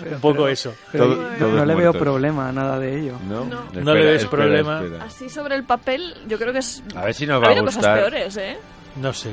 Un 0.00 0.20
poco 0.20 0.48
eso. 0.48 0.74
Pero 0.92 1.14
Todo- 1.14 1.50
no- 1.56 1.64
le 1.64 1.74
veo 1.74 1.92
problema 1.92 2.48
a 2.48 2.52
nada 2.52 2.78
de 2.78 2.98
ello. 3.00 3.18
¿No? 3.28 3.44
No. 3.44 3.64
No 3.72 3.94
le 3.94 4.04
ves 4.04 4.24
problema. 4.26 4.82
espera. 4.82 5.04
así 5.04 5.28
sobre 5.28 5.54
el 5.56 5.64
papel, 5.64 6.14
yo 6.28 6.38
creo 6.38 6.52
que 6.52 6.60
es. 6.60 6.82
A 6.94 7.04
ver 7.04 7.14
si 7.14 7.26
nos 7.26 7.42
va 7.42 7.46
a 7.46 7.50
habido 7.50 7.64
cosas 7.64 7.76
gustar. 7.78 7.98
peores, 7.98 8.36
¿eh? 8.36 8.56
No 8.96 9.12
sé. 9.12 9.30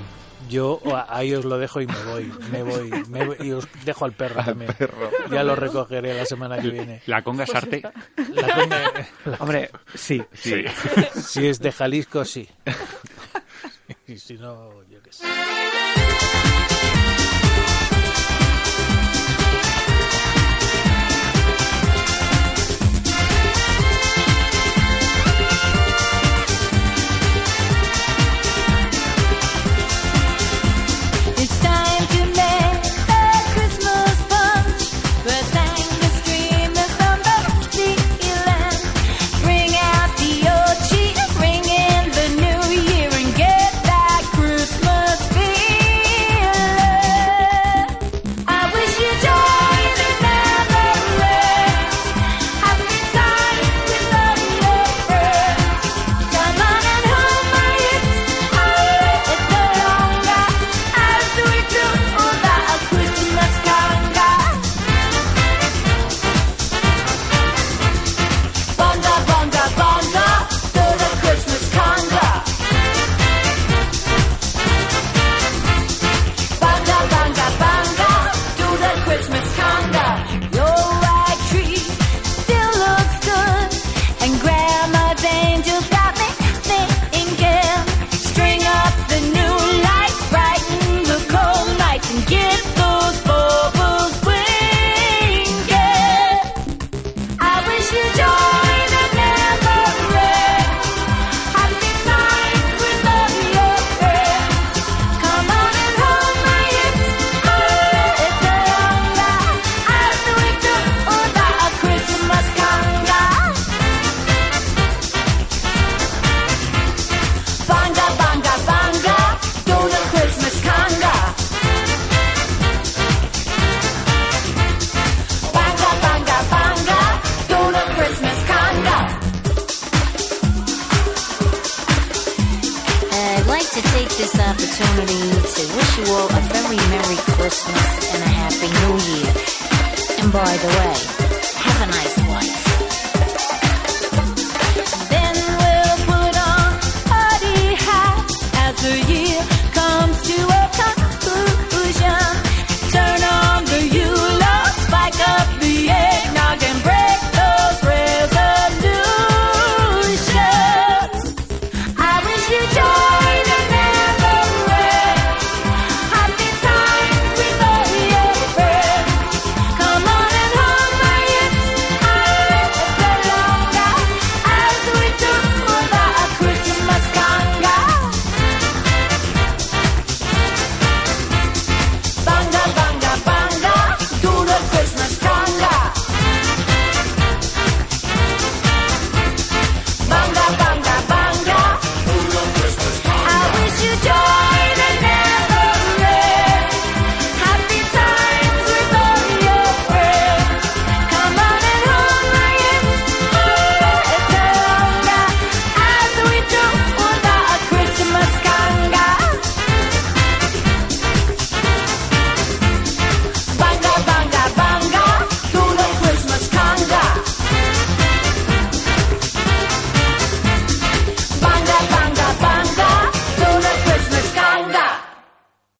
Yo 0.49 0.79
ahí 1.09 1.33
os 1.33 1.43
lo 1.43 1.57
dejo 1.57 1.81
y 1.81 1.87
me 1.87 2.03
voy, 2.03 2.31
me 2.51 2.61
voy, 2.61 2.89
me 3.09 3.25
voy- 3.25 3.37
y 3.39 3.51
os 3.51 3.67
dejo 3.83 4.05
al 4.05 4.11
perro 4.11 4.43
también. 4.43 4.71
Ya 5.31 5.43
lo 5.43 5.55
recogeré 5.55 6.13
la 6.13 6.25
semana 6.25 6.59
que 6.59 6.69
viene. 6.69 7.01
La 7.07 7.23
conga 7.23 7.45
es 7.45 7.55
arte. 7.55 7.81
La 8.33 8.47
conga- 8.55 9.07
la- 9.25 9.35
Hombre, 9.39 9.71
sí. 9.95 10.21
Sí. 10.33 10.63
si 11.15 11.47
es 11.47 11.59
de 11.59 11.71
Jalisco, 11.71 12.23
sí. 12.25 12.47
Y 14.07 14.17
si 14.19 14.35
no, 14.35 14.83
yo 14.89 15.01
qué 15.01 15.11
sé. 15.11 15.25